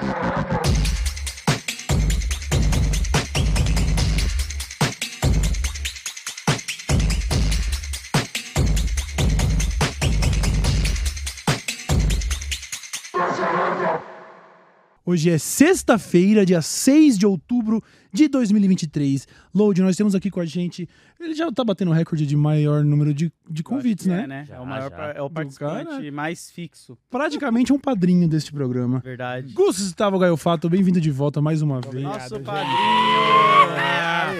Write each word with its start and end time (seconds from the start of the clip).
Thank 0.00 0.16
you. 0.16 0.21
Hoje 15.12 15.28
é 15.28 15.36
sexta-feira, 15.36 16.46
dia 16.46 16.62
6 16.62 17.18
de 17.18 17.26
outubro 17.26 17.84
de 18.10 18.28
2023. 18.28 19.28
Load, 19.54 19.82
nós 19.82 19.94
temos 19.94 20.14
aqui 20.14 20.30
com 20.30 20.40
a 20.40 20.46
gente. 20.46 20.88
Ele 21.20 21.34
já 21.34 21.52
tá 21.52 21.62
batendo 21.62 21.90
recorde 21.92 22.24
de 22.24 22.34
maior 22.34 22.82
número 22.82 23.12
de, 23.12 23.30
de 23.46 23.62
convites, 23.62 24.06
né? 24.06 24.22
É, 24.22 24.26
né? 24.26 24.44
Já, 24.48 24.56
é 24.56 24.60
o 24.60 24.66
maior, 24.66 24.88
já. 24.88 25.08
é 25.08 25.20
o 25.20 25.28
participante 25.28 25.90
cara. 25.90 26.12
mais 26.12 26.50
fixo. 26.50 26.96
Praticamente 27.10 27.74
um 27.74 27.78
padrinho 27.78 28.26
deste 28.26 28.54
programa. 28.54 29.00
Verdade. 29.00 29.52
Gustavo 29.52 30.18
Gaiofato, 30.18 30.70
bem-vindo 30.70 30.98
de 30.98 31.10
volta 31.10 31.42
mais 31.42 31.60
uma 31.60 31.78
vez. 31.82 32.04
Nosso 32.04 32.40
padrinho! 32.40 33.61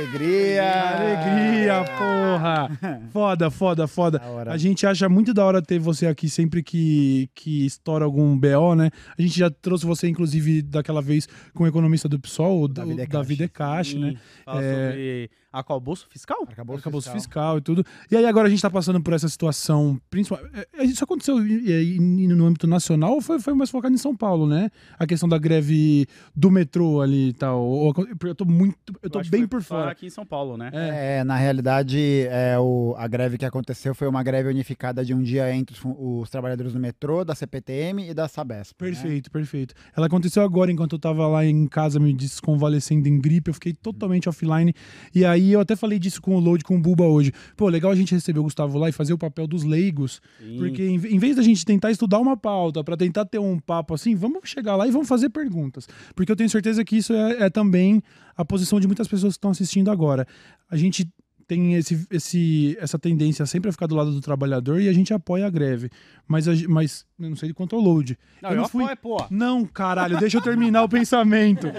Alegria! 0.03 0.97
Alegria, 0.97 1.85
porra! 1.97 3.01
Foda, 3.13 3.51
foda, 3.51 3.87
foda. 3.87 4.21
A 4.49 4.57
gente 4.57 4.85
acha 4.87 5.09
muito 5.09 5.33
da 5.33 5.45
hora 5.45 5.63
ter 5.63 5.79
você 5.79 6.07
aqui 6.07 6.29
sempre 6.29 6.63
que, 6.63 7.29
que 7.35 7.65
estoura 7.65 8.05
algum 8.05 8.37
BO, 8.37 8.75
né? 8.75 8.91
A 9.17 9.23
gente 9.23 9.39
já 9.39 9.49
trouxe 9.51 9.87
você, 9.87 10.09
inclusive, 10.09 10.61
daquela 10.63 11.01
vez 11.01 11.29
com 11.55 11.65
o 11.65 11.67
economista 11.67 12.09
do 12.09 12.19
PSOL, 12.19 12.63
o 12.63 12.69
Davi 12.69 13.07
Davi 13.07 13.37
Decache. 13.37 13.99
Né? 13.99 14.15
Fala 14.45 14.63
É. 14.63 14.87
sobre 14.91 15.31
arcabouço 15.53 16.07
fiscal? 16.09 16.47
Acabou, 16.51 16.77
Arcabouço 16.77 17.11
fiscal. 17.13 17.59
e 17.59 17.61
tudo. 17.61 17.85
E 18.11 18.17
aí 18.17 18.25
agora 18.27 18.49
a 18.49 18.51
gente 18.51 18.63
tá 18.63 18.71
passando 18.71 19.01
por 19.03 19.13
essa 19.13 19.29
situação, 19.29 20.01
principal. 20.11 20.41
é, 20.55 20.67
é, 20.79 20.85
Isso 20.85 21.05
aconteceu 21.05 21.37
no 21.39 22.47
âmbito 22.47 22.67
nacional 22.67 23.13
ou 23.15 23.21
foi, 23.21 23.39
foi 23.41 23.55
mais 23.55 23.71
focado 23.71 23.95
em 23.95 23.99
São 23.99 24.17
Paulo, 24.17 24.47
né? 24.47 24.71
A 24.99 25.07
questão 25.07 25.29
da 25.29 25.39
greve 25.39 26.07
do 26.35 26.51
metrô 26.51 27.01
ali 27.01 27.29
e 27.29 27.33
tal. 27.33 27.93
Eu 28.25 28.35
tô 28.35 28.45
muito. 28.45 28.77
Eu 29.03 29.11
tô 29.11 29.21
que 29.21 29.29
bem 29.31 29.47
por 29.47 29.63
fora. 29.63 29.91
aqui 29.91 30.07
em 30.07 30.11
São 30.11 30.25
Paulo, 30.25 30.57
né? 30.57 30.71
É. 30.73 31.19
É, 31.19 31.25
na 31.25 31.37
realidade, 31.37 31.99
é, 32.31 32.59
o, 32.59 32.95
a 32.97 33.07
greve 33.09 33.37
que 33.37 33.45
aconteceu 33.45 33.95
foi 33.95 34.09
uma 34.09 34.23
greve 34.23 34.49
unificada 34.49 35.05
de 35.05 35.13
um 35.13 35.23
dia 35.23 35.55
entre 35.55 35.77
os, 35.77 35.83
os 35.85 36.31
trabalhadores 36.31 36.73
do 36.73 36.81
metrô, 36.81 37.25
da 37.25 37.35
CPTM 37.35 38.09
e 38.09 38.15
da 38.15 38.29
Sabesp. 38.29 38.73
né? 38.81 38.89
Perfeito, 38.91 39.31
perfeito. 39.31 39.75
Ela 39.97 40.07
aconteceu 40.07 40.43
agora, 40.43 40.71
enquanto 40.71 40.93
eu 40.95 40.99
tava 40.99 41.27
lá 41.27 41.45
em 41.45 41.67
casa 41.67 41.99
me 41.99 42.13
desconvalecendo 42.15 43.09
em 43.09 43.21
gripe, 43.21 43.51
eu 43.51 43.55
fiquei 43.55 43.73
totalmente 43.73 44.29
offline. 44.29 44.73
E 45.15 45.25
aí 45.25 45.42
eu 45.51 45.61
até 45.61 45.75
falei 45.75 45.99
disso 45.99 46.23
com 46.23 46.37
o 46.37 46.41
Load, 46.41 46.63
com 46.63 46.77
o 46.77 46.81
Buba 46.81 47.05
hoje. 47.05 47.33
Pô, 47.57 47.69
legal 47.69 47.91
a 47.91 47.95
gente 47.95 48.15
receber 48.15 48.39
o 48.39 48.45
Gustavo 48.45 48.79
lá 48.79 48.89
e 48.89 48.93
fazer 48.93 49.13
o 49.13 49.19
papel 49.19 49.47
dos 49.47 49.65
leigos, 49.65 50.21
Sim. 50.39 50.59
porque 50.59 50.83
em, 50.85 51.19
vez 51.19 51.37
da 51.37 51.43
gente 51.43 51.65
tentar 51.65 51.91
estudar 51.91 52.19
uma 52.19 52.37
pauta, 52.37 52.85
pra 52.85 52.97
tentar 52.97 53.25
ter 53.25 53.39
um 53.39 53.59
papo 53.59 53.95
assim, 53.95 54.15
vamos 54.15 54.41
chegar 54.45 54.77
lá 54.77 54.87
e 54.87 54.91
vamos 54.91 55.09
fazer 55.09 55.31
perguntas. 55.31 55.89
Porque 56.15 56.31
eu 56.31 56.37
tenho 56.37 56.51
certeza 56.51 56.85
que 56.85 56.97
isso 56.97 57.13
é, 57.13 57.45
é 57.45 57.51
também 57.51 58.03
a 58.37 58.45
posição 58.45 58.79
de 58.79 58.87
muitas 58.87 59.09
pessoas 59.09 59.35
que 59.35 59.39
estão 59.39 59.51
assistindo 59.51 59.91
agora. 59.91 60.27
A 60.71 60.77
gente 60.77 61.09
tem 61.53 61.75
esse, 61.75 62.07
esse, 62.11 62.77
essa 62.81 62.99
tendência 62.99 63.45
sempre 63.45 63.69
a 63.69 63.73
ficar 63.73 63.87
do 63.87 63.95
lado 63.95 64.11
do 64.11 64.21
trabalhador 64.21 64.81
e 64.81 64.89
a 64.89 64.93
gente 64.93 65.13
apoia 65.13 65.47
a 65.47 65.51
greve. 65.51 65.91
Mas, 66.27 66.49
a, 66.49 66.53
mas 66.69 67.05
eu 67.21 67.29
não 67.31 67.37
sei 67.37 67.53
quanto 67.53 67.77
ao 67.77 67.83
load. 67.83 68.19
Não, 68.41 68.51
eu 68.51 68.57
eu 68.57 68.63
não 68.63 68.69
fui. 68.69 68.85
apoio, 68.85 68.97
pô. 69.19 69.27
Não, 69.31 69.65
caralho, 69.67 70.19
deixa 70.19 70.39
eu 70.39 70.43
terminar 70.43 70.83
o 70.83 70.89
pensamento. 70.89 71.67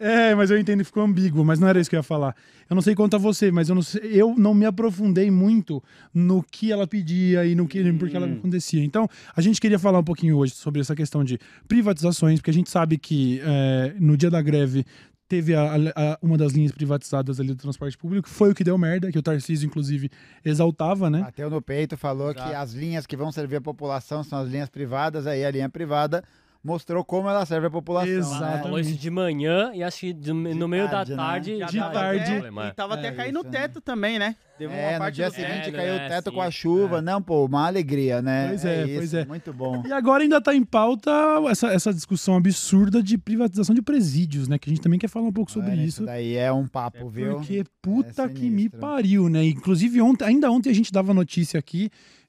É, 0.00 0.32
mas 0.32 0.48
eu 0.48 0.56
entendo 0.56 0.78
que 0.78 0.84
ficou 0.84 1.02
ambíguo, 1.02 1.44
mas 1.44 1.58
não 1.58 1.66
era 1.66 1.80
isso 1.80 1.90
que 1.90 1.96
eu 1.96 1.98
ia 1.98 2.04
falar. 2.04 2.36
Eu 2.70 2.74
não 2.76 2.82
sei 2.82 2.94
quanto 2.94 3.16
a 3.16 3.18
você, 3.18 3.50
mas 3.50 3.68
eu 3.68 3.74
não, 3.74 3.82
sei- 3.82 4.00
eu 4.12 4.32
não 4.38 4.54
me 4.54 4.64
aprofundei 4.64 5.28
muito 5.28 5.82
no 6.14 6.40
que 6.40 6.70
ela 6.70 6.86
pedia 6.86 7.44
e 7.44 7.56
no 7.56 7.66
que 7.66 7.92
porque 7.94 8.16
ela 8.16 8.26
acontecia. 8.26 8.84
Então, 8.84 9.08
a 9.34 9.40
gente 9.40 9.60
queria 9.60 9.78
falar 9.78 9.98
um 9.98 10.04
pouquinho 10.04 10.36
hoje 10.36 10.52
sobre 10.54 10.80
essa 10.80 10.94
questão 10.94 11.24
de 11.24 11.36
privatizações, 11.66 12.38
porque 12.38 12.50
a 12.50 12.54
gente 12.54 12.70
sabe 12.70 12.96
que 12.96 13.40
é, 13.42 13.94
no 13.98 14.16
dia 14.16 14.30
da 14.30 14.40
greve 14.40 14.84
teve 15.28 15.54
a- 15.54 15.62
a- 15.74 16.12
a- 16.12 16.18
uma 16.22 16.38
das 16.38 16.52
linhas 16.52 16.72
privatizadas 16.72 17.38
ali 17.38 17.48
do 17.48 17.56
transporte 17.56 17.98
público, 17.98 18.28
que 18.28 18.34
foi 18.34 18.50
o 18.50 18.54
que 18.54 18.64
deu 18.64 18.78
merda, 18.78 19.12
que 19.12 19.18
o 19.18 19.22
Tarcísio, 19.22 19.66
inclusive, 19.66 20.10
exaltava, 20.44 21.10
né? 21.10 21.20
Bateu 21.20 21.50
no 21.50 21.60
peito, 21.60 21.96
falou 21.96 22.30
Exato. 22.30 22.48
que 22.48 22.54
as 22.54 22.72
linhas 22.72 23.06
que 23.06 23.16
vão 23.16 23.30
servir 23.30 23.56
a 23.56 23.60
população 23.60 24.24
são 24.24 24.38
as 24.38 24.48
linhas 24.48 24.68
privadas, 24.70 25.26
aí 25.26 25.44
a 25.44 25.50
linha 25.50 25.68
privada 25.68 26.24
mostrou 26.62 27.04
como 27.04 27.28
ela 27.28 27.44
serve 27.46 27.66
a 27.68 27.70
população. 27.70 28.12
Exato. 28.12 28.42
Né? 28.56 28.62
Falou 28.62 28.78
isso 28.80 28.94
de 28.96 29.10
manhã 29.10 29.70
e 29.74 29.82
acho 29.82 30.00
que 30.00 30.12
de- 30.12 30.32
no 30.32 30.68
meio 30.68 30.88
tarde, 30.88 31.10
da 31.12 31.16
né? 31.16 31.22
tarde. 31.28 31.58
Já 31.58 31.66
de 31.66 31.78
tava 31.78 31.92
tarde. 31.92 32.20
Até, 32.22 32.32
Problema, 32.32 32.66
e 32.68 32.72
tava 32.72 32.94
até 32.94 33.08
É, 33.08 33.12
caindo 33.12 33.36
o 33.36 33.42
isso, 33.42 33.50
teto 33.50 33.80
também, 33.80 34.18
né? 34.18 34.34
Teve 34.58 34.72
uma 34.74 34.80
É, 34.82 34.92
no 34.94 34.98
parte 34.98 35.14
dia 35.14 35.28
do 35.30 35.34
seguinte 35.34 35.68
É, 35.68 35.70
caiu 35.70 35.92
o 35.94 35.96
é, 35.98 36.08
teto 36.08 36.30
sim. 36.30 36.34
com 36.36 36.42
a 36.42 36.50
chuva. 36.50 37.00
Não, 37.00 37.22
pô, 37.22 37.44
uma 37.46 37.64
alegria, 37.68 38.20
né? 38.20 38.48
Pois 38.48 38.64
é, 38.64 38.84
isso, 38.86 38.94
pois 38.96 39.14
é. 39.14 39.24
Muito 39.24 39.52
bom. 39.52 39.84
E 39.86 39.92
agora 39.92 40.24
ainda 40.24 40.40
tá 40.40 40.52
em 40.52 40.64
pauta 40.64 41.12
essa, 41.48 41.68
essa 41.68 41.94
discussão 41.94 42.34
absurda 42.36 43.00
de 43.00 43.16
privatização 43.16 43.72
de 43.72 43.80
presídios, 43.80 44.48
né? 44.48 44.58
Que 44.58 44.68
a 44.68 44.72
gente 44.72 44.82
também 44.82 44.98
quer 44.98 45.06
falar 45.08 45.26
um 45.28 45.32
pouco 45.32 45.52
sobre 45.52 45.70
Olha, 45.70 45.80
isso. 45.80 46.04
daí 46.04 46.34
é 46.36 46.52
um 46.52 46.66
papo, 46.66 47.08
viu? 47.08 47.36
Porque 47.36 47.62
puta 47.80 48.24
É 48.24 48.28
que 48.28 48.50
me 48.50 48.68
pariu, 48.68 49.28
né? 49.28 49.44
Inclusive, 49.44 50.00
ontem, 50.02 50.24
ainda 50.24 50.50
ontem 50.50 50.70
a 50.70 50.74
gente 50.74 50.90
dava 50.92 51.14
notícia 51.14 51.56
aqui 51.56 51.88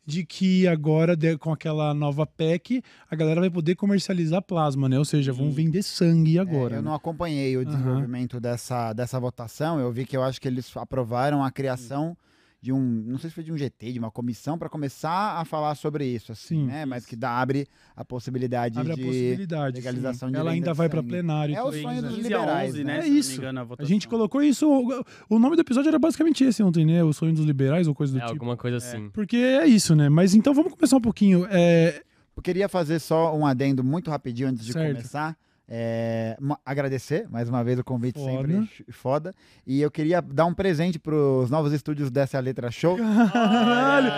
de 0.09 0.25
que 0.25 0.68
agora, 0.68 1.16
com 1.40 1.53
aquela 1.53 1.94
nova 1.94 2.25
PEC, 2.25 2.81
a 3.09 3.16
galera 3.16 3.40
vai 3.40 3.50
poder 3.50 3.75
comercializar 3.75 4.42
plasma, 4.42 4.90
né? 4.90 4.97
Ou 4.97 5.06
seja, 5.06 5.31
vão 5.31 5.52
vender 5.52 5.84
sangue 5.84 6.40
agora. 6.40 6.75
É, 6.75 6.78
eu 6.78 6.81
né? 6.81 6.90
não 6.90 6.96
acompanhei 6.96 7.56
o 7.56 7.64
desenvolvimento 7.64 8.40
dessa, 8.40 8.92
dessa 8.92 9.19
votação. 9.19 9.80
Eu 9.80 9.92
vi 9.92 10.06
que 10.06 10.18
eu 10.18 10.24
acho 10.24 10.42
que 10.42 10.48
eles 10.48 10.75
aprovaram 10.75 11.44
a 11.44 11.52
criação 11.52 12.18
de 12.62 12.74
um, 12.74 12.80
não 13.08 13.18
sei 13.18 13.30
se 13.30 13.34
foi 13.36 13.44
de 13.44 13.53
um 13.53 13.58
GT, 13.58 13.94
de 13.94 14.00
uma 14.00 14.12
comissão 14.12 14.58
para 14.58 14.68
começar 14.68 15.40
a 15.40 15.46
falar 15.46 15.74
sobre 15.75 16.06
isso, 16.06 16.31
assim, 16.34 16.62
Sim, 16.62 16.66
né? 16.66 16.86
Mas 16.86 17.06
que 17.06 17.16
dá, 17.16 17.31
abre 17.40 17.66
a 17.96 18.03
possibilidade 18.03 18.78
Abre 18.78 18.92
a 18.92 18.96
de 18.96 19.02
possibilidade. 19.02 19.75
legalização 19.78 20.28
sim. 20.28 20.34
de 20.34 20.40
Ela 20.40 20.52
ainda 20.52 20.72
de 20.72 20.78
vai 20.78 20.90
pra 20.90 21.00
sangue. 21.00 21.09
plenário. 21.09 21.56
É 21.56 21.64
o 21.64 21.72
sonho 21.72 22.02
dos 22.02 22.16
15 22.16 22.19
a 22.34 22.38
liberais, 22.40 22.69
11, 22.72 22.84
né? 22.84 22.94
né? 22.94 23.00
É 23.00 23.02
se 23.02 23.08
não 23.08 23.14
me 23.14 23.19
isso. 23.19 23.38
engano, 23.40 23.59
a 23.62 23.81
A 23.81 23.86
gente 23.86 24.08
colocou 24.09 24.44
isso. 24.44 24.68
O, 24.69 25.06
o 25.36 25.40
nome 25.40 25.56
do 25.56 25.62
episódio 25.62 25.88
era 25.88 25.98
basicamente 26.00 26.44
esse 26.44 26.62
ontem, 26.62 26.86
né? 26.86 27.02
O 27.03 27.14
sonho 27.14 27.34
dos 27.34 27.46
liberais 27.46 27.88
ou 27.88 27.96
coisa 27.96 28.12
do 28.12 28.18
É 28.19 28.22
tipo. 28.24 28.34
alguma 28.34 28.58
coisa 28.58 28.75
assim. 28.78 29.09
Porque 29.12 29.38
é 29.38 29.66
isso, 29.66 29.96
né? 29.96 30.09
Mas 30.09 30.36
então 30.36 30.53
vamos 30.53 30.74
começar 30.74 30.98
um 30.98 31.02
pouquinho. 31.02 31.48
É, 31.50 32.02
Eu 32.36 32.42
queria 32.44 32.68
fazer 32.68 33.00
só 33.00 33.36
um 33.38 33.46
adendo 33.46 33.84
muito 33.86 34.09
rapidinho 34.12 34.50
antes 34.50 34.66
de 34.66 34.74
Certo. 34.74 34.96
começar. 34.98 35.38
É, 35.72 36.35
agradecer 36.66 37.28
mais 37.30 37.47
uma 37.47 37.63
vez 37.63 37.78
o 37.78 37.84
convite 37.84 38.19
Foda. 38.19 38.31
sempre 38.31 38.85
foda. 38.90 39.35
E 39.68 39.80
eu 39.80 39.91
queria 39.91 40.19
dar 40.19 40.46
um 40.46 40.53
presente 40.53 40.97
para 40.97 41.13
os 41.13 41.52
novos 41.52 41.72
estúdios 41.72 42.09
dessa 42.09 42.40
letra 42.40 42.72
show. 42.72 42.97
Caralho! 42.97 44.12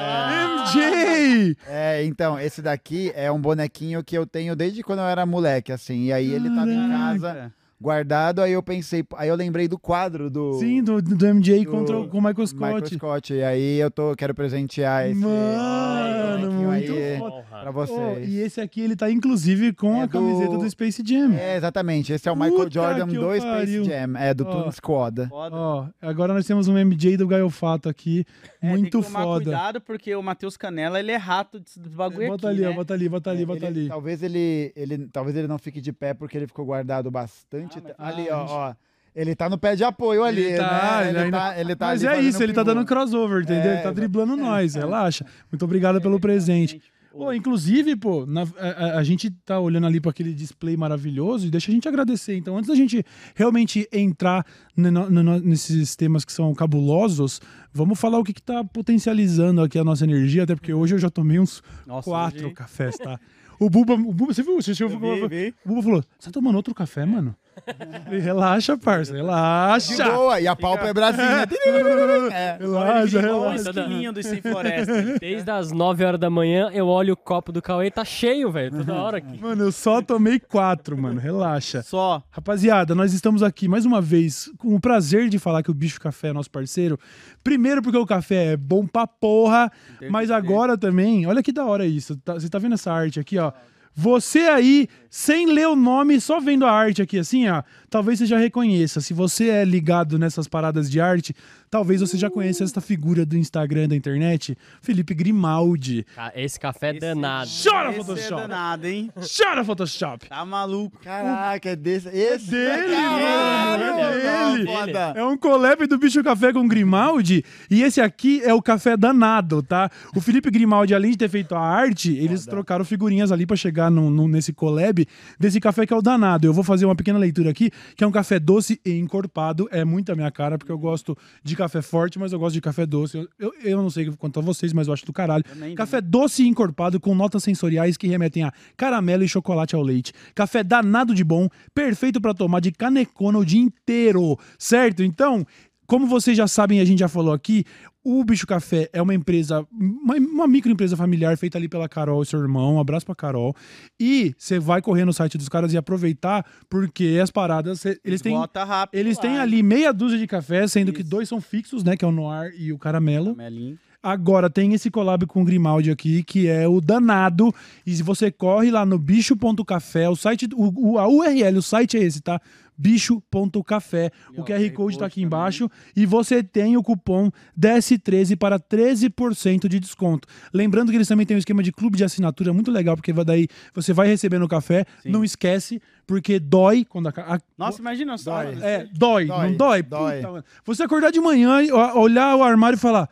MJ! 0.64 1.58
É, 1.68 2.04
então, 2.06 2.40
esse 2.40 2.62
daqui 2.62 3.12
é 3.14 3.30
um 3.30 3.42
bonequinho 3.42 4.02
que 4.02 4.18
eu 4.18 4.26
tenho 4.26 4.56
desde 4.56 4.82
quando 4.82 5.00
eu 5.00 5.06
era 5.06 5.26
moleque, 5.26 5.74
assim. 5.74 6.06
E 6.06 6.14
aí 6.14 6.32
ele 6.32 6.50
tava 6.50 6.72
em 6.72 6.90
casa, 6.90 7.34
Caraca. 7.34 7.61
Guardado, 7.82 8.42
aí 8.42 8.52
eu 8.52 8.62
pensei, 8.62 9.04
aí 9.18 9.28
eu 9.30 9.36
lembrei 9.36 9.68
do 9.68 9.78
quadro 9.80 10.30
do 10.30 10.54
Sim, 10.54 10.84
do, 10.84 11.02
do 11.02 11.26
MJ 11.34 11.66
do 11.66 11.72
contra, 11.72 11.98
o- 12.00 12.08
com 12.08 12.18
o 12.20 12.22
Michael 12.22 12.48
Michael 12.54 12.78
Scott. 12.86 12.96
Scott. 12.96 13.34
E 13.34 13.44
aí 13.44 13.80
eu 13.80 13.90
tô, 13.90 14.16
quero 14.16 14.34
presentear 14.36 15.08
esse 15.10 15.20
Mano, 15.20 16.52
muito 16.52 16.92
aí 16.94 17.18
foda. 17.18 17.44
pra 17.50 17.70
Oh, 17.70 17.74
vocês. 17.74 18.30
e 18.30 18.38
esse 18.38 18.62
aqui, 18.62 18.82
ele 18.82 18.96
tá 18.96 19.10
inclusive 19.10 19.74
com 19.74 19.96
É 19.98 20.04
a 20.04 20.06
do- 20.06 20.12
camiseta 20.12 20.58
do 20.58 20.70
Space 20.70 21.02
Jam. 21.06 21.34
É, 21.34 21.58
exatamente. 21.58 22.14
Esse 22.14 22.28
é 22.30 22.32
o 22.32 22.36
Puta 22.36 22.50
Michael 22.50 22.72
Jordan 22.72 23.08
do 23.08 23.16
eu 23.16 23.22
Space 23.40 23.46
pariu. 23.46 23.84
Jam, 23.86 24.18
é 24.18 24.34
do 24.34 24.46
Ó. 24.46 24.52
Toon 24.64 24.72
Squad. 24.72 25.28
Ó, 25.32 25.86
agora 26.02 26.34
nós 26.34 26.46
temos 26.46 26.68
um 26.68 26.78
MJ 26.78 27.18
do 27.18 27.28
Gaiofato 27.28 27.90
aqui. 27.90 28.26
É, 28.62 28.70
muito 28.70 28.92
tem 28.92 29.02
que 29.02 29.08
tomar 29.08 29.24
foda. 29.24 29.44
cuidado, 29.46 29.82
porque 29.82 30.16
o 30.16 30.22
Matheus 30.22 30.56
Canela, 30.58 31.00
ele 31.00 31.12
é 31.12 31.18
rato 31.18 31.60
dos 31.60 31.78
dos 31.78 31.96
bagulho 31.96 32.28
Bota 32.28 32.50
aqui, 32.50 32.58
ali, 32.58 32.66
ó, 32.66 32.70
né? 32.70 32.76
bota 32.76 32.94
ali, 32.94 33.10
bota 33.10 33.30
ali, 33.32 33.42
É, 33.42 33.46
bota 33.46 33.66
ele- 33.66 33.80
ali. 33.82 33.88
Talvez 33.90 34.22
ele, 34.24 34.72
ele, 34.76 35.08
talvez 35.12 35.36
ele 35.36 35.48
não 35.48 35.58
fique 35.58 35.82
de 35.82 35.92
pé 35.92 36.14
porque 36.14 36.38
ele 36.38 36.48
ficou 36.48 36.66
guardado 36.66 37.10
bastante. 37.10 37.71
Ah, 37.78 37.82
mas- 37.84 38.14
te- 38.16 38.20
ali, 38.20 38.30
Ah, 38.30 38.38
ó, 38.38 38.70
ó. 38.70 38.74
Ele 39.14 39.36
tá 39.36 39.50
no 39.50 39.58
pé 39.58 39.76
de 39.76 39.84
apoio 39.84 40.24
ali, 40.24 40.42
Ele 40.42 40.58
tá, 40.58 40.72
né? 40.72 41.02
ele 41.02 41.10
Ele, 41.10 41.20
ainda- 41.26 41.38
tá, 41.40 41.60
ele 41.60 41.76
tá 41.76 41.86
Mas 41.88 42.06
ali 42.06 42.16
é 42.18 42.22
isso, 42.30 42.42
ele 42.42 42.54
tá 42.54 42.64
dando 42.64 42.86
crossover, 42.86 43.44
entendeu? 43.44 43.72
É, 43.72 43.74
ele 43.76 43.84
tá 43.84 43.92
driblando 43.92 44.38
nós, 44.38 44.76
relaxa. 44.76 45.26
Muito 45.52 45.64
obrigado 45.66 46.00
pelo 46.02 46.18
presente. 46.20 46.82
Pô, 47.12 47.34
inclusive, 47.34 47.94
pô, 47.98 48.26
na- 48.26 48.48
a, 48.58 49.00
a- 49.00 49.04
gente 49.04 49.30
tá 49.30 49.60
olhando 49.60 49.86
ali 49.86 50.00
para 50.00 50.12
aquele 50.12 50.34
display 50.34 50.78
maravilhoso 50.78 51.46
e 51.46 51.50
deixa 51.52 51.70
a 51.70 51.74
gente 51.74 51.86
agradecer. 51.86 52.38
Então, 52.38 52.56
antes 52.56 52.70
da 52.70 52.76
gente 52.76 53.04
realmente 53.36 53.86
entrar 53.92 54.46
no- 54.78 55.10
no- 55.10 55.40
nesses 55.42 55.94
temas 55.98 56.24
que 56.24 56.32
são 56.32 56.54
cabulosos, 56.56 57.42
vamos 57.74 58.00
falar 58.00 58.18
o 58.18 58.24
que, 58.24 58.32
que 58.32 58.42
tá 58.42 58.64
potencializando 58.64 59.62
aqui 59.62 59.78
a 59.78 59.84
nossa 59.84 60.06
energia, 60.06 60.44
até 60.44 60.56
porque 60.56 60.74
hoje 60.74 60.96
eu 60.96 61.00
já 61.00 61.10
tomei 61.10 61.38
uns 61.38 61.62
Nossa, 61.86 62.10
quatro 62.10 62.46
hoje- 62.46 62.54
cafés, 62.56 62.98
tá? 62.98 63.20
O 63.60 63.70
Buba, 63.70 63.94
o 63.94 64.14
Buba, 64.14 64.34
você 64.34 64.42
viu? 64.42 64.56
Você 64.62 64.72
Eu 64.82 64.88
vi, 64.90 65.28
vi. 65.28 65.54
O 65.66 65.70
Buba 65.70 65.84
falou: 65.84 66.04
Você 66.18 66.30
tá 66.30 66.32
tomando 66.32 66.56
outro 66.56 66.74
café, 66.74 67.06
mano? 67.06 67.36
Relaxa, 68.10 68.78
parça, 68.78 69.12
De 69.12 69.18
relaxa. 69.18 70.12
boa, 70.12 70.40
e 70.40 70.48
a 70.48 70.56
pálpebra 70.56 70.94
Brasília. 70.94 71.48
é. 72.32 72.58
Relaxa, 72.60 73.20
Igual 73.20 73.40
o 73.40 73.44
relaxa. 73.44 73.70
esquilinho 73.70 74.14
do 74.14 74.24
Sem 74.24 74.42
Floresta. 74.42 75.20
Desde 75.20 75.50
as 75.52 75.72
9 75.72 76.04
horas 76.06 76.20
da 76.20 76.30
manhã 76.30 76.70
eu 76.74 76.88
olho 76.88 77.14
o 77.14 77.18
copo 77.18 77.52
do 77.52 77.62
Cauê 77.62 77.90
tá 77.92 78.04
cheio, 78.06 78.52
velho. 78.52 78.72
Toda 78.78 78.94
hora 78.96 79.18
aqui. 79.18 79.40
Mano, 79.40 79.64
eu 79.64 79.72
só 79.72 80.02
tomei 80.02 80.40
quatro, 80.40 80.98
mano. 80.98 81.20
Relaxa. 81.20 81.82
Só. 81.84 82.24
Rapaziada, 82.32 82.94
nós 82.96 83.14
estamos 83.14 83.44
aqui 83.44 83.68
mais 83.68 83.86
uma 83.86 84.02
vez 84.02 84.52
com 84.58 84.76
o 84.76 84.80
prazer 84.80 85.30
de 85.30 85.40
falar 85.40 85.64
que 85.64 85.72
o 85.72 85.74
Bicho 85.74 86.00
Café 86.00 86.30
é 86.30 86.34
nosso 86.34 86.50
parceiro. 86.52 87.00
Primeiro 87.44 87.82
porque 87.82 87.98
o 87.98 88.06
café 88.06 88.54
é 88.54 88.58
bom 88.58 88.86
pra 88.86 89.08
porra, 89.08 89.72
mas 90.10 90.30
agora 90.30 90.78
também, 90.78 91.26
olha 91.26 91.42
que 91.42 91.52
da 91.52 91.66
hora 91.66 91.86
isso. 91.86 92.16
Tá- 92.18 92.34
Você 92.36 92.50
tá 92.50 92.60
vendo 92.60 92.74
essa 92.74 92.92
arte 92.92 93.20
aqui, 93.20 93.38
ó? 93.40 93.52
Você 93.96 94.40
aí, 94.42 94.88
sem 95.10 95.48
ler 95.48 95.68
o 95.68 95.76
nome, 95.76 96.22
só 96.22 96.40
vendo 96.40 96.66
a 96.66 96.72
arte 96.72 97.02
aqui 97.02 97.20
assim, 97.20 97.48
ó, 97.50 97.62
talvez 97.90 98.20
você 98.20 98.26
já 98.26 98.38
reconheça. 98.38 99.02
Se 99.02 99.14
você 99.14 99.50
é 99.50 99.66
ligado 99.66 100.18
nessas 100.18 100.48
paradas 100.48 100.90
de 100.90 101.02
arte, 101.02 101.36
talvez 101.72 102.02
você 102.02 102.18
já 102.18 102.30
conheça 102.30 102.66
essa 102.66 102.82
figura 102.82 103.26
do 103.26 103.38
Instagram 103.38 103.88
da 103.88 103.96
internet, 103.96 104.58
Felipe 104.82 105.14
Grimaldi. 105.14 106.06
Esse 106.36 106.60
café 106.60 106.90
é 106.90 106.94
danado. 107.00 107.50
Chora 107.64 107.90
Esse 107.92 107.98
Photoshop! 108.00 108.34
é 108.34 108.48
danado, 108.48 108.88
hein? 108.88 109.10
Chora 109.38 109.64
Photoshop! 109.64 110.28
Tá 110.30 110.46
maluco. 110.46 111.00
Caraca, 111.02 111.70
é 111.70 111.76
desse. 111.76 112.10
Esse 112.10 112.52
dele, 112.52 112.94
Caralho, 112.96 113.84
mano, 113.96 114.04
é 114.04 114.42
não, 114.44 114.52
dele. 114.54 114.66
foda. 114.66 115.14
É 115.16 115.24
um 115.26 115.38
collab 115.38 115.88
do 115.88 115.98
Bicho 115.98 116.22
Café 116.24 116.52
com 116.52 116.68
Grimaldi. 116.68 117.44
E 117.70 117.82
esse 117.84 118.02
aqui 118.02 118.42
é 118.44 118.54
o 118.54 118.62
café 118.62 118.98
danado, 118.98 119.64
tá? 119.64 119.90
O 120.14 120.20
Felipe 120.20 120.52
Grimaldi, 120.52 120.94
além 120.94 121.12
de 121.12 121.18
ter 121.18 121.30
feito 121.30 121.56
a 121.56 121.60
arte, 121.62 122.14
eles 122.18 122.46
trocaram 122.46 122.84
figurinhas 122.84 123.32
ali 123.32 123.46
pra 123.46 123.56
chegar 123.56 123.90
no, 123.90 124.10
no- 124.10 124.28
nesse 124.28 124.52
collab 124.52 125.08
desse 125.40 125.60
café 125.62 125.86
que 125.86 125.94
é 125.94 125.96
o 125.96 126.02
danado. 126.02 126.46
Eu 126.46 126.54
vou 126.54 126.64
fazer 126.66 126.86
uma 126.86 126.96
pequena 126.96 127.18
leitura 127.18 127.50
aqui, 127.50 127.72
que 127.96 128.04
é 128.04 128.08
um 128.08 128.12
café 128.12 128.40
doce 128.40 128.80
e 128.86 128.92
encorpado. 129.00 129.70
É 129.72 129.86
muito 129.86 130.12
a 130.12 130.16
minha 130.16 130.30
cara, 130.32 130.58
porque 130.58 130.72
eu 130.72 130.78
gosto 130.78 131.18
de 131.42 131.56
café 131.62 131.82
forte, 131.82 132.18
mas 132.18 132.34
eu 132.34 132.40
gosto 132.40 132.54
de 132.54 132.62
café 132.62 132.86
doce. 132.86 133.18
Eu, 133.18 133.28
eu, 133.40 133.54
eu 133.64 133.78
não 133.82 133.90
sei 133.90 134.10
quanto 134.18 134.40
a 134.40 134.42
vocês, 134.42 134.74
mas 134.74 134.88
eu 134.88 134.94
acho 134.94 135.06
do 135.06 135.14
caralho. 135.14 135.44
Também, 135.44 135.76
Café 135.76 136.02
doce 136.02 136.44
e 136.44 136.48
encorpado 136.48 137.00
com 137.00 137.14
notas 137.14 137.44
sensoriais 137.44 137.98
que 137.98 138.08
remetem 138.08 138.44
a 138.44 138.52
caramelo 138.76 139.24
e 139.24 139.28
chocolate 139.28 139.76
ao 139.76 139.82
leite. 139.82 140.12
Café 140.34 140.64
danado 140.64 141.14
de 141.14 141.24
bom, 141.24 141.48
perfeito 141.74 142.20
pra 142.20 142.34
tomar 142.34 142.62
de 142.62 142.72
canecona 142.72 143.38
o 143.38 143.46
dia 143.46 143.62
inteiro, 143.62 144.40
certo? 144.58 145.04
Então, 145.04 145.46
como 145.86 146.08
vocês 146.08 146.36
já 146.36 146.48
sabem, 146.48 146.80
a 146.80 146.86
gente 146.86 147.00
já 147.00 147.08
falou 147.08 147.34
aqui, 147.34 147.66
o 148.04 148.24
Bicho 148.24 148.48
Café 148.48 148.90
é 148.92 149.02
uma 149.02 149.14
empresa, 149.14 149.66
uma, 149.72 150.16
uma 150.16 150.48
microempresa 150.48 150.98
familiar 150.98 151.38
feita 151.38 151.58
ali 151.58 151.68
pela 151.68 151.88
Carol 151.88 152.22
e 152.24 152.26
seu 152.26 152.40
irmão. 152.40 152.76
Um 152.76 152.80
abraço 152.80 153.06
pra 153.06 153.14
Carol. 153.16 153.56
E 154.00 154.34
você 154.38 154.60
vai 154.60 154.82
correr 154.82 155.06
no 155.06 155.14
site 155.14 155.38
dos 155.38 155.48
caras 155.50 155.72
e 155.74 155.78
aproveitar, 155.78 156.46
porque 156.70 157.20
as 157.22 157.30
paradas, 157.32 157.82
cê- 157.82 158.00
eles 158.04 158.22
têm. 158.22 158.36
Rápido. 158.36 159.00
Eles 159.00 159.18
têm 159.18 159.38
lá, 159.38 159.44
ali 159.44 159.62
meia 159.62 159.92
dúzia 159.94 160.18
de 160.18 160.26
cafés, 160.28 160.72
sendo 160.72 160.92
que 160.92 161.02
Isso. 161.02 161.10
dois 161.10 161.30
são 161.30 161.40
fixos, 161.40 161.84
né? 161.84 161.96
Que 161.96 162.04
é 162.04 162.08
o 162.08 162.12
Noir 162.12 162.54
e 162.58 162.74
o 162.74 162.78
Caramelo. 162.78 163.36
Melinho. 163.36 163.78
Agora 164.04 164.50
tem 164.50 164.74
esse 164.74 164.90
collab 164.90 165.26
com 165.28 165.42
o 165.42 165.46
Grimaldi 165.46 165.92
aqui, 165.92 166.24
que 166.24 166.48
é 166.48 166.68
o 166.68 166.82
danado. 166.82 167.54
E 167.86 167.96
se 167.96 168.02
você 168.02 168.32
corre 168.32 168.72
lá 168.72 168.86
no 168.86 168.98
bicho.café, 168.98 170.10
o 170.10 170.16
site, 170.16 170.48
o, 170.56 170.94
o- 170.94 170.98
a 171.00 171.08
URL, 171.08 171.58
o 171.58 171.62
site 171.62 171.98
é 171.98 172.04
esse, 172.04 172.20
tá? 172.22 172.42
bicho.café. 172.78 174.12
O 174.36 174.44
QR 174.44 174.70
Code 174.74 174.98
tá 174.98 175.06
aqui 175.06 175.16
também. 175.22 175.26
embaixo. 175.28 175.70
E 175.96 176.06
você 176.06 176.42
tem 176.44 176.76
o 176.78 176.82
cupom 176.84 177.30
DS13 177.60 178.36
para 178.36 178.60
13% 178.60 179.68
de 179.68 179.80
desconto. 179.80 180.28
Lembrando 180.54 180.90
que 180.90 180.98
eles 180.98 181.08
também 181.08 181.26
têm 181.26 181.36
um 181.36 181.40
esquema 181.40 181.62
de 181.62 181.72
clube 181.72 181.98
de 181.98 182.04
assinatura 182.04 182.52
muito 182.54 182.72
legal, 182.72 182.96
porque 182.96 183.14
vai 183.14 183.24
daí 183.26 183.48
você 183.74 183.94
vai 183.94 184.08
recebendo 184.08 184.44
o 184.44 184.48
café. 184.48 184.86
Sim. 185.04 185.10
Não 185.12 185.24
esquece, 185.24 185.82
porque 186.08 186.40
dói 186.40 186.84
quando 186.84 187.08
a, 187.08 187.14
a, 187.36 187.40
Nossa, 187.58 187.80
imagina 187.80 188.18
só. 188.18 188.44
Dói. 188.44 188.58
é, 188.62 188.88
dói, 188.94 189.26
Dói, 189.26 189.50
não 189.50 189.58
dói? 189.58 189.84
dói. 189.84 190.22
Puta. 190.22 190.46
Você 190.66 190.84
acordar 190.84 191.12
de 191.12 191.20
manhã, 191.20 191.62
e 191.62 191.72
olhar 191.72 192.36
o 192.36 192.44
armário 192.44 192.78
e 192.78 192.80
falar: 192.80 193.08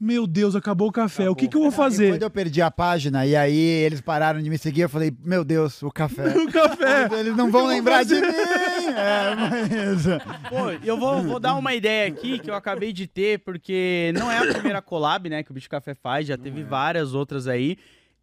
Meu 0.00 0.26
Deus, 0.26 0.54
acabou 0.54 0.88
o 0.88 0.92
café, 0.92 1.28
o 1.30 1.34
que, 1.34 1.48
que 1.48 1.56
eu 1.56 1.62
vou 1.62 1.70
fazer? 1.70 2.10
quando 2.10 2.22
eu 2.22 2.30
perdi 2.30 2.60
a 2.60 2.70
página 2.70 3.24
e 3.26 3.34
aí 3.34 3.56
eles 3.56 4.00
pararam 4.00 4.42
de 4.42 4.50
me 4.50 4.58
seguir, 4.58 4.82
eu 4.82 4.88
falei, 4.88 5.14
meu 5.24 5.44
Deus, 5.44 5.82
o 5.82 5.90
café. 5.90 6.24
O 6.36 6.52
café. 6.52 7.08
Eles 7.18 7.36
não 7.36 7.50
vão 7.50 7.66
lembrar 7.66 8.04
de 8.04 8.14
mim. 8.14 8.26
É, 8.96 9.34
mas... 9.34 10.04
Pô, 10.48 10.70
eu 10.84 10.96
vou, 10.96 11.22
vou 11.22 11.40
dar 11.40 11.54
uma 11.56 11.74
ideia 11.74 12.08
aqui 12.08 12.38
que 12.38 12.48
eu 12.48 12.54
acabei 12.54 12.92
de 12.92 13.06
ter, 13.06 13.40
porque 13.40 14.12
não 14.16 14.30
é 14.30 14.38
a 14.38 14.54
primeira 14.54 14.80
collab, 14.80 15.28
né, 15.28 15.42
que 15.42 15.50
o 15.50 15.54
Bicho 15.54 15.68
Café 15.68 15.92
faz, 15.94 16.26
já 16.26 16.38
teve 16.38 16.62
várias 16.62 17.12
outras 17.12 17.46
aí. 17.48 17.76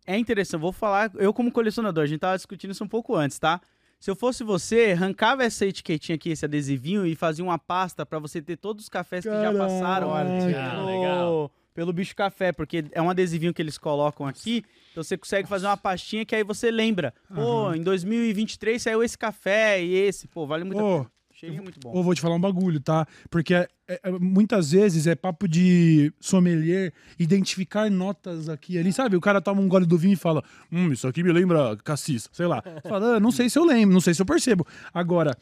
É 0.08 0.18
interessante, 0.18 0.60
vou 0.60 0.72
falar, 0.72 1.12
eu 1.16 1.34
como 1.34 1.52
colecionador, 1.52 2.04
a 2.04 2.08
gente 2.08 2.20
tava 2.20 2.36
discutindo 2.36 2.72
isso 2.72 2.84
um 2.84 2.88
pouco 2.88 3.16
antes, 3.16 3.38
tá? 3.38 3.60
Se 4.00 4.10
eu 4.12 4.16
fosse 4.16 4.44
você, 4.44 4.92
arrancava 4.98 5.44
essa 5.46 5.66
etiquetinha 5.66 6.16
aqui, 6.16 6.32
esse 6.32 6.44
adesivinho, 6.44 7.06
e 7.06 7.16
fazia 7.16 7.44
uma 7.44 7.58
pasta 7.58 8.06
pra 8.06 8.20
você 8.20 8.42
ter 8.42 8.58
todos 8.58 8.84
os 8.84 8.90
cafés 8.90 9.24
que 9.24 9.32
já 9.32 9.54
passaram 9.54 10.14
Ah, 10.14 10.24
pelo, 10.26 10.86
legal. 10.86 11.52
Pelo 11.74 11.92
Bicho 11.94 12.16
Café, 12.16 12.52
porque 12.52 12.86
é 12.92 13.02
um 13.02 13.10
adesivinho 13.10 13.54
que 13.54 13.62
eles 13.62 13.78
colocam 13.78 14.26
aqui, 14.28 14.64
então 14.92 15.04
você 15.04 15.18
consegue 15.18 15.48
fazer 15.48 15.66
uma 15.68 15.78
pastinha 15.78 16.26
que 16.26 16.36
aí 16.36 16.44
você 16.44 16.70
lembra. 16.72 17.14
Pô, 17.34 17.74
em 17.74 17.82
2023 17.82 18.82
saiu 18.82 19.04
esse 19.04 19.18
café 19.18 19.84
e 19.84 19.94
esse, 19.94 20.28
pô, 20.28 20.46
vale 20.46 20.64
muito 20.64 20.80
a 20.80 20.84
Ô, 20.84 20.98
pena. 21.00 21.12
Cheirinho 21.36 21.64
muito 21.64 21.80
bom. 21.80 21.92
Ou 21.92 22.04
vou 22.04 22.14
te 22.14 22.22
falar 22.22 22.36
um 22.36 22.40
bagulho, 22.40 22.80
tá? 22.80 23.08
Porque 23.30 23.54
é- 23.56 23.68
é- 23.88 24.00
muitas 24.12 24.72
vezes 24.72 25.08
é 25.08 25.16
papo 25.16 25.48
de 25.48 26.14
sommelier 26.20 26.94
identificar 27.20 27.90
notas 27.90 28.48
aqui 28.48 28.78
ali, 28.78 28.94
sabe? 28.94 29.16
O 29.18 29.22
cara 29.22 29.42
toma 29.42 29.60
um 29.60 29.68
gole 29.68 29.86
do 29.86 29.98
vinho 29.98 30.14
e 30.14 30.16
fala: 30.16 30.44
Hum, 30.72 30.92
isso 30.94 31.08
aqui 31.08 31.24
me 31.24 31.32
lembra 31.34 31.76
cassis, 31.78 32.30
sei 32.32 32.46
lá. 32.46 32.64
Fala, 32.88 33.16
"Ah, 33.16 33.20
não 33.20 33.32
sei 33.32 33.50
se 33.50 33.58
eu 33.58 33.66
lembro, 33.66 33.94
não 33.94 34.00
sei 34.00 34.14
se 34.14 34.22
eu 34.22 34.26
percebo. 34.26 34.66
Agora, 34.94 35.36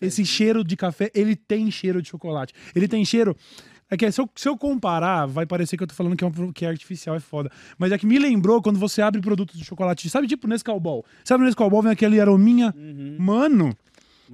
esse 0.00 0.24
cheiro 0.24 0.62
de 0.62 0.76
café, 0.76 1.10
ele 1.14 1.34
tem 1.34 1.70
cheiro 1.70 2.00
de 2.02 2.08
chocolate. 2.10 2.52
Ele 2.74 2.86
tem 2.86 3.02
cheiro. 3.04 3.34
É 3.90 3.96
que 3.96 4.10
se 4.12 4.20
eu, 4.20 4.28
se 4.34 4.48
eu 4.48 4.56
comparar, 4.56 5.26
vai 5.26 5.46
parecer 5.46 5.76
que 5.76 5.82
eu 5.82 5.86
tô 5.86 5.94
falando 5.94 6.14
que 6.16 6.22
é, 6.22 6.26
um, 6.26 6.52
que 6.52 6.64
é 6.64 6.68
artificial, 6.68 7.16
é 7.16 7.20
foda. 7.20 7.50
Mas 7.78 7.90
é 7.90 7.98
que 7.98 8.06
me 8.06 8.18
lembrou 8.18 8.60
quando 8.60 8.78
você 8.78 9.00
abre 9.00 9.20
produtos 9.20 9.58
de 9.58 9.64
chocolate, 9.64 10.10
sabe 10.10 10.26
tipo 10.26 10.46
Nescau 10.46 10.78
Ball? 10.78 11.04
Sabe 11.24 11.42
o 11.42 11.46
Nescau 11.46 11.70
Ball, 11.70 11.82
vem 11.82 11.92
aquele 11.92 12.20
arominha? 12.20 12.74
Mano, 13.18 13.74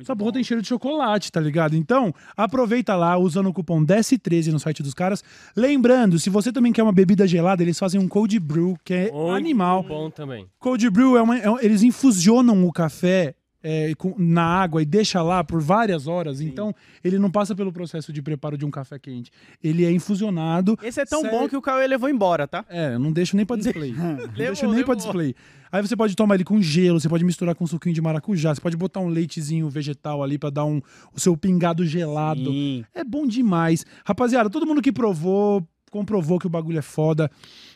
essa 0.00 0.16
porra 0.16 0.32
tem 0.32 0.42
cheiro 0.42 0.60
de 0.60 0.68
chocolate, 0.68 1.30
tá 1.30 1.40
ligado? 1.40 1.76
Então, 1.76 2.12
aproveita 2.36 2.96
lá, 2.96 3.16
usando 3.16 3.48
o 3.48 3.52
cupom 3.52 3.84
DS13 3.84 4.50
no 4.50 4.58
site 4.58 4.82
dos 4.82 4.92
caras. 4.94 5.22
Lembrando, 5.56 6.18
se 6.18 6.28
você 6.28 6.52
também 6.52 6.72
quer 6.72 6.82
uma 6.82 6.92
bebida 6.92 7.26
gelada, 7.26 7.62
eles 7.62 7.78
fazem 7.78 8.00
um 8.00 8.08
cold 8.08 8.38
brew, 8.40 8.76
que 8.84 8.92
é 8.92 9.12
Muito 9.12 9.30
animal. 9.30 9.82
bom 9.84 10.10
também. 10.10 10.46
Cold 10.58 10.90
brew 10.90 11.16
é 11.16 11.22
uma. 11.22 11.38
é 11.38 11.44
eles 11.62 11.82
infusionam 11.82 12.66
o 12.66 12.72
café 12.72 13.34
é, 13.66 13.94
com- 13.96 14.14
na 14.18 14.44
água 14.44 14.82
e 14.82 14.84
deixa 14.84 15.22
lá 15.22 15.42
por 15.42 15.58
várias 15.62 16.06
horas. 16.06 16.42
Então, 16.42 16.74
ele 17.02 17.18
não 17.18 17.30
passa 17.30 17.54
pelo 17.54 17.72
processo 17.72 18.12
de 18.12 18.20
preparo 18.20 18.58
de 18.58 18.66
um 18.66 18.70
café 18.70 18.98
quente. 18.98 19.30
Ele 19.62 19.86
é 19.86 19.90
infusionado. 19.90 20.78
Esse 20.82 21.00
é 21.00 21.04
tão 21.06 21.22
Sério? 21.22 21.38
bom 21.38 21.48
que 21.48 21.56
o 21.56 21.62
Cauê 21.62 21.86
levou 21.86 22.08
embora, 22.10 22.46
tá? 22.46 22.62
É, 22.68 22.94
eu 22.94 22.98
não 22.98 23.10
deixo 23.10 23.34
nem 23.36 23.46
pra 23.46 23.56
display. 23.56 23.92
não 23.92 24.28
deixo 24.28 24.66
nem 24.66 24.84
pra 24.84 24.92
levou. 24.92 24.96
display. 24.96 25.34
Aí 25.72 25.80
você 25.82 25.96
pode 25.96 26.14
tomar 26.14 26.34
ele 26.36 26.44
com 26.44 26.60
gelo, 26.62 27.00
você 27.00 27.08
pode 27.08 27.24
misturar 27.24 27.54
com 27.54 27.66
suquinho 27.66 27.94
de 27.94 28.02
maracujá, 28.02 28.54
você 28.54 28.60
pode 28.60 28.76
botar 28.76 29.00
um 29.00 29.08
leitezinho 29.08 29.68
vegetal 29.68 30.22
ali 30.22 30.38
pra 30.38 30.50
dar 30.50 30.64
um, 30.66 30.80
o 31.12 31.18
seu 31.18 31.36
pingado 31.36 31.84
gelado. 31.86 32.44
Sim. 32.44 32.84
É 32.94 33.02
bom 33.02 33.26
demais. 33.26 33.84
Rapaziada, 34.04 34.48
todo 34.50 34.66
mundo 34.66 34.80
que 34.82 34.92
provou, 34.92 35.66
comprovou 35.90 36.38
que 36.38 36.46
o 36.46 36.50
bagulho 36.50 36.78
é 36.78 36.82
foda. 36.82 37.28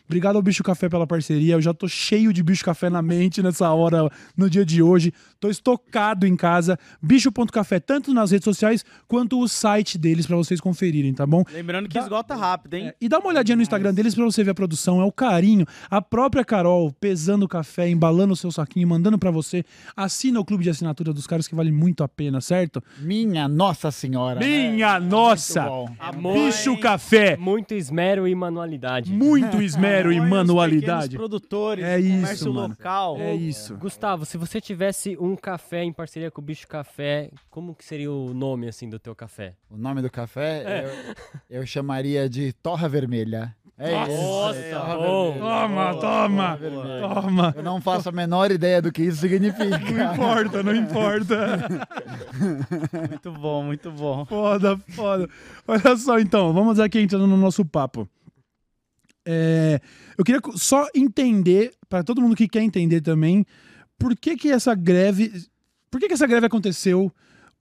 Obrigado 0.09 0.37
ao 0.37 0.41
Bicho 0.41 0.63
Café 0.63 0.89
pela 0.89 1.05
parceria. 1.05 1.53
Eu 1.53 1.61
já 1.61 1.71
tô 1.71 1.87
cheio 1.87 2.33
de 2.33 2.41
Bicho 2.41 2.65
Café 2.65 2.89
na 2.89 2.99
mente 2.99 3.43
nessa 3.43 3.69
hora, 3.71 4.09
no 4.35 4.49
dia 4.49 4.65
de 4.65 4.81
hoje. 4.81 5.13
Tô 5.39 5.49
estocado 5.51 6.25
em 6.25 6.35
casa. 6.35 6.79
Bicho.café, 6.99 7.79
tanto 7.79 8.11
nas 8.11 8.31
redes 8.31 8.43
sociais 8.45 8.83
quanto 9.07 9.39
o 9.39 9.47
site 9.47 9.99
deles 9.99 10.25
pra 10.25 10.35
vocês 10.35 10.59
conferirem, 10.59 11.13
tá 11.13 11.27
bom? 11.27 11.43
Lembrando 11.53 11.87
que 11.87 11.93
Dá- 11.93 12.01
esgota 12.01 12.33
rápido, 12.33 12.73
hein? 12.73 12.87
É, 12.87 12.95
e 12.99 13.07
dá 13.07 13.19
uma 13.19 13.29
olhadinha 13.29 13.55
no 13.55 13.61
Instagram 13.61 13.93
deles 13.93 14.15
pra 14.15 14.25
você 14.25 14.43
ver 14.43 14.49
a 14.51 14.55
produção, 14.55 14.99
é 14.99 15.05
o 15.05 15.11
carinho. 15.11 15.63
A 15.91 16.01
própria 16.01 16.43
Carol 16.43 16.91
pesando 16.91 17.43
o 17.43 17.47
café, 17.47 17.87
embalando 17.87 18.33
o 18.33 18.35
seu 18.35 18.51
saquinho, 18.51 18.87
mandando 18.87 19.19
pra 19.19 19.29
você. 19.29 19.63
Assina 19.95 20.39
o 20.39 20.45
clube 20.45 20.63
de 20.63 20.71
assinatura 20.71 21.13
dos 21.13 21.27
caras 21.27 21.47
que 21.47 21.53
vale 21.53 21.71
muito 21.71 22.03
a 22.03 22.07
pena, 22.07 22.41
certo? 22.41 22.83
Minha 22.99 23.47
Nossa 23.47 23.91
Senhora. 23.91 24.39
né? 24.39 24.71
Minha 24.71 24.99
nossa! 24.99 25.61
Muito 25.69 25.71
bom. 25.91 25.95
Amor, 25.99 26.33
Bicho 26.33 26.75
Café! 26.79 27.37
muito 27.37 27.75
esmero 27.75 28.27
e 28.27 28.33
manualidade. 28.33 29.11
Muito 29.13 29.61
esmero 29.61 29.98
e 30.11 30.19
manualidade. 30.19 31.15
produtores, 31.17 31.83
É 31.85 31.99
isso, 31.99 32.15
comércio 32.21 32.53
mano. 32.53 32.67
local. 32.69 33.17
É 33.17 33.33
isso. 33.35 33.75
Gustavo, 33.77 34.25
se 34.25 34.37
você 34.37 34.59
tivesse 34.61 35.17
um 35.19 35.35
café 35.35 35.83
em 35.83 35.91
parceria 35.93 36.31
com 36.31 36.41
o 36.41 36.43
Bicho 36.43 36.67
Café, 36.67 37.29
como 37.49 37.75
que 37.75 37.83
seria 37.85 38.11
o 38.11 38.33
nome 38.33 38.67
assim 38.67 38.89
do 38.89 38.99
teu 38.99 39.15
café? 39.15 39.55
O 39.69 39.77
nome 39.77 40.01
do 40.01 40.09
café 40.09 40.85
eu, 41.49 41.61
eu 41.61 41.65
chamaria 41.65 42.29
de 42.29 42.53
Torra 42.53 42.87
Vermelha. 42.87 43.55
É 43.81 43.93
isso. 44.03 44.21
Nossa, 44.21 44.61
Torra 44.73 44.95
bom. 44.97 45.31
Vermelha. 45.31 45.61
Toma, 45.61 45.95
toma, 45.95 46.59
toma. 47.21 47.53
Eu 47.55 47.63
não 47.63 47.79
faço 47.79 48.09
a 48.09 48.11
menor 48.11 48.51
ideia 48.51 48.81
do 48.81 48.91
que 48.91 49.01
isso 49.03 49.21
significa. 49.21 49.69
Não 49.79 50.13
importa, 50.13 50.61
não 50.63 50.75
importa. 50.75 51.57
Muito 53.09 53.31
bom, 53.31 53.63
muito 53.63 53.91
bom. 53.91 54.25
Foda, 54.25 54.77
foda. 54.89 55.29
Olha 55.67 55.95
só, 55.97 56.19
então, 56.19 56.53
vamos 56.53 56.79
aqui 56.79 56.99
entrando 56.99 57.27
no 57.27 57.37
nosso 57.37 57.63
papo. 57.65 58.07
É, 59.25 59.79
eu 60.17 60.23
queria 60.23 60.41
só 60.55 60.87
entender, 60.95 61.73
para 61.87 62.03
todo 62.03 62.21
mundo 62.21 62.35
que 62.35 62.47
quer 62.47 62.61
entender 62.61 63.01
também, 63.01 63.45
por 63.97 64.15
que 64.15 64.35
que 64.37 64.49
essa 64.49 64.73
greve, 64.73 65.31
por 65.91 65.99
que 65.99 66.07
que 66.07 66.13
essa 66.13 66.25
greve 66.27 66.45
aconteceu, 66.47 67.11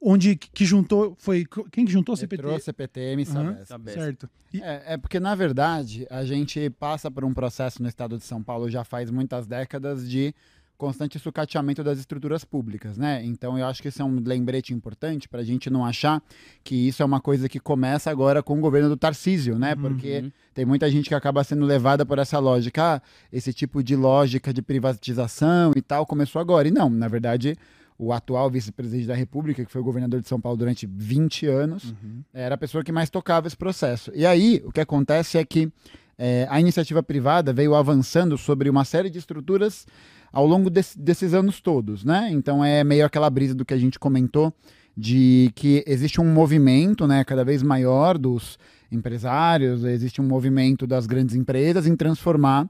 onde 0.00 0.37
que 0.37 0.65
juntou, 0.65 1.17
foi, 1.19 1.45
quem 1.73 1.85
que 1.85 1.91
juntou? 1.93 2.17
CPT? 2.17 2.43
Metrô, 2.43 2.59
CPTM, 2.61 3.23
Aham. 3.25 3.33
Sabesp. 3.55 3.67
Sabesp. 3.67 3.99
Certo. 3.99 4.31
E- 4.55 4.61
É, 4.62 4.95
é 4.95 4.97
porque, 4.97 5.19
na 5.19 5.35
verdade, 5.35 6.07
a 6.09 6.25
gente 6.25 6.71
passa 6.71 7.11
por 7.11 7.25
um 7.25 7.35
processo 7.35 7.83
no 7.83 7.88
estado 7.88 8.17
de 8.17 8.25
São 8.25 8.43
Paulo 8.43 8.71
já 8.71 8.85
faz 8.85 9.11
muitas 9.11 9.47
décadas 9.47 10.09
de 10.09 10.33
constante 10.79 11.19
sucateamento 11.19 11.83
das 11.83 11.99
estruturas 11.99 12.45
públicas, 12.45 12.97
né? 12.97 13.21
Então 13.25 13.59
eu 13.59 13.67
acho 13.67 13.83
que 13.83 13.89
esse 13.89 14.01
é 14.01 14.05
um 14.05 14.21
lembrete 14.25 14.73
importante 14.73 15.29
para 15.29 15.41
a 15.41 15.45
gente 15.45 15.69
não 15.69 15.85
achar 15.85 16.23
que 16.65 16.75
isso 16.89 17.03
é 17.03 17.05
uma 17.05 17.21
coisa 17.21 17.49
que 17.49 17.59
começa 17.59 18.11
agora 18.11 18.43
com 18.43 18.57
o 18.57 18.61
governo 18.61 18.89
do 18.89 18.97
Tarcísio, 18.97 19.59
né? 19.59 19.75
Porque 19.75 20.21
Uhum. 20.21 20.33
tem 20.55 20.65
muita 20.65 20.89
gente 20.91 21.09
que 21.09 21.15
acaba 21.15 21.43
sendo 21.43 21.67
levada 21.67 22.07
por 22.07 22.19
essa 22.19 22.39
lógica, 22.39 22.95
ah, 22.97 23.03
esse 23.33 23.53
tipo 23.53 23.83
de 23.83 23.97
lógica 23.97 24.55
de 24.55 24.63
privatização 24.63 25.73
e 25.77 25.83
tal 25.83 26.07
começou 26.07 26.41
agora. 26.41 26.69
E 26.69 26.71
não, 26.71 26.89
na 26.89 27.09
verdade, 27.09 27.57
o 27.99 28.13
atual 28.13 28.49
vice-presidente 28.49 29.07
da 29.09 29.15
República, 29.17 29.65
que 29.65 29.73
foi 29.73 29.81
o 29.81 29.85
governador 29.85 30.21
de 30.21 30.29
São 30.29 30.41
Paulo 30.41 30.57
durante 30.57 30.87
20 30.87 31.47
anos, 31.47 31.93
era 32.33 32.55
a 32.55 32.59
pessoa 32.59 32.85
que 32.85 32.93
mais 32.93 33.11
tocava 33.11 33.49
esse 33.49 33.57
processo. 33.57 34.13
E 34.15 34.25
aí, 34.25 34.63
o 34.65 34.71
que 34.71 34.81
acontece 34.81 35.37
é 35.39 35.45
que 35.45 35.69
eh, 36.17 36.47
a 36.49 36.61
iniciativa 36.61 37.03
privada 37.03 37.53
veio 37.53 37.75
avançando 37.75 38.39
sobre 38.39 38.71
uma 38.71 38.85
série 38.85 39.11
de 39.11 39.19
estruturas 39.19 39.85
ao 40.33 40.47
longo 40.47 40.69
desse- 40.71 40.99
desses 40.99 41.35
anos 41.35 41.61
todos, 41.61 42.05
né? 42.05 42.29
Então 42.33 42.65
é 42.65 42.83
meio 42.85 43.05
aquela 43.07 43.29
brisa 43.31 43.55
do 43.55 43.65
que 43.65 43.75
a 43.75 43.79
gente 43.79 43.99
comentou 43.99 44.53
de 44.97 45.53
que 45.55 45.85
existe 45.87 46.21
um 46.21 46.25
movimento, 46.33 47.07
né, 47.07 47.23
cada 47.25 47.45
vez 47.45 47.63
maior 47.63 48.19
dos 48.19 48.59
empresários, 48.91 49.85
existe 49.85 50.21
um 50.21 50.25
movimento 50.25 50.87
das 50.87 51.07
grandes 51.07 51.37
empresas 51.37 51.87
em 51.87 51.95
transformar 51.95 52.69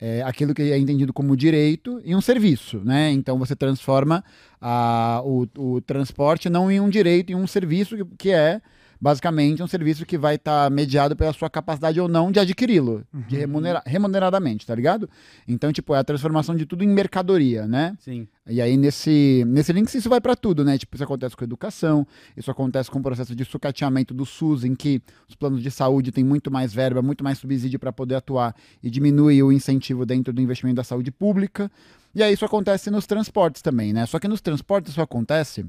é, 0.00 0.22
aquilo 0.22 0.52
que 0.54 0.62
é 0.62 0.78
entendido 0.78 1.12
como 1.12 1.36
direito 1.36 2.00
em 2.04 2.14
um 2.14 2.20
serviço, 2.20 2.80
né? 2.84 3.10
Então 3.12 3.38
você 3.38 3.56
transforma 3.56 4.22
a, 4.60 5.22
o, 5.24 5.46
o 5.56 5.80
transporte 5.80 6.50
não 6.50 6.70
em 6.70 6.80
um 6.80 6.88
direito, 6.88 7.30
em 7.32 7.34
um 7.34 7.46
serviço 7.46 7.96
que, 7.96 8.04
que 8.18 8.30
é 8.30 8.60
basicamente 9.00 9.62
um 9.62 9.66
serviço 9.66 10.06
que 10.06 10.16
vai 10.16 10.36
estar 10.36 10.70
mediado 10.70 11.14
pela 11.14 11.32
sua 11.32 11.50
capacidade 11.50 12.00
ou 12.00 12.08
não 12.08 12.30
de 12.30 12.40
adquiri-lo, 12.40 13.04
de 13.28 13.36
remunera, 13.36 13.82
remuneradamente, 13.84 14.66
tá 14.66 14.74
ligado? 14.74 15.08
Então, 15.46 15.72
tipo, 15.72 15.94
é 15.94 15.98
a 15.98 16.04
transformação 16.04 16.54
de 16.54 16.66
tudo 16.66 16.82
em 16.82 16.88
mercadoria, 16.88 17.66
né? 17.66 17.96
Sim. 18.00 18.26
E 18.48 18.60
aí, 18.60 18.76
nesse, 18.76 19.44
nesse 19.46 19.72
link, 19.72 19.92
isso 19.92 20.08
vai 20.08 20.20
para 20.20 20.36
tudo, 20.36 20.64
né? 20.64 20.78
Tipo, 20.78 20.96
isso 20.96 21.04
acontece 21.04 21.36
com 21.36 21.44
educação, 21.44 22.06
isso 22.36 22.50
acontece 22.50 22.90
com 22.90 22.98
o 22.98 23.02
processo 23.02 23.34
de 23.34 23.44
sucateamento 23.44 24.14
do 24.14 24.24
SUS, 24.24 24.64
em 24.64 24.74
que 24.74 25.02
os 25.28 25.34
planos 25.34 25.62
de 25.62 25.70
saúde 25.70 26.12
têm 26.12 26.24
muito 26.24 26.50
mais 26.50 26.72
verba, 26.72 27.02
muito 27.02 27.24
mais 27.24 27.38
subsídio 27.38 27.78
para 27.78 27.92
poder 27.92 28.14
atuar 28.14 28.54
e 28.82 28.90
diminui 28.90 29.42
o 29.42 29.52
incentivo 29.52 30.06
dentro 30.06 30.32
do 30.32 30.40
investimento 30.40 30.76
da 30.76 30.84
saúde 30.84 31.10
pública. 31.10 31.70
E 32.14 32.22
aí, 32.22 32.32
isso 32.32 32.44
acontece 32.44 32.90
nos 32.90 33.06
transportes 33.06 33.60
também, 33.60 33.92
né? 33.92 34.06
Só 34.06 34.18
que 34.18 34.28
nos 34.28 34.40
transportes 34.40 34.92
isso 34.92 35.02
acontece 35.02 35.66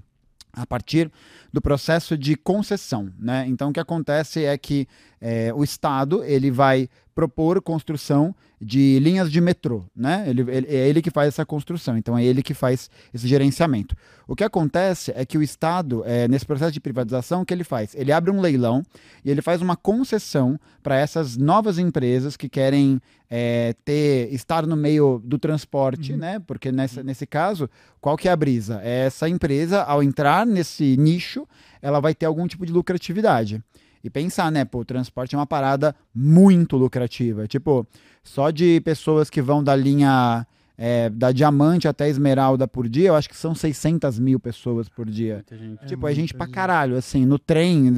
a 0.57 0.65
partir 0.65 1.11
do 1.53 1.61
processo 1.61 2.17
de 2.17 2.35
concessão, 2.35 3.11
né? 3.17 3.45
Então, 3.47 3.69
o 3.69 3.73
que 3.73 3.79
acontece 3.79 4.43
é 4.43 4.57
que 4.57 4.87
eh, 5.21 5.53
o 5.53 5.63
Estado 5.63 6.23
ele 6.23 6.49
vai 6.51 6.89
propor 7.17 7.59
construção 7.63 8.35
de 8.61 8.99
linhas 8.99 9.31
de 9.31 9.41
metrô, 9.41 9.83
né? 9.95 10.23
Ele, 10.27 10.41
ele- 10.41 10.67
é 10.67 10.87
ele 10.87 11.01
que 11.01 11.09
faz 11.09 11.29
essa 11.29 11.43
construção, 11.43 11.97
então 11.97 12.15
é 12.15 12.23
ele 12.23 12.43
que 12.43 12.53
faz 12.53 12.91
esse 13.11 13.27
gerenciamento. 13.27 13.95
O 14.27 14.35
que 14.35 14.43
acontece 14.43 15.11
é 15.15 15.25
que 15.25 15.35
o 15.35 15.41
Estado, 15.41 16.03
eh, 16.05 16.27
nesse 16.27 16.45
processo 16.45 16.71
de 16.71 16.79
privatização, 16.79 17.41
o 17.41 17.45
que 17.45 17.51
ele 17.55 17.63
faz? 17.63 17.95
Ele 17.95 18.11
abre 18.11 18.29
um 18.29 18.39
leilão 18.39 18.83
e 19.25 19.31
ele 19.31 19.41
faz 19.41 19.63
uma 19.63 19.75
concessão 19.75 20.59
para 20.83 20.95
essas 20.95 21.35
novas 21.37 21.79
empresas 21.79 22.37
que 22.37 22.47
querem 22.47 23.01
eh, 23.31 23.73
ter 23.83 24.31
estar 24.31 24.67
no 24.67 24.75
meio 24.77 25.19
do 25.25 25.39
transporte, 25.39 26.13
né? 26.15 26.39
Porque 26.45 26.71
nessa, 26.71 27.01
nesse 27.01 27.25
caso, 27.25 27.67
qual 27.99 28.15
que 28.15 28.27
é 28.27 28.31
a 28.31 28.35
brisa? 28.35 28.79
É 28.83 29.07
Essa 29.07 29.27
empresa, 29.27 29.81
ao 29.81 30.03
entrar 30.03 30.45
nesse 30.45 30.95
nicho, 30.97 31.47
ela 31.81 31.99
vai 31.99 32.13
ter 32.13 32.27
algum 32.27 32.47
tipo 32.47 32.63
de 32.63 32.71
lucratividade. 32.71 33.59
E 34.03 34.09
pensar, 34.09 34.51
né, 34.51 34.65
pô, 34.65 34.79
o 34.79 34.85
transporte 34.85 35.35
é 35.35 35.37
uma 35.37 35.47
parada 35.47 35.95
muito 36.13 36.77
lucrativa. 36.77 37.47
Tipo, 37.47 37.85
só 38.23 38.51
de 38.51 38.81
pessoas 38.81 39.29
que 39.29 39.41
vão 39.41 39.63
da 39.63 39.75
linha 39.75 40.45
é, 40.77 41.09
da 41.09 41.31
diamante 41.31 41.87
até 41.87 42.07
esmeralda 42.07 42.67
por 42.67 42.87
dia, 42.87 43.07
eu 43.07 43.15
acho 43.15 43.27
que 43.27 43.35
são 43.35 43.55
600 43.55 44.19
mil 44.19 44.39
pessoas 44.39 44.87
por 44.87 45.09
dia. 45.09 45.43
Gente. 45.49 45.87
tipo, 45.87 46.07
é 46.07 46.11
gente 46.11 46.33
muita 46.33 46.37
pra 46.37 46.45
gente. 46.45 46.53
caralho, 46.53 46.95
assim, 46.95 47.25
no 47.25 47.39
trem, 47.39 47.91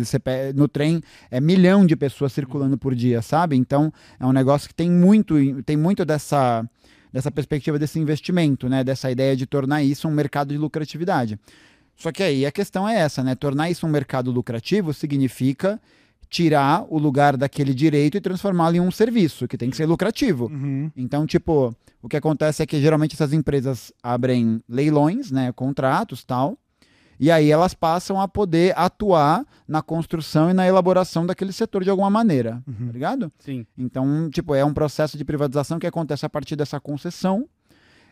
no 0.55 0.67
trem 0.67 1.01
é 1.29 1.41
milhão 1.41 1.85
de 1.85 1.95
pessoas 1.95 2.31
circulando 2.31 2.77
por 2.77 2.95
dia, 2.95 3.21
sabe? 3.21 3.57
Então, 3.57 3.91
é 4.17 4.25
um 4.25 4.31
negócio 4.31 4.69
que 4.69 4.73
tem 4.73 4.89
muito, 4.89 5.35
tem 5.63 5.75
muito 5.75 6.05
dessa, 6.05 6.65
dessa 7.11 7.29
perspectiva 7.29 7.77
desse 7.77 7.99
investimento, 7.99 8.69
né? 8.69 8.81
Dessa 8.81 9.11
ideia 9.11 9.35
de 9.35 9.45
tornar 9.45 9.83
isso 9.83 10.07
um 10.07 10.11
mercado 10.11 10.53
de 10.53 10.57
lucratividade. 10.57 11.37
Só 11.99 12.13
que 12.13 12.23
aí 12.23 12.45
a 12.45 12.51
questão 12.51 12.87
é 12.87 12.95
essa, 12.95 13.21
né? 13.21 13.35
Tornar 13.35 13.69
isso 13.69 13.85
um 13.85 13.89
mercado 13.89 14.31
lucrativo 14.31 14.93
significa 14.93 15.79
tirar 16.29 16.85
o 16.89 16.97
lugar 16.97 17.35
daquele 17.35 17.73
direito 17.73 18.15
e 18.15 18.21
transformá-lo 18.21 18.77
em 18.77 18.79
um 18.79 18.89
serviço, 18.89 19.47
que 19.47 19.57
tem 19.57 19.69
que 19.69 19.75
ser 19.75 19.85
lucrativo. 19.85 20.45
Uhum. 20.45 20.89
Então, 20.95 21.25
tipo, 21.25 21.75
o 22.01 22.07
que 22.07 22.15
acontece 22.15 22.63
é 22.63 22.65
que 22.65 22.79
geralmente 22.79 23.15
essas 23.15 23.33
empresas 23.33 23.91
abrem 24.01 24.61
leilões, 24.69 25.29
né, 25.29 25.51
contratos, 25.51 26.23
tal, 26.23 26.57
e 27.19 27.29
aí 27.29 27.51
elas 27.51 27.73
passam 27.73 28.21
a 28.21 28.29
poder 28.29 28.73
atuar 28.77 29.45
na 29.67 29.81
construção 29.81 30.49
e 30.49 30.53
na 30.53 30.65
elaboração 30.65 31.25
daquele 31.25 31.51
setor 31.51 31.83
de 31.83 31.89
alguma 31.89 32.09
maneira, 32.09 32.63
tá 32.65 32.91
ligado? 32.93 33.29
Sim. 33.39 33.65
Então, 33.77 34.29
tipo, 34.29 34.55
é 34.55 34.63
um 34.63 34.73
processo 34.73 35.17
de 35.17 35.25
privatização 35.25 35.79
que 35.79 35.87
acontece 35.87 36.25
a 36.25 36.29
partir 36.29 36.55
dessa 36.55 36.79
concessão. 36.79 37.45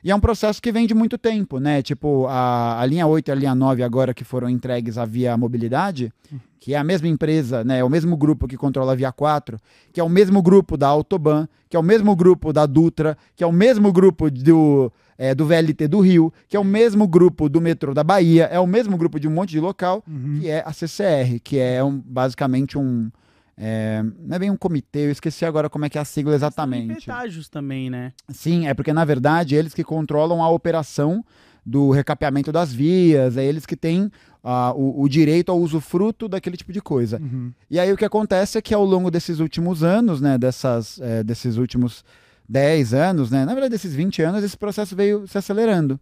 E 0.03 0.11
é 0.11 0.15
um 0.15 0.19
processo 0.19 0.61
que 0.61 0.71
vem 0.71 0.85
de 0.87 0.93
muito 0.93 1.17
tempo, 1.17 1.59
né? 1.59 1.81
Tipo, 1.81 2.27
a, 2.27 2.79
a 2.79 2.85
linha 2.85 3.05
8 3.07 3.27
e 3.27 3.31
a 3.31 3.35
linha 3.35 3.55
9 3.55 3.83
agora 3.83 4.13
que 4.13 4.23
foram 4.23 4.49
entregues 4.49 4.97
à 4.97 5.05
Via 5.05 5.35
Mobilidade, 5.37 6.11
que 6.59 6.73
é 6.73 6.77
a 6.77 6.83
mesma 6.83 7.07
empresa, 7.07 7.63
né? 7.63 7.79
É 7.79 7.83
o 7.83 7.89
mesmo 7.89 8.15
grupo 8.15 8.47
que 8.47 8.55
controla 8.57 8.93
a 8.93 8.95
Via 8.95 9.11
4, 9.11 9.59
que 9.91 9.99
é 9.99 10.03
o 10.03 10.09
mesmo 10.09 10.41
grupo 10.41 10.77
da 10.77 10.87
Autoban, 10.87 11.47
que 11.69 11.75
é 11.75 11.79
o 11.79 11.83
mesmo 11.83 12.15
grupo 12.15 12.53
da 12.53 12.65
Dutra, 12.65 13.17
que 13.35 13.43
é 13.43 13.47
o 13.47 13.51
mesmo 13.51 13.91
grupo 13.91 14.29
do, 14.31 14.91
é, 15.17 15.33
do 15.35 15.45
VLT 15.45 15.87
do 15.87 15.99
Rio, 15.99 16.31
que 16.47 16.55
é 16.55 16.59
o 16.59 16.63
mesmo 16.63 17.07
grupo 17.07 17.49
do 17.49 17.59
metrô 17.59 17.93
da 17.93 18.03
Bahia, 18.03 18.45
é 18.45 18.59
o 18.59 18.67
mesmo 18.67 18.95
grupo 18.97 19.19
de 19.19 19.27
um 19.27 19.31
monte 19.31 19.49
de 19.51 19.59
local, 19.59 20.03
Uhum. 20.07 20.39
que 20.39 20.49
é 20.49 20.63
a 20.65 20.71
CCR, 20.71 21.39
que 21.43 21.57
é 21.59 21.83
um, 21.83 21.99
basicamente 22.05 22.77
um. 22.77 23.09
É, 23.57 24.03
não 24.19 24.35
é 24.35 24.39
bem 24.39 24.51
um 24.51 24.57
comitê, 24.57 25.07
eu 25.07 25.11
esqueci 25.11 25.43
agora 25.43 25.69
como 25.69 25.83
é 25.85 25.89
que 25.89 25.97
é 25.97 26.01
a 26.01 26.05
sigla 26.05 26.35
exatamente. 26.35 27.05
pedágios 27.05 27.49
também, 27.49 27.89
né? 27.89 28.13
Sim, 28.29 28.67
é 28.67 28.73
porque 28.73 28.93
na 28.93 29.03
verdade 29.03 29.55
eles 29.55 29.73
que 29.73 29.83
controlam 29.83 30.43
a 30.43 30.49
operação 30.49 31.25
do 31.65 31.91
recapeamento 31.91 32.51
das 32.51 32.71
vias, 32.71 33.35
é 33.35 33.43
eles 33.43 33.65
que 33.65 33.75
têm 33.75 34.09
ah, 34.41 34.71
o, 34.73 35.01
o 35.01 35.09
direito 35.09 35.51
ao 35.51 35.59
usufruto 35.59 36.29
daquele 36.29 36.55
tipo 36.55 36.71
de 36.71 36.81
coisa. 36.81 37.19
Uhum. 37.19 37.51
E 37.69 37.77
aí 37.77 37.91
o 37.91 37.97
que 37.97 38.05
acontece 38.05 38.57
é 38.57 38.61
que 38.61 38.73
ao 38.73 38.85
longo 38.85 39.11
desses 39.11 39.39
últimos 39.39 39.83
anos, 39.83 40.21
né, 40.21 40.37
dessas, 40.37 40.97
eh, 41.01 41.23
desses 41.23 41.57
últimos 41.57 42.05
10 42.47 42.93
anos, 42.93 43.29
né, 43.29 43.43
na 43.43 43.53
verdade 43.53 43.71
desses 43.71 43.93
20 43.93 44.21
anos, 44.21 44.43
esse 44.43 44.55
processo 44.55 44.95
veio 44.95 45.27
se 45.27 45.37
acelerando. 45.37 45.99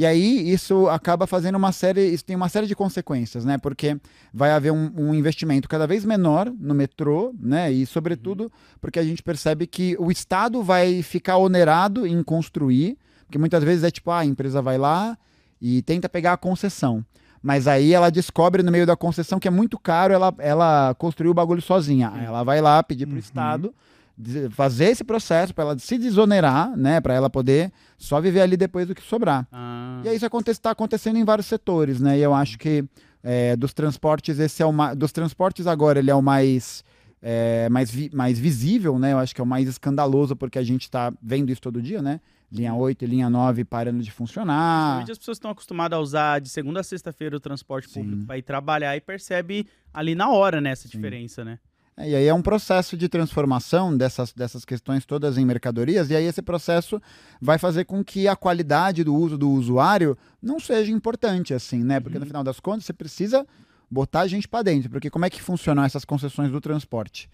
E 0.00 0.06
aí 0.06 0.50
isso 0.50 0.88
acaba 0.88 1.26
fazendo 1.26 1.56
uma 1.56 1.72
série, 1.72 2.00
isso 2.06 2.24
tem 2.24 2.34
uma 2.34 2.48
série 2.48 2.66
de 2.66 2.74
consequências, 2.74 3.44
né? 3.44 3.58
Porque 3.58 3.98
vai 4.32 4.50
haver 4.50 4.72
um, 4.72 4.90
um 4.96 5.14
investimento 5.14 5.68
cada 5.68 5.86
vez 5.86 6.06
menor 6.06 6.50
no 6.58 6.72
metrô, 6.74 7.34
né? 7.38 7.70
E 7.70 7.84
sobretudo 7.84 8.50
porque 8.80 8.98
a 8.98 9.02
gente 9.02 9.22
percebe 9.22 9.66
que 9.66 9.94
o 9.98 10.10
Estado 10.10 10.62
vai 10.62 11.02
ficar 11.02 11.36
onerado 11.36 12.06
em 12.06 12.22
construir, 12.22 12.96
porque 13.26 13.36
muitas 13.36 13.62
vezes 13.62 13.84
é 13.84 13.90
tipo, 13.90 14.10
ah, 14.10 14.20
a 14.20 14.24
empresa 14.24 14.62
vai 14.62 14.78
lá 14.78 15.18
e 15.60 15.82
tenta 15.82 16.08
pegar 16.08 16.32
a 16.32 16.38
concessão. 16.38 17.04
Mas 17.42 17.68
aí 17.68 17.92
ela 17.92 18.08
descobre 18.08 18.62
no 18.62 18.72
meio 18.72 18.86
da 18.86 18.96
concessão 18.96 19.38
que 19.38 19.48
é 19.48 19.50
muito 19.50 19.78
caro 19.78 20.14
ela, 20.14 20.34
ela 20.38 20.94
construir 20.94 21.28
o 21.28 21.34
bagulho 21.34 21.60
sozinha. 21.60 22.10
Aí 22.14 22.24
ela 22.24 22.42
vai 22.42 22.62
lá 22.62 22.82
pedir 22.82 23.04
pro 23.04 23.16
Uhum. 23.16 23.20
Estado 23.20 23.74
fazer 24.50 24.86
esse 24.86 25.02
processo 25.04 25.54
para 25.54 25.64
ela 25.64 25.78
se 25.78 25.96
desonerar, 25.98 26.76
né? 26.76 27.00
Para 27.00 27.14
ela 27.14 27.30
poder 27.30 27.72
só 27.96 28.20
viver 28.20 28.40
ali 28.42 28.56
depois 28.56 28.86
do 28.86 28.94
que 28.94 29.02
sobrar. 29.02 29.46
Ah, 29.52 30.00
E 30.04 30.08
aí 30.08 30.16
isso 30.16 30.26
está 30.48 30.70
acontecendo 30.70 31.16
em 31.16 31.24
vários 31.24 31.46
setores, 31.46 32.00
né? 32.00 32.18
E 32.18 32.22
eu 32.22 32.34
acho 32.34 32.58
que 32.58 32.84
é, 33.22 33.56
dos 33.56 33.72
transportes, 33.74 34.38
esse 34.38 34.62
é 34.62 34.66
o 34.66 34.72
mais. 34.72 34.96
Dos 34.96 35.12
transportes 35.12 35.66
agora, 35.66 35.98
ele 35.98 36.10
é 36.10 36.14
o 36.14 36.22
mais. 36.22 36.84
é, 37.22 37.68
mais, 37.68 37.90
vi- 37.90 38.10
mais 38.14 38.38
visível, 38.38 38.98
né? 38.98 39.12
Eu 39.12 39.18
acho 39.18 39.34
que 39.34 39.40
é 39.40 39.44
o 39.44 39.46
mais 39.46 39.68
escandaloso, 39.68 40.34
porque 40.34 40.58
a 40.58 40.62
gente 40.62 40.82
está 40.82 41.12
vendo 41.22 41.50
isso 41.50 41.60
todo 41.60 41.82
dia, 41.82 42.00
né? 42.00 42.18
Linha 42.50 42.74
8 42.74 43.04
e 43.04 43.06
linha 43.06 43.28
9 43.30 43.62
parando 43.64 44.02
de 44.02 44.10
funcionar. 44.10 45.02
As 45.08 45.18
pessoas 45.18 45.36
estão 45.36 45.50
acostumadas 45.50 45.96
a 45.96 46.00
usar 46.00 46.40
de 46.40 46.48
segunda 46.48 46.80
a 46.80 46.82
sexta-feira 46.82 47.36
o 47.36 47.40
transporte 47.40 47.88
Sim. 47.90 48.00
público 48.02 48.24
para 48.26 48.38
ir 48.38 48.42
trabalhar 48.42 48.96
e 48.96 49.00
percebe 49.00 49.66
ali 49.94 50.14
na 50.14 50.30
hora, 50.30 50.60
né, 50.60 50.70
essa 50.70 50.88
diferença, 50.88 51.44
né? 51.44 51.58
É, 52.00 52.10
e 52.10 52.16
aí 52.16 52.26
é 52.26 52.34
um 52.34 52.42
processo 52.42 52.96
de 52.96 53.08
transformação 53.08 53.96
dessas, 53.96 54.32
dessas 54.32 54.64
questões 54.64 55.04
todas 55.04 55.36
em 55.36 55.44
mercadorias, 55.44 56.10
e 56.10 56.16
aí 56.16 56.24
esse 56.24 56.40
processo 56.42 57.00
vai 57.40 57.58
fazer 57.58 57.84
com 57.84 58.02
que 58.02 58.26
a 58.26 58.34
qualidade 58.34 59.04
do 59.04 59.14
uso 59.14 59.36
do 59.36 59.50
usuário 59.50 60.16
não 60.42 60.58
seja 60.58 60.90
importante, 60.90 61.52
assim, 61.52 61.84
né? 61.84 62.00
Porque 62.00 62.18
no 62.18 62.26
final 62.26 62.42
das 62.44 62.58
contas 62.58 62.84
você 62.84 62.92
precisa 62.92 63.46
botar 63.90 64.20
a 64.20 64.26
gente 64.28 64.48
para 64.48 64.62
dentro, 64.62 64.88
porque 64.90 65.10
como 65.10 65.24
é 65.24 65.30
que 65.30 65.42
funcionam 65.42 65.84
essas 65.84 66.04
concessões 66.04 66.50
do 66.50 66.60
transporte? 66.60 67.28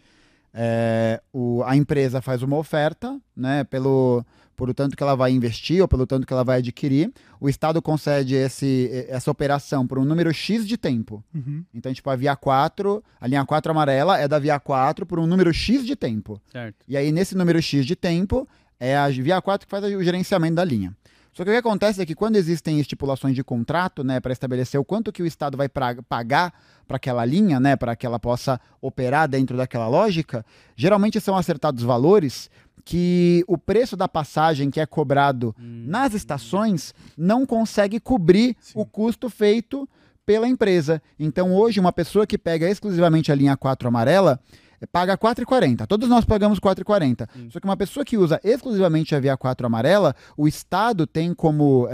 É, 0.53 1.21
o- 1.33 1.63
a 1.65 1.77
empresa 1.77 2.23
faz 2.23 2.43
uma 2.43 2.57
oferta, 2.57 3.21
né, 3.37 3.63
pelo, 3.65 4.25
por 4.57 4.71
o 4.71 4.75
tanto 4.75 4.97
que 4.97 5.03
ela 5.03 5.15
vai 5.15 5.31
investir 5.33 5.83
ou 5.83 5.87
pelo 5.89 6.07
tanto 6.07 6.27
que 6.27 6.33
ela 6.33 6.43
vai 6.45 6.59
adquirir, 6.59 7.13
o 7.41 7.49
Estado 7.49 7.83
concede 7.83 8.35
esse, 8.35 9.07
essa 9.09 9.31
operação 9.31 9.87
por 9.87 9.99
um 9.99 10.05
número 10.05 10.33
X 10.33 10.67
de 10.67 10.77
tempo. 10.77 11.23
Uhum. 11.35 11.65
Então, 11.75 11.93
tipo, 11.93 12.09
a 12.09 12.17
via 12.17 12.35
4, 12.35 13.05
a 13.21 13.27
linha 13.27 13.45
4 13.45 13.71
amarela 13.71 14.19
é 14.19 14.27
da 14.27 14.39
via 14.39 14.59
4 14.59 15.05
por 15.05 15.19
um 15.19 15.27
número 15.27 15.53
X 15.53 15.85
de 15.85 15.95
tempo. 15.95 16.41
Certo. 16.51 16.77
E 16.89 16.97
aí, 16.97 17.13
nesse 17.13 17.37
número 17.37 17.61
X 17.61 17.85
de 17.85 17.95
tempo, 17.95 18.49
é 18.81 18.97
a 18.97 19.09
via 19.09 19.41
4 19.43 19.67
que 19.67 19.71
faz 19.71 19.85
o 19.85 20.03
gerenciamento 20.03 20.55
da 20.55 20.65
linha. 20.65 20.97
Só 21.33 21.45
que 21.45 21.51
o 21.51 21.53
que 21.53 21.59
acontece 21.59 22.01
é 22.01 22.07
que 22.07 22.15
quando 22.15 22.37
existem 22.37 22.81
estipulações 22.81 23.35
de 23.35 23.45
contrato, 23.45 24.03
né, 24.03 24.21
para 24.21 24.33
estabelecer 24.33 24.81
o 24.81 24.85
quanto 24.85 25.13
que 25.13 25.23
o 25.23 25.27
Estado 25.27 25.55
vai 25.55 25.69
pra- 25.69 25.97
pagar 26.09 26.51
para 26.89 26.97
aquela 26.97 27.27
linha, 27.27 27.61
né, 27.61 27.77
para 27.77 27.95
que 27.95 28.07
ela 28.07 28.19
possa 28.19 28.59
operar 28.81 29.29
dentro 29.29 29.55
daquela 29.55 29.87
lógica, 29.87 30.47
geralmente 30.75 31.21
são 31.21 31.37
acertados 31.37 31.83
valores 31.83 32.49
que 32.89 33.45
o 33.49 33.59
preço 33.59 33.97
da 33.97 34.07
passagem 34.07 34.71
que 34.71 34.79
é 34.79 34.87
cobrado 34.87 35.53
nas 35.59 36.15
estações 36.15 36.95
não 37.19 37.45
consegue 37.45 37.99
cobrir 37.99 38.57
Sim. 38.61 38.75
o 38.77 38.87
custo 38.87 39.29
feito 39.29 39.89
pela 40.25 40.47
empresa. 40.49 41.03
Então, 41.19 41.53
hoje, 41.53 41.81
uma 41.81 41.93
pessoa 41.93 42.25
que 42.29 42.39
pega 42.39 42.71
exclusivamente 42.71 43.33
a 43.33 43.35
linha 43.35 43.57
4 43.57 43.89
amarela 43.89 44.39
eh, 44.81 44.87
paga 44.87 45.19
4,40. 45.19 45.85
Todos 45.89 46.09
nós 46.09 46.25
pagamos 46.25 46.61
4,40. 46.61 47.29
Sim. 47.35 47.51
Só 47.51 47.59
que 47.59 47.67
uma 47.67 47.77
pessoa 47.77 48.05
que 48.05 48.17
usa 48.17 48.41
exclusivamente 48.45 49.17
a 49.17 49.21
via 49.21 49.37
4 49.37 49.67
amarela, 49.67 50.15
o 50.37 50.47
Estado 50.47 51.09
tem 51.09 51.35
como 51.35 51.89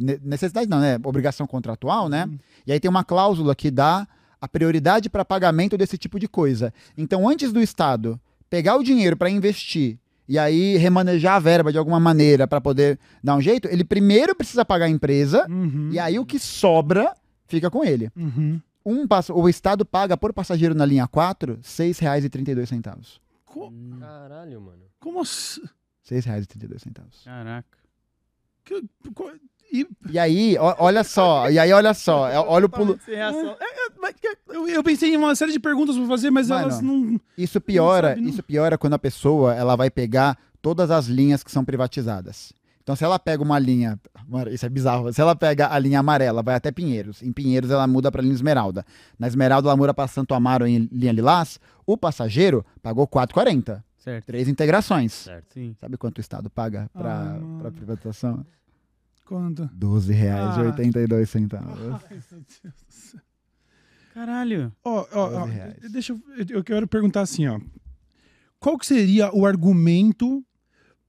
ne- 0.00 0.20
necessidade, 0.22 0.68
não, 0.70 0.78
né? 0.78 0.96
Obrigação 1.02 1.44
contratual, 1.44 2.08
né? 2.08 2.30
E 2.64 2.70
aí 2.72 2.78
tem 2.78 2.88
uma 2.88 3.02
cláusula 3.02 3.52
que 3.52 3.68
dá 3.68 4.06
a 4.40 4.46
prioridade 4.46 5.10
para 5.10 5.24
pagamento 5.24 5.76
desse 5.76 5.98
tipo 5.98 6.20
de 6.20 6.28
coisa. 6.28 6.72
Então, 6.96 7.28
antes 7.28 7.52
do 7.52 7.60
Estado 7.60 8.18
pegar 8.48 8.76
o 8.76 8.84
dinheiro 8.84 9.16
para 9.16 9.28
investir 9.28 9.98
e 10.30 10.38
aí 10.38 10.76
remanejar 10.76 11.34
a 11.34 11.38
verba 11.40 11.72
de 11.72 11.76
alguma 11.78 11.98
maneira 11.98 12.46
para 12.46 12.60
poder 12.60 12.98
dar 13.22 13.34
um 13.34 13.40
jeito, 13.40 13.66
ele 13.68 13.82
primeiro 13.84 14.34
precisa 14.34 14.64
pagar 14.64 14.86
a 14.86 14.88
empresa 14.88 15.44
Uhum. 15.50 15.90
e 15.92 15.98
aí 15.98 16.18
o 16.18 16.24
que 16.24 16.38
sobra 16.38 17.12
fica 17.48 17.68
com 17.68 17.84
ele. 17.84 18.08
Uhum. 18.16 18.60
Um 18.86 19.06
passo, 19.08 19.34
o 19.34 19.48
Estado 19.48 19.84
paga 19.84 20.16
por 20.16 20.32
passageiro 20.32 20.74
na 20.74 20.86
linha 20.86 21.06
4 21.08 21.54
R$ 21.54 21.58
6,32. 21.62 23.18
Co- 23.44 23.72
Caralho, 23.98 24.60
mano. 24.60 24.84
como 25.00 25.20
assim? 25.20 25.60
R$ 26.08 26.16
6,32. 26.22 27.24
Caraca. 27.24 27.78
Que- 28.64 28.84
co- 29.14 29.32
e- 29.72 29.86
E 30.10 30.18
aí, 30.18 30.56
ó- 30.58 30.74
olha 30.78 31.02
só, 31.04 31.50
e 31.50 31.58
aí 31.58 31.72
olha 31.72 31.94
só, 31.94 32.28
é- 32.28 32.38
olha 32.38 32.66
o 32.66 32.68
pulo. 32.68 32.98
Mas 34.00 34.14
que- 34.20 34.36
eu, 34.48 34.68
eu 34.68 34.82
pensei 34.82 35.12
em 35.12 35.16
uma 35.16 35.34
série 35.34 35.52
de 35.52 35.60
perguntas 35.60 35.96
pra 35.96 36.06
fazer, 36.06 36.30
mas 36.30 36.48
Mano, 36.48 36.62
elas 36.62 36.80
não. 36.80 37.20
Isso 37.36 37.60
piora, 37.60 38.16
não- 38.16 38.28
isso 38.28 38.42
piora 38.42 38.78
quando 38.78 38.94
a 38.94 38.98
pessoa 38.98 39.54
ela 39.54 39.76
vai 39.76 39.90
pegar 39.90 40.38
todas 40.62 40.90
as 40.90 41.06
linhas 41.06 41.42
que 41.42 41.50
são 41.50 41.64
privatizadas. 41.64 42.52
Então, 42.82 42.96
se 42.96 43.04
ela 43.04 43.18
pega 43.18 43.42
uma 43.42 43.58
linha, 43.58 44.00
isso 44.50 44.66
é 44.66 44.68
bizarro. 44.68 45.12
Se 45.12 45.20
ela 45.20 45.36
pega 45.36 45.72
a 45.72 45.78
linha 45.78 46.00
amarela, 46.00 46.42
vai 46.42 46.54
até 46.56 46.72
Pinheiros. 46.72 47.22
Em 47.22 47.30
Pinheiros 47.30 47.70
ela 47.70 47.86
muda 47.86 48.10
para 48.10 48.22
linha 48.22 48.34
Esmeralda. 48.34 48.84
Na 49.18 49.26
Esmeralda 49.28 49.68
ela 49.68 49.76
muda 49.76 49.94
para 49.94 50.08
Santo 50.08 50.34
Amaro 50.34 50.66
em 50.66 50.88
linha 50.90 51.12
Lilás. 51.12 51.60
O 51.86 51.96
passageiro 51.96 52.64
pagou 52.82 53.06
4,40. 53.06 53.84
Certo. 53.98 54.24
Três 54.26 54.48
integrações. 54.48 55.12
Certo. 55.12 55.52
Sim. 55.52 55.76
Sabe 55.78 55.98
quanto 55.98 56.18
o 56.18 56.20
Estado 56.22 56.48
paga 56.48 56.90
para 56.92 57.38
Ah, 57.38 57.70
privatização? 57.70 58.44
Quanto? 59.30 59.62
R$ 59.62 59.70
12,82 59.78 61.26
centavos. 61.26 61.78
Ai, 61.78 62.00
meu 62.10 62.20
Deus 62.64 62.74
do 62.74 62.92
céu. 62.92 63.20
Caralho. 64.12 64.72
Ó, 64.82 65.06
ó, 65.12 65.26
ó, 65.26 65.40
12 65.42 65.52
reais. 65.52 65.92
deixa 65.92 66.12
eu, 66.12 66.20
eu 66.48 66.64
quero 66.64 66.88
perguntar 66.88 67.20
assim, 67.20 67.46
ó. 67.46 67.60
Qual 68.58 68.76
que 68.76 68.84
seria 68.84 69.32
o 69.32 69.46
argumento 69.46 70.44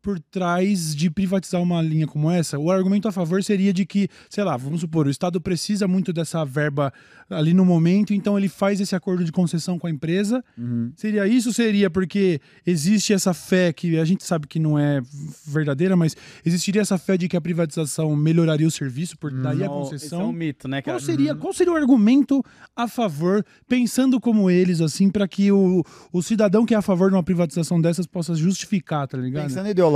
por 0.02 0.20
trás 0.20 0.96
de 0.96 1.10
privatizar 1.10 1.62
uma 1.62 1.82
linha 1.82 2.08
como 2.08 2.30
essa? 2.30 2.58
O 2.58 2.72
argumento 2.72 3.08
a 3.08 3.12
favor 3.12 3.44
seria 3.44 3.72
de 3.72 3.86
que, 3.86 4.08
sei 4.30 4.44
lá, 4.44 4.58
vamos 4.58 4.82
supor, 4.82 5.08
o 5.08 5.10
Estado 5.10 5.40
precisa 5.40 5.88
muito 5.88 6.12
dessa 6.12 6.44
verba 6.44 6.92
ali 7.30 7.54
no 7.54 7.64
momento, 7.64 8.14
então 8.14 8.38
ele 8.38 8.50
faz 8.50 8.82
esse 8.82 8.96
acordo 8.96 9.24
de 9.24 9.32
concessão 9.32 9.80
com 9.80 9.88
a 9.88 9.90
empresa. 9.90 10.44
Uhum. 10.58 10.92
Seria 10.96 11.28
isso? 11.28 11.54
Seria 11.54 11.90
porque 11.90 12.42
existe 12.66 13.14
essa 13.14 13.34
fé 13.34 13.72
que 13.72 13.98
a 13.98 14.06
gente 14.06 14.24
sabe 14.24 14.48
que 14.48 14.60
não 14.60 14.78
é 14.78 15.02
verdadeira, 15.46 15.96
mas 15.96 16.16
existiria 16.46 16.82
essa 16.82 16.98
fé 16.98 17.18
de 17.18 17.28
que 17.28 17.38
a 17.38 17.42
privatização 17.42 18.16
melhoraria 18.16 18.68
o 18.68 18.72
serviço, 18.72 19.18
por 19.18 19.32
daí 19.32 19.64
a 19.64 19.68
Não, 19.68 19.82
concessão? 19.82 20.22
É 20.22 20.26
um 20.26 20.32
mito, 20.32 20.68
né, 20.68 20.82
cara? 20.82 20.98
Qual 20.98 21.06
seria, 21.06 21.36
qual 21.36 21.54
seria 21.54 21.74
o 21.74 21.76
argumento 21.76 22.44
a 22.76 22.88
favor, 22.88 23.46
pensando 23.68 24.20
como 24.20 24.50
eles, 24.50 24.82
assim, 24.82 25.10
para 25.10 25.28
que 25.28 25.52
o, 25.52 25.84
o 26.12 26.22
cidadão 26.22 26.66
que 26.66 26.74
é 26.74 26.78
a 26.78 26.82
favor 26.82 27.10
de 27.10 27.16
uma 27.16 27.24
privatização 27.24 27.80
dessas 27.80 28.06
possa 28.06 28.36
justificar, 28.36 29.08
tá 29.08 29.18
ligado? 29.18 29.44
Pensando 29.44 29.70
ideologicamente, 29.70 29.91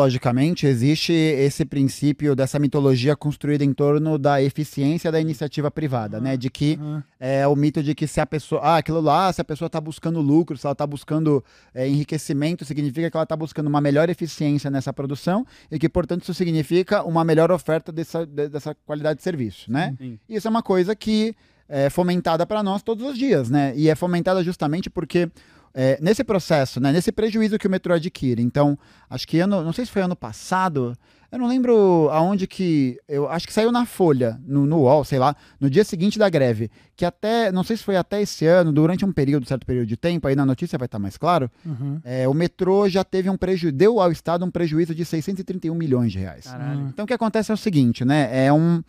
existe 0.66 1.12
esse 1.14 1.64
princípio 1.66 2.36
dessa 2.36 2.60
mitologia 2.60 3.16
construída 3.16 3.64
em 3.64 3.74
torno 3.74 4.18
da 4.18 4.42
eficiência 4.42 5.12
da 5.12 5.20
iniciativa 5.20 5.72
privada, 5.72 6.20
né? 6.20 6.36
De 6.36 6.50
que 6.50 6.76
Aham. 6.82 7.04
é 7.20 7.48
o 7.48 7.56
mito 7.56 7.82
de 7.82 7.96
que 7.96 8.06
se 8.08 8.20
a 8.20 8.26
pessoa. 8.26 8.62
Ah, 8.62 8.78
aquilo 8.78 9.02
lá, 9.02 9.32
se 9.32 9.42
a 9.42 9.44
pessoa 9.44 9.68
está 9.68 9.80
buscando 9.80 10.20
lucro, 10.22 10.58
se 10.58 10.66
ela 10.66 10.74
está 10.74 10.86
buscando 10.86 11.44
é, 11.74 11.88
enriquecimento, 11.88 12.66
significa 12.66 13.10
que 13.10 13.18
ela 13.18 13.24
está 13.24 13.36
buscando 13.36 13.68
uma 13.68 13.82
melhor 13.82 14.10
eficiência 14.10 14.70
nessa 14.70 14.92
produção 14.94 15.46
e 15.72 15.80
que, 15.80 15.88
portanto, 15.90 16.24
isso 16.24 16.34
significa 16.34 17.04
uma 17.04 17.24
melhor 17.24 17.52
oferta 17.52 17.92
dessa, 17.92 18.26
de- 18.26 18.50
dessa 18.50 18.76
qualidade 18.86 19.18
de 19.18 19.24
serviço, 19.24 19.72
né? 19.72 19.96
Sim. 19.98 20.20
Isso 20.28 20.48
é 20.48 20.50
uma 20.52 20.64
coisa 20.64 20.96
que 20.96 21.36
é 21.68 21.90
fomentada 21.90 22.46
para 22.46 22.62
nós 22.62 22.84
todos 22.84 23.04
os 23.08 23.18
dias, 23.18 23.50
né? 23.50 23.74
E 23.76 23.90
é 23.90 23.96
fomentada 23.96 24.44
justamente 24.44 24.88
porque 24.90 25.30
é, 25.78 26.00
nesse 26.02 26.24
processo, 26.24 26.80
né, 26.80 26.92
nesse 26.92 27.12
prejuízo 27.12 27.60
que 27.60 27.68
o 27.68 27.70
metrô 27.70 27.94
adquire. 27.94 28.42
Então, 28.42 28.80
acho 29.10 29.28
que 29.28 29.40
ano, 29.40 29.62
não 29.62 29.74
sei 29.74 29.86
se 29.86 29.92
foi 29.92 30.02
ano 30.02 30.16
passado, 30.16 30.96
eu 31.30 31.38
não 31.38 31.48
lembro 31.50 32.08
aonde 32.14 32.48
que, 32.48 32.98
eu 33.10 33.28
acho 33.30 33.46
que 33.46 33.52
saiu 33.52 33.72
na 33.74 33.86
Folha, 33.86 34.40
no, 34.48 34.66
no 34.66 34.78
UOL, 34.84 35.04
sei 35.04 35.20
lá, 35.20 35.36
no 35.60 35.70
dia 35.70 35.84
seguinte 35.84 36.18
da 36.18 36.30
greve, 36.30 36.72
que 36.96 37.04
até, 37.04 37.52
não 37.52 37.62
sei 37.62 37.76
se 37.76 37.84
foi 37.84 37.98
até 37.98 38.22
esse 38.22 38.46
ano, 38.46 38.72
durante 38.72 39.04
um 39.04 39.12
período, 39.12 39.46
certo 39.46 39.66
período 39.66 39.88
de 39.88 39.98
tempo, 39.98 40.28
aí 40.30 40.36
na 40.36 40.46
notícia 40.46 40.78
vai 40.78 40.86
estar 40.86 40.98
mais 40.98 41.18
claro, 41.18 41.52
Uhum. 41.66 42.00
é, 42.06 42.26
o 42.26 42.34
metrô 42.34 42.88
já 42.88 43.04
teve 43.04 43.30
um 43.30 43.36
prejuízo, 43.36 43.76
deu 43.76 44.00
ao 44.00 44.12
Estado 44.14 44.46
um 44.46 44.50
prejuízo 44.52 44.96
de 44.96 45.04
631 45.04 45.76
milhões 45.76 46.14
de 46.14 46.20
reais. 46.20 46.46
Caralho. 46.46 46.88
Então 46.88 47.04
o 47.04 47.08
que 47.08 47.14
acontece 47.14 47.52
é 47.52 47.54
o 47.54 47.58
seguinte, 47.58 48.06
né? 48.06 48.30
É 48.46 48.54
um. 48.54 48.82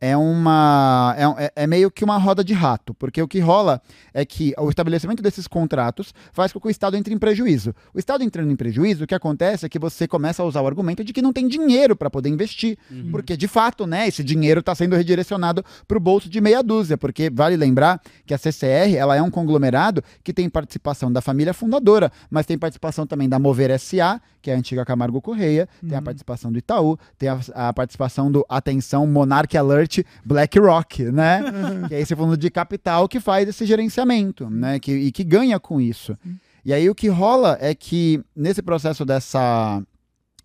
É 0.00 0.16
uma. 0.16 1.14
É, 1.16 1.44
é- 1.44 1.52
é 1.64 1.66
meio 1.66 1.90
que 1.90 2.04
uma 2.04 2.16
roda 2.18 2.44
de 2.44 2.52
rato, 2.52 2.94
porque 2.94 3.20
o 3.20 3.28
que 3.28 3.40
rola 3.40 3.80
é 4.14 4.24
que 4.24 4.54
o 4.58 4.68
estabelecimento 4.68 5.22
desses 5.22 5.46
contratos 5.46 6.14
faz 6.32 6.52
com 6.52 6.60
que 6.60 6.68
o 6.68 6.70
Estado 6.70 6.96
entre 6.96 7.12
em 7.14 7.18
prejuízo. 7.18 7.74
O 7.92 7.98
Estado 7.98 8.22
entrando 8.22 8.50
em 8.50 8.56
prejuízo, 8.56 9.04
o 9.04 9.06
que 9.06 9.14
acontece 9.14 9.66
é 9.66 9.68
que 9.68 9.78
você 9.78 10.06
começa 10.06 10.42
a 10.42 10.46
usar 10.46 10.62
o 10.62 10.66
argumento 10.66 11.02
de 11.02 11.12
que 11.12 11.22
não 11.22 11.32
tem 11.32 11.48
dinheiro 11.48 11.96
para 11.96 12.10
poder 12.10 12.28
investir. 12.28 12.78
Uhum. 12.90 13.10
Porque, 13.10 13.36
de 13.36 13.48
fato, 13.48 13.86
né, 13.86 14.06
esse 14.06 14.22
dinheiro 14.22 14.60
está 14.60 14.74
sendo 14.74 14.94
redirecionado 14.96 15.64
para 15.86 15.96
o 15.96 16.00
bolso 16.00 16.28
de 16.28 16.40
meia 16.40 16.62
dúzia. 16.62 16.96
Porque 16.96 17.30
vale 17.30 17.56
lembrar 17.56 18.00
que 18.26 18.34
a 18.34 18.38
CCR 18.38 18.94
ela 18.96 19.16
é 19.16 19.22
um 19.22 19.30
conglomerado 19.30 20.02
que 20.22 20.32
tem 20.32 20.48
participação 20.48 21.12
da 21.12 21.20
família 21.20 21.54
fundadora, 21.54 22.12
mas 22.30 22.46
tem 22.46 22.58
participação 22.58 23.06
também 23.06 23.28
da 23.28 23.38
Mover 23.38 23.70
SA, 23.78 24.20
que 24.40 24.50
é 24.50 24.54
a 24.54 24.58
antiga 24.58 24.84
Camargo 24.84 25.20
Correia, 25.20 25.68
tem 25.86 25.96
a 25.96 26.02
participação 26.02 26.52
do 26.52 26.58
Itaú, 26.58 26.96
tem 27.18 27.28
a, 27.28 27.40
a 27.54 27.72
participação 27.72 28.30
do 28.30 28.44
Atenção 28.48 29.06
Monarch 29.06 29.56
Alert 29.56 29.87
BlackRock, 30.24 31.04
né? 31.04 31.42
que 31.88 31.94
é 31.94 32.00
esse 32.00 32.14
fundo 32.14 32.36
de 32.36 32.50
capital 32.50 33.08
que 33.08 33.20
faz 33.20 33.48
esse 33.48 33.64
gerenciamento, 33.66 34.48
né? 34.48 34.78
Que, 34.78 34.92
e 34.92 35.12
que 35.12 35.24
ganha 35.24 35.58
com 35.58 35.80
isso. 35.80 36.16
E 36.64 36.72
aí 36.72 36.88
o 36.90 36.94
que 36.94 37.08
rola 37.08 37.56
é 37.60 37.74
que 37.74 38.22
nesse 38.36 38.60
processo 38.60 39.04
dessa, 39.04 39.82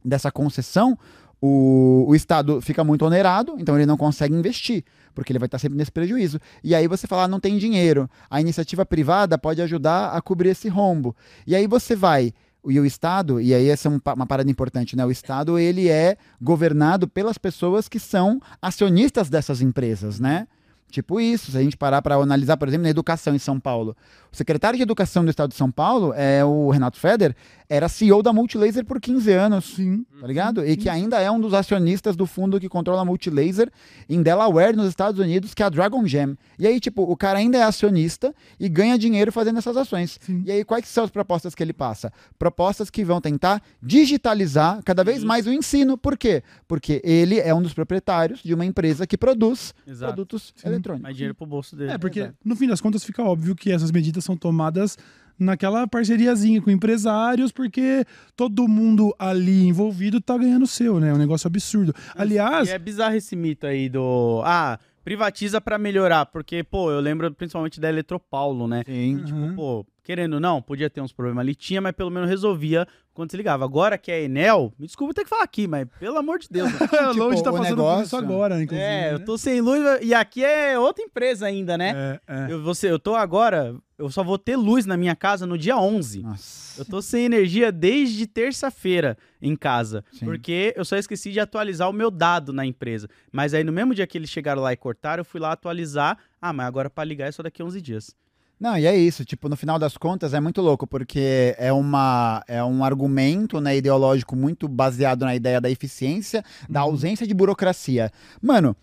dessa 0.04 0.32
concessão, 0.32 0.98
o, 1.42 2.06
o 2.08 2.16
Estado 2.16 2.62
fica 2.62 2.86
muito 2.86 3.06
onerado, 3.06 3.58
então 3.60 3.76
ele 3.76 3.86
não 3.86 3.98
consegue 3.98 4.34
investir, 4.34 4.86
porque 5.14 5.34
ele 5.34 5.40
vai 5.40 5.48
estar 5.48 5.60
sempre 5.60 5.78
nesse 5.78 5.92
prejuízo. 5.92 6.40
E 6.64 6.74
aí 6.74 6.88
você 6.88 7.06
fala, 7.06 7.24
ah, 7.24 7.28
não 7.28 7.40
tem 7.40 7.58
dinheiro. 7.58 8.10
A 8.30 8.40
iniciativa 8.40 8.86
privada 8.86 9.38
pode 9.38 9.62
ajudar 9.62 10.12
a 10.12 10.22
cobrir 10.22 10.52
esse 10.52 10.70
rombo. 10.70 11.14
E 11.46 11.54
aí 11.54 11.68
você 11.68 11.98
vai. 11.98 12.32
E 12.66 12.80
o 12.80 12.86
Estado, 12.86 13.42
e 13.42 13.54
aí 13.54 13.68
essa 13.70 13.88
é 13.88 13.92
um 13.92 14.00
uma 14.16 14.26
parada 14.26 14.50
importante, 14.50 14.96
né? 14.96 15.06
O 15.06 15.12
Estado, 15.12 15.60
ele 15.60 15.90
é 15.90 16.18
governado 16.42 17.08
pelas 17.08 17.38
pessoas 17.38 17.90
que 17.90 18.00
são 18.00 18.42
acionistas 18.62 19.30
dessas 19.30 19.62
empresas, 19.62 20.20
né? 20.20 20.48
Tipo 20.94 21.20
isso, 21.20 21.52
se 21.52 21.58
a 21.58 21.64
gente 21.64 21.76
parar 21.76 22.04
para 22.04 22.14
analisar, 22.14 22.56
por 22.56 22.68
exemplo, 22.68 22.84
na 22.84 22.90
educação 22.92 23.34
em 23.34 23.40
São 23.40 23.60
Paulo. 23.60 23.98
O 24.32 24.36
secretário 24.36 24.78
de 24.78 24.84
Educação 24.84 25.24
do 25.24 25.32
Estado 25.32 25.50
de 25.50 25.56
São 25.56 25.72
Paulo 25.72 26.14
é 26.16 26.46
o 26.46 26.70
Renato 26.70 27.00
Feder, 27.00 27.36
era 27.68 27.90
CEO 27.90 28.22
da 28.22 28.32
Multilaser 28.32 28.86
por 28.86 29.02
15 29.02 29.32
anos 29.32 29.74
Sim. 29.76 30.06
tá 30.22 30.28
ligado? 30.28 30.64
E 30.64 30.78
que 30.78 30.88
ainda 30.88 31.20
é 31.20 31.32
um 31.32 31.40
dos 31.40 31.54
acionistas 31.54 32.16
do 32.16 32.28
fundo 32.28 32.60
que 32.60 32.70
controla 32.70 33.02
a 33.02 33.06
Multilaser 33.06 33.72
em 34.08 34.22
Delaware, 34.22 34.76
nos 34.76 34.88
Estados 34.88 35.20
Unidos, 35.20 35.56
que 35.56 35.64
é 35.64 35.66
a 35.66 35.70
Dragon 35.70 36.06
Gem. 36.06 36.38
E 36.60 36.68
aí, 36.68 36.80
tipo, 36.80 37.02
o 37.02 37.18
cara 37.18 37.40
ainda 37.40 37.58
é 37.58 37.64
acionista 37.64 38.34
e 38.60 38.70
ganha 38.70 38.98
dinheiro 38.98 39.32
fazendo 39.32 39.58
essas 39.58 39.76
ações. 39.76 40.20
Sim. 40.22 40.44
E 40.46 40.52
aí, 40.52 40.64
quais 40.64 40.88
são 40.88 41.04
as 41.04 41.10
propostas 41.10 41.56
que 41.56 41.64
ele 41.64 41.74
passa? 41.74 42.14
Propostas 42.38 42.92
que 42.92 43.04
vão 43.04 43.20
tentar 43.20 43.62
digitalizar 43.82 44.82
cada 44.84 45.04
vez 45.04 45.24
mais 45.24 45.48
o 45.48 45.52
ensino. 45.52 45.98
Por 45.98 46.16
quê? 46.16 46.44
Porque 46.68 47.02
ele 47.04 47.40
é 47.40 47.54
um 47.54 47.62
dos 47.64 47.74
proprietários 47.74 48.44
de 48.44 48.54
uma 48.54 48.66
empresa 48.66 49.08
que 49.08 49.18
produz 49.18 49.74
Exato. 49.88 50.14
produtos 50.14 50.54
Sim. 50.56 50.68
Eletrônicos. 50.84 51.04
Mais 51.04 51.16
dinheiro 51.16 51.36
pro 51.36 51.46
bolso 51.46 51.76
dele. 51.76 51.92
É, 51.92 51.98
porque 51.98 52.20
Exato. 52.20 52.36
no 52.44 52.56
fim 52.56 52.68
das 52.68 52.82
contas 52.82 53.04
fica 53.04 53.24
óbvio 53.24 53.56
que 53.56 53.72
essas 53.72 53.92
medidas 53.92 54.24
são 54.24 54.36
tomadas 54.36 54.98
naquela 55.38 55.88
parceriazinha 55.88 56.62
com 56.62 56.70
empresários, 56.70 57.52
porque 57.52 58.06
todo 58.36 58.68
mundo 58.68 59.16
ali 59.18 59.66
envolvido 59.68 60.22
tá 60.22 60.38
ganhando 60.38 60.68
seu, 60.68 61.00
né? 61.00 61.10
É 61.10 61.14
um 61.14 61.18
negócio 61.18 61.48
absurdo. 61.48 61.94
Aliás, 62.16 62.70
E 62.70 62.72
é 62.72 62.80
bizarro 62.80 63.16
esse 63.16 63.36
mito 63.36 63.66
aí 63.66 63.90
do. 63.90 64.42
Ah, 64.46 64.78
privatiza 65.04 65.60
pra 65.60 65.78
melhorar. 65.78 66.26
Porque, 66.28 66.64
pô, 66.64 66.92
eu 66.92 67.00
lembro 67.00 67.32
principalmente 67.34 67.80
da 67.80 67.90
Eletropaulo, 67.90 68.68
né? 68.68 68.84
Sim. 68.86 69.24
Uhum. 69.32 69.56
Pô, 69.56 69.86
querendo 70.04 70.34
ou 70.34 70.40
não, 70.40 70.62
podia 70.62 70.90
ter 70.90 71.02
uns 71.02 71.14
problemas 71.14 71.42
ali, 71.42 71.56
tinha, 71.56 71.80
mas 71.80 71.94
pelo 71.94 72.12
menos 72.12 72.30
resolvia 72.30 72.86
quando 73.14 73.32
se 73.32 73.38
ligava. 73.38 73.64
Agora 73.64 73.98
que 73.98 74.12
é 74.12 74.24
Enel, 74.24 74.74
me 74.78 74.86
desculpa 74.86 75.14
ter 75.14 75.24
que 75.24 75.30
falar 75.30 75.44
aqui, 75.44 75.68
mas 75.68 75.88
pelo 76.00 76.18
amor 76.18 76.40
de 76.40 76.48
Deus. 76.50 76.72
né? 76.74 76.80
É, 76.92 77.06
Longe 77.12 77.44
tá 77.44 77.52
o 77.52 77.58
passando 77.58 77.84
por 77.84 78.04
isso 78.04 78.18
agora, 78.18 78.62
inclusive. 78.62 78.86
é, 78.86 79.14
eu 79.14 79.20
né? 79.20 79.26
tô 79.26 79.38
sem 79.38 79.62
luz 79.62 79.82
e 80.02 80.14
aqui 80.14 80.44
é 80.44 80.78
outra 80.78 81.04
empresa 81.04 81.46
ainda, 81.46 81.78
né? 81.78 82.20
É, 82.28 82.36
é. 82.36 82.52
Eu, 82.52 82.62
você, 82.62 82.92
eu 82.92 83.00
tô 83.00 83.16
agora, 83.16 83.76
eu 83.98 84.10
só 84.10 84.24
vou 84.24 84.38
ter 84.38 84.58
luz 84.58 84.86
na 84.86 84.98
minha 84.98 85.16
casa 85.16 85.46
no 85.46 85.58
dia 85.58 85.78
11. 85.78 86.24
Nossa. 86.24 86.82
Eu 86.82 86.86
tô 86.86 87.02
sem 87.02 87.26
energia 87.26 87.72
desde 87.72 88.26
terça-feira 88.28 89.18
em 89.42 89.56
casa, 89.56 90.04
Sim. 90.12 90.26
porque 90.26 90.74
eu 90.76 90.84
só 90.84 90.98
esqueci 90.98 91.32
de 91.32 91.40
atualizar 91.40 91.90
o 91.90 91.94
meu 91.94 92.10
dado 92.10 92.52
na 92.52 92.66
empresa. 92.66 93.08
Mas 93.32 93.54
aí 93.54 93.64
no 93.64 93.72
mesmo 93.72 93.94
dia 93.94 94.08
que 94.08 94.18
eles 94.18 94.30
chegaram 94.30 94.62
lá 94.62 94.74
e 94.74 94.78
cortaram, 94.78 95.22
eu 95.22 95.26
fui 95.26 95.40
lá 95.40 95.52
atualizar. 95.52 96.18
Ah, 96.42 96.52
mas 96.52 96.68
agora 96.68 96.90
pra 96.90 97.04
ligar 97.04 97.28
é 97.28 97.32
só 97.32 97.44
daqui 97.44 97.62
a 97.62 97.66
11 97.66 97.82
dias. 97.82 98.23
Não, 98.64 98.78
e 98.78 98.86
é 98.86 98.96
isso, 98.96 99.26
tipo, 99.26 99.50
no 99.50 99.58
final 99.58 99.78
das 99.78 99.98
contas 99.98 100.34
é 100.34 100.40
muito 100.40 100.62
louco, 100.62 100.88
porque 100.88 101.54
é, 101.58 101.74
uma, 101.74 102.42
é 102.48 102.64
um 102.64 102.82
argumento 102.82 103.60
né, 103.60 103.76
ideológico 103.76 104.38
muito 104.38 104.70
baseado 104.70 105.26
na 105.26 105.36
ideia 105.36 105.60
da 105.60 105.70
eficiência, 105.70 106.46
da 106.70 106.82
Uhum. 106.86 106.92
ausência 106.92 107.28
de 107.28 107.34
burocracia. 107.34 108.10
Mano, 108.42 108.74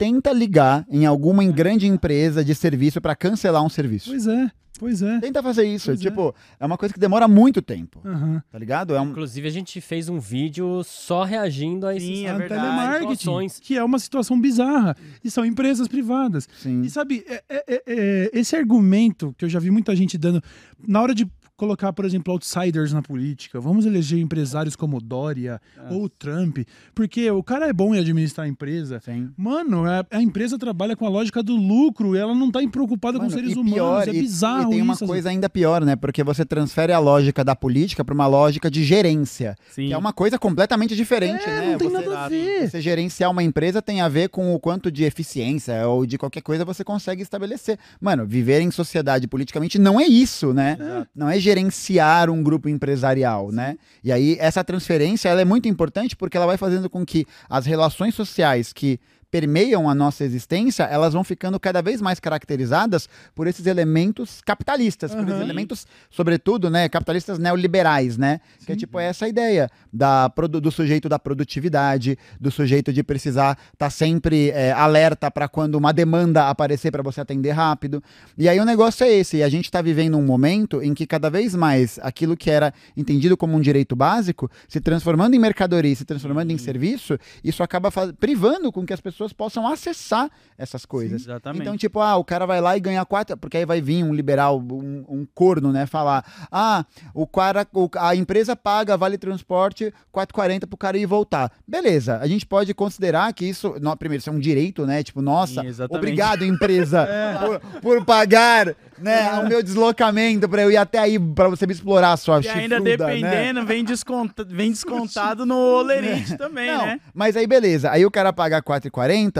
tenta 0.00 0.32
ligar 0.32 0.86
em 0.88 1.04
alguma 1.04 1.44
em 1.44 1.52
grande 1.52 1.86
empresa 1.86 2.42
de 2.42 2.54
serviço 2.54 3.02
pra 3.02 3.14
cancelar 3.14 3.62
um 3.62 3.68
serviço. 3.68 4.08
Pois 4.08 4.26
é, 4.26 4.50
pois 4.78 5.02
é. 5.02 5.20
Tenta 5.20 5.42
fazer 5.42 5.64
isso. 5.64 5.88
Pois 5.88 6.00
é. 6.00 6.02
tipo, 6.08 6.34
é. 6.58 6.64
uma 6.64 6.78
coisa 6.78 6.94
que 6.94 6.98
demora 6.98 7.28
muito 7.28 7.60
tempo, 7.60 8.00
Aham. 8.02 8.42
tá 8.50 8.58
ligado? 8.58 8.94
É 8.94 9.00
um... 9.02 9.10
Inclusive, 9.10 9.46
a 9.46 9.50
gente 9.50 9.78
fez 9.78 10.08
um 10.08 10.18
vídeo 10.18 10.82
só 10.84 11.22
reagindo 11.22 11.86
a 11.86 11.94
esses 11.94 12.08
Sim, 12.08 12.24
é 12.24 12.30
A 12.30 12.38
verdade. 12.38 12.62
telemarketing, 12.62 13.14
situações. 13.14 13.60
que 13.60 13.76
é 13.76 13.84
uma 13.84 13.98
situação 13.98 14.40
bizarra. 14.40 14.96
E 15.22 15.30
são 15.30 15.44
empresas 15.44 15.86
privadas. 15.86 16.48
Sim. 16.58 16.80
E 16.80 16.88
sabe, 16.88 17.22
é- 17.28 17.42
é- 17.50 17.64
é- 17.68 17.82
é, 17.86 18.30
esse 18.32 18.56
argumento 18.56 19.34
que 19.36 19.44
eu 19.44 19.50
já 19.50 19.60
vi 19.60 19.70
muita 19.70 19.94
gente 19.94 20.16
dando, 20.16 20.42
na 20.88 21.02
hora 21.02 21.14
de 21.14 21.28
colocar, 21.60 21.92
por 21.92 22.04
exemplo, 22.06 22.32
outsiders 22.32 22.92
na 22.92 23.02
política, 23.02 23.60
vamos 23.60 23.84
eleger 23.84 24.18
empresários 24.18 24.74
como 24.74 25.00
Dória 25.00 25.60
ou 25.90 26.08
Trump, 26.08 26.58
porque 26.94 27.30
o 27.30 27.42
cara 27.42 27.68
é 27.68 27.72
bom 27.72 27.94
em 27.94 27.98
administrar 27.98 28.46
a 28.46 28.48
empresa. 28.48 29.00
Sim. 29.04 29.28
Mano, 29.36 29.84
a, 29.84 30.04
a 30.10 30.22
empresa 30.22 30.58
trabalha 30.58 30.96
com 30.96 31.04
a 31.04 31.08
lógica 31.10 31.42
do 31.42 31.54
lucro, 31.54 32.16
ela 32.16 32.34
não 32.34 32.50
tá 32.50 32.60
preocupada 32.70 33.18
com 33.18 33.24
Mano, 33.24 33.34
seres 33.36 33.52
e 33.52 33.54
humanos. 33.54 33.74
pior, 33.74 34.08
é 34.08 34.10
e- 34.10 34.20
bizarro 34.22 34.68
E 34.68 34.70
tem 34.76 34.82
uma 34.82 34.94
isso. 34.94 35.06
coisa 35.06 35.28
ainda 35.28 35.48
pior, 35.50 35.84
né? 35.84 35.96
Porque 35.96 36.24
você 36.24 36.44
transfere 36.44 36.92
a 36.92 36.98
lógica 36.98 37.44
da 37.44 37.54
política 37.54 38.02
pra 38.04 38.14
uma 38.14 38.26
lógica 38.26 38.70
de 38.70 38.82
gerência, 38.82 39.54
Sim. 39.70 39.88
que 39.88 39.92
é 39.92 39.98
uma 39.98 40.12
coisa 40.12 40.38
completamente 40.38 40.96
diferente, 40.96 41.44
É, 41.44 41.60
né? 41.60 41.70
não 41.72 41.78
tem 41.78 41.88
Você- 41.90 42.06
nada 42.08 42.18
a 42.24 42.28
ver. 42.28 42.70
Você 42.70 42.80
gerenciar 42.80 43.30
uma 43.30 43.42
empresa 43.42 43.82
tem 43.82 44.00
a 44.00 44.08
ver 44.08 44.28
com 44.30 44.54
o 44.54 44.58
quanto 44.58 44.90
de 44.90 45.04
eficiência 45.04 45.86
ou 45.86 46.06
de 46.06 46.16
qualquer 46.16 46.40
coisa 46.42 46.64
você 46.64 46.82
consegue 46.82 47.22
estabelecer. 47.22 47.78
Mano, 48.00 48.26
viver 48.26 48.60
em 48.60 48.70
sociedade 48.70 49.26
politicamente 49.28 49.78
não 49.78 50.00
é 50.00 50.06
isso, 50.06 50.54
né? 50.54 50.78
Não 51.14 51.28
é 51.28 51.38
gerenciar 51.50 52.30
um 52.30 52.42
grupo 52.42 52.68
empresarial, 52.68 53.50
né? 53.50 53.76
E 54.04 54.12
aí 54.12 54.36
essa 54.38 54.62
transferência 54.62 55.28
ela 55.28 55.40
é 55.40 55.44
muito 55.44 55.68
importante 55.68 56.16
porque 56.16 56.36
ela 56.36 56.46
vai 56.46 56.56
fazendo 56.56 56.88
com 56.88 57.04
que 57.04 57.26
as 57.48 57.66
relações 57.66 58.14
sociais 58.14 58.72
que 58.72 59.00
permeiam 59.30 59.88
a 59.88 59.94
nossa 59.94 60.24
existência, 60.24 60.84
elas 60.84 61.12
vão 61.12 61.22
ficando 61.22 61.58
cada 61.60 61.80
vez 61.80 62.00
mais 62.00 62.18
caracterizadas 62.18 63.08
por 63.34 63.46
esses 63.46 63.66
elementos 63.66 64.40
capitalistas, 64.44 65.12
por 65.14 65.22
esses 65.22 65.34
Aham. 65.34 65.44
elementos, 65.44 65.86
sobretudo, 66.10 66.68
né, 66.68 66.88
capitalistas 66.88 67.38
neoliberais, 67.38 68.16
né? 68.16 68.40
Que 68.66 68.72
é 68.72 68.76
tipo 68.76 68.98
essa 68.98 69.28
ideia 69.28 69.70
da, 69.92 70.28
do 70.28 70.70
sujeito 70.70 71.08
da 71.08 71.18
produtividade, 71.18 72.18
do 72.40 72.50
sujeito 72.50 72.92
de 72.92 73.02
precisar 73.02 73.58
estar 73.72 73.90
sempre 73.90 74.50
é, 74.50 74.72
alerta 74.72 75.30
para 75.30 75.48
quando 75.48 75.76
uma 75.76 75.92
demanda 75.92 76.48
aparecer 76.48 76.90
para 76.90 77.02
você 77.02 77.20
atender 77.20 77.50
rápido. 77.50 78.02
E 78.36 78.48
aí 78.48 78.58
o 78.58 78.64
negócio 78.64 79.04
é 79.04 79.10
esse, 79.10 79.38
e 79.38 79.42
a 79.42 79.48
gente 79.48 79.66
está 79.66 79.80
vivendo 79.80 80.16
um 80.16 80.24
momento 80.24 80.82
em 80.82 80.94
que 80.94 81.06
cada 81.06 81.30
vez 81.30 81.54
mais 81.54 81.98
aquilo 82.02 82.36
que 82.36 82.50
era 82.50 82.72
entendido 82.96 83.36
como 83.36 83.56
um 83.56 83.60
direito 83.60 83.94
básico, 83.94 84.50
se 84.68 84.80
transformando 84.80 85.34
em 85.34 85.38
mercadoria, 85.38 85.94
se 85.94 86.04
transformando 86.04 86.50
em 86.50 86.58
serviço, 86.58 87.18
isso 87.44 87.62
acaba 87.62 87.90
privando 88.18 88.72
com 88.72 88.84
que 88.84 88.92
as 88.92 89.00
pessoas 89.00 89.19
possam 89.32 89.66
acessar 89.66 90.30
essas 90.58 90.84
coisas. 90.84 91.22
Exatamente. 91.22 91.62
Então, 91.62 91.76
tipo, 91.76 92.00
ah, 92.00 92.16
o 92.16 92.24
cara 92.24 92.46
vai 92.46 92.60
lá 92.60 92.76
e 92.76 92.80
ganha 92.80 93.04
quatro, 93.04 93.36
porque 93.36 93.56
aí 93.58 93.64
vai 93.66 93.80
vir 93.80 94.02
um 94.04 94.12
liberal, 94.14 94.58
um, 94.60 95.04
um 95.08 95.26
corno, 95.34 95.72
né, 95.72 95.86
falar, 95.86 96.24
ah, 96.50 96.84
o 97.14 97.26
cara, 97.26 97.66
o- 97.72 97.88
a 97.96 98.14
empresa 98.16 98.54
paga 98.56 98.96
vale 98.96 99.16
transporte 99.18 99.92
4,40 100.12 100.66
pro 100.66 100.76
cara 100.76 100.98
ir 100.98 101.06
voltar. 101.06 101.50
Beleza, 101.66 102.18
a 102.18 102.26
gente 102.26 102.44
pode 102.46 102.72
considerar 102.74 103.32
que 103.32 103.44
isso, 103.44 103.74
não, 103.80 103.96
primeiro, 103.96 104.20
isso 104.20 104.30
é 104.30 104.32
um 104.32 104.38
direito, 104.40 104.86
né, 104.86 105.02
tipo, 105.02 105.22
nossa, 105.22 105.62
Sim, 105.62 105.82
obrigado 105.90 106.44
empresa 106.44 107.08
por, 107.80 107.80
por 107.80 108.04
pagar, 108.04 108.74
né, 108.98 109.32
o 109.40 109.48
meu 109.48 109.62
deslocamento 109.62 110.48
pra 110.48 110.62
eu 110.62 110.70
ir 110.70 110.76
até 110.76 110.98
aí 110.98 111.18
pra 111.18 111.48
você 111.48 111.66
me 111.66 111.72
explorar, 111.72 112.16
sua 112.16 112.40
E 112.40 112.48
ainda 112.48 112.76
chifruda, 112.76 113.06
né? 113.06 113.14
dependendo, 113.14 113.64
vem, 113.66 113.84
desconta- 113.84 114.44
vem 114.44 114.70
descontado 114.70 115.46
no 115.46 115.56
Olerite 115.56 116.36
também, 116.36 116.66
Não, 116.70 116.86
né? 116.86 117.00
mas 117.14 117.36
aí 117.36 117.46
beleza, 117.46 117.90
aí 117.90 118.04
o 118.04 118.10
cara 118.10 118.32
paga 118.32 118.60
4,40, 118.62 118.90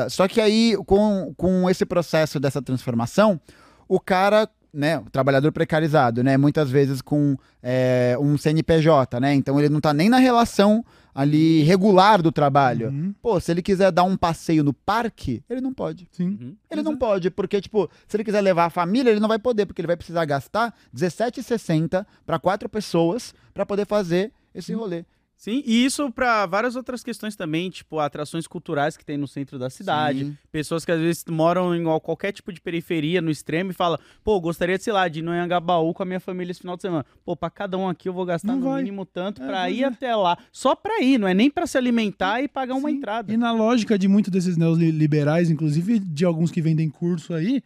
só 0.08 0.26
que 0.26 0.40
aí 0.40 0.76
com, 0.86 1.32
com 1.36 1.68
esse 1.68 1.84
processo 1.84 2.38
dessa 2.40 2.62
transformação, 2.62 3.40
o 3.88 3.98
cara, 3.98 4.48
né, 4.72 4.98
o 4.98 5.10
trabalhador 5.10 5.52
precarizado, 5.52 6.22
né, 6.22 6.36
muitas 6.36 6.70
vezes 6.70 7.02
com 7.02 7.36
é, 7.62 8.16
um 8.20 8.38
CNPJ, 8.38 9.18
né, 9.20 9.34
então 9.34 9.58
ele 9.58 9.68
não 9.68 9.80
tá 9.80 9.92
nem 9.92 10.08
na 10.08 10.18
relação 10.18 10.84
ali 11.14 11.62
regular 11.62 12.22
do 12.22 12.32
trabalho. 12.32 12.88
Uhum, 12.88 13.14
Pô, 13.20 13.40
se 13.40 13.50
ele 13.50 13.62
quiser 13.62 13.90
dar 13.90 14.04
um 14.04 14.16
passeio 14.16 14.62
no 14.62 14.72
parque, 14.72 15.42
ele 15.50 15.60
não 15.60 15.74
pode. 15.74 16.08
sim. 16.12 16.38
Uhum. 16.40 16.56
Ele 16.70 16.82
não 16.82 16.96
pode, 16.96 17.30
porque, 17.30 17.60
tipo, 17.60 17.90
se 18.06 18.16
ele 18.16 18.24
quiser 18.24 18.40
levar 18.40 18.66
a 18.66 18.70
família, 18.70 19.10
ele 19.10 19.20
não 19.20 19.28
vai 19.28 19.38
poder, 19.38 19.66
porque 19.66 19.80
ele 19.80 19.88
vai 19.88 19.96
precisar 19.96 20.24
gastar 20.24 20.72
R$17,60 20.92 22.06
para 22.24 22.38
quatro 22.38 22.68
pessoas 22.68 23.34
para 23.52 23.66
poder 23.66 23.86
fazer 23.86 24.32
esse 24.54 24.72
rolê. 24.72 25.04
Sim, 25.42 25.62
e 25.64 25.86
isso 25.86 26.10
pra 26.12 26.44
várias 26.44 26.76
outras 26.76 27.02
questões 27.02 27.34
também, 27.34 27.70
tipo 27.70 27.98
atrações 27.98 28.46
culturais 28.46 28.94
que 28.94 29.02
tem 29.06 29.16
no 29.16 29.26
centro 29.26 29.58
da 29.58 29.70
cidade. 29.70 30.26
Sim. 30.26 30.36
Pessoas 30.52 30.84
que 30.84 30.92
às 30.92 31.00
vezes 31.00 31.24
moram 31.30 31.74
em 31.74 31.82
qualquer 32.00 32.30
tipo 32.30 32.52
de 32.52 32.60
periferia, 32.60 33.22
no 33.22 33.30
extremo, 33.30 33.70
e 33.70 33.72
falam, 33.72 33.98
pô, 34.22 34.38
gostaria 34.38 34.76
de, 34.76 34.84
sei 34.84 34.92
lá, 34.92 35.08
de 35.08 35.20
ir 35.20 35.22
no 35.22 35.30
Anhangabaú 35.30 35.94
com 35.94 36.02
a 36.02 36.06
minha 36.06 36.20
família 36.20 36.50
esse 36.50 36.60
final 36.60 36.76
de 36.76 36.82
semana. 36.82 37.06
Pô, 37.24 37.34
pra 37.34 37.48
cada 37.48 37.78
um 37.78 37.88
aqui 37.88 38.06
eu 38.06 38.12
vou 38.12 38.26
gastar 38.26 38.48
Não 38.48 38.56
no 38.60 38.68
vai. 38.68 38.82
mínimo 38.82 39.06
tanto 39.06 39.42
É, 39.42 39.46
pra 39.46 39.70
ir 39.70 39.82
é. 39.82 39.86
até 39.86 40.14
lá. 40.14 40.36
Só 40.52 40.74
pra 40.76 41.00
ir, 41.00 41.16
não 41.16 41.26
é 41.26 41.32
nem 41.32 41.48
pra 41.50 41.66
se 41.66 41.78
alimentar 41.78 42.42
e 42.42 42.46
pagar 42.46 42.74
uma 42.74 42.90
Sim. 42.90 42.96
entrada. 42.96 43.32
E 43.32 43.36
na 43.38 43.50
lógica 43.50 43.98
de 43.98 44.06
muitos 44.08 44.30
desses 44.30 44.58
neoliberais, 44.58 45.48
inclusive 45.50 46.00
de 46.00 46.22
alguns 46.26 46.50
que 46.50 46.60
vendem 46.60 46.90
curso 46.90 47.32
aí, 47.32 47.62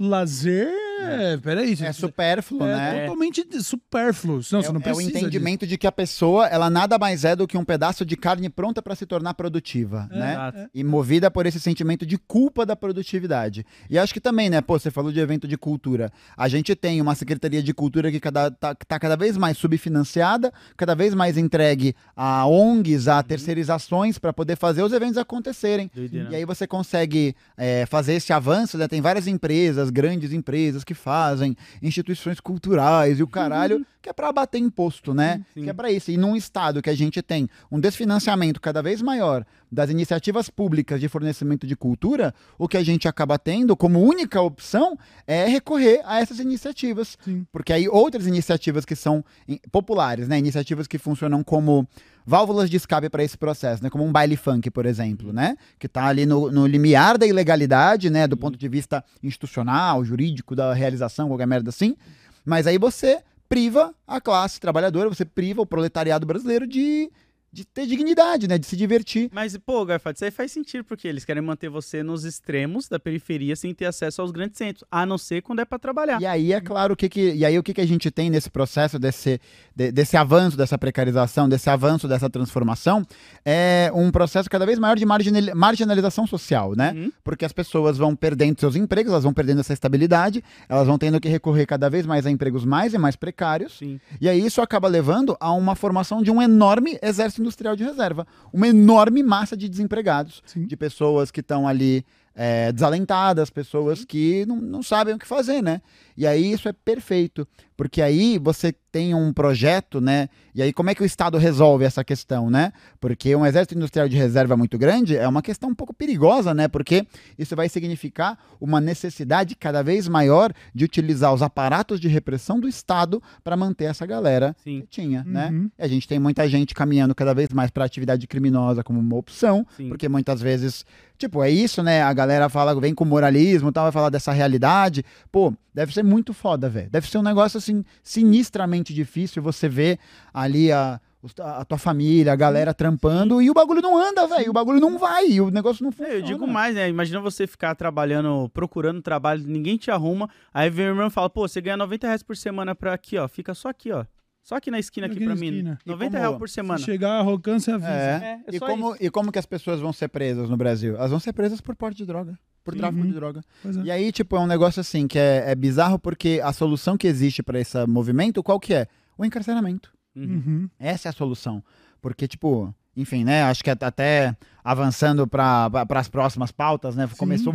lazer, 0.00 0.72
é, 0.98 1.36
peraí, 1.36 1.70
É 1.70 1.90
isso 1.90 2.00
supérfluo, 2.00 2.64
é 2.64 2.76
né? 2.76 3.00
totalmente 3.00 3.62
supérfluo. 3.62 4.36
Não, 4.36 4.42
você 4.42 4.72
não 4.72 4.80
é, 4.80 4.88
é 4.88 4.92
o 4.92 4.96
precisa 4.96 5.18
entendimento 5.18 5.66
de 5.66 5.78
que 5.78 5.86
a 5.86 5.92
pessoa, 5.92 6.46
ela 6.46 6.68
nada 6.68 6.98
mais 6.98 7.24
é 7.24 7.34
do 7.34 7.46
que 7.46 7.56
um 7.56 7.64
pedaço 7.64 8.04
de 8.04 8.16
carne 8.16 8.48
pronta 8.48 8.82
para 8.82 8.94
se 8.94 9.06
tornar 9.06 9.34
produtiva, 9.34 10.08
né? 10.10 10.32
Exato. 10.32 10.70
E 10.74 10.84
movida 10.84 11.30
por 11.30 11.46
esse 11.46 11.60
sentimento 11.60 12.04
de 12.04 12.18
culpa 12.18 12.64
da 12.64 12.76
produtividade. 12.76 13.64
E 13.88 13.98
acho 13.98 14.12
que 14.12 14.20
também, 14.20 14.50
né, 14.50 14.60
pô, 14.60 14.78
você 14.78 14.90
falou 14.90 15.12
de 15.12 15.20
evento 15.20 15.46
de 15.46 15.56
cultura. 15.56 16.10
A 16.36 16.48
gente 16.48 16.74
tem 16.74 17.00
uma 17.00 17.14
Secretaria 17.14 17.62
de 17.62 17.72
Cultura 17.72 18.10
que 18.10 18.20
cada, 18.20 18.50
tá, 18.50 18.74
tá 18.74 18.98
cada 18.98 19.16
vez 19.16 19.36
mais 19.36 19.56
subfinanciada, 19.56 20.52
cada 20.76 20.94
vez 20.94 21.14
mais 21.14 21.36
entregue 21.36 21.94
a 22.16 22.46
ONGs, 22.46 23.08
a 23.08 23.22
terceirizações 23.22 24.18
para 24.18 24.32
poder 24.32 24.56
fazer 24.56 24.82
os 24.82 24.92
eventos 24.92 25.18
acontecerem. 25.18 25.90
Doideira. 25.94 26.30
E 26.30 26.36
aí 26.36 26.44
você 26.44 26.66
consegue 26.66 27.34
é, 27.56 27.86
fazer 27.86 28.14
esse 28.14 28.32
avanço, 28.32 28.78
né? 28.78 28.88
Tem 28.88 29.00
várias 29.00 29.26
empresas, 29.26 29.90
grandes 29.90 30.32
empresas 30.32 30.84
que 30.88 30.94
fazem, 30.94 31.54
instituições 31.82 32.40
culturais 32.40 33.18
e 33.18 33.22
o 33.22 33.28
caralho, 33.28 33.84
que 34.00 34.08
é 34.08 34.12
para 34.12 34.32
bater 34.32 34.58
imposto, 34.58 35.12
né? 35.12 35.44
Sim. 35.52 35.64
Que 35.64 35.70
é 35.70 35.72
para 35.74 35.92
isso. 35.92 36.10
E 36.10 36.16
num 36.16 36.34
estado 36.34 36.80
que 36.80 36.88
a 36.88 36.94
gente 36.94 37.20
tem 37.20 37.46
um 37.70 37.78
desfinanciamento 37.78 38.58
cada 38.58 38.82
vez 38.82 39.02
maior 39.02 39.44
das 39.70 39.90
iniciativas 39.90 40.48
públicas 40.48 40.98
de 40.98 41.06
fornecimento 41.06 41.66
de 41.66 41.76
cultura, 41.76 42.34
o 42.56 42.66
que 42.66 42.78
a 42.78 42.82
gente 42.82 43.06
acaba 43.06 43.38
tendo 43.38 43.76
como 43.76 44.00
única 44.00 44.40
opção 44.40 44.98
é 45.26 45.44
recorrer 45.44 46.00
a 46.06 46.20
essas 46.20 46.38
iniciativas. 46.38 47.18
Sim. 47.22 47.46
Porque 47.52 47.70
aí 47.70 47.86
outras 47.86 48.26
iniciativas 48.26 48.86
que 48.86 48.96
são 48.96 49.22
populares, 49.70 50.26
né? 50.26 50.38
Iniciativas 50.38 50.86
que 50.86 50.96
funcionam 50.96 51.44
como 51.44 51.86
válvulas 52.28 52.68
de 52.68 52.76
escape 52.76 53.08
para 53.08 53.24
esse 53.24 53.38
processo, 53.38 53.82
né? 53.82 53.88
Como 53.88 54.04
um 54.04 54.12
baile 54.12 54.36
funk, 54.36 54.70
por 54.70 54.84
exemplo, 54.84 55.32
né? 55.32 55.56
Que 55.78 55.88
tá 55.88 56.04
ali 56.04 56.26
no, 56.26 56.52
no 56.52 56.66
limiar 56.66 57.16
da 57.16 57.26
ilegalidade, 57.26 58.10
né? 58.10 58.26
Do 58.26 58.36
ponto 58.36 58.58
de 58.58 58.68
vista 58.68 59.02
institucional, 59.22 60.04
jurídico, 60.04 60.54
da 60.54 60.74
realização, 60.74 61.28
qualquer 61.28 61.46
merda 61.46 61.70
assim. 61.70 61.96
Mas 62.44 62.66
aí 62.66 62.76
você 62.76 63.22
priva 63.48 63.94
a 64.06 64.20
classe 64.20 64.60
trabalhadora, 64.60 65.08
você 65.08 65.24
priva 65.24 65.62
o 65.62 65.66
proletariado 65.66 66.26
brasileiro 66.26 66.66
de 66.66 67.10
de 67.52 67.64
ter 67.64 67.86
dignidade, 67.86 68.46
né? 68.46 68.58
De 68.58 68.66
se 68.66 68.76
divertir. 68.76 69.30
Mas, 69.32 69.56
pô, 69.56 69.84
Garfato, 69.84 70.16
isso 70.16 70.24
aí 70.24 70.30
faz 70.30 70.52
sentido, 70.52 70.84
porque 70.84 71.08
eles 71.08 71.24
querem 71.24 71.42
manter 71.42 71.68
você 71.68 72.02
nos 72.02 72.24
extremos 72.24 72.88
da 72.88 72.98
periferia 72.98 73.56
sem 73.56 73.72
ter 73.74 73.86
acesso 73.86 74.20
aos 74.20 74.30
grandes 74.30 74.58
centros, 74.58 74.84
a 74.90 75.06
não 75.06 75.16
ser 75.16 75.42
quando 75.42 75.60
é 75.60 75.64
pra 75.64 75.78
trabalhar. 75.78 76.20
E 76.20 76.26
aí, 76.26 76.52
é 76.52 76.60
claro, 76.60 76.94
o 76.94 76.96
que 76.96 77.08
que, 77.08 77.32
e 77.34 77.44
aí 77.44 77.58
o 77.58 77.62
que, 77.62 77.72
que 77.72 77.80
a 77.80 77.86
gente 77.86 78.10
tem 78.10 78.28
nesse 78.30 78.50
processo 78.50 78.98
desse, 78.98 79.40
de- 79.74 79.90
desse 79.90 80.16
avanço, 80.16 80.56
dessa 80.56 80.76
precarização, 80.76 81.48
desse 81.48 81.70
avanço, 81.70 82.06
dessa 82.06 82.28
transformação, 82.28 83.04
é 83.44 83.90
um 83.94 84.10
processo 84.10 84.48
cada 84.50 84.66
vez 84.66 84.78
maior 84.78 84.96
de 84.96 85.06
marginal- 85.06 85.54
marginalização 85.56 86.26
social, 86.26 86.74
né? 86.76 86.92
Uhum. 86.94 87.12
Porque 87.24 87.44
as 87.44 87.52
pessoas 87.52 87.96
vão 87.96 88.14
perdendo 88.14 88.60
seus 88.60 88.76
empregos, 88.76 89.12
elas 89.12 89.24
vão 89.24 89.32
perdendo 89.32 89.60
essa 89.60 89.72
estabilidade, 89.72 90.42
elas 90.68 90.86
vão 90.86 90.98
tendo 90.98 91.20
que 91.20 91.28
recorrer 91.28 91.66
cada 91.66 91.88
vez 91.88 92.04
mais 92.06 92.26
a 92.26 92.30
empregos 92.30 92.64
mais 92.64 92.94
e 92.94 92.98
mais 92.98 93.16
precários. 93.16 93.78
Sim. 93.78 94.00
E 94.20 94.28
aí 94.28 94.44
isso 94.44 94.60
acaba 94.60 94.88
levando 94.88 95.36
a 95.40 95.52
uma 95.52 95.74
formação 95.74 96.22
de 96.22 96.30
um 96.30 96.42
enorme 96.42 96.98
exército 97.02 97.37
industrial 97.40 97.76
de 97.76 97.84
reserva, 97.84 98.26
uma 98.52 98.68
enorme 98.68 99.22
massa 99.22 99.56
de 99.56 99.68
desempregados, 99.68 100.42
Sim. 100.46 100.66
de 100.66 100.76
pessoas 100.76 101.30
que 101.30 101.40
estão 101.40 101.66
ali 101.66 102.04
é, 102.34 102.70
desalentadas, 102.70 103.50
pessoas 103.50 104.04
que 104.04 104.46
não, 104.46 104.56
não 104.56 104.82
sabem 104.82 105.14
o 105.14 105.18
que 105.18 105.26
fazer, 105.26 105.60
né? 105.60 105.80
E 106.18 106.26
aí 106.26 106.50
isso 106.50 106.68
é 106.68 106.72
perfeito, 106.72 107.46
porque 107.76 108.02
aí 108.02 108.38
você 108.38 108.74
tem 108.90 109.14
um 109.14 109.32
projeto, 109.32 110.00
né? 110.00 110.28
E 110.52 110.60
aí 110.60 110.72
como 110.72 110.90
é 110.90 110.94
que 110.96 111.02
o 111.02 111.06
Estado 111.06 111.38
resolve 111.38 111.84
essa 111.84 112.02
questão, 112.02 112.50
né? 112.50 112.72
Porque 112.98 113.36
um 113.36 113.46
exército 113.46 113.76
industrial 113.76 114.08
de 114.08 114.16
reserva 114.16 114.56
muito 114.56 114.76
grande 114.76 115.16
é 115.16 115.28
uma 115.28 115.40
questão 115.40 115.70
um 115.70 115.74
pouco 115.76 115.94
perigosa, 115.94 116.52
né? 116.52 116.66
Porque 116.66 117.06
isso 117.38 117.54
vai 117.54 117.68
significar 117.68 118.36
uma 118.60 118.80
necessidade 118.80 119.54
cada 119.54 119.80
vez 119.80 120.08
maior 120.08 120.52
de 120.74 120.84
utilizar 120.84 121.32
os 121.32 121.40
aparatos 121.40 122.00
de 122.00 122.08
repressão 122.08 122.58
do 122.58 122.66
Estado 122.66 123.22
para 123.44 123.56
manter 123.56 123.84
essa 123.84 124.04
galera 124.04 124.56
Sim. 124.64 124.82
tinha, 124.90 125.22
né? 125.22 125.50
Uhum. 125.52 125.70
E 125.78 125.82
a 125.84 125.86
gente 125.86 126.08
tem 126.08 126.18
muita 126.18 126.48
gente 126.48 126.74
caminhando 126.74 127.14
cada 127.14 127.32
vez 127.32 127.50
mais 127.50 127.70
para 127.70 127.84
atividade 127.84 128.26
criminosa 128.26 128.82
como 128.82 128.98
uma 128.98 129.14
opção, 129.14 129.64
Sim. 129.76 129.88
porque 129.88 130.08
muitas 130.08 130.40
vezes, 130.40 130.84
tipo, 131.16 131.44
é 131.44 131.50
isso, 131.50 131.80
né? 131.80 132.02
A 132.02 132.12
galera 132.12 132.48
fala, 132.48 132.74
vem 132.80 132.92
com 132.92 133.04
moralismo, 133.04 133.70
tal, 133.70 133.84
vai 133.84 133.92
falar 133.92 134.10
dessa 134.10 134.32
realidade. 134.32 135.04
Pô, 135.30 135.54
deve 135.72 135.94
ser 135.94 136.02
muito 136.08 136.32
foda, 136.32 136.68
velho. 136.68 136.90
Deve 136.90 137.08
ser 137.08 137.18
um 137.18 137.22
negócio 137.22 137.58
assim 137.58 137.84
sinistramente 138.02 138.92
difícil 138.94 139.42
você 139.42 139.68
ver 139.68 139.98
ali 140.32 140.72
a 140.72 141.00
a 141.40 141.64
tua 141.64 141.78
família, 141.78 142.32
a 142.32 142.36
galera 142.36 142.72
trampando 142.72 143.42
e 143.42 143.50
o 143.50 143.54
bagulho 143.54 143.82
não 143.82 143.98
anda, 143.98 144.26
velho. 144.28 144.50
O 144.50 144.52
bagulho 144.52 144.78
não 144.80 144.96
vai, 144.98 145.40
o 145.40 145.50
negócio 145.50 145.82
não 145.84 145.90
funciona. 145.90 146.14
É, 146.14 146.18
Eu 146.18 146.22
digo 146.22 146.46
mais, 146.46 146.76
né? 146.76 146.88
Imagina 146.88 147.20
você 147.20 147.44
ficar 147.46 147.74
trabalhando, 147.74 148.48
procurando 148.54 149.02
trabalho, 149.02 149.42
ninguém 149.44 149.76
te 149.76 149.90
arruma. 149.90 150.30
Aí 150.54 150.70
vem 150.70 150.86
o 150.86 150.90
irmão 150.90 151.08
e 151.08 151.10
fala, 151.10 151.28
pô, 151.28 151.46
você 151.48 151.60
ganha 151.60 151.76
90 151.76 152.06
reais 152.06 152.22
por 152.22 152.36
semana 152.36 152.72
pra 152.74 152.94
aqui, 152.94 153.18
ó. 153.18 153.26
Fica 153.26 153.52
só 153.52 153.68
aqui, 153.68 153.90
ó. 153.90 154.04
Só 154.48 154.54
aqui 154.56 154.70
na 154.70 154.78
esquina 154.78 155.06
aqui 155.08 155.16
Aqui 155.16 155.26
pra 155.26 155.34
na 155.34 155.40
mim. 155.42 155.46
esquina. 155.48 155.78
E 155.84 155.88
90 155.90 156.10
como- 156.10 156.22
reais 156.22 156.38
por 156.38 156.48
Se 156.48 156.54
semana. 156.54 156.78
chegar 156.80 157.18
arrogância, 157.18 157.74
avisa. 157.74 157.90
É. 157.90 158.40
É, 158.46 158.50
é 158.50 158.56
e, 158.56 158.58
só 158.58 158.64
como, 158.66 158.96
e 158.98 159.10
como 159.10 159.30
que 159.30 159.38
as 159.38 159.44
pessoas 159.44 159.78
vão 159.78 159.92
ser 159.92 160.08
presas 160.08 160.48
no 160.48 160.56
Brasil? 160.56 160.96
Elas 160.96 161.10
vão 161.10 161.20
ser 161.20 161.34
presas 161.34 161.60
por 161.60 161.76
porte 161.76 161.98
de 161.98 162.06
droga, 162.06 162.38
por 162.64 162.72
Sim. 162.72 162.78
tráfico 162.80 163.02
Uhum. 163.02 163.08
de 163.08 163.12
droga. 163.14 163.42
É. 163.62 163.68
E 163.84 163.90
aí, 163.90 164.10
tipo, 164.10 164.36
é 164.36 164.40
um 164.40 164.46
negócio 164.46 164.80
assim 164.80 165.06
que 165.06 165.18
é, 165.18 165.50
é 165.50 165.54
bizarro 165.54 165.98
porque 165.98 166.40
a 166.42 166.50
solução 166.54 166.96
que 166.96 167.06
existe 167.06 167.42
para 167.42 167.60
esse 167.60 167.84
movimento, 167.86 168.42
qual 168.42 168.58
que 168.58 168.72
é? 168.72 168.86
O 169.18 169.24
encarceramento. 169.26 169.92
Uhum. 170.16 170.24
Uhum. 170.46 170.70
Essa 170.78 171.08
é 171.08 171.10
a 171.10 171.12
solução. 171.12 171.62
Porque, 172.00 172.26
tipo, 172.26 172.74
enfim, 172.96 173.24
né? 173.24 173.42
Acho 173.42 173.62
que 173.62 173.68
at- 173.68 173.82
até 173.82 174.34
avançando 174.68 175.26
para 175.26 175.70
as 175.88 176.08
próximas 176.08 176.52
pautas, 176.52 176.94
né? 176.94 177.08
Começou, 177.16 177.54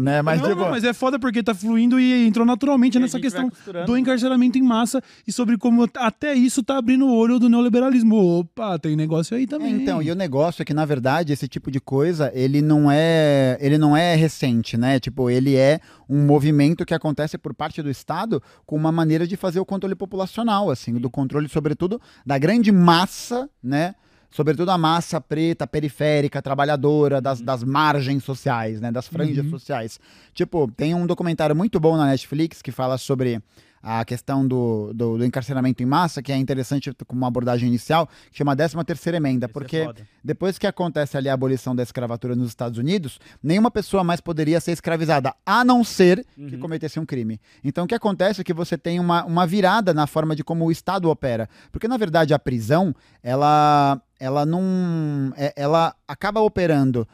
né? 0.00 0.22
Mas, 0.22 0.40
não, 0.40 0.48
tipo, 0.48 0.62
não, 0.62 0.70
mas 0.70 0.82
é 0.82 0.94
foda 0.94 1.18
porque 1.18 1.42
tá 1.42 1.54
fluindo 1.54 2.00
e 2.00 2.26
entrou 2.26 2.46
naturalmente 2.46 2.96
E 2.96 3.00
nessa 3.00 3.20
questão 3.20 3.52
do 3.84 3.98
encarceramento 3.98 4.56
em 4.56 4.62
massa 4.62 5.02
e 5.26 5.32
sobre 5.32 5.58
como 5.58 5.86
até 5.98 6.32
isso 6.32 6.62
tá 6.62 6.78
abrindo 6.78 7.06
o 7.06 7.14
olho 7.14 7.38
do 7.38 7.50
neoliberalismo. 7.50 8.16
Opa, 8.40 8.78
tem 8.78 8.96
negócio 8.96 9.36
aí 9.36 9.42
É, 9.44 9.46
também. 9.46 9.74
então, 9.74 10.00
e 10.00 10.10
o 10.10 10.14
negócio 10.14 10.62
é 10.62 10.64
que, 10.64 10.72
na 10.72 10.86
verdade, 10.86 11.34
esse 11.34 11.46
tipo 11.46 11.70
de 11.70 11.80
coisa, 11.80 12.32
ele 12.34 12.62
não 12.62 12.90
é, 12.90 13.58
ele 13.60 13.76
não 13.76 13.94
é 13.94 14.14
recente, 14.14 14.78
né? 14.78 14.98
Tipo, 14.98 15.28
ele 15.28 15.54
é 15.56 15.80
um 16.08 16.24
movimento 16.24 16.86
que 16.86 16.94
acontece 16.94 17.36
por 17.36 17.52
parte 17.52 17.82
do 17.82 17.90
Estado 17.90 18.42
com 18.64 18.74
uma 18.74 18.90
maneira 18.90 19.26
de 19.26 19.36
fazer 19.36 19.60
o 19.60 19.66
controle 19.66 19.94
populacional, 19.94 20.70
assim, 20.70 20.94
do 20.94 21.10
controle, 21.10 21.46
sobretudo, 21.46 22.00
da 22.24 22.38
grande 22.38 22.72
massa, 22.72 23.50
né? 23.62 23.94
Sobretudo 24.34 24.70
a 24.70 24.76
massa 24.76 25.20
preta, 25.20 25.64
periférica, 25.64 26.42
trabalhadora, 26.42 27.20
das, 27.20 27.40
das 27.40 27.62
margens 27.62 28.24
sociais, 28.24 28.80
né? 28.80 28.90
Das 28.90 29.06
franjas 29.06 29.44
Uhum. 29.44 29.50
sociais. 29.52 30.00
Tipo, 30.34 30.68
tem 30.76 30.92
um 30.92 31.06
documentário 31.06 31.54
muito 31.54 31.78
bom 31.78 31.96
na 31.96 32.06
Netflix 32.06 32.60
que 32.60 32.72
fala 32.72 32.98
sobre 32.98 33.40
a 33.86 34.02
questão 34.04 34.48
do, 34.48 34.92
do, 34.94 35.18
do 35.18 35.24
encarceramento 35.26 35.82
em 35.82 35.86
massa, 35.86 36.22
que 36.22 36.32
é 36.32 36.36
interessante 36.36 36.90
com 37.06 37.14
uma 37.14 37.28
abordagem 37.28 37.68
inicial, 37.68 38.08
que 38.30 38.38
chama 38.38 38.56
13 38.56 38.82
terceira 38.84 39.18
emenda, 39.18 39.44
Esse 39.44 39.50
é 39.50 39.52
porque 39.52 39.84
foda. 39.84 40.08
depois 40.24 40.56
que 40.56 40.66
acontece 40.66 41.18
ali 41.18 41.28
a 41.28 41.34
abolição 41.34 41.76
da 41.76 41.82
escravatura 41.82 42.34
nos 42.34 42.48
Estados 42.48 42.78
Unidos, 42.78 43.18
nenhuma 43.42 43.70
pessoa 43.70 44.02
mais 44.02 44.20
poderia 44.22 44.58
ser 44.60 44.72
escravizada, 44.72 45.34
a 45.44 45.62
não 45.64 45.84
ser 45.84 46.24
que 46.34 46.54
Uhum. 46.54 46.60
cometesse 46.60 46.98
um 46.98 47.04
crime. 47.04 47.38
Então 47.62 47.84
o 47.84 47.86
que 47.86 47.94
acontece 47.94 48.40
é 48.40 48.44
que 48.44 48.54
você 48.54 48.78
tem 48.78 48.98
uma, 48.98 49.24
uma 49.24 49.46
virada 49.46 49.92
na 49.92 50.06
forma 50.06 50.34
de 50.34 50.42
como 50.42 50.64
o 50.64 50.72
Estado 50.72 51.10
opera. 51.10 51.48
Porque, 51.70 51.86
na 51.86 51.96
verdade, 51.98 52.32
a 52.32 52.38
prisão, 52.38 52.94
ela, 53.22 54.00
ela 54.18 54.46
não. 54.46 55.32
é- 55.36 55.52
ela 55.56 55.94
acaba 56.08 56.40
operando 56.40 57.06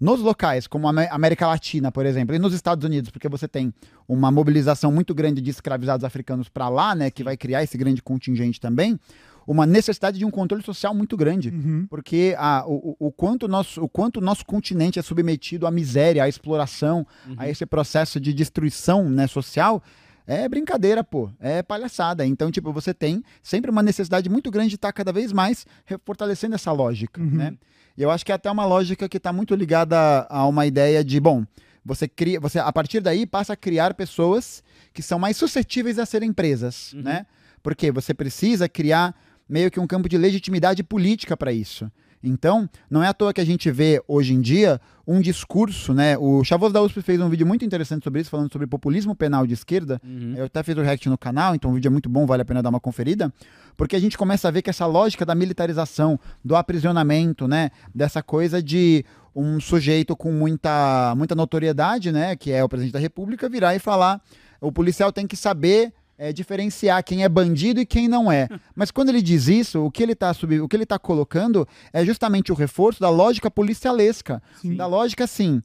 nos 0.00 0.20
locais, 0.20 0.66
como 0.66 0.86
a 0.86 0.90
Amé- 0.90 1.08
América 1.10 1.46
Latina, 1.46 1.90
por 1.90 2.06
exemplo, 2.06 2.34
e 2.34 2.38
nos 2.38 2.54
Estados 2.54 2.84
Unidos, 2.84 3.10
porque 3.10 3.28
você 3.28 3.48
tem 3.48 3.72
uma 4.06 4.30
mobilização 4.30 4.92
muito 4.92 5.14
grande 5.14 5.40
de 5.40 5.50
escravizados 5.50 6.04
africanos 6.04 6.48
para 6.48 6.68
lá, 6.68 6.94
né, 6.94 7.10
que 7.10 7.24
vai 7.24 7.36
criar 7.36 7.62
esse 7.64 7.76
grande 7.76 8.00
contingente 8.02 8.60
também, 8.60 8.98
uma 9.46 9.64
necessidade 9.66 10.18
de 10.18 10.24
um 10.24 10.30
controle 10.30 10.62
social 10.62 10.94
muito 10.94 11.16
grande 11.16 11.48
Uhum. 11.48 11.86
porque 11.88 12.34
a, 12.38 12.64
o, 12.66 12.94
o- 12.98 13.10
quanto 13.10 13.48
nosso, 13.48 13.82
o 13.82 13.88
quanto 13.88 14.18
o 14.18 14.20
nosso 14.20 14.44
continente 14.44 14.98
é 14.98 15.02
submetido 15.02 15.66
à 15.66 15.70
miséria, 15.70 16.22
à 16.22 16.28
exploração, 16.28 17.06
Uhum. 17.26 17.34
a 17.38 17.48
esse 17.48 17.64
processo 17.66 18.20
de 18.20 18.32
destruição 18.34 19.08
né, 19.08 19.26
social, 19.26 19.82
é 20.26 20.46
brincadeira, 20.46 21.02
pô, 21.02 21.30
é 21.40 21.62
palhaçada. 21.62 22.26
Então, 22.26 22.50
tipo, 22.50 22.70
você 22.70 22.92
tem 22.92 23.24
sempre 23.42 23.70
uma 23.70 23.82
necessidade 23.82 24.28
muito 24.28 24.50
grande 24.50 24.68
de 24.68 24.74
estar 24.74 24.92
cada 24.92 25.10
vez 25.10 25.32
mais 25.32 25.66
fortalecendo 26.04 26.54
essa 26.54 26.70
lógica, 26.70 27.18
Uhum. 27.20 27.30
né? 27.30 27.54
E 27.98 28.02
eu 28.02 28.12
acho 28.12 28.24
que 28.24 28.30
é 28.30 28.34
até 28.36 28.48
uma 28.48 28.64
lógica 28.64 29.08
que 29.08 29.16
está 29.16 29.32
muito 29.32 29.56
ligada 29.56 30.24
a 30.30 30.46
uma 30.46 30.64
ideia 30.64 31.02
de, 31.02 31.18
bom, 31.18 31.44
você 31.84 32.06
cria, 32.06 32.38
você 32.38 32.60
a 32.60 32.72
partir 32.72 33.00
daí 33.00 33.26
passa 33.26 33.54
a 33.54 33.56
criar 33.56 33.92
pessoas 33.94 34.62
que 34.94 35.02
são 35.02 35.18
mais 35.18 35.36
suscetíveis 35.36 35.98
a 35.98 36.06
serem 36.06 36.32
presas, 36.32 36.92
Uhum. 36.92 37.02
né? 37.02 37.26
Porque 37.60 37.90
você 37.90 38.14
precisa 38.14 38.68
criar 38.68 39.20
meio 39.48 39.68
que 39.68 39.80
um 39.80 39.86
campo 39.86 40.08
de 40.08 40.16
legitimidade 40.16 40.84
política 40.84 41.36
para 41.36 41.52
isso. 41.52 41.90
Então, 42.22 42.68
não 42.90 43.02
é 43.02 43.08
à 43.08 43.14
toa 43.14 43.32
que 43.32 43.40
a 43.40 43.44
gente 43.44 43.70
vê 43.70 44.02
hoje 44.06 44.34
em 44.34 44.40
dia 44.40 44.80
um 45.06 45.20
discurso, 45.20 45.94
né? 45.94 46.18
O 46.18 46.44
Chavoso 46.44 46.74
da 46.74 46.82
USP 46.82 47.00
fez 47.00 47.20
um 47.20 47.28
vídeo 47.28 47.46
muito 47.46 47.64
interessante 47.64 48.04
sobre 48.04 48.20
isso, 48.20 48.28
falando 48.28 48.52
sobre 48.52 48.66
populismo 48.66 49.14
penal 49.14 49.46
de 49.46 49.54
esquerda. 49.54 50.00
Uhum. 50.04 50.34
Eu 50.36 50.44
até 50.44 50.62
fiz 50.62 50.76
o 50.76 50.82
react 50.82 51.08
no 51.08 51.16
canal, 51.16 51.54
então 51.54 51.70
o 51.70 51.74
vídeo 51.74 51.88
é 51.88 51.90
muito 51.90 52.08
bom, 52.08 52.26
vale 52.26 52.42
a 52.42 52.44
pena 52.44 52.62
dar 52.62 52.68
uma 52.68 52.80
conferida. 52.80 53.32
Porque 53.76 53.96
a 53.96 54.00
gente 54.00 54.18
começa 54.18 54.48
a 54.48 54.50
ver 54.50 54.60
que 54.60 54.68
essa 54.68 54.84
lógica 54.84 55.24
da 55.24 55.34
militarização, 55.34 56.20
do 56.44 56.56
aprisionamento, 56.56 57.48
né? 57.48 57.70
Dessa 57.94 58.22
coisa 58.22 58.62
de 58.62 59.04
um 59.34 59.60
sujeito 59.60 60.16
com 60.16 60.32
muita, 60.32 61.14
muita 61.16 61.34
notoriedade, 61.34 62.12
né? 62.12 62.36
Que 62.36 62.52
é 62.52 62.62
o 62.62 62.68
presidente 62.68 62.92
da 62.92 62.98
República, 62.98 63.48
virar 63.48 63.74
e 63.74 63.78
falar: 63.78 64.20
o 64.60 64.72
policial 64.72 65.12
tem 65.12 65.26
que 65.26 65.36
saber 65.36 65.92
é, 66.18 66.32
diferenciar 66.32 67.02
quem 67.04 67.22
é 67.22 67.28
bandido 67.28 67.80
e 67.80 67.86
quem 67.86 68.08
não 68.08 68.30
é. 68.30 68.48
Mas 68.74 68.90
quando 68.90 69.08
ele 69.08 69.22
diz 69.22 69.46
isso, 69.46 69.84
o 69.84 69.90
que 69.90 70.02
ele 70.02 70.12
está 70.12 70.32
o 70.32 70.68
que 70.68 70.76
ele 70.76 70.84
tá 70.84 70.98
colocando 70.98 71.66
é 71.92 72.04
justamente 72.04 72.50
o 72.50 72.54
reforço 72.54 73.00
da 73.00 73.08
lógica 73.08 73.50
policialesca, 73.50 74.42
Sim. 74.60 74.74
da 74.74 74.86
lógica 74.86 75.24
assim. 75.24 75.62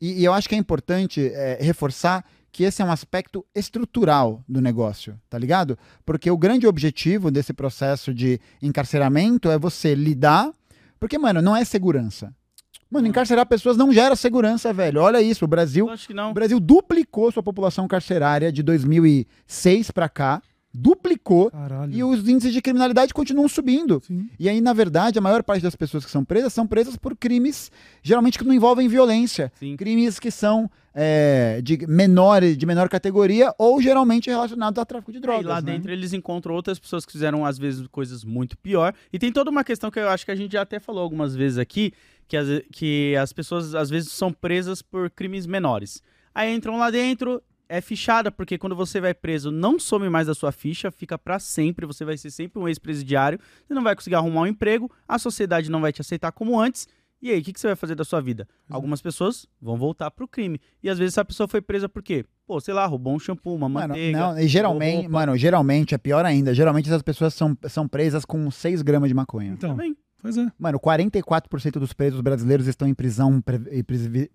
E, 0.00 0.20
e 0.20 0.24
eu 0.24 0.32
acho 0.32 0.48
que 0.48 0.54
é 0.54 0.58
importante 0.58 1.30
é, 1.34 1.58
reforçar 1.60 2.24
que 2.52 2.64
esse 2.64 2.80
é 2.80 2.84
um 2.84 2.90
aspecto 2.90 3.44
estrutural 3.54 4.42
do 4.48 4.62
negócio, 4.62 5.20
tá 5.28 5.38
ligado? 5.38 5.78
Porque 6.06 6.30
o 6.30 6.38
grande 6.38 6.66
objetivo 6.66 7.30
desse 7.30 7.52
processo 7.52 8.14
de 8.14 8.40
encarceramento 8.62 9.50
é 9.50 9.58
você 9.58 9.94
lidar. 9.94 10.50
Porque, 10.98 11.18
mano, 11.18 11.42
não 11.42 11.54
é 11.54 11.66
segurança. 11.66 12.34
Mano, 12.90 13.08
encarcerar 13.08 13.46
pessoas 13.46 13.76
não 13.76 13.92
gera 13.92 14.14
segurança, 14.14 14.72
velho. 14.72 15.00
Olha 15.00 15.20
isso, 15.20 15.44
o 15.44 15.48
Brasil 15.48 15.88
acho 15.90 16.06
que 16.06 16.14
não. 16.14 16.30
o 16.30 16.34
Brasil 16.34 16.60
duplicou 16.60 17.32
sua 17.32 17.42
população 17.42 17.88
carcerária 17.88 18.52
de 18.52 18.62
2006 18.62 19.90
pra 19.90 20.08
cá, 20.08 20.40
duplicou, 20.72 21.50
Caralho. 21.50 21.92
e 21.92 22.04
os 22.04 22.28
índices 22.28 22.52
de 22.52 22.60
criminalidade 22.60 23.14
continuam 23.14 23.48
subindo. 23.48 24.02
Sim. 24.06 24.28
E 24.38 24.48
aí, 24.48 24.60
na 24.60 24.72
verdade, 24.72 25.18
a 25.18 25.22
maior 25.22 25.42
parte 25.42 25.62
das 25.62 25.74
pessoas 25.74 26.04
que 26.04 26.10
são 26.10 26.24
presas 26.24 26.52
são 26.52 26.66
presas 26.66 26.96
por 26.96 27.16
crimes, 27.16 27.72
geralmente 28.02 28.38
que 28.38 28.44
não 28.44 28.52
envolvem 28.52 28.86
violência. 28.86 29.50
Sim. 29.58 29.76
Crimes 29.76 30.20
que 30.20 30.30
são 30.30 30.70
é, 30.94 31.60
de, 31.62 31.86
menor, 31.86 32.42
de 32.42 32.66
menor 32.66 32.88
categoria 32.88 33.54
ou 33.58 33.82
geralmente 33.82 34.30
relacionados 34.30 34.78
a 34.78 34.84
tráfico 34.84 35.12
de 35.12 35.20
drogas. 35.20 35.44
e 35.44 35.48
lá 35.48 35.60
né? 35.60 35.72
dentro 35.72 35.92
eles 35.92 36.12
encontram 36.12 36.54
outras 36.54 36.78
pessoas 36.78 37.04
que 37.04 37.12
fizeram, 37.12 37.44
às 37.44 37.58
vezes, 37.58 37.86
coisas 37.88 38.24
muito 38.24 38.56
pior. 38.58 38.94
E 39.12 39.18
tem 39.18 39.32
toda 39.32 39.50
uma 39.50 39.64
questão 39.64 39.90
que 39.90 39.98
eu 39.98 40.08
acho 40.08 40.24
que 40.24 40.30
a 40.30 40.36
gente 40.36 40.52
já 40.52 40.62
até 40.62 40.78
falou 40.78 41.02
algumas 41.02 41.34
vezes 41.34 41.58
aqui, 41.58 41.92
que 42.28 42.36
as, 42.36 42.46
que 42.72 43.14
as 43.16 43.32
pessoas, 43.32 43.74
às 43.74 43.88
vezes, 43.90 44.12
são 44.12 44.32
presas 44.32 44.82
por 44.82 45.10
crimes 45.10 45.46
menores. 45.46 46.02
Aí 46.34 46.54
entram 46.54 46.76
lá 46.76 46.90
dentro, 46.90 47.42
é 47.68 47.80
fichada, 47.80 48.30
porque 48.30 48.58
quando 48.58 48.76
você 48.76 49.00
vai 49.00 49.14
preso, 49.14 49.50
não 49.50 49.78
some 49.78 50.08
mais 50.08 50.26
da 50.26 50.34
sua 50.34 50.52
ficha, 50.52 50.90
fica 50.90 51.18
pra 51.18 51.38
sempre, 51.38 51.86
você 51.86 52.04
vai 52.04 52.16
ser 52.16 52.30
sempre 52.30 52.58
um 52.60 52.68
ex-presidiário, 52.68 53.38
você 53.66 53.74
não 53.74 53.82
vai 53.82 53.94
conseguir 53.94 54.16
arrumar 54.16 54.42
um 54.42 54.46
emprego, 54.46 54.90
a 55.08 55.18
sociedade 55.18 55.70
não 55.70 55.80
vai 55.80 55.92
te 55.92 56.00
aceitar 56.00 56.32
como 56.32 56.58
antes. 56.60 56.86
E 57.22 57.30
aí, 57.30 57.40
o 57.40 57.42
que, 57.42 57.52
que 57.52 57.58
você 57.58 57.68
vai 57.68 57.76
fazer 57.76 57.94
da 57.94 58.04
sua 58.04 58.20
vida? 58.20 58.46
Algumas 58.68 59.00
pessoas 59.00 59.46
vão 59.60 59.76
voltar 59.78 60.10
pro 60.10 60.28
crime. 60.28 60.60
E 60.82 60.88
às 60.90 60.98
vezes 60.98 61.14
essa 61.14 61.24
pessoa 61.24 61.48
foi 61.48 61.62
presa 61.62 61.88
por 61.88 62.02
quê? 62.02 62.26
Pô, 62.46 62.60
sei 62.60 62.74
lá, 62.74 62.84
roubou 62.84 63.14
um 63.14 63.18
shampoo, 63.18 63.54
uma 63.54 63.68
Mano, 63.70 63.88
manteiga. 63.88 64.18
não, 64.18 64.38
e 64.38 64.46
geralmente, 64.46 65.08
mano, 65.08 65.36
geralmente 65.36 65.94
é 65.94 65.98
pior 65.98 66.26
ainda. 66.26 66.52
Geralmente 66.52 66.88
essas 66.88 67.02
pessoas 67.02 67.32
são, 67.32 67.56
são 67.68 67.88
presas 67.88 68.26
com 68.26 68.48
6 68.50 68.82
gramas 68.82 69.08
de 69.08 69.14
maconha. 69.14 69.52
Então, 69.52 69.70
Também. 69.70 69.96
Pois 70.26 70.36
é. 70.46 70.52
Mano, 70.58 70.78
44% 70.78 71.72
dos 71.78 71.92
presos 71.92 72.20
brasileiros 72.20 72.66
estão 72.66 72.86
em 72.86 72.94
prisão, 72.94 73.42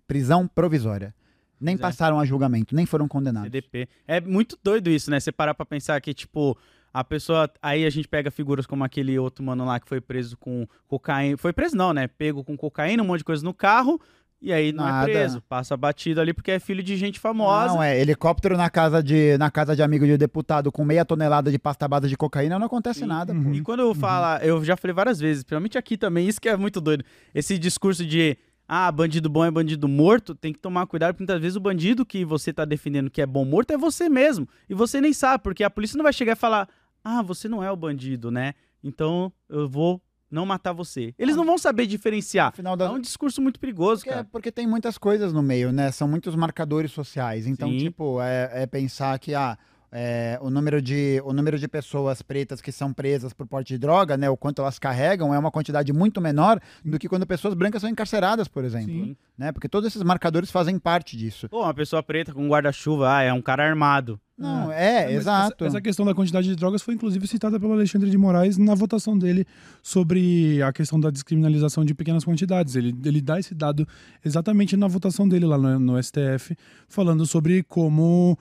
prisão 0.08 0.48
provisória. 0.48 1.14
Nem 1.60 1.78
Pois 1.78 1.82
é. 1.82 1.88
passaram 1.90 2.20
a 2.20 2.26
julgamento, 2.26 2.76
nem 2.76 2.88
foram 2.88 3.08
condenados. 3.08 3.48
CDP. 3.48 3.88
É 4.08 4.20
muito 4.20 4.58
doido 4.64 4.90
isso, 4.90 5.12
né? 5.12 5.20
Você 5.20 5.32
parar 5.32 5.54
pra 5.54 5.64
pensar 5.66 6.02
que, 6.02 6.12
tipo, 6.12 6.58
a 6.94 7.04
pessoa. 7.04 7.50
Aí 7.62 7.86
a 7.86 7.90
gente 7.90 8.08
pega 8.08 8.32
figuras 8.32 8.66
como 8.66 8.84
aquele 8.84 9.18
outro 9.20 9.44
mano 9.44 9.64
lá 9.64 9.80
que 9.80 9.88
foi 9.88 10.02
preso 10.02 10.36
com 10.38 10.68
cocaína. 10.88 11.38
Foi 11.38 11.54
preso, 11.54 11.76
não, 11.76 11.94
né? 11.94 12.08
Pego 12.08 12.44
com 12.44 12.58
cocaína, 12.58 13.04
um 13.04 13.06
monte 13.06 13.20
de 13.20 13.26
coisa 13.26 13.44
no 13.44 13.54
carro. 13.54 14.02
E 14.42 14.52
aí 14.52 14.72
não 14.72 14.84
Nada. 14.84 15.10
é 15.10 15.14
preso. 15.14 15.42
Passa 15.42 15.78
batido 15.78 16.20
ali 16.20 16.34
porque 16.34 16.50
é 16.50 16.60
filho 16.60 16.82
de 16.82 16.98
gente 16.98 17.20
famosa. 17.20 17.68
Não, 17.68 17.84
é 17.84 18.00
helicóptero 18.00 18.58
na 18.58 18.72
casa 18.72 19.02
de, 19.04 19.38
na 19.38 19.52
casa 19.52 19.76
de 19.76 19.84
amigo 19.84 20.04
de 20.06 20.18
deputado 20.18 20.72
com 20.72 20.84
meia 20.84 21.06
tonelada 21.06 21.52
de 21.52 21.60
pasta 21.60 21.88
base 21.88 22.10
de 22.10 22.18
cocaína, 22.18 22.58
não 22.58 22.66
acontece 22.66 23.02
Sim. 23.02 23.06
nada, 23.06 23.34
Uhum. 23.34 23.54
E 23.54 23.62
quando 23.62 23.82
eu 23.82 23.94
falo, 23.94 24.44
eu 24.44 24.64
já 24.64 24.76
falei 24.76 24.94
várias 24.94 25.20
vezes, 25.20 25.44
principalmente 25.44 25.78
aqui 25.78 25.96
também, 25.96 26.28
isso 26.28 26.42
que 26.42 26.50
é 26.50 26.58
muito 26.58 26.82
doido. 26.82 27.04
Esse 27.36 27.58
discurso 27.58 28.04
de, 28.06 28.36
ah, 28.68 28.92
bandido 28.92 29.30
bom 29.30 29.46
é 29.46 29.52
bandido 29.52 29.88
morto, 29.88 30.34
tem 30.34 30.52
que 30.52 30.60
tomar 30.60 30.88
cuidado, 30.88 31.14
porque 31.14 31.24
muitas 31.24 31.40
vezes 31.40 31.56
o 31.56 31.60
bandido 31.60 32.06
que 32.06 32.26
você 32.26 32.52
tá 32.52 32.66
defendendo 32.66 33.12
que 33.12 33.22
é 33.22 33.26
bom 33.26 33.46
morto 33.46 33.72
é 33.72 33.78
você 33.78 34.10
mesmo. 34.10 34.48
E 34.68 34.74
você 34.74 35.00
nem 35.00 35.14
sabe, 35.14 35.44
porque 35.44 35.64
a 35.64 35.70
polícia 35.70 35.98
não 35.98 36.04
vai 36.04 36.14
chegar 36.14 36.34
e 36.34 36.36
falar, 36.36 36.68
ah, 37.04 37.22
você 37.22 37.48
não 37.48 37.64
é 37.64 37.72
o 37.72 37.76
bandido, 37.76 38.32
né? 38.32 38.54
Então 38.84 39.32
eu 39.48 39.70
vou 39.70 40.02
não 40.32 40.46
matar 40.46 40.72
você. 40.72 41.14
Eles 41.20 41.36
não 41.36 41.46
vão 41.46 41.58
saber 41.58 41.86
diferenciar. 41.86 42.54
É 42.58 42.90
um 42.90 43.00
discurso 43.00 43.42
muito 43.42 43.60
perigoso, 43.60 44.02
Porque, 44.02 44.10
cara. 44.10 44.28
porque 44.32 44.52
tem 44.52 44.66
muitas 44.66 44.98
coisas 44.98 45.34
no 45.34 45.44
meio, 45.44 45.72
né? 45.72 45.92
São 45.92 46.08
muitos 46.08 46.36
marcadores 46.36 46.92
sociais. 46.92 47.46
Então, 47.46 47.70
Sim. 47.70 47.78
tipo, 47.78 48.22
é, 48.22 48.64
é 48.64 48.66
pensar 48.66 49.20
que 49.20 49.36
ah, 49.36 49.58
é, 49.92 50.40
o, 50.42 50.50
número 50.50 50.82
de, 50.82 51.22
o 51.26 51.34
número 51.34 51.60
de 51.60 51.68
pessoas 51.68 52.22
pretas 52.22 52.62
que 52.62 52.72
são 52.72 52.94
presas 52.94 53.34
por 53.34 53.46
porte 53.46 53.74
de 53.74 53.78
droga, 53.78 54.16
né? 54.16 54.30
O 54.30 54.38
quanto 54.38 54.62
elas 54.62 54.80
carregam 54.80 55.34
é 55.34 55.38
uma 55.38 55.52
quantidade 55.52 55.92
muito 55.92 56.22
menor 56.22 56.60
do 56.84 56.98
que 56.98 57.10
quando 57.10 57.28
pessoas 57.28 57.54
brancas 57.54 57.82
são 57.82 57.90
encarceradas, 57.90 58.48
por 58.48 58.64
exemplo. 58.64 58.94
Sim. 58.94 59.18
Né? 59.38 59.52
Porque 59.52 59.68
todos 59.68 59.88
esses 59.88 60.02
marcadores 60.04 60.50
fazem 60.50 60.80
parte 60.80 61.18
disso. 61.18 61.50
Pô, 61.50 61.64
uma 61.64 61.74
pessoa 61.74 62.02
preta 62.02 62.34
com 62.34 62.46
um 62.46 62.48
guarda-chuva, 62.48 63.18
ah, 63.18 63.22
é 63.22 63.34
um 63.34 63.42
cara 63.42 63.68
armado. 63.68 64.20
Não, 64.38 64.72
é, 64.72 65.06
Mas 65.06 65.16
exato. 65.18 65.66
Essa, 65.66 65.78
essa 65.78 65.82
questão 65.82 66.04
da 66.04 66.16
quantidade 66.16 66.48
de 66.48 66.56
drogas 66.56 66.82
foi 66.82 66.96
inclusive 66.96 67.28
citada 67.28 67.60
pelo 67.60 67.74
Alexandre 67.74 68.10
de 68.10 68.18
Moraes 68.18 68.58
na 68.58 68.74
votação 68.74 69.16
dele 69.16 69.46
sobre 69.84 70.60
a 70.64 70.74
questão 70.74 71.00
da 71.00 71.12
descriminalização 71.12 71.86
de 71.86 71.94
pequenas 71.94 72.24
quantidades. 72.24 72.76
Ele, 72.76 72.96
ele 73.06 73.22
dá 73.22 73.40
esse 73.40 73.54
dado 73.54 73.88
exatamente 74.26 74.76
na 74.76 74.88
votação 74.88 75.30
dele 75.30 75.46
lá 75.46 75.60
no, 75.60 75.80
no 75.80 76.02
STF, 76.02 76.56
falando 76.88 77.24
sobre 77.28 77.62
como 77.62 78.38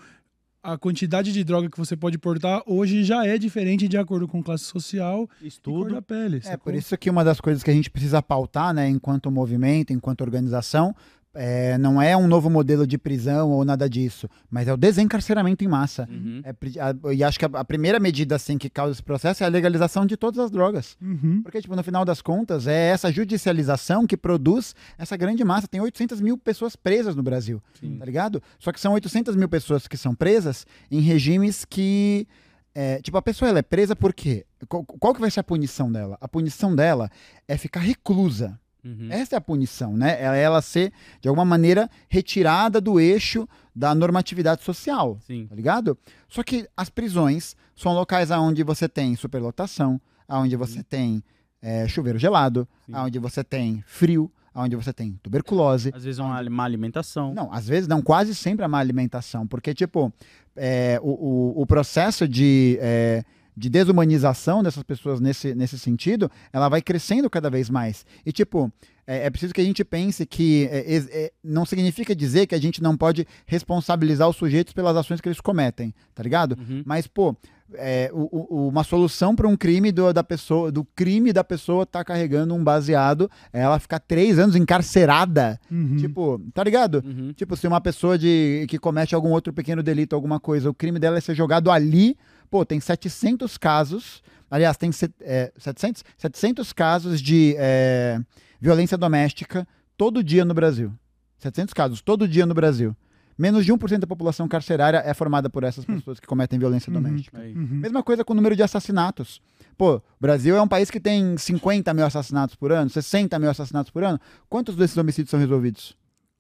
a 0.63 0.77
quantidade 0.77 1.33
de 1.33 1.43
droga 1.43 1.71
que 1.71 1.79
você 1.79 1.97
pode 1.97 2.19
portar 2.19 2.63
hoje 2.67 3.03
já 3.03 3.27
é 3.27 3.39
diferente 3.39 3.89
de 3.89 3.97
acordo 3.97 4.29
com 4.29 4.43
classe 4.43 4.65
social 4.65 5.23
e 5.41 5.45
cor 5.45 5.47
Estudo. 5.47 5.95
da 5.95 6.03
pele. 6.03 6.39
É, 6.39 6.41
sacou? 6.41 6.59
por 6.65 6.75
isso 6.75 6.97
que 6.99 7.09
uma 7.09 7.25
das 7.25 7.41
coisas 7.41 7.63
que 7.63 7.71
a 7.71 7.75
gente 7.75 7.91
precisa 7.91 8.23
pautar, 8.23 8.75
né, 8.75 8.89
enquanto 8.89 9.31
movimento, 9.31 9.93
enquanto 9.93 10.21
organização, 10.21 10.95
é, 11.35 11.79
não 11.79 12.01
é 12.03 12.17
um 12.17 12.27
novo 12.27 12.51
modelo 12.51 12.87
de 12.87 12.99
prisão 12.99 13.51
ou 13.51 13.65
nada 13.65 13.89
disso, 13.89 14.29
mas 14.51 14.67
é 14.67 14.73
o 14.73 14.77
desencarceramento 14.77 15.63
em 15.65 15.69
massa. 15.69 16.09
Uhum. 16.11 16.43
É 16.45 16.51
a- 16.81 17.13
e 17.15 17.23
acho 17.23 17.39
que 17.39 17.45
a, 17.45 17.51
a 17.55 17.65
primeira 17.65 18.01
medida 18.01 18.35
assim 18.37 18.59
que 18.59 18.69
causa 18.69 18.93
esse 18.93 19.03
processo 19.03 19.43
é 19.43 19.47
a 19.47 19.51
legalização 19.51 20.05
de 20.05 20.17
todas 20.17 20.41
as 20.41 20.51
drogas. 20.51 20.97
Uhum. 21.01 21.41
Porque, 21.43 21.61
tipo, 21.61 21.77
no 21.77 21.83
final 21.83 22.05
das 22.05 22.21
contas, 22.21 22.67
é 22.67 22.89
essa 22.91 23.13
judicialização 23.13 24.07
que 24.07 24.17
produz 24.17 24.75
essa 24.99 25.17
grande 25.17 25.45
massa. 25.45 25.69
Tem 25.69 25.81
800 25.81 26.21
mil 26.21 26.37
pessoas 26.37 26.75
presas 26.77 27.15
no 27.15 27.23
Brasil, 27.23 27.63
Sim. 27.81 27.97
tá 27.99 28.05
ligado? 28.05 28.43
Só 28.59 28.73
que 28.73 28.81
são 28.81 28.93
800 28.95 29.37
mil 29.37 29.49
pessoas 29.49 29.87
que 29.87 29.97
são 29.97 30.15
presas 30.15 30.67
em 30.91 31.01
regimes 31.01 31.65
que... 31.65 32.27
é, 32.75 33.01
tipo, 33.03 33.17
a 33.17 33.23
pessoa 33.23 33.49
ela 33.49 33.59
é 33.61 33.63
presa 33.63 33.95
por 33.95 34.13
quê? 34.13 34.45
Qual, 34.69 34.85
qual 34.85 35.15
que 35.15 35.21
vai 35.21 35.31
ser 35.31 35.41
a 35.41 35.45
punição 35.45 35.91
dela? 35.91 36.19
A 36.21 36.29
punição 36.29 36.75
dela 36.75 37.11
é 37.49 37.57
ficar 37.57 37.81
reclusa. 37.81 38.59
Uhum. 38.85 39.09
Essa 39.11 39.37
é 39.37 39.39
a 39.39 39.41
punição, 39.41 39.97
né? 39.97 40.21
Ela, 40.23 40.37
ela 40.37 40.63
ser, 40.63 40.93
de 41.21 41.29
alguma 41.29 41.45
maneira, 41.45 41.89
retirada 42.09 42.81
do 42.81 42.99
eixo 42.99 43.49
da 43.75 43.95
normatividade 43.95 44.65
social 44.65 45.19
Sim. 45.27 45.47
tá 45.47 45.55
ligado? 45.55 45.97
Só 46.29 46.43
que 46.43 46.69
as 46.77 46.89
prisões 46.91 47.57
são 47.77 47.93
locais 47.93 48.31
onde 48.31 48.63
você 48.63 48.89
tem 48.89 49.15
superlotação, 49.17 50.01
onde 50.29 50.57
você 50.57 50.83
tem 50.83 51.23
é, 51.63 51.87
chuveiro 51.89 52.19
gelado, 52.19 52.69
Sim. 52.87 52.95
onde 52.95 53.19
você 53.19 53.45
tem 53.45 53.83
frio, 53.87 54.31
onde 54.55 54.77
você 54.77 54.93
tem 54.93 55.19
tuberculose. 55.23 55.93
Às 55.95 56.05
vezes 56.05 56.19
é 56.19 56.23
uma 56.23 56.43
má 56.51 56.65
alimentação. 56.65 57.35
Não, 57.35 57.53
às 57.53 57.67
vezes 57.67 57.89
não, 57.89 58.03
quase 58.03 58.35
sempre 58.35 58.65
a 58.65 58.69
má 58.69 58.79
alimentação, 58.79 59.47
porque, 59.47 59.75
tipo, 59.75 60.13
é, 60.57 60.99
o, 61.03 61.11
o, 61.11 61.63
o 61.63 61.67
processo 61.67 62.27
de, 62.27 62.79
é, 62.81 63.25
de 63.57 63.69
desumanização 63.69 64.63
dessas 64.63 64.83
pessoas 64.83 65.21
nesse, 65.21 65.55
nesse 65.55 65.79
sentido, 65.79 66.31
ela 66.53 66.69
vai 66.69 66.81
crescendo 66.81 67.29
cada 67.29 67.51
vez 67.51 67.69
mais. 67.69 68.05
E, 68.25 68.33
tipo, 68.33 68.73
é, 69.07 69.27
é 69.27 69.31
preciso 69.31 69.53
que 69.53 69.61
a 69.61 69.65
gente 69.65 69.85
pense 69.85 70.25
que 70.25 70.69
é, 70.71 70.97
é, 70.97 71.33
não 71.43 71.65
significa 71.67 72.15
dizer 72.15 72.47
que 72.47 72.55
a 72.55 72.61
gente 72.61 72.83
não 72.83 72.97
pode 72.97 73.27
responsabilizar 73.47 74.29
os 74.29 74.37
sujeitos 74.37 74.73
pelas 74.73 74.97
ações 74.97 75.21
que 75.21 75.29
eles 75.29 75.41
cometem, 75.41 75.95
tá 76.15 76.23
ligado? 76.23 76.57
Uhum. 76.59 76.83
Mas, 76.87 77.07
pô, 77.07 77.37
é, 77.75 78.11
o- 78.13 78.47
o- 78.65 78.69
uma 78.69 78.83
solução 78.83 79.35
para 79.37 79.47
um 79.47 79.57
crime 79.57 79.93
do, 79.93 80.13
da 80.13 80.25
pessoa, 80.25 80.73
do 80.73 80.85
crime 80.85 81.33
da 81.33 81.45
pessoa 81.45 81.87
tá 81.87 82.03
carregando 82.05 82.53
um 82.55 82.63
baseado, 82.65 83.31
é 83.53 83.61
ela 83.61 83.79
ficar 83.79 84.01
três 84.01 84.39
anos 84.41 84.57
encarcerada. 84.57 85.59
Uhum. 85.71 85.97
Tipo, 85.97 86.41
tá 86.53 86.65
ligado? 86.65 87.03
Uhum. 87.05 87.33
Tipo, 87.33 87.57
se 87.57 87.67
uma 87.69 87.81
pessoa 87.81 88.19
de, 88.19 88.65
que 88.69 88.79
comete 88.79 89.15
algum 89.15 89.31
outro 89.31 89.53
pequeno 89.53 89.83
delito, 89.83 90.15
alguma 90.17 90.41
coisa, 90.41 90.69
o 90.71 90.75
crime 90.75 90.99
dela 90.99 91.19
é 91.19 91.21
ser 91.21 91.35
jogado 91.35 91.71
ali, 91.71 92.17
pô, 92.51 92.65
tem 92.65 92.81
700 92.81 93.57
casos, 93.57 94.23
aliás, 94.51 94.77
tem 94.77 94.91
set- 94.93 95.15
é, 95.21 95.53
700? 95.57 96.05
700 96.19 96.73
casos 96.73 97.21
de 97.21 97.55
é, 97.59 98.19
violência 98.61 98.99
doméstica 98.99 99.67
todo 99.97 100.23
dia 100.23 100.45
no 100.45 100.53
Brasil. 100.55 100.93
700 101.39 101.73
casos 101.73 102.01
todo 102.03 102.27
dia 102.29 102.45
no 102.45 102.53
Brasil. 102.55 102.95
Menos 103.39 103.65
de 103.65 103.73
1% 103.73 104.01
da 104.01 104.07
população 104.07 104.47
carcerária 104.47 104.99
é 105.03 105.15
formada 105.15 105.49
por 105.49 105.65
essas 105.65 105.83
pessoas 105.87 106.21
que 106.21 106.27
cometem 106.27 106.59
violência 106.59 106.93
Uhum. 106.93 107.01
doméstica. 107.01 107.39
Uhum. 107.39 107.69
Mesma 107.81 108.03
coisa 108.03 108.23
com 108.23 108.35
o 108.35 108.37
número 108.37 108.55
de 108.55 108.63
assassinatos. 108.63 109.41
Pô, 109.79 109.95
o 109.97 110.03
Brasil 110.21 110.55
é 110.55 110.61
um 110.61 110.69
país 110.69 110.91
que 110.91 111.01
tem 111.01 111.39
50 111.39 111.95
mil 111.95 112.05
assassinatos 112.05 112.55
por 112.55 112.71
ano, 112.71 112.91
60 112.91 113.39
mil 113.39 113.49
assassinatos 113.49 113.91
por 113.91 114.05
ano. 114.05 114.21
Quantos 114.47 114.77
desses 114.77 114.97
homicídios 114.99 115.31
são 115.31 115.41
resolvidos? 115.41 115.97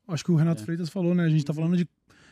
Acho 0.06 0.22
que 0.24 0.30
o 0.32 0.34
Renato 0.36 0.60
É. 0.60 0.64
Freitas 0.66 0.90
falou, 0.90 1.14
né? 1.14 1.24
A 1.24 1.28
gente 1.30 1.44
tá 1.44 1.54
falando 1.54 1.74
de 1.74 1.88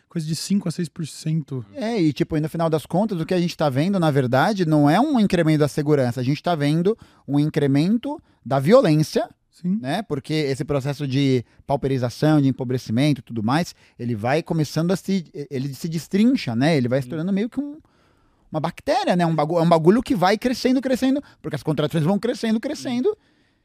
coisa 0.09 0.27
de 0.27 0.35
5 0.35 0.69
a 0.69 0.73
6%. 0.73 1.65
É, 1.75 2.01
e 2.01 2.13
tipo, 2.13 2.37
e 2.37 2.41
no 2.41 2.49
final 2.49 2.71
das 2.71 2.87
contas, 2.87 3.21
o 3.21 3.27
que 3.27 3.35
a 3.35 3.41
gente 3.41 3.57
tá 3.57 3.69
vendo, 3.69 3.99
na 4.01 4.11
verdade, 4.11 4.65
não 4.67 4.89
é 4.89 4.99
um 5.01 5.19
incremento 5.21 5.61
da 5.61 5.69
segurança, 5.69 6.21
a 6.21 6.25
gente 6.25 6.43
tá 6.43 6.55
vendo 6.55 6.97
um 7.27 7.39
incremento 7.39 8.21
da 8.45 8.59
violência, 8.59 9.29
Sim. 9.51 9.79
né? 9.81 10.03
Porque 10.03 10.33
esse 10.33 10.65
processo 10.65 11.07
de 11.07 11.45
pauperização, 11.67 12.41
de 12.41 12.49
empobrecimento 12.49 13.21
e 13.21 13.25
tudo 13.25 13.43
mais, 13.43 13.75
ele 13.99 14.15
vai 14.15 14.43
começando 14.43 14.93
a 14.93 14.97
se. 14.97 15.27
Ele 15.51 15.75
se 15.75 15.89
destrincha, 15.89 16.55
né? 16.57 16.77
Ele 16.77 16.89
vai 16.89 17.03
se 17.03 17.09
tornando 17.09 17.33
meio 17.33 17.49
que 17.51 17.61
um- 17.61 17.79
uma 18.51 18.61
bactéria, 18.61 19.15
né? 19.15 19.27
Um 19.27 19.35
bagulho, 19.35 19.61
é 19.61 19.63
um 19.63 19.69
bagulho 19.69 20.03
que 20.03 20.15
vai 20.15 20.39
crescendo, 20.39 20.81
crescendo, 20.81 21.23
porque 21.43 21.57
as 21.57 21.63
contratações 21.63 22.05
vão 22.05 22.19
crescendo, 22.19 22.59
crescendo. 22.59 23.15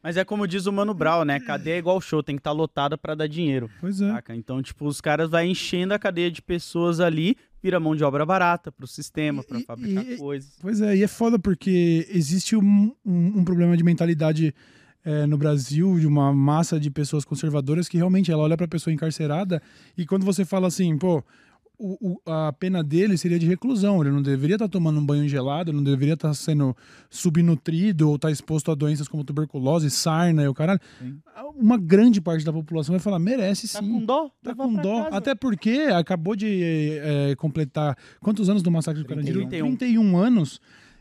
Mas 0.04 0.18
é 0.18 0.26
como 0.26 0.46
diz 0.46 0.66
o 0.66 0.74
Mano 0.74 0.94
Brown, 0.94 1.24
né? 1.24 1.40
Cadeia 1.40 1.76
é 1.76 1.78
igual 1.78 2.02
show, 2.02 2.22
tem 2.22 2.36
que 2.36 2.42
estar 2.42 2.52
lotada 2.52 2.98
pra 2.98 3.16
dar 3.16 3.26
dinheiro. 3.28 3.70
Pois 3.80 4.02
é. 4.02 4.12
Saca? 4.12 4.36
Então, 4.36 4.62
tipo, 4.62 4.86
os 4.86 5.00
caras 5.00 5.30
vai 5.30 5.48
enchendo 5.48 5.94
a 5.94 6.00
cadeia 6.00 6.30
de 6.30 6.42
pessoas 6.42 7.00
ali, 7.00 7.38
vira 7.62 7.80
mão 7.80 7.96
de 7.96 8.04
obra 8.04 8.26
barata 8.26 8.70
pro 8.70 8.86
sistema, 8.86 9.42
pra 9.44 9.60
E- 9.60 9.64
fabricar 9.64 10.04
e- 10.06 10.18
coisas. 10.18 10.52
Pois 10.62 10.82
é, 10.82 10.96
e 10.98 11.04
é 11.04 11.08
foda 11.08 11.40
porque 11.40 12.06
existe 12.12 12.54
um, 12.56 12.94
um- 13.06 13.40
um 13.40 13.46
problema 13.46 13.78
de 13.78 13.84
mentalidade 13.84 14.54
é, 15.06 15.26
no 15.26 15.38
Brasil, 15.38 16.00
de 16.00 16.08
uma 16.08 16.32
massa 16.34 16.80
de 16.80 16.90
pessoas 16.90 17.26
conservadoras 17.26 17.90
que 17.90 17.98
realmente 17.98 18.32
ela 18.32 18.44
olha 18.44 18.56
pra 18.56 18.68
pessoa 18.70 18.94
encarcerada 18.94 19.62
e 19.98 20.06
quando 20.06 20.26
você 20.26 20.46
fala 20.46 20.68
assim, 20.68 20.98
pô, 20.98 21.22
o- 21.78 22.14
o- 22.14 22.32
a 22.32 22.54
pena 22.54 22.84
dele 22.84 23.18
seria 23.18 23.38
de 23.40 23.46
reclusão, 23.48 24.02
ele 24.02 24.12
não 24.12 24.22
deveria 24.22 24.56
estar 24.56 24.68
tomando 24.70 25.00
um 25.00 25.06
banho 25.06 25.28
gelado, 25.28 25.74
não 25.74 25.84
deveria 25.84 26.14
estar 26.14 26.34
sendo 26.34 26.76
subnutrido 27.10 28.10
ou 28.10 28.16
estar 28.16 28.32
exposto 28.32 28.72
a 28.72 28.76
doenças 28.76 29.08
como 29.08 29.24
tuberculose, 29.24 29.90
sarna 29.90 30.44
e 30.44 30.48
o 30.48 30.54
caralho. 30.54 30.80
Sim. 31.00 31.18
Uma 31.56 31.78
grande 31.78 32.22
parte 32.22 32.44
da 32.46 32.54
população 32.54 32.94
vai 32.94 33.00
falar, 33.00 33.20
merece 33.20 33.68
sim. 33.68 33.78
Tá 33.78 33.82
com 33.84 34.06
dó? 34.06 34.30
Tá 34.44 34.56
com 34.56 34.74
dó. 34.74 35.04
casa. 35.06 35.16
Até 35.18 35.36
porque 35.36 35.72
acabou 35.94 36.36
de 36.36 36.98
é, 37.02 37.36
completar 37.38 37.98
quantos 38.20 38.50
anos 38.50 38.62
do 38.62 38.70
massacre 38.72 39.02
do 39.02 39.08
Carandiru? 39.08 39.40
31. 39.48 39.76
31 39.76 40.18
anos. 40.18 40.60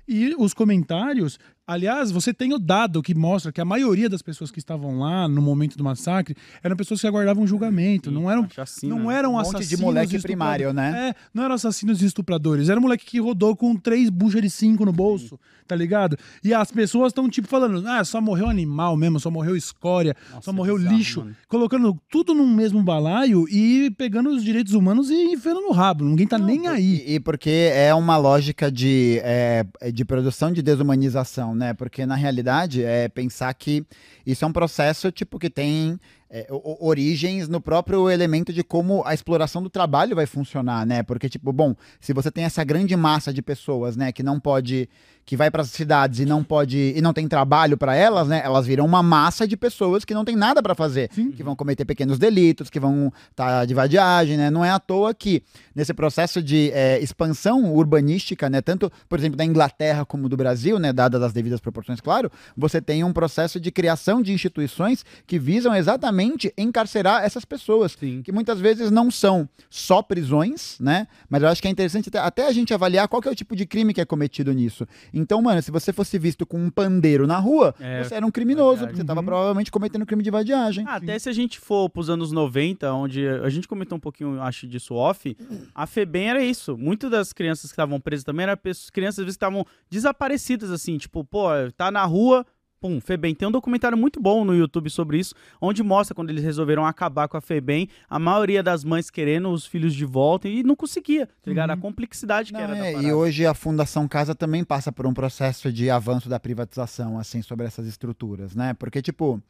E 0.08 0.34
os 0.36 0.52
comentários 0.52 1.38
Aliás, 1.64 2.10
você 2.10 2.34
tem 2.34 2.52
o 2.52 2.58
dado 2.58 3.00
que 3.00 3.14
mostra 3.14 3.52
que 3.52 3.60
a 3.60 3.64
maioria 3.64 4.08
das 4.08 4.20
pessoas 4.20 4.50
que 4.50 4.58
estavam 4.58 4.98
lá 4.98 5.28
no 5.28 5.40
momento 5.40 5.78
do 5.78 5.84
massacre 5.84 6.34
eram 6.62 6.76
pessoas 6.76 7.00
que 7.00 7.06
aguardavam 7.06 7.46
julgamento, 7.46 8.10
não 8.10 8.28
eram 8.28 8.48
não 8.82 9.06
né? 9.06 9.16
eram 9.16 9.34
Um 9.34 9.38
assassinos 9.38 9.68
de 9.68 9.76
moleque 9.76 10.20
primário, 10.20 10.72
né? 10.72 11.10
É, 11.10 11.14
não 11.32 11.44
eram 11.44 11.54
assassinos 11.54 12.02
e 12.02 12.06
estupradores. 12.06 12.68
Era 12.68 12.80
um 12.80 12.82
moleque 12.82 13.06
que 13.06 13.20
rodou 13.20 13.54
com 13.54 13.76
três 13.76 14.10
buchas 14.10 14.42
de 14.42 14.50
cinco 14.50 14.84
no 14.84 14.92
bolso, 14.92 15.38
tá 15.66 15.76
ligado? 15.76 16.16
E 16.42 16.52
as 16.52 16.72
pessoas 16.72 17.10
estão, 17.10 17.28
tipo, 17.28 17.46
falando, 17.46 17.86
ah, 17.86 18.04
só 18.04 18.20
morreu 18.20 18.48
animal 18.48 18.96
mesmo, 18.96 19.20
só 19.20 19.30
morreu 19.30 19.54
escória, 19.56 20.16
Nossa, 20.30 20.42
só 20.46 20.50
é 20.50 20.54
morreu 20.54 20.76
bizarro, 20.76 20.96
lixo. 20.96 21.20
mano. 21.20 21.36
Colocando 21.46 21.96
tudo 22.10 22.34
num 22.34 22.52
mesmo 22.52 22.82
balaio 22.82 23.48
e 23.48 23.90
pegando 23.96 24.30
os 24.30 24.42
direitos 24.42 24.74
humanos 24.74 25.10
e 25.10 25.32
enfiando 25.32 25.60
no 25.60 25.70
rabo. 25.70 26.04
Ninguém 26.04 26.26
tá 26.26 26.38
nem 26.38 26.66
aí. 26.66 27.04
E, 27.06 27.14
e 27.14 27.20
porque 27.20 27.70
é 27.72 27.94
uma 27.94 28.16
lógica 28.16 28.70
de, 28.70 29.20
é, 29.22 29.64
de 29.92 30.04
produção 30.04 30.52
de 30.52 30.60
desumanização, 30.60 31.51
né? 31.54 31.74
Porque 31.74 32.04
na 32.06 32.14
realidade 32.14 32.84
é 32.84 33.08
pensar 33.08 33.52
que 33.54 33.84
isso 34.26 34.44
é 34.44 34.48
um 34.48 34.52
processo 34.52 35.10
tipo 35.10 35.38
que 35.38 35.50
tem 35.50 35.98
é, 36.34 36.46
origens 36.80 37.46
no 37.46 37.60
próprio 37.60 38.08
elemento 38.08 38.54
de 38.54 38.64
como 38.64 39.02
a 39.04 39.12
exploração 39.12 39.62
do 39.62 39.68
trabalho 39.68 40.16
vai 40.16 40.24
funcionar, 40.24 40.86
né? 40.86 41.02
Porque 41.02 41.28
tipo, 41.28 41.52
bom, 41.52 41.76
se 42.00 42.14
você 42.14 42.30
tem 42.30 42.44
essa 42.44 42.64
grande 42.64 42.96
massa 42.96 43.30
de 43.34 43.42
pessoas, 43.42 43.96
né, 43.98 44.10
que 44.10 44.22
não 44.22 44.40
pode 44.40 44.88
que 45.24 45.36
vai 45.36 45.52
para 45.52 45.62
as 45.62 45.70
cidades 45.70 46.18
e 46.18 46.26
não 46.26 46.42
pode 46.42 46.94
e 46.96 47.00
não 47.00 47.12
tem 47.12 47.28
trabalho 47.28 47.76
para 47.76 47.94
elas, 47.94 48.26
né? 48.26 48.42
Elas 48.44 48.66
viram 48.66 48.84
uma 48.84 49.04
massa 49.04 49.46
de 49.46 49.56
pessoas 49.56 50.04
que 50.04 50.12
não 50.12 50.24
tem 50.24 50.34
nada 50.34 50.60
para 50.60 50.74
fazer, 50.74 51.08
que 51.36 51.44
vão 51.44 51.54
cometer 51.54 51.84
pequenos 51.84 52.18
delitos, 52.18 52.68
que 52.68 52.80
vão 52.80 53.12
estar 53.30 53.64
de 53.64 53.72
vadiagem, 53.72 54.36
né? 54.36 54.50
Não 54.50 54.64
é 54.64 54.70
à 54.70 54.80
toa 54.80 55.14
que 55.14 55.44
nesse 55.76 55.94
processo 55.94 56.42
de 56.42 56.72
é, 56.72 56.98
expansão 57.00 57.72
urbanística, 57.72 58.50
né? 58.50 58.60
Tanto, 58.60 58.90
por 59.08 59.16
exemplo, 59.16 59.36
da 59.36 59.44
Inglaterra 59.44 60.04
como 60.04 60.28
do 60.28 60.36
Brasil, 60.36 60.80
né? 60.80 60.92
Dadas 60.92 61.22
as 61.22 61.32
devidas 61.32 61.60
proporções, 61.60 62.00
claro, 62.00 62.30
você 62.56 62.80
tem 62.80 63.04
um 63.04 63.12
processo 63.12 63.60
de 63.60 63.70
criação 63.70 64.22
de 64.22 64.32
instituições 64.32 65.04
que 65.24 65.38
visam 65.38 65.72
exatamente 65.72 66.21
encarcerar 66.56 67.22
essas 67.24 67.44
pessoas 67.44 67.92
Sim. 67.98 68.22
que 68.22 68.30
muitas 68.32 68.60
vezes 68.60 68.90
não 68.90 69.10
são 69.10 69.48
só 69.68 70.02
prisões, 70.02 70.78
né? 70.80 71.06
Mas 71.28 71.42
eu 71.42 71.48
acho 71.48 71.60
que 71.62 71.68
é 71.68 71.70
interessante 71.70 72.08
até, 72.08 72.18
até 72.18 72.46
a 72.46 72.52
gente 72.52 72.72
avaliar 72.72 73.08
qual 73.08 73.20
que 73.20 73.28
é 73.28 73.30
o 73.30 73.34
tipo 73.34 73.54
de 73.56 73.66
crime 73.66 73.92
que 73.92 74.00
é 74.00 74.04
cometido 74.04 74.52
nisso. 74.52 74.86
Então, 75.12 75.40
mano, 75.42 75.60
se 75.62 75.70
você 75.70 75.92
fosse 75.92 76.18
visto 76.18 76.46
com 76.46 76.58
um 76.62 76.70
pandeiro 76.70 77.26
na 77.26 77.38
rua, 77.38 77.74
É, 77.80 78.02
você 78.04 78.14
era 78.14 78.26
um 78.26 78.30
criminoso, 78.30 78.80
porque 78.84 78.96
você 78.96 79.04
tava 79.04 79.20
Uhum. 79.20 79.26
provavelmente 79.26 79.70
cometendo 79.70 80.06
crime 80.06 80.22
de 80.22 80.30
vadiagem. 80.30 80.84
Ah, 80.88 80.96
Até 80.96 81.18
se 81.18 81.28
a 81.28 81.32
gente 81.32 81.58
for 81.58 81.88
pros 81.90 82.08
anos 82.10 82.32
90, 82.32 82.92
onde 82.92 83.26
a 83.28 83.48
gente 83.48 83.66
comentou 83.68 83.96
um 83.96 84.00
pouquinho, 84.00 84.40
acho, 84.40 84.66
disso 84.66 84.94
off, 84.94 85.36
a 85.74 85.86
FEBEM 85.86 86.28
era 86.30 86.42
isso. 86.44 86.76
Muitas 86.76 87.10
das 87.10 87.32
crianças 87.32 87.66
que 87.70 87.72
estavam 87.74 88.00
presas 88.00 88.24
também 88.24 88.44
eram 88.44 88.56
pessoas, 88.56 88.90
crianças 88.90 89.18
às 89.20 89.24
vezes 89.24 89.36
que 89.36 89.44
estavam 89.44 89.66
desaparecidas, 89.90 90.70
assim, 90.70 90.98
tipo, 90.98 91.24
pô, 91.24 91.48
tá 91.76 91.90
na 91.90 92.04
rua, 92.04 92.44
pum, 92.82 93.00
FEBEM. 93.00 93.32
Tem 93.36 93.46
um 93.46 93.52
documentário 93.52 93.96
muito 93.96 94.20
bom 94.20 94.44
no 94.44 94.52
YouTube 94.52 94.90
sobre 94.90 95.18
isso, 95.18 95.36
onde 95.60 95.84
mostra 95.84 96.16
quando 96.16 96.30
eles 96.30 96.42
resolveram 96.42 96.84
acabar 96.84 97.28
com 97.28 97.36
a 97.36 97.40
FEBEM, 97.40 97.88
a 98.10 98.18
maioria 98.18 98.60
das 98.60 98.82
mães 98.82 99.08
querendo 99.08 99.50
os 99.50 99.64
filhos 99.64 99.94
de 99.94 100.04
volta 100.04 100.48
e 100.48 100.64
não 100.64 100.74
conseguia, 100.74 101.26
tá 101.26 101.32
ligado? 101.46 101.70
A 101.70 101.76
complexidade 101.76 102.52
que 102.52 102.58
Não, 102.58 102.64
era 102.64 102.74
da 102.74 102.84
é, 102.86 102.90
e 102.90 102.94
parada. 102.94 103.16
hoje 103.16 103.46
a 103.46 103.54
Fundação 103.54 104.08
Casa 104.08 104.34
também 104.34 104.64
passa 104.64 104.90
por 104.90 105.06
um 105.06 105.14
processo 105.14 105.72
de 105.72 105.88
avanço 105.88 106.28
da 106.28 106.40
privatização, 106.40 107.16
assim, 107.16 107.40
sobre 107.40 107.66
essas 107.66 107.86
estruturas, 107.86 108.56
né? 108.56 108.74
Porque, 108.74 109.00
tipo, 109.00 109.40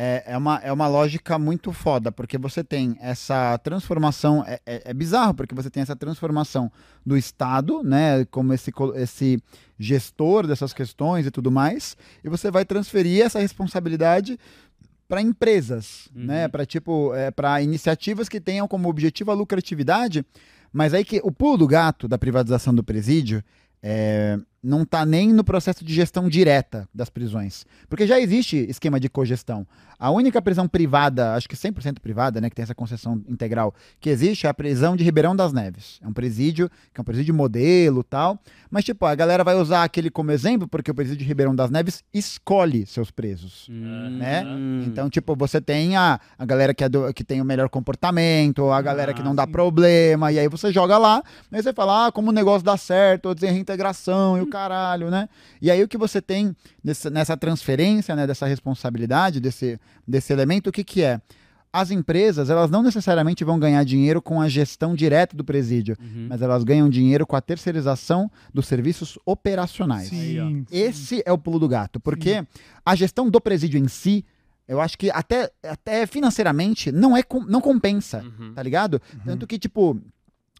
é, 0.00 0.22
é, 0.26 0.38
uma, 0.38 0.60
é 0.62 0.72
uma 0.72 0.86
lógica 0.86 1.36
muito 1.40 1.72
foda, 1.72 2.12
porque 2.12 2.38
você 2.38 2.62
tem 2.62 2.96
essa 3.00 3.58
transformação, 3.58 4.44
é, 4.46 4.60
é, 4.64 4.82
é 4.84 4.94
bizarro, 4.94 5.34
porque 5.34 5.56
você 5.56 5.68
tem 5.68 5.82
essa 5.82 5.96
transformação 5.96 6.70
do 7.04 7.16
Estado, 7.16 7.82
né, 7.82 8.24
como 8.26 8.52
esse, 8.52 8.72
esse 8.94 9.42
gestor 9.76 10.46
dessas 10.46 10.72
questões 10.72 11.26
e 11.26 11.32
tudo 11.32 11.50
mais, 11.50 11.96
e 12.22 12.28
você 12.28 12.48
vai 12.48 12.64
transferir 12.64 13.26
essa 13.26 13.40
responsabilidade 13.40 14.38
para 15.08 15.20
empresas, 15.20 16.08
Uhum. 16.14 16.26
né, 16.26 16.46
para 16.46 16.64
tipo, 16.64 17.12
é, 17.12 17.32
para 17.32 17.60
iniciativas 17.60 18.28
que 18.28 18.40
tenham 18.40 18.68
como 18.68 18.88
objetivo 18.88 19.32
a 19.32 19.34
lucratividade, 19.34 20.24
mas 20.72 20.94
aí 20.94 21.04
que 21.04 21.20
o 21.24 21.32
pulo 21.32 21.58
do 21.58 21.66
gato 21.66 22.06
da 22.06 22.16
privatização 22.16 22.72
do 22.72 22.84
presídio 22.84 23.42
é, 23.82 24.38
não 24.62 24.82
está 24.82 25.06
nem 25.06 25.32
no 25.32 25.44
processo 25.44 25.84
de 25.84 25.94
gestão 25.94 26.28
direta 26.28 26.88
das 26.92 27.08
prisões. 27.08 27.64
Porque 27.88 28.06
já 28.06 28.18
existe 28.18 28.56
esquema 28.68 28.98
de 28.98 29.08
cogestão. 29.08 29.66
A 29.98 30.10
única 30.10 30.40
prisão 30.42 30.66
privada, 30.68 31.34
acho 31.34 31.48
que 31.48 31.56
100% 31.56 32.00
privada, 32.00 32.40
né, 32.40 32.48
que 32.50 32.56
tem 32.56 32.62
essa 32.62 32.74
concessão 32.74 33.22
integral, 33.28 33.74
que 34.00 34.10
existe 34.10 34.46
é 34.46 34.50
a 34.50 34.54
prisão 34.54 34.96
de 34.96 35.02
Ribeirão 35.04 35.34
das 35.34 35.52
Neves. 35.52 35.98
É 36.02 36.06
um 36.08 36.12
presídio, 36.12 36.68
que 36.92 37.00
é 37.00 37.02
um 37.02 37.04
presídio 37.04 37.34
modelo 37.34 38.02
tal. 38.04 38.38
Mas, 38.70 38.84
tipo, 38.84 39.06
a 39.06 39.14
galera 39.14 39.42
vai 39.44 39.54
usar 39.56 39.82
aquele 39.84 40.10
como 40.10 40.30
exemplo 40.32 40.68
porque 40.68 40.90
o 40.90 40.94
presídio 40.94 41.18
de 41.18 41.24
Ribeirão 41.24 41.54
das 41.54 41.70
Neves 41.70 42.02
escolhe 42.12 42.84
seus 42.86 43.10
presos. 43.10 43.66
Hum, 43.70 44.16
né? 44.18 44.44
Então, 44.86 45.08
tipo, 45.10 45.34
você 45.36 45.60
tem 45.60 45.96
a, 45.96 46.20
a 46.38 46.44
galera 46.44 46.74
que, 46.74 46.84
é 46.84 46.88
do- 46.88 47.12
que 47.14 47.24
tem 47.24 47.40
o 47.40 47.44
melhor 47.44 47.68
comportamento, 47.68 48.70
a 48.70 48.80
galera 48.82 49.12
que 49.14 49.20
Ah, 49.22 49.24
não 49.24 49.34
dá 49.34 49.44
sim. 49.44 49.52
problema, 49.52 50.30
e 50.32 50.38
aí 50.38 50.48
você 50.48 50.72
joga 50.72 50.96
lá, 50.98 51.22
aí 51.50 51.62
você 51.62 51.72
fala, 51.72 52.06
ah, 52.06 52.12
como 52.12 52.30
o 52.30 52.32
negócio 52.32 52.64
dá 52.64 52.76
certo, 52.76 53.34
dizer 53.34 53.50
reintegração 53.50 54.38
e 54.38 54.40
o 54.42 54.46
caralho, 54.50 55.10
né? 55.10 55.28
E 55.60 55.70
aí 55.70 55.82
o 55.82 55.88
que 55.88 55.98
você 55.98 56.20
tem 56.22 56.54
nessa, 56.82 57.10
nessa 57.10 57.36
transferência, 57.36 58.14
né, 58.16 58.26
dessa 58.26 58.46
responsabilidade, 58.46 59.40
desse, 59.40 59.78
desse 60.06 60.32
elemento, 60.32 60.68
o 60.70 60.72
que 60.72 60.84
que 60.84 61.02
é? 61.02 61.20
As 61.70 61.90
empresas, 61.90 62.48
elas 62.48 62.70
não 62.70 62.82
necessariamente 62.82 63.44
vão 63.44 63.58
ganhar 63.58 63.84
dinheiro 63.84 64.22
com 64.22 64.40
a 64.40 64.48
gestão 64.48 64.94
direta 64.94 65.36
do 65.36 65.44
presídio, 65.44 65.96
Uhum. 66.00 66.26
mas 66.30 66.40
elas 66.40 66.64
ganham 66.64 66.88
dinheiro 66.88 67.26
com 67.26 67.36
a 67.36 67.42
terceirização 67.42 68.30
dos 68.54 68.66
serviços 68.66 69.18
operacionais. 69.26 70.08
Sim. 70.08 70.64
Esse 70.72 71.22
é 71.26 71.30
o 71.32 71.36
pulo 71.36 71.58
do 71.58 71.68
gato, 71.68 72.00
porque 72.00 72.42
a 72.84 72.94
gestão 72.94 73.28
do 73.28 73.38
presídio 73.38 73.78
em 73.78 73.86
si, 73.86 74.24
eu 74.66 74.80
acho 74.80 74.96
que 74.96 75.10
até, 75.10 75.50
até 75.62 76.06
financeiramente 76.06 76.90
não 76.90 77.14
é 77.14 77.22
não 77.46 77.60
compensa, 77.60 78.22
Uhum. 78.24 78.54
tá 78.54 78.62
ligado? 78.62 79.00
Tanto 79.24 79.46
que, 79.46 79.58
tipo, 79.58 80.00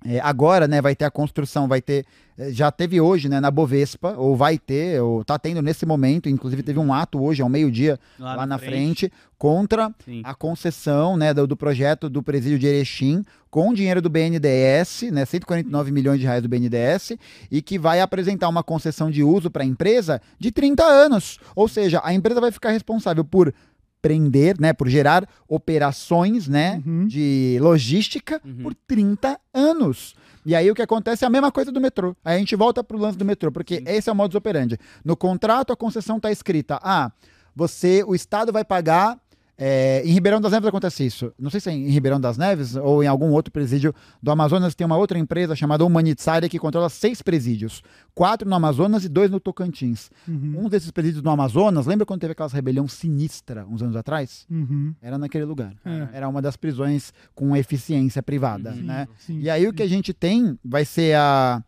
é, 0.04 0.20
agora, 0.20 0.68
né, 0.68 0.80
vai 0.80 0.94
ter 0.94 1.04
a 1.04 1.10
construção, 1.10 1.66
vai 1.66 1.82
ter. 1.82 2.04
é, 2.38 2.52
Já 2.52 2.70
teve 2.70 3.00
hoje, 3.00 3.28
né, 3.28 3.40
na 3.40 3.50
Bovespa, 3.50 4.14
ou 4.16 4.36
vai 4.36 4.58
ter, 4.58 5.02
ou 5.02 5.24
tá 5.24 5.38
tendo 5.38 5.60
nesse 5.60 5.84
momento, 5.84 6.28
inclusive 6.28 6.62
teve 6.62 6.78
um 6.78 6.92
ato 6.92 7.20
hoje, 7.22 7.42
ao 7.42 7.48
meio-dia, 7.48 7.98
lá, 8.18 8.46
na 8.46 8.58
frente, 8.58 9.12
contra 9.36 9.92
Sim. 10.04 10.22
a 10.24 10.34
concessão 10.34 11.16
né, 11.16 11.34
do, 11.34 11.46
do 11.46 11.56
projeto 11.56 12.08
do 12.08 12.22
presídio 12.22 12.58
de 12.58 12.66
Erechim 12.66 13.24
com 13.50 13.72
dinheiro 13.72 14.02
do 14.02 14.10
BNDES, 14.10 15.10
né, 15.10 15.24
149 15.24 15.90
milhões 15.90 16.20
de 16.20 16.26
reais 16.26 16.42
do 16.42 16.48
BNDES, 16.48 17.12
e 17.50 17.62
que 17.62 17.78
vai 17.78 18.00
apresentar 18.00 18.48
uma 18.48 18.62
concessão 18.62 19.10
de 19.10 19.22
uso 19.22 19.50
para 19.50 19.62
a 19.62 19.66
empresa 19.66 20.20
de 20.38 20.52
30 20.52 20.84
anos. 20.84 21.38
Ou 21.56 21.66
seja, 21.66 22.00
a 22.04 22.12
empresa 22.12 22.40
vai 22.40 22.52
ficar 22.52 22.70
responsável 22.70 23.24
por 23.24 23.52
prender, 24.00 24.60
né, 24.60 24.72
por 24.72 24.88
gerar 24.88 25.28
operações, 25.48 26.48
né, 26.48 26.82
Uhum. 26.86 27.06
de 27.06 27.58
logística 27.60 28.40
Uhum. 28.44 28.62
por 28.62 28.74
30 28.74 29.38
anos. 29.52 30.14
E 30.46 30.54
aí 30.54 30.70
o 30.70 30.74
que 30.74 30.82
acontece 30.82 31.24
é 31.24 31.26
a 31.26 31.30
mesma 31.30 31.52
coisa 31.52 31.70
do 31.70 31.80
metrô. 31.80 32.16
Aí 32.24 32.36
a 32.36 32.38
gente 32.38 32.56
volta 32.56 32.82
pro 32.82 32.96
lance 32.98 33.18
do 33.18 33.24
metrô, 33.24 33.52
porque 33.52 33.82
esse 33.86 34.08
é 34.08 34.12
o 34.12 34.16
modus 34.16 34.34
operandi. 34.34 34.78
No 35.04 35.16
contrato 35.16 35.72
a 35.72 35.76
concessão 35.76 36.18
tá 36.18 36.30
escrita: 36.30 36.78
"Ah, 36.82 37.12
você, 37.54 38.02
o 38.06 38.14
estado 38.14 38.52
vai 38.52 38.64
pagar 38.64 39.18
é, 39.60 40.02
em 40.04 40.12
Ribeirão 40.12 40.40
das 40.40 40.52
Neves 40.52 40.68
acontece 40.68 41.04
isso. 41.04 41.32
Não 41.36 41.50
sei 41.50 41.58
se 41.60 41.68
é 41.68 41.72
em 41.72 41.88
Ribeirão 41.88 42.20
das 42.20 42.38
Neves 42.38 42.76
ou 42.76 43.02
em 43.02 43.08
algum 43.08 43.30
outro 43.32 43.52
presídio 43.52 43.92
do 44.22 44.30
Amazonas. 44.30 44.72
Tem 44.74 44.86
uma 44.86 44.96
outra 44.96 45.18
empresa 45.18 45.56
chamada 45.56 45.84
Humanitsária 45.84 46.48
que 46.48 46.58
controla 46.60 46.88
seis 46.88 47.20
presídios: 47.20 47.82
quatro 48.14 48.48
no 48.48 48.54
Amazonas 48.54 49.04
e 49.04 49.08
dois 49.08 49.30
no 49.30 49.40
Tocantins. 49.40 50.10
Uhum. 50.28 50.64
Um 50.64 50.68
desses 50.68 50.90
presídios 50.92 51.22
no 51.24 51.30
Amazonas, 51.30 51.86
lembra 51.86 52.06
quando 52.06 52.20
teve 52.20 52.32
aquela 52.32 52.48
rebelião 52.48 52.86
sinistra 52.86 53.66
uns 53.68 53.82
anos 53.82 53.96
atrás? 53.96 54.46
Uhum. 54.48 54.94
Era 55.02 55.18
naquele 55.18 55.44
lugar. 55.44 55.72
É. 55.84 56.08
Era 56.18 56.28
uma 56.28 56.40
das 56.40 56.56
prisões 56.56 57.12
com 57.34 57.56
eficiência 57.56 58.22
privada, 58.22 58.72
Sim, 58.72 58.82
né? 58.82 59.08
Sim. 59.18 59.40
E 59.40 59.50
aí 59.50 59.66
o 59.66 59.72
que 59.72 59.82
a 59.82 59.88
gente 59.88 60.12
tem 60.12 60.56
vai 60.64 60.84
ser 60.84 61.16
a. 61.16 61.60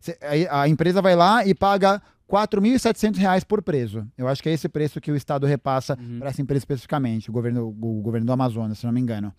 se- 0.00 0.18
A 0.50 0.62
a 0.62 0.68
empresa 0.68 1.00
vai 1.00 1.14
lá 1.14 1.46
e 1.46 1.54
paga 1.54 2.02
4.700 2.28 3.16
reais 3.18 3.44
por 3.44 3.62
preso. 3.62 4.06
Eu 4.18 4.26
acho 4.28 4.42
que 4.42 4.48
é 4.48 4.52
esse 4.52 4.68
preço 4.68 5.00
que 5.00 5.10
o 5.12 5.16
Estado 5.16 5.46
repassa 5.46 5.96
Uhum. 6.00 6.18
para 6.18 6.30
essa 6.30 6.42
empresa 6.42 6.58
especificamente, 6.60 7.30
o 7.30 7.32
governo, 7.32 7.68
o 7.68 8.00
governo 8.02 8.26
do 8.26 8.32
Amazonas, 8.32 8.78
se 8.78 8.86
não 8.86 8.92
me 8.92 9.00
engano. 9.00 9.32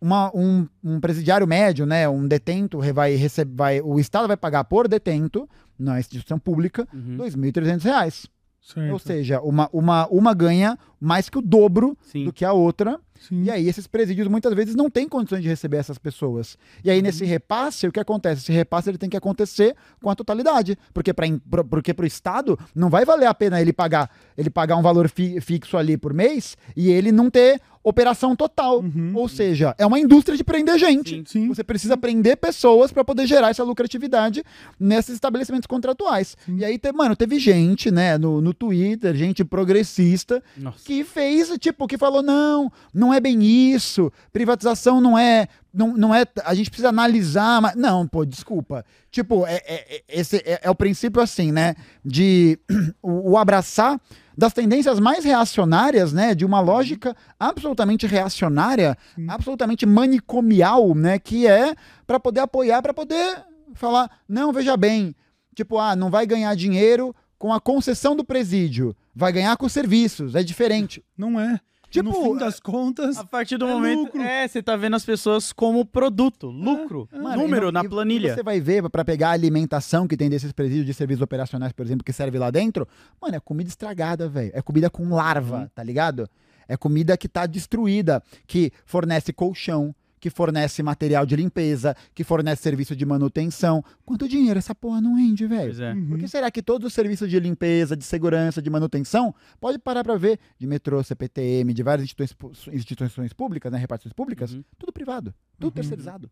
Uma- 0.00 0.30
um, 0.34 0.66
um 0.84 1.00
presidiário 1.00 1.46
médio, 1.46 1.84
né, 1.84 2.08
um 2.08 2.26
detento, 2.28 2.78
vai 2.94 3.14
receber, 3.16 3.52
vai, 3.56 3.80
o 3.80 3.98
Estado 3.98 4.28
vai 4.28 4.36
pagar 4.36 4.62
por 4.64 4.86
detento, 4.86 5.48
na 5.78 5.98
instituição 5.98 6.38
pública, 6.38 6.86
Uhum. 6.94 7.16
2.300 7.16 7.82
reais. 7.84 8.26
Certo. 8.60 8.92
Ou 8.92 8.98
seja, 8.98 9.40
uma, 9.40 9.68
uma, 9.72 10.06
uma 10.08 10.34
ganha 10.34 10.78
mais 11.00 11.28
que 11.30 11.38
o 11.38 11.42
dobro 11.42 11.96
Sim. 12.02 12.24
do 12.26 12.32
que 12.32 12.44
a 12.44 12.52
outra. 12.52 13.00
Sim. 13.20 13.44
E 13.44 13.50
aí 13.50 13.68
esses 13.68 13.86
presídios 13.86 14.28
muitas 14.28 14.52
vezes 14.54 14.74
não 14.74 14.88
têm 14.90 15.08
condições 15.08 15.42
de 15.42 15.48
receber 15.48 15.78
essas 15.78 15.98
pessoas. 15.98 16.56
E 16.84 16.90
aí 16.90 17.00
nesse 17.02 17.24
repasse, 17.24 17.86
o 17.86 17.92
que 17.92 18.00
acontece? 18.00 18.42
Esse 18.42 18.52
repasse 18.52 18.88
ele 18.90 18.98
tem 18.98 19.08
que 19.10 19.16
acontecer 19.16 19.74
com 20.02 20.10
a 20.10 20.14
totalidade, 20.14 20.78
porque 20.92 21.12
para 21.12 21.26
porque 21.70 21.92
pro 21.94 22.06
estado 22.06 22.58
não 22.74 22.88
vai 22.90 23.04
valer 23.04 23.26
a 23.26 23.34
pena 23.34 23.60
ele 23.60 23.72
pagar, 23.72 24.10
ele 24.36 24.50
pagar 24.50 24.76
um 24.76 24.82
valor 24.82 25.08
fi- 25.08 25.40
fixo 25.40 25.76
ali 25.76 25.96
por 25.96 26.12
mês 26.14 26.56
e 26.76 26.90
ele 26.90 27.10
não 27.12 27.28
ter 27.30 27.60
operação 27.82 28.36
total. 28.36 28.80
Uhum. 28.80 29.12
Ou 29.14 29.28
seja, 29.28 29.74
é 29.78 29.86
uma 29.86 29.98
indústria 29.98 30.36
de 30.36 30.44
prender 30.44 30.78
gente. 30.78 31.10
Sim. 31.16 31.24
Sim. 31.26 31.48
Você 31.48 31.64
precisa 31.64 31.96
prender 31.96 32.36
pessoas 32.36 32.92
para 32.92 33.02
poder 33.04 33.26
gerar 33.26 33.48
essa 33.50 33.62
lucratividade 33.64 34.42
nesses 34.78 35.14
estabelecimentos 35.14 35.66
contratuais. 35.66 36.36
E 36.48 36.64
aí, 36.64 36.76
te- 36.78 36.92
mano, 36.92 37.16
teve 37.16 37.38
gente, 37.38 37.90
né, 37.90 38.18
no, 38.18 38.40
no 38.42 38.52
Twitter, 38.52 39.14
gente 39.14 39.42
progressista, 39.44 40.42
Nossa. 40.56 40.84
que 40.84 41.02
fez, 41.04 41.50
tipo, 41.58 41.86
que 41.86 41.96
falou: 41.96 42.22
não, 42.22 42.70
não 42.92 43.07
é 43.12 43.20
bem 43.20 43.42
isso, 43.42 44.12
privatização 44.32 45.00
não 45.00 45.18
é. 45.18 45.48
Não, 45.72 45.96
não 45.96 46.14
é. 46.14 46.24
A 46.44 46.54
gente 46.54 46.70
precisa 46.70 46.88
analisar, 46.88 47.60
mas. 47.60 47.74
Não, 47.76 48.06
pô, 48.06 48.24
desculpa. 48.24 48.84
Tipo, 49.10 49.46
é, 49.46 49.56
é- 49.66 49.96
é- 49.96 50.02
esse 50.08 50.36
é, 50.38 50.60
é 50.62 50.70
o 50.70 50.74
princípio 50.74 51.20
assim, 51.22 51.52
né? 51.52 51.74
De 52.04 52.58
o, 53.02 53.32
o 53.32 53.36
abraçar 53.36 54.00
das 54.36 54.52
tendências 54.52 54.98
mais 55.00 55.24
reacionárias, 55.24 56.12
né? 56.12 56.34
De 56.34 56.44
uma 56.44 56.60
lógica 56.60 57.16
absolutamente 57.38 58.06
reacionária, 58.06 58.96
absolutamente 59.28 59.84
manicomial, 59.84 60.94
né? 60.94 61.18
Que 61.18 61.46
é 61.46 61.74
para 62.06 62.18
poder 62.20 62.40
apoiar, 62.40 62.82
para 62.82 62.94
poder 62.94 63.44
falar, 63.74 64.10
não, 64.28 64.52
veja 64.52 64.76
bem, 64.76 65.14
tipo, 65.54 65.78
ah, 65.78 65.94
não 65.94 66.10
vai 66.10 66.26
ganhar 66.26 66.54
dinheiro 66.54 67.14
com 67.38 67.52
a 67.52 67.60
concessão 67.60 68.16
do 68.16 68.24
presídio, 68.24 68.96
vai 69.14 69.32
ganhar 69.32 69.56
com 69.56 69.66
os 69.66 69.72
serviços, 69.72 70.34
é 70.34 70.42
diferente. 70.42 71.04
Não 71.16 71.38
é. 71.38 71.60
Tipo, 71.90 72.10
no 72.10 72.14
fim 72.22 72.36
das 72.36 72.60
contas, 72.60 73.16
A 73.16 73.24
partir 73.24 73.56
do 73.56 73.66
É 73.66 73.72
momento. 73.72 73.98
lucro. 74.04 74.20
É, 74.22 74.46
você 74.46 74.62
tá 74.62 74.76
vendo 74.76 74.94
as 74.96 75.04
pessoas 75.04 75.52
como 75.52 75.84
produto, 75.86 76.48
lucro, 76.48 77.08
Mano, 77.12 77.42
número 77.42 77.68
e 77.70 77.72
na 77.72 77.82
e 77.84 77.88
planilha. 77.88 78.34
Você 78.34 78.42
vai 78.42 78.60
ver 78.60 78.88
para 78.90 79.04
pegar 79.04 79.28
a 79.30 79.32
alimentação 79.32 80.06
que 80.06 80.16
tem 80.16 80.28
desses 80.28 80.52
presídios 80.52 80.84
de 80.86 80.92
serviços 80.92 81.22
operacionais, 81.22 81.72
por 81.72 81.86
exemplo, 81.86 82.04
que 82.04 82.12
serve 82.12 82.38
lá 82.38 82.50
dentro. 82.50 82.86
Mano, 83.20 83.36
é 83.36 83.40
comida 83.40 83.68
estragada, 83.70 84.28
velho. 84.28 84.50
É 84.54 84.60
comida 84.60 84.90
com 84.90 85.08
larva, 85.14 85.70
tá 85.74 85.82
ligado? 85.82 86.28
É 86.68 86.76
comida 86.76 87.16
que 87.16 87.26
tá 87.28 87.46
destruída, 87.46 88.22
que 88.46 88.70
fornece 88.84 89.32
colchão, 89.32 89.94
que 90.20 90.30
fornece 90.30 90.82
material 90.82 91.24
de 91.24 91.36
limpeza, 91.36 91.96
que 92.14 92.24
fornece 92.24 92.62
serviço 92.62 92.94
de 92.96 93.04
manutenção. 93.06 93.84
Quanto 94.04 94.28
dinheiro 94.28 94.58
essa 94.58 94.74
porra 94.74 95.00
não 95.00 95.14
rende, 95.14 95.46
velho? 95.46 95.64
Pois 95.66 95.80
é. 95.80 95.92
Uhum. 95.92 96.08
Por 96.08 96.18
que 96.18 96.28
será 96.28 96.50
que 96.50 96.62
todos 96.62 96.86
os 96.86 96.92
serviços 96.94 97.28
de 97.30 97.38
limpeza, 97.38 97.96
de 97.96 98.04
segurança, 98.04 98.60
de 98.60 98.70
manutenção, 98.70 99.34
pode 99.60 99.78
parar 99.78 100.02
para 100.04 100.16
ver 100.16 100.38
de 100.58 100.66
metrô, 100.66 101.02
CPTM, 101.02 101.72
de 101.72 101.82
várias 101.82 102.04
instituições, 102.04 102.68
instituições 102.74 103.32
públicas, 103.32 103.70
né, 103.72 103.78
repartições 103.78 104.12
públicas, 104.12 104.52
Uhum. 104.52 104.64
tudo 104.78 104.92
privado, 104.92 105.34
tudo 105.58 105.66
Uhum. 105.66 105.70
terceirizado. 105.70 106.30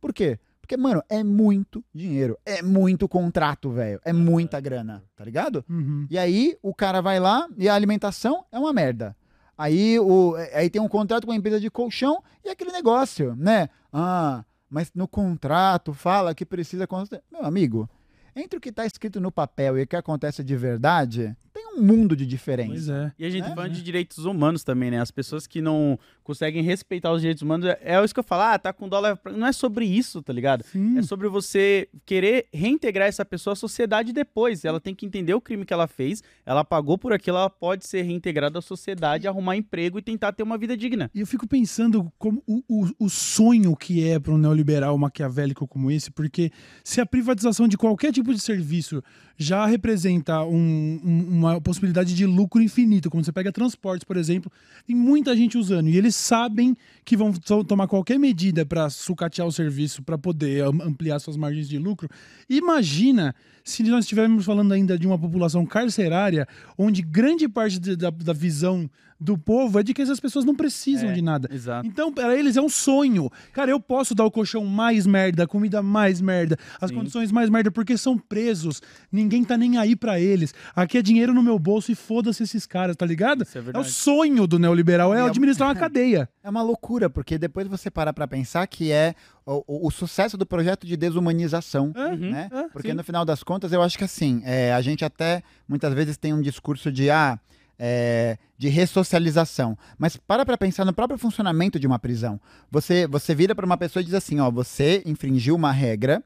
Por 0.00 0.12
quê? 0.12 0.38
Porque, 0.60 0.76
mano, 0.76 1.02
é 1.08 1.24
muito 1.24 1.82
dinheiro, 1.94 2.38
é 2.44 2.62
muito 2.62 3.08
contrato, 3.08 3.70
velho, 3.70 3.98
é 4.04 4.12
muita 4.12 4.60
grana, 4.60 5.02
tá 5.16 5.24
ligado? 5.24 5.64
Uhum. 5.68 6.06
E 6.10 6.18
aí 6.18 6.56
o 6.62 6.74
cara 6.74 7.00
vai 7.00 7.18
lá 7.18 7.48
e 7.56 7.68
a 7.68 7.74
alimentação 7.74 8.44
é 8.52 8.58
uma 8.58 8.72
merda. 8.72 9.16
Aí, 9.58 9.98
o, 9.98 10.36
aí 10.54 10.70
tem 10.70 10.80
um 10.80 10.88
contrato 10.88 11.26
com 11.26 11.32
a 11.32 11.36
empresa 11.36 11.58
de 11.58 11.68
colchão 11.68 12.22
e 12.44 12.48
aquele 12.48 12.70
negócio, 12.70 13.34
né? 13.34 13.68
Ah, 13.92 14.44
mas 14.70 14.92
no 14.94 15.08
contrato 15.08 15.92
fala 15.92 16.32
que 16.32 16.46
precisa. 16.46 16.86
Meu 17.32 17.44
amigo, 17.44 17.90
entre 18.38 18.58
o 18.58 18.60
que 18.60 18.68
está 18.70 18.84
escrito 18.86 19.20
no 19.20 19.30
papel 19.32 19.78
e 19.78 19.82
o 19.82 19.86
que 19.86 19.96
acontece 19.96 20.42
de 20.44 20.56
verdade, 20.56 21.36
tem 21.52 21.66
um 21.76 21.82
mundo 21.82 22.14
de 22.16 22.24
diferença. 22.26 22.70
Pois 22.72 22.88
é. 22.88 23.12
E 23.18 23.24
a 23.24 23.30
gente 23.30 23.42
Né? 23.42 23.48
tá 23.48 23.54
falando 23.54 23.72
de 23.72 23.82
direitos 23.82 24.24
humanos 24.24 24.62
também, 24.64 24.90
né? 24.90 25.00
As 25.00 25.10
pessoas 25.10 25.46
que 25.46 25.60
não 25.60 25.98
conseguem 26.22 26.62
respeitar 26.62 27.12
os 27.12 27.20
direitos 27.20 27.42
humanos, 27.42 27.66
é- 27.66 27.78
é 27.82 28.04
isso 28.04 28.12
que 28.14 28.20
eu 28.20 28.24
falo, 28.24 28.42
ah, 28.42 28.58
tá 28.58 28.72
com 28.72 28.88
dólar. 28.88 29.18
Não 29.36 29.46
é 29.46 29.52
sobre 29.52 29.84
isso, 29.86 30.22
tá 30.22 30.32
ligado? 30.32 30.62
Sim. 30.64 30.98
É 30.98 31.02
sobre 31.02 31.26
você 31.28 31.88
querer 32.04 32.46
reintegrar 32.52 33.08
essa 33.08 33.24
pessoa 33.24 33.52
à 33.52 33.56
sociedade 33.56 34.12
depois. 34.12 34.64
Ela 34.64 34.80
tem 34.80 34.94
que 34.94 35.06
entender 35.06 35.34
o 35.34 35.40
crime 35.40 35.64
que 35.64 35.72
ela 35.72 35.86
fez, 35.86 36.22
ela 36.44 36.64
pagou 36.64 36.98
por 36.98 37.12
aquilo, 37.12 37.38
ela 37.38 37.50
pode 37.50 37.86
ser 37.86 38.02
reintegrada 38.02 38.58
à 38.58 38.62
sociedade, 38.62 39.26
arrumar 39.26 39.56
emprego 39.56 39.98
e 39.98 40.02
tentar 40.02 40.32
ter 40.32 40.42
uma 40.42 40.58
vida 40.58 40.76
digna. 40.76 41.10
E 41.14 41.20
eu 41.20 41.26
fico 41.26 41.46
pensando 41.46 42.12
como 42.18 42.42
o, 42.46 42.62
o, 42.68 42.88
o 43.06 43.08
sonho 43.08 43.74
que 43.76 44.06
é 44.08 44.18
para 44.18 44.32
um 44.32 44.38
neoliberal 44.38 44.96
maquiavélico 44.98 45.66
como 45.66 45.90
esse, 45.90 46.10
porque 46.10 46.50
se 46.84 47.00
a 47.00 47.06
privatização 47.06 47.66
de 47.66 47.76
qualquer 47.78 48.12
tipo 48.12 48.27
de 48.34 48.40
serviço 48.40 49.02
já 49.36 49.64
representa 49.66 50.42
um- 50.44 51.00
um- 51.04 51.28
uma 51.38 51.60
possibilidade 51.60 52.12
de 52.14 52.26
lucro 52.26 52.60
infinito, 52.60 53.08
quando 53.08 53.24
você 53.24 53.30
pega 53.32 53.52
transportes, 53.52 54.02
por 54.04 54.16
exemplo, 54.16 54.50
tem 54.86 54.96
muita 54.96 55.36
gente 55.36 55.56
usando 55.56 55.88
e 55.88 55.96
eles 55.96 56.16
sabem 56.16 56.76
que 57.04 57.16
vão 57.16 57.32
to- 57.32 57.62
tomar 57.62 57.86
qualquer 57.86 58.18
medida 58.18 58.66
para 58.66 58.90
sucatear 58.90 59.46
o 59.46 59.52
serviço, 59.52 60.02
para 60.02 60.18
poder 60.18 60.64
am- 60.64 60.82
ampliar 60.82 61.20
suas 61.20 61.36
margens 61.36 61.68
de 61.68 61.78
lucro. 61.78 62.08
Imagina 62.48 63.34
se 63.62 63.82
nós 63.84 64.04
estivéssemos 64.04 64.44
falando 64.44 64.72
ainda 64.72 64.98
de 64.98 65.06
uma 65.06 65.18
população 65.18 65.64
carcerária, 65.64 66.46
onde 66.76 67.02
grande 67.02 67.48
parte 67.48 67.78
da, 67.78 68.10
da 68.10 68.32
visão 68.32 68.90
do 69.20 69.36
povo 69.36 69.80
é 69.80 69.82
de 69.82 69.92
que 69.92 70.00
essas 70.00 70.20
pessoas 70.20 70.44
não 70.44 70.54
precisam 70.54 71.10
É. 71.10 71.12
de 71.12 71.20
nada. 71.20 71.48
Exato. 71.52 71.86
Então, 71.86 72.12
para 72.12 72.36
eles 72.38 72.56
é 72.56 72.62
um 72.62 72.68
sonho. 72.68 73.28
Cara, 73.52 73.70
eu 73.70 73.80
posso 73.80 74.14
dar 74.14 74.24
o 74.24 74.30
colchão 74.30 74.64
mais 74.64 75.06
merda, 75.06 75.42
a 75.42 75.46
comida 75.46 75.82
mais 75.82 76.20
merda, 76.20 76.56
as 76.80 76.90
Sim. 76.90 76.96
condições 76.96 77.32
mais 77.32 77.50
merda, 77.50 77.70
porque 77.70 77.96
são 77.98 78.16
presos. 78.16 78.80
Ninguém 79.10 79.42
tá 79.42 79.56
nem 79.56 79.76
aí 79.76 79.96
pra 79.96 80.20
eles. 80.20 80.54
Aqui 80.74 80.98
é 80.98 81.02
dinheiro 81.02 81.34
no 81.34 81.42
meu 81.42 81.58
bolso 81.58 81.90
e 81.90 81.94
foda-se 81.96 82.42
esses 82.44 82.64
caras, 82.64 82.94
tá 82.94 83.04
ligado? 83.04 83.42
Isso 83.42 83.58
é 83.58 83.62
É 83.74 83.78
o 83.78 83.84
sonho 83.84 84.46
do 84.46 84.58
neoliberal, 84.58 85.12
é 85.14 85.18
é- 85.18 85.22
administrar 85.22 85.68
uma 85.68 85.74
cadeia. 85.88 86.28
É 86.42 86.48
uma 86.48 86.62
loucura, 86.62 87.10
porque 87.10 87.36
depois 87.38 87.66
você 87.66 87.90
para 87.90 88.12
pra 88.12 88.28
pensar 88.28 88.66
que 88.68 88.92
é 88.92 89.14
o, 89.44 89.64
o- 89.66 89.86
o 89.88 89.90
sucesso 89.90 90.36
do 90.36 90.46
projeto 90.46 90.86
de 90.86 90.96
desumanização. 90.96 91.92
É, 91.94 92.16
né? 92.16 92.48
é, 92.52 92.62
Porque 92.68 92.88
sim. 92.90 92.94
no 92.94 93.02
final 93.04 93.24
das 93.24 93.42
contas, 93.42 93.72
eu 93.72 93.82
acho 93.82 93.98
que 93.98 94.04
assim, 94.04 94.40
é, 94.44 94.72
a 94.72 94.80
gente 94.80 95.04
até 95.04 95.42
muitas 95.68 95.92
vezes 95.92 96.16
tem 96.16 96.32
um 96.32 96.40
discurso 96.40 96.90
de 96.92 97.10
ah, 97.10 97.38
é, 97.78 98.36
de 98.56 98.68
ressocialização. 98.68 99.78
Mas 99.96 100.16
para 100.16 100.44
pra 100.44 100.58
pensar 100.58 100.84
no 100.84 100.92
próprio 100.92 101.18
funcionamento 101.18 101.78
de 101.78 101.86
uma 101.86 101.98
prisão. 101.98 102.40
Você, 102.70 103.06
você 103.06 103.34
vira 103.34 103.54
para 103.54 103.66
uma 103.66 103.76
pessoa 103.76 104.02
e 104.02 104.04
diz 104.04 104.14
assim: 104.14 104.40
ó, 104.40 104.50
você 104.50 105.02
infringiu 105.06 105.54
uma 105.54 105.72
regra 105.72 106.22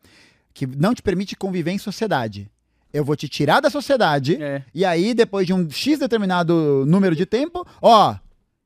que 0.54 0.66
não 0.66 0.94
te 0.94 1.02
permite 1.02 1.36
conviver 1.36 1.72
em 1.72 1.78
sociedade. 1.78 2.50
Eu 2.92 3.04
vou 3.04 3.16
te 3.16 3.28
tirar 3.28 3.60
da 3.60 3.70
sociedade. 3.70 4.42
É. 4.42 4.62
E 4.74 4.84
aí, 4.84 5.14
depois 5.14 5.46
de 5.46 5.54
um 5.54 5.68
X 5.70 5.98
determinado 5.98 6.84
número 6.86 7.16
de 7.16 7.24
tempo, 7.24 7.66
ó, 7.80 8.16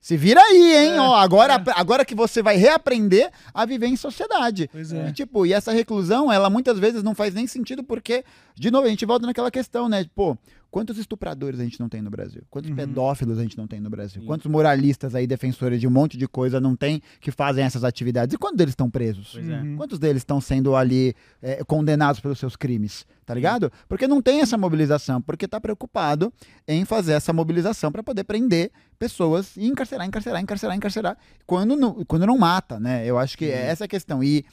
se 0.06 0.16
vira 0.16 0.40
aí, 0.40 0.76
hein? 0.76 0.92
É, 0.94 1.00
ó, 1.00 1.14
agora, 1.16 1.62
agora 1.74 2.04
que 2.04 2.14
você 2.14 2.42
vai 2.42 2.56
reaprender 2.56 3.30
a 3.52 3.64
viver 3.64 3.86
em 3.86 3.96
sociedade. 3.96 4.68
Pois 4.70 4.92
é. 4.92 5.08
E, 5.08 5.12
tipo, 5.12 5.44
e 5.44 5.52
essa 5.52 5.72
reclusão, 5.72 6.32
ela 6.32 6.48
muitas 6.48 6.78
vezes 6.78 7.02
não 7.02 7.14
faz 7.14 7.34
nem 7.34 7.46
sentido 7.46 7.82
porque, 7.82 8.24
de 8.54 8.70
novo, 8.70 8.86
a 8.86 8.90
gente 8.90 9.04
volta 9.04 9.26
naquela 9.26 9.50
questão, 9.50 9.88
né? 9.88 10.04
Pô, 10.14 10.38
quantos 10.76 10.98
estupradores 10.98 11.58
a 11.58 11.64
gente 11.64 11.80
não 11.80 11.88
tem 11.88 12.02
no 12.02 12.10
Brasil? 12.10 12.42
Quantos 12.50 12.68
Uhum. 12.68 12.76
pedófilos 12.76 13.38
a 13.38 13.42
gente 13.42 13.56
não 13.56 13.66
tem 13.66 13.80
no 13.80 13.88
Brasil? 13.88 14.20
Sim. 14.20 14.26
Quantos 14.26 14.44
moralistas 14.46 15.14
aí, 15.14 15.26
defensores 15.26 15.80
de 15.80 15.86
um 15.86 15.90
monte 15.90 16.18
de 16.18 16.28
coisa 16.28 16.60
não 16.60 16.76
tem 16.76 17.00
que 17.18 17.30
fazem 17.30 17.64
essas 17.64 17.82
atividades? 17.82 18.34
E 18.34 18.36
quantos 18.36 18.58
deles 18.58 18.72
estão 18.72 18.90
presos? 18.90 19.30
Pois 19.32 19.48
é. 19.48 19.58
Uhum. 19.58 19.76
Quantos 19.78 19.98
deles 19.98 20.20
estão 20.20 20.38
sendo 20.38 20.76
ali 20.76 21.14
é, 21.40 21.64
condenados 21.64 22.20
pelos 22.20 22.38
seus 22.38 22.56
crimes? 22.56 23.06
Tá 23.24 23.32
ligado? 23.32 23.72
Porque 23.88 24.06
não 24.06 24.20
tem 24.20 24.42
essa 24.42 24.58
mobilização, 24.58 25.22
porque 25.22 25.48
tá 25.48 25.58
preocupado 25.58 26.30
em 26.68 26.84
fazer 26.84 27.14
essa 27.14 27.32
mobilização 27.32 27.90
para 27.90 28.02
poder 28.02 28.24
prender 28.24 28.70
pessoas 28.98 29.56
e 29.56 29.66
encarcerar, 29.66 30.06
encarcerar, 30.06 30.42
encarcerar, 30.42 30.76
encarcerar, 30.76 31.16
quando 31.46 31.74
não, 31.74 32.04
quando 32.04 32.26
não 32.26 32.36
mata, 32.36 32.78
né? 32.78 33.06
Eu 33.06 33.16
acho 33.16 33.38
que 33.38 33.46
é 33.46 33.68
essa 33.68 33.86
a 33.86 33.88
questão. 33.88 34.22
E, 34.22 34.44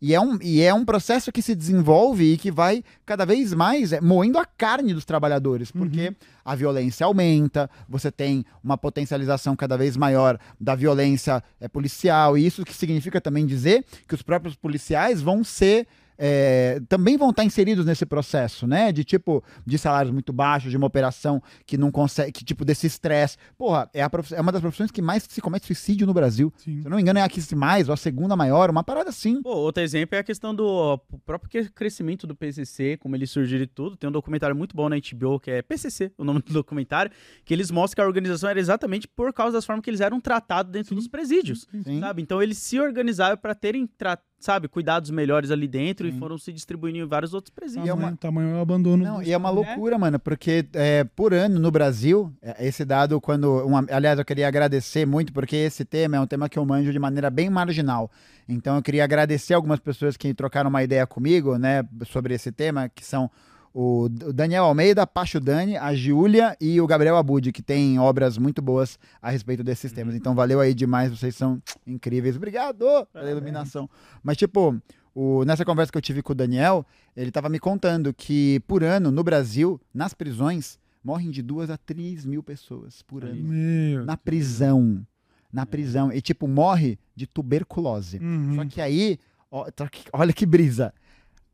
e, 0.00 0.14
é 0.14 0.20
um, 0.20 0.38
e 0.40 0.62
é 0.62 0.72
um 0.72 0.84
processo 0.84 1.30
que 1.30 1.42
se 1.42 1.54
desenvolve 1.54 2.32
e 2.32 2.38
que 2.38 2.50
vai 2.50 2.82
cada 3.04 3.26
vez 3.26 3.52
mais 3.52 3.92
é, 3.92 4.00
moendo 4.00 4.38
a 4.38 4.46
carne 4.46 4.94
dos 4.94 5.04
trabalhadores, 5.04 5.70
porque 5.70 6.14
a 6.44 6.54
violência 6.54 7.04
aumenta, 7.04 7.70
você 7.88 8.10
tem 8.10 8.44
uma 8.64 8.78
potencialização 8.78 9.54
cada 9.54 9.76
vez 9.76 9.96
maior 9.96 10.38
da 10.58 10.74
violência 10.74 11.42
é, 11.60 11.68
policial, 11.68 12.38
e 12.38 12.46
isso 12.46 12.64
que 12.64 12.74
significa 12.74 13.20
também 13.20 13.44
dizer 13.44 13.84
que 14.08 14.14
os 14.14 14.22
próprios 14.22 14.56
policiais 14.56 15.20
vão 15.20 15.44
ser. 15.44 15.86
É, 16.22 16.78
também 16.86 17.16
vão 17.16 17.30
estar 17.30 17.42
inseridos 17.44 17.86
nesse 17.86 18.04
processo, 18.04 18.66
né? 18.66 18.92
De 18.92 19.02
tipo, 19.04 19.42
de 19.66 19.78
salários 19.78 20.12
muito 20.12 20.34
baixos, 20.34 20.70
de 20.70 20.76
uma 20.76 20.86
operação 20.86 21.42
que 21.64 21.78
não 21.78 21.90
consegue, 21.90 22.30
que 22.30 22.44
tipo, 22.44 22.62
desse 22.62 22.86
estresse. 22.86 23.38
Porra, 23.56 23.88
é, 23.94 24.02
a 24.02 24.10
prof- 24.10 24.34
é 24.34 24.40
uma 24.40 24.52
das 24.52 24.60
profissões 24.60 24.90
que 24.90 25.00
mais 25.00 25.22
se 25.26 25.40
comete 25.40 25.64
suicídio 25.66 26.06
no 26.06 26.12
Brasil. 26.12 26.52
Sim. 26.58 26.80
Se 26.82 26.86
eu 26.86 26.90
não 26.90 26.96
me 26.96 27.02
engano, 27.02 27.18
é 27.18 27.22
a 27.22 27.28
que 27.28 27.40
se 27.40 27.56
mais, 27.56 27.88
ou 27.88 27.94
a 27.94 27.96
segunda 27.96 28.36
maior, 28.36 28.68
uma 28.68 28.84
parada 28.84 29.08
assim. 29.08 29.40
Pô, 29.42 29.54
outro 29.56 29.82
exemplo 29.82 30.14
é 30.14 30.18
a 30.18 30.22
questão 30.22 30.54
do 30.54 30.98
próprio 31.24 31.70
crescimento 31.72 32.26
do 32.26 32.34
PCC, 32.36 32.98
como 32.98 33.16
ele 33.16 33.26
surgiu 33.26 33.58
e 33.62 33.66
tudo. 33.66 33.96
Tem 33.96 34.06
um 34.08 34.12
documentário 34.12 34.54
muito 34.54 34.76
bom 34.76 34.90
na 34.90 34.96
HBO 34.96 35.40
que 35.40 35.50
é 35.50 35.62
PCC, 35.62 36.12
o 36.18 36.24
nome 36.24 36.42
do 36.42 36.52
documentário, 36.52 37.10
que 37.46 37.54
eles 37.54 37.70
mostram 37.70 37.96
que 37.96 38.00
a 38.02 38.06
organização 38.06 38.50
era 38.50 38.60
exatamente 38.60 39.08
por 39.08 39.32
causa 39.32 39.54
das 39.54 39.64
formas 39.64 39.82
que 39.82 39.88
eles 39.88 40.00
eram 40.02 40.20
tratados 40.20 40.70
dentro 40.70 40.94
dos 40.94 41.08
presídios. 41.08 41.66
Sim. 41.82 42.00
Sabe? 42.00 42.20
Então 42.20 42.42
eles 42.42 42.58
se 42.58 42.78
organizaram 42.78 43.36
para 43.38 43.54
terem 43.54 43.86
tra- 43.86 44.18
sabe, 44.40 44.66
cuidados 44.68 45.10
melhores 45.10 45.50
ali 45.50 45.68
dentro 45.68 46.08
e 46.08 46.12
Sim. 46.12 46.18
foram 46.18 46.38
se 46.38 46.50
distribuindo 46.52 46.98
em 46.98 47.04
vários 47.06 47.34
outros 47.34 47.50
presídios. 47.54 47.86
E 47.86 47.88
é 47.90 47.92
Tamanho, 47.92 48.08
uma- 48.08 48.16
tamanho 48.16 48.48
é 48.48 48.58
o 48.58 48.60
abandono. 48.60 49.04
Não, 49.04 49.22
e 49.22 49.30
é 49.32 49.36
uma 49.36 49.50
loucura, 49.50 49.98
mano, 49.98 50.18
porque 50.18 50.66
é, 50.72 51.04
por 51.04 51.34
ano 51.34 51.60
no 51.60 51.70
Brasil, 51.70 52.32
é, 52.42 52.66
esse 52.66 52.84
dado, 52.84 53.20
quando. 53.20 53.64
uma- 53.66 53.84
aliás, 53.90 54.18
eu 54.18 54.24
queria 54.24 54.48
agradecer 54.48 55.06
muito, 55.06 55.32
porque 55.32 55.54
esse 55.54 55.84
tema 55.84 56.16
é 56.16 56.20
um 56.20 56.26
tema 56.26 56.48
que 56.48 56.58
eu 56.58 56.64
manjo 56.64 56.90
de 56.90 56.98
maneira 56.98 57.28
bem 57.30 57.50
marginal. 57.50 58.10
Então 58.48 58.76
eu 58.76 58.82
queria 58.82 59.04
agradecer 59.04 59.52
algumas 59.54 59.78
pessoas 59.78 60.16
que 60.16 60.32
trocaram 60.34 60.70
uma 60.70 60.82
ideia 60.82 61.06
comigo, 61.06 61.56
né, 61.58 61.84
sobre 62.06 62.34
esse 62.34 62.50
tema, 62.50 62.88
que 62.88 63.04
são 63.04 63.30
o 63.72 64.08
Daniel 64.08 64.64
Almeida, 64.64 65.06
Pacho 65.06 65.38
Dani, 65.38 65.76
a 65.76 65.94
Giulia 65.94 66.56
e 66.60 66.80
o 66.80 66.86
Gabriel 66.86 67.16
Abud, 67.16 67.52
que 67.52 67.62
tem 67.62 67.98
obras 67.98 68.36
muito 68.36 68.60
boas 68.60 68.98
a 69.22 69.30
respeito 69.30 69.62
desses 69.62 69.92
temas. 69.92 70.14
Então 70.14 70.34
valeu 70.34 70.58
aí 70.60 70.74
demais, 70.74 71.10
vocês 71.10 71.36
são 71.36 71.62
incríveis. 71.86 72.36
Obrigado 72.36 72.84
pela 73.12 73.30
iluminação. 73.30 73.88
Mas, 74.22 74.36
tipo, 74.36 74.76
o- 75.14 75.44
nessa 75.44 75.64
conversa 75.64 75.92
que 75.92 75.98
eu 75.98 76.02
tive 76.02 76.22
com 76.22 76.32
o 76.32 76.36
Daniel, 76.36 76.84
ele 77.16 77.30
tava 77.30 77.48
me 77.48 77.58
contando 77.60 78.12
que 78.12 78.60
por 78.66 78.82
ano, 78.82 79.10
no 79.12 79.22
Brasil, 79.22 79.80
nas 79.94 80.14
prisões, 80.14 80.78
morrem 81.02 81.30
de 81.30 81.40
duas 81.40 81.70
a 81.70 81.76
três 81.76 82.26
mil 82.26 82.42
pessoas 82.42 83.02
por 83.02 83.24
ano. 83.24 83.36
Meu. 83.40 84.04
Na 84.04 84.16
prisão. 84.16 85.06
Na 85.52 85.64
prisão. 85.64 86.12
E, 86.12 86.20
tipo, 86.20 86.46
morre 86.48 86.98
de 87.14 87.26
tuberculose. 87.26 88.18
Uhum. 88.18 88.56
Só 88.56 88.64
que 88.66 88.80
aí, 88.80 89.18
ó, 89.50 89.66
olha 90.12 90.32
que 90.32 90.44
brisa. 90.46 90.92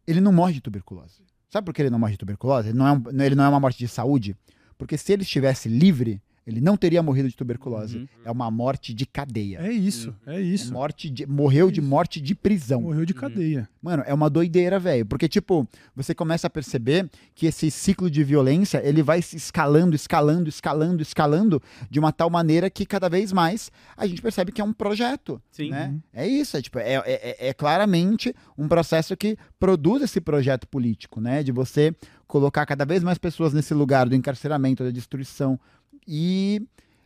Ele 0.06 0.20
não 0.20 0.32
morre 0.32 0.54
de 0.54 0.60
tuberculose. 0.60 1.24
Sabe 1.48 1.64
por 1.64 1.74
que 1.74 1.82
ele 1.82 1.90
não 1.90 1.98
morre 1.98 2.12
de 2.12 2.18
tuberculose? 2.18 2.68
Ele 2.68 2.78
não 2.78 2.86
é, 2.86 2.92
um- 2.92 3.22
ele 3.22 3.34
não 3.34 3.44
é 3.44 3.48
uma 3.48 3.60
morte 3.60 3.78
de 3.78 3.88
saúde? 3.88 4.36
Porque 4.76 4.98
se 4.98 5.12
ele 5.12 5.22
estivesse 5.22 5.68
livre, 5.68 6.20
ele 6.46 6.60
não 6.60 6.76
teria 6.76 7.02
morrido 7.02 7.28
de 7.28 7.34
tuberculose. 7.34 7.98
Uhum. 7.98 8.08
É 8.24 8.30
uma 8.30 8.50
morte 8.50 8.94
de 8.94 9.04
cadeia. 9.04 9.58
É 9.60 9.72
isso, 9.72 10.14
é 10.24 10.36
É 10.36 10.40
isso. 10.40 10.72
morte 10.72 11.10
de, 11.10 11.26
morreu 11.26 11.72
de 11.72 11.80
morte 11.80 12.20
de 12.20 12.34
prisão. 12.36 12.82
Morreu 12.82 13.04
de 13.04 13.12
cadeia. 13.12 13.68
Mano, 13.82 14.04
é 14.06 14.14
uma 14.14 14.30
doideira, 14.30 14.78
velho. 14.78 15.04
Porque, 15.04 15.28
tipo, 15.28 15.68
você 15.94 16.14
começa 16.14 16.46
a 16.46 16.50
perceber 16.50 17.10
que 17.34 17.46
esse 17.46 17.68
ciclo 17.70 18.08
de 18.08 18.22
violência, 18.22 18.80
ele 18.84 19.02
vai 19.02 19.20
se 19.22 19.36
escalando, 19.36 19.96
escalando, 19.96 20.48
escalando, 20.48 21.02
escalando, 21.02 21.62
de 21.90 21.98
uma 21.98 22.12
tal 22.12 22.30
maneira 22.30 22.70
que 22.70 22.86
cada 22.86 23.08
vez 23.08 23.32
mais 23.32 23.72
a 23.96 24.06
gente 24.06 24.22
percebe 24.22 24.52
que 24.52 24.60
é 24.60 24.64
um 24.64 24.72
projeto. 24.72 25.42
Sim. 25.50 25.70
Né? 25.70 25.88
Uhum. 25.88 26.00
É 26.12 26.28
isso, 26.28 26.56
é, 26.56 26.62
tipo, 26.62 26.78
é, 26.78 26.94
é, 27.04 27.48
é 27.48 27.54
claramente 27.54 28.32
um 28.56 28.68
processo 28.68 29.16
que 29.16 29.36
produz 29.58 30.02
esse 30.02 30.20
projeto 30.20 30.68
político, 30.68 31.20
né? 31.20 31.42
De 31.42 31.50
você 31.50 31.92
colocar 32.26 32.66
cada 32.66 32.84
vez 32.84 33.02
mais 33.02 33.18
pessoas 33.18 33.52
nesse 33.52 33.72
lugar 33.72 34.08
do 34.08 34.14
encarceramento, 34.14 34.84
da 34.84 34.90
destruição. 34.90 35.58
E, 36.06 36.62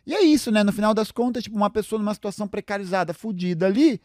e 0.07 0.15
é 0.15 0.23
isso, 0.23 0.51
né? 0.51 0.63
No 0.63 0.73
final 0.73 0.93
das 0.95 1.11
contas, 1.11 1.43
tipo, 1.43 1.57
uma 1.57 1.71
pessoa 1.71 1.99
numa 1.99 2.15
situação 2.15 2.47
precarizada, 2.47 3.15
fudida 3.15 3.67
ali, 3.67 4.01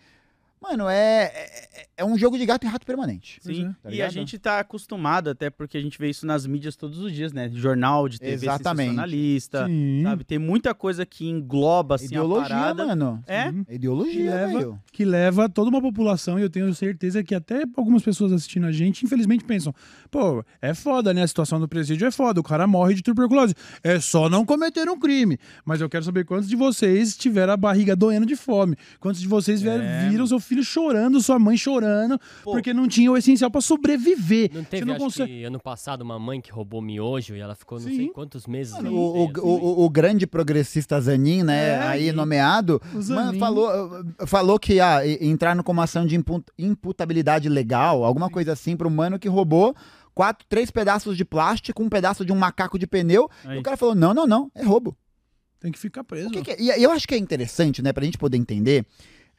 mano, 0.69 0.89
é, 0.89 1.23
é, 1.25 1.87
é 1.97 2.05
um 2.05 2.17
jogo 2.17 2.37
de 2.37 2.45
gato 2.45 2.65
e 2.65 2.67
rato 2.69 2.85
permanente. 2.85 3.39
Sim, 3.41 3.67
é. 3.83 3.89
Tá 3.89 3.91
e 3.95 4.01
a 4.01 4.09
gente 4.09 4.37
tá 4.37 4.59
acostumado, 4.59 5.29
até 5.29 5.49
porque 5.49 5.77
a 5.77 5.81
gente 5.81 5.97
vê 5.97 6.09
isso 6.09 6.25
nas 6.25 6.45
mídias 6.45 6.75
todos 6.75 6.99
os 6.99 7.11
dias, 7.13 7.31
né? 7.33 7.49
Jornal 7.53 8.07
de 8.09 8.19
TV 8.19 8.33
Exatamente. 8.33 8.89
sensacionalista, 8.89 9.65
Sim. 9.67 10.01
sabe? 10.03 10.23
Tem 10.23 10.37
muita 10.39 10.73
coisa 10.73 11.05
que 11.05 11.27
engloba, 11.27 11.95
assim, 11.95 12.05
a 12.05 12.07
Ideologia, 12.19 12.49
parada. 12.49 12.85
mano. 12.87 13.23
É? 13.27 13.51
Sim. 13.51 13.65
É 13.67 13.75
Ideologia, 13.75 14.31
Leva- 14.31 14.57
velho. 14.59 14.79
que 14.91 15.05
leva 15.05 15.47
toda 15.49 15.69
uma 15.69 15.81
população, 15.81 16.37
e 16.39 16.41
eu 16.41 16.49
tenho 16.49 16.73
certeza 16.73 17.23
que 17.23 17.35
até 17.35 17.63
algumas 17.77 18.01
pessoas 18.03 18.31
assistindo 18.33 18.65
a 18.65 18.71
gente, 18.71 19.05
infelizmente, 19.05 19.43
pensam: 19.43 19.73
pô, 20.09 20.43
é 20.61 20.73
foda, 20.73 21.13
né? 21.13 21.23
A 21.23 21.27
situação 21.27 21.59
do 21.59 21.67
presídio 21.67 22.07
é 22.07 22.11
foda, 22.11 22.39
o 22.39 22.43
cara 22.43 22.65
morre 22.67 22.93
de 22.95 23.01
tuberculose. 23.03 23.53
É 23.83 23.99
só 23.99 24.29
não 24.29 24.45
cometer 24.45 24.89
um 24.89 24.97
crime. 24.99 25.37
Mas 25.63 25.81
eu 25.81 25.89
quero 25.89 26.03
saber 26.03 26.25
quantos 26.25 26.47
de 26.49 26.55
vocês 26.55 27.15
tiveram 27.17 27.53
a 27.53 27.57
barriga 27.57 27.95
doendo 27.95 28.25
de 28.25 28.35
fome. 28.35 28.75
Quantos 28.99 29.21
de 29.21 29.27
vocês 29.27 29.61
vieram- 29.61 29.83
É. 29.83 30.09
viram 30.09 30.25
seu 30.27 30.39
filho 30.39 30.54
chorando, 30.63 31.21
sua 31.21 31.37
mãe 31.39 31.57
chorando, 31.57 32.19
Pô. 32.43 32.51
porque 32.51 32.73
não 32.73 32.87
tinha 32.87 33.11
o 33.11 33.17
essencial 33.17 33.49
pra 33.51 33.61
sobreviver. 33.61 34.49
Não 34.53 34.61
Você 34.63 34.69
teve, 34.69 34.85
não 34.85 34.95
acho 34.95 35.03
consegue. 35.03 35.31
que 35.33 35.43
ano 35.43 35.59
passado, 35.59 36.01
uma 36.01 36.17
mãe 36.19 36.39
que 36.41 36.51
roubou 36.51 36.81
miojo 36.81 37.35
e 37.35 37.39
ela 37.39 37.55
ficou 37.55 37.79
não 37.79 37.87
Sim. 37.87 37.95
sei 37.95 38.09
quantos 38.09 38.45
meses. 38.47 38.73
Mano, 38.73 38.93
o, 38.93 39.25
o, 39.25 39.31
o, 39.41 39.85
o 39.85 39.89
grande 39.89 40.25
progressista 40.27 40.99
Zanin, 41.01 41.43
né, 41.43 41.69
É, 41.69 41.77
aí 41.79 42.07
e- 42.09 42.11
nomeado, 42.11 42.81
Zanin. 43.01 43.39
falou, 43.39 43.69
falou 44.27 44.59
que 44.59 44.79
ah, 44.79 45.01
entrar 45.21 45.55
com 45.63 45.71
uma 45.71 45.83
ação 45.83 46.05
de 46.05 46.15
impu- 46.15 46.43
imputabilidade 46.57 47.49
legal, 47.49 48.03
alguma 48.03 48.29
coisa 48.29 48.53
assim, 48.53 48.75
para 48.75 48.87
um 48.87 48.91
mano 48.91 49.17
que 49.19 49.27
roubou 49.27 49.75
quatro, 50.13 50.45
três 50.47 50.71
pedaços 50.71 51.17
de 51.17 51.25
plástico, 51.25 51.83
um 51.83 51.89
pedaço 51.89 52.23
de 52.25 52.31
um 52.31 52.35
macaco 52.37 52.79
de 52.79 52.87
pneu. 52.87 53.29
Aí. 53.43 53.57
E 53.57 53.59
o 53.59 53.63
cara 53.63 53.75
falou: 53.77 53.93
não, 53.95 54.13
não, 54.13 54.25
não, 54.25 54.51
é 54.55 54.63
roubo. 54.63 54.95
Tem 55.59 55.71
que 55.71 55.79
ficar 55.79 56.03
preso. 56.03 56.29
O 56.29 56.31
que 56.31 56.41
que 56.43 56.51
é? 56.51 56.61
E 56.77 56.83
eu 56.83 56.91
acho 56.91 57.07
que 57.07 57.15
é 57.15 57.17
interessante, 57.17 57.81
né, 57.81 57.91
pra 57.91 58.05
gente 58.05 58.17
poder 58.17 58.37
entender 58.37 58.85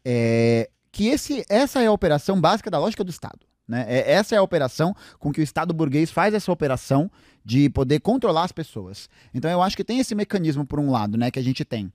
é, 0.04 0.68
que 0.96 1.08
esse, 1.08 1.44
essa 1.50 1.82
é 1.82 1.86
a 1.88 1.92
operação 1.92 2.40
básica 2.40 2.70
da 2.70 2.78
lógica 2.78 3.04
do 3.04 3.10
Estado. 3.10 3.40
Né? 3.68 3.84
É, 3.86 4.12
essa 4.12 4.34
é 4.34 4.38
a 4.38 4.42
operação 4.42 4.96
com 5.18 5.30
que 5.30 5.40
o 5.40 5.42
Estado 5.42 5.74
burguês 5.74 6.10
faz 6.10 6.32
essa 6.32 6.50
operação 6.50 7.10
de 7.44 7.68
poder 7.68 8.00
controlar 8.00 8.44
as 8.44 8.52
pessoas. 8.52 9.10
Então 9.34 9.50
eu 9.50 9.60
acho 9.60 9.76
que 9.76 9.84
tem 9.84 9.98
esse 9.98 10.14
mecanismo, 10.14 10.64
por 10.64 10.80
um 10.80 10.90
lado, 10.90 11.18
né, 11.18 11.30
que 11.30 11.38
a 11.38 11.42
gente 11.42 11.66
tem 11.66 11.92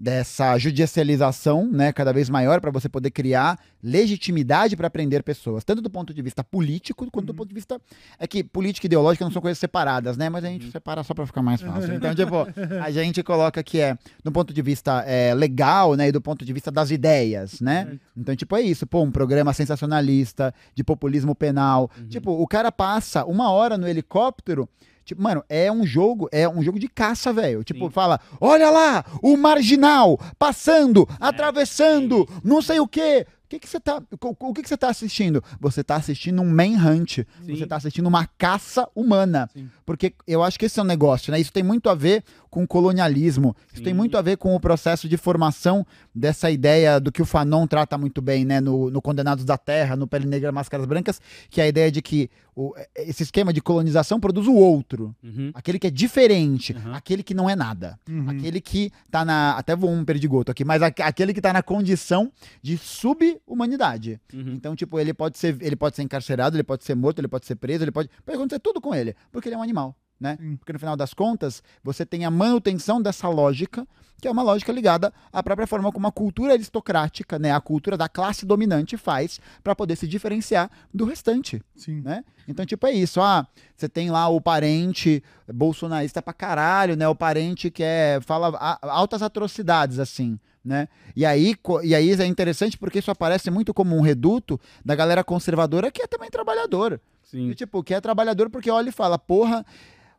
dessa 0.00 0.56
judicialização, 0.56 1.70
né, 1.70 1.92
cada 1.92 2.10
vez 2.10 2.30
maior 2.30 2.58
para 2.58 2.70
você 2.70 2.88
poder 2.88 3.10
criar 3.10 3.58
legitimidade 3.82 4.74
para 4.74 4.88
prender 4.88 5.22
pessoas, 5.22 5.62
tanto 5.62 5.82
do 5.82 5.90
ponto 5.90 6.14
de 6.14 6.22
vista 6.22 6.42
político 6.42 7.10
quanto 7.10 7.26
do 7.26 7.34
ponto 7.34 7.48
de 7.48 7.54
vista 7.54 7.78
é 8.18 8.26
que 8.26 8.42
política 8.42 8.86
e 8.86 8.88
ideológica 8.88 9.26
não 9.26 9.30
são 9.30 9.42
coisas 9.42 9.58
separadas, 9.58 10.16
né? 10.16 10.30
Mas 10.30 10.42
a 10.42 10.48
gente 10.48 10.70
separa 10.70 11.02
só 11.02 11.12
para 11.12 11.26
ficar 11.26 11.42
mais 11.42 11.60
fácil. 11.60 11.94
Então, 11.94 12.14
tipo, 12.14 12.46
a 12.82 12.90
gente 12.90 13.22
coloca 13.22 13.62
que 13.62 13.78
é 13.78 13.98
do 14.24 14.32
ponto 14.32 14.54
de 14.54 14.62
vista 14.62 15.02
é, 15.06 15.34
legal, 15.34 15.94
né, 15.94 16.08
e 16.08 16.12
do 16.12 16.20
ponto 16.20 16.46
de 16.46 16.52
vista 16.52 16.70
das 16.70 16.90
ideias, 16.90 17.60
né? 17.60 17.98
Então, 18.16 18.34
tipo, 18.34 18.56
é 18.56 18.62
isso. 18.62 18.86
Pô, 18.86 19.02
um 19.02 19.10
programa 19.10 19.52
sensacionalista 19.52 20.54
de 20.74 20.82
populismo 20.82 21.34
penal. 21.34 21.90
Tipo, 22.08 22.32
o 22.32 22.46
cara 22.46 22.72
passa 22.72 23.26
uma 23.26 23.50
hora 23.50 23.76
no 23.76 23.86
helicóptero. 23.86 24.66
Tipo, 25.10 25.22
mano, 25.22 25.42
é 25.48 25.72
um 25.72 25.84
jogo, 25.84 26.28
é 26.30 26.48
um 26.48 26.62
jogo 26.62 26.78
de 26.78 26.86
caça, 26.86 27.32
velho. 27.32 27.64
Tipo, 27.64 27.86
Sim. 27.86 27.90
fala, 27.90 28.20
olha 28.40 28.70
lá, 28.70 29.04
o 29.20 29.36
marginal 29.36 30.16
passando, 30.38 31.08
atravessando, 31.18 32.28
não 32.44 32.62
sei 32.62 32.78
o 32.78 32.86
quê. 32.86 33.26
O 33.44 33.48
que 33.50 33.58
que 33.58 33.68
você 33.68 33.80
tá, 33.80 34.00
o, 34.20 34.54
que 34.54 34.62
que 34.62 34.68
você 34.68 34.76
tá 34.76 34.88
assistindo? 34.88 35.42
Você 35.58 35.82
tá 35.82 35.96
assistindo 35.96 36.40
um 36.40 36.48
manhunt. 36.48 37.16
Sim. 37.16 37.26
Você 37.56 37.66
tá 37.66 37.74
assistindo 37.74 38.06
uma 38.06 38.24
caça 38.38 38.88
humana. 38.94 39.50
Sim. 39.52 39.68
Porque 39.84 40.14
eu 40.24 40.44
acho 40.44 40.56
que 40.56 40.66
esse 40.66 40.78
é 40.78 40.82
um 40.84 40.86
negócio, 40.86 41.32
né? 41.32 41.40
Isso 41.40 41.52
tem 41.52 41.64
muito 41.64 41.90
a 41.90 41.94
ver 41.96 42.22
com 42.48 42.62
o 42.62 42.68
colonialismo. 42.68 43.56
Isso 43.66 43.78
Sim. 43.78 43.82
tem 43.82 43.94
muito 43.94 44.16
a 44.16 44.22
ver 44.22 44.36
com 44.36 44.54
o 44.54 44.60
processo 44.60 45.08
de 45.08 45.16
formação 45.16 45.84
dessa 46.14 46.48
ideia 46.48 47.00
do 47.00 47.10
que 47.10 47.20
o 47.20 47.24
Fanon 47.24 47.66
trata 47.66 47.98
muito 47.98 48.22
bem, 48.22 48.44
né? 48.44 48.60
No, 48.60 48.88
no 48.88 49.02
Condenados 49.02 49.44
da 49.44 49.58
Terra, 49.58 49.96
no 49.96 50.06
Pele 50.06 50.26
Negra 50.26 50.52
Máscaras 50.52 50.86
Brancas, 50.86 51.20
que 51.50 51.60
é 51.60 51.64
a 51.64 51.68
ideia 51.68 51.90
de 51.90 52.00
que 52.00 52.30
o- 52.62 52.74
esse 52.96 53.22
esquema 53.22 53.52
de 53.52 53.60
colonização 53.60 54.20
produz 54.20 54.46
o 54.46 54.54
outro. 54.54 55.14
Uhum. 55.22 55.50
Aquele 55.54 55.78
que 55.78 55.86
é 55.86 55.90
diferente, 55.90 56.72
Uhum. 56.74 56.94
aquele 56.94 57.22
que 57.22 57.32
não 57.34 57.48
é 57.48 57.56
nada. 57.56 57.98
Uhum. 58.08 58.28
Aquele 58.28 58.60
que 58.60 58.90
tá 59.10 59.24
na. 59.24 59.52
Até 59.52 59.74
vou 59.74 59.90
um 59.90 60.04
perdigoto 60.04 60.50
aqui, 60.52 60.64
mas 60.64 60.82
aque- 60.82 61.02
aquele 61.02 61.32
que 61.32 61.40
tá 61.40 61.52
na 61.52 61.62
condição 61.62 62.30
de 62.62 62.76
sub-humanidade. 62.76 64.20
Uhum. 64.32 64.52
Então, 64.54 64.74
tipo, 64.76 64.98
ele 64.98 65.12
pode 65.14 65.38
ser, 65.38 65.56
ele 65.60 65.76
pode 65.76 65.96
ser 65.96 66.02
encarcerado, 66.02 66.56
ele 66.56 66.62
pode 66.64 66.84
ser 66.84 66.94
morto, 66.94 67.18
ele 67.18 67.28
pode 67.28 67.46
ser 67.46 67.56
preso, 67.56 67.84
ele 67.84 67.90
pode. 67.92 68.08
Pode 68.24 68.36
acontecer 68.36 68.60
tudo 68.60 68.80
com 68.80 68.94
ele, 68.94 69.14
porque 69.32 69.48
ele 69.48 69.54
é 69.54 69.58
um 69.58 69.62
animal, 69.62 69.94
né? 70.20 70.36
Porque 70.58 70.72
no 70.72 70.78
final 70.78 70.96
das 70.96 71.14
contas, 71.14 71.62
você 71.82 72.04
tem 72.04 72.24
a 72.24 72.30
manutenção 72.30 73.00
dessa 73.00 73.26
lógica, 73.28 73.86
que 74.20 74.28
é 74.28 74.30
uma 74.30 74.42
lógica 74.42 74.70
ligada 74.70 75.10
à 75.32 75.42
própria 75.42 75.66
forma 75.66 75.90
como 75.90 76.06
a 76.06 76.12
cultura 76.12 76.52
aristocrática, 76.52 77.38
né? 77.38 77.52
A 77.52 77.60
cultura 77.60 77.96
da 77.96 78.06
classe 78.06 78.44
dominante 78.44 78.98
faz 78.98 79.40
para 79.64 79.74
poder 79.74 79.96
se 79.96 80.06
diferenciar 80.06 80.70
do 80.92 81.06
restante 81.06 81.62
Sim. 81.74 82.02
né? 82.02 82.22
Então, 82.46 82.66
tipo, 82.66 82.86
é 82.86 82.92
isso. 82.92 83.18
Ah, 83.20 83.46
você 83.74 83.88
tem 83.88 84.10
lá 84.10 84.28
o 84.28 84.38
parente 84.40 85.22
bolsonarista 85.50 86.20
pra 86.20 86.34
caralho, 86.34 86.96
né? 86.96 87.08
O 87.08 87.14
parente 87.14 87.70
que 87.70 87.82
é, 87.82 88.18
fala 88.20 88.48
a- 88.58 88.78
altas 88.90 89.22
atrocidades, 89.22 89.98
assim, 89.98 90.38
né? 90.62 90.88
E 91.16 91.24
aí, 91.24 91.54
e 91.82 91.94
aí 91.94 92.10
é 92.12 92.26
interessante 92.26 92.76
porque 92.76 92.98
isso 92.98 93.10
aparece 93.10 93.50
muito 93.50 93.72
como 93.72 93.96
um 93.96 94.00
reduto 94.02 94.60
da 94.84 94.94
galera 94.94 95.24
conservadora 95.24 95.90
que 95.90 96.02
é 96.02 96.06
também 96.06 96.28
trabalhador. 96.28 97.00
Sim. 97.22 97.48
E, 97.50 97.54
tipo, 97.54 97.82
que 97.82 97.94
é 97.94 98.00
trabalhador 98.02 98.50
porque 98.50 98.70
olha 98.70 98.88
e 98.90 98.92
fala, 98.92 99.18
porra, 99.18 99.64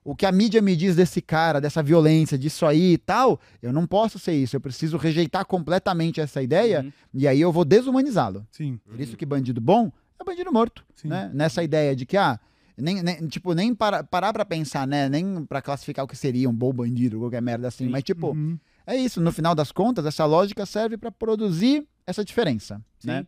o 0.04 0.16
que 0.16 0.26
a 0.26 0.32
mídia 0.32 0.62
me 0.62 0.76
diz 0.76 0.96
desse 0.96 1.22
cara, 1.22 1.62
dessa 1.62 1.84
violência, 1.84 2.38
disso 2.38 2.66
aí 2.66 2.94
e 2.94 2.98
tal, 2.98 3.40
eu 3.62 3.72
não 3.72 3.86
posso 3.86 4.18
ser 4.18 4.34
isso. 4.34 4.56
Eu 4.56 4.62
preciso 4.62 4.98
rejeitar 4.98 5.46
completamente 5.46 6.20
essa 6.20 6.42
ideia 6.42 6.82
Uhum. 6.82 6.92
e 7.14 7.28
aí 7.28 7.40
eu 7.40 7.52
vou 7.52 7.64
desumanizá-lo. 7.64 8.46
Sim. 8.52 8.80
Por 8.90 9.00
isso 9.00 9.16
que 9.16 9.26
bandido 9.26 9.62
bom 9.62 9.92
é 10.20 10.24
bandido 10.24 10.52
morto, 10.52 10.84
Sim. 10.96 11.08
né? 11.10 11.30
Nessa 11.34 11.64
ideia 11.64 11.96
de 11.96 12.06
que, 12.06 12.18
ah, 12.18 12.40
nem, 12.78 13.04
nem- 13.04 13.28
tipo, 13.28 13.54
nem 13.54 13.76
para, 13.76 14.04
parar 14.04 14.34
pra 14.34 14.44
pensar, 14.46 14.88
né? 14.88 15.08
Nem 15.08 15.46
pra 15.46 15.62
classificar 15.62 16.04
o 16.06 16.08
que 16.08 16.16
seria 16.16 16.50
um 16.50 16.54
bom 16.54 16.74
bandido, 16.74 17.20
qualquer 17.20 17.42
merda 17.42 17.68
assim. 17.68 17.86
Sim. 17.86 17.92
Mas, 17.92 18.04
tipo, 18.04 18.30
Uhum. 18.32 18.58
é 18.88 18.96
isso. 18.96 19.22
No 19.22 19.32
final 19.32 19.54
das 19.54 19.72
contas, 19.72 20.04
essa 20.06 20.26
lógica 20.26 20.66
serve 20.66 20.98
pra 20.98 21.12
produzir 21.12 21.86
essa 22.08 22.26
diferença, 22.26 22.82
Sim. 23.00 23.08
né? 23.08 23.28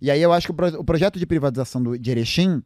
E 0.00 0.10
aí 0.12 0.20
eu 0.22 0.32
acho 0.32 0.46
que 0.46 0.52
o, 0.52 0.54
pro- 0.54 0.80
o 0.80 0.84
projeto 0.84 1.18
de 1.18 1.26
privatização 1.26 1.82
do, 1.82 1.98
de 1.98 2.10
Erechim, 2.10 2.62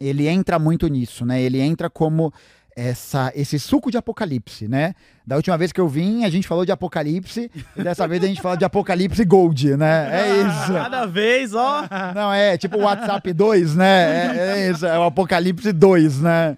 ele 0.00 0.26
entra 0.26 0.58
muito 0.58 0.88
nisso, 0.88 1.24
né? 1.24 1.40
Ele 1.40 1.60
entra 1.60 1.88
como 1.90 2.32
essa, 2.76 3.32
esse 3.34 3.58
suco 3.58 3.90
de 3.90 3.96
apocalipse, 3.96 4.66
né? 4.66 4.94
Da 5.26 5.36
última 5.36 5.56
vez 5.56 5.72
que 5.72 5.80
eu 5.80 5.88
vim, 5.88 6.24
a 6.24 6.30
gente 6.30 6.48
falou 6.48 6.64
de 6.64 6.72
apocalipse, 6.72 7.50
e 7.76 7.82
dessa 7.82 8.08
vez 8.08 8.22
a 8.24 8.26
gente 8.26 8.40
fala 8.40 8.56
de 8.56 8.64
apocalipse 8.64 9.24
gold, 9.24 9.76
né? 9.76 10.08
É 10.10 10.40
isso. 10.40 10.72
Cada 10.72 11.06
vez, 11.06 11.54
ó. 11.54 11.82
Não, 12.14 12.32
é 12.32 12.56
tipo 12.56 12.78
o 12.78 12.82
WhatsApp 12.82 13.32
2, 13.32 13.76
né? 13.76 14.36
É, 14.36 14.58
é 14.58 14.70
isso, 14.70 14.86
é 14.86 14.98
o 14.98 15.04
apocalipse 15.04 15.72
2, 15.72 16.20
né? 16.20 16.56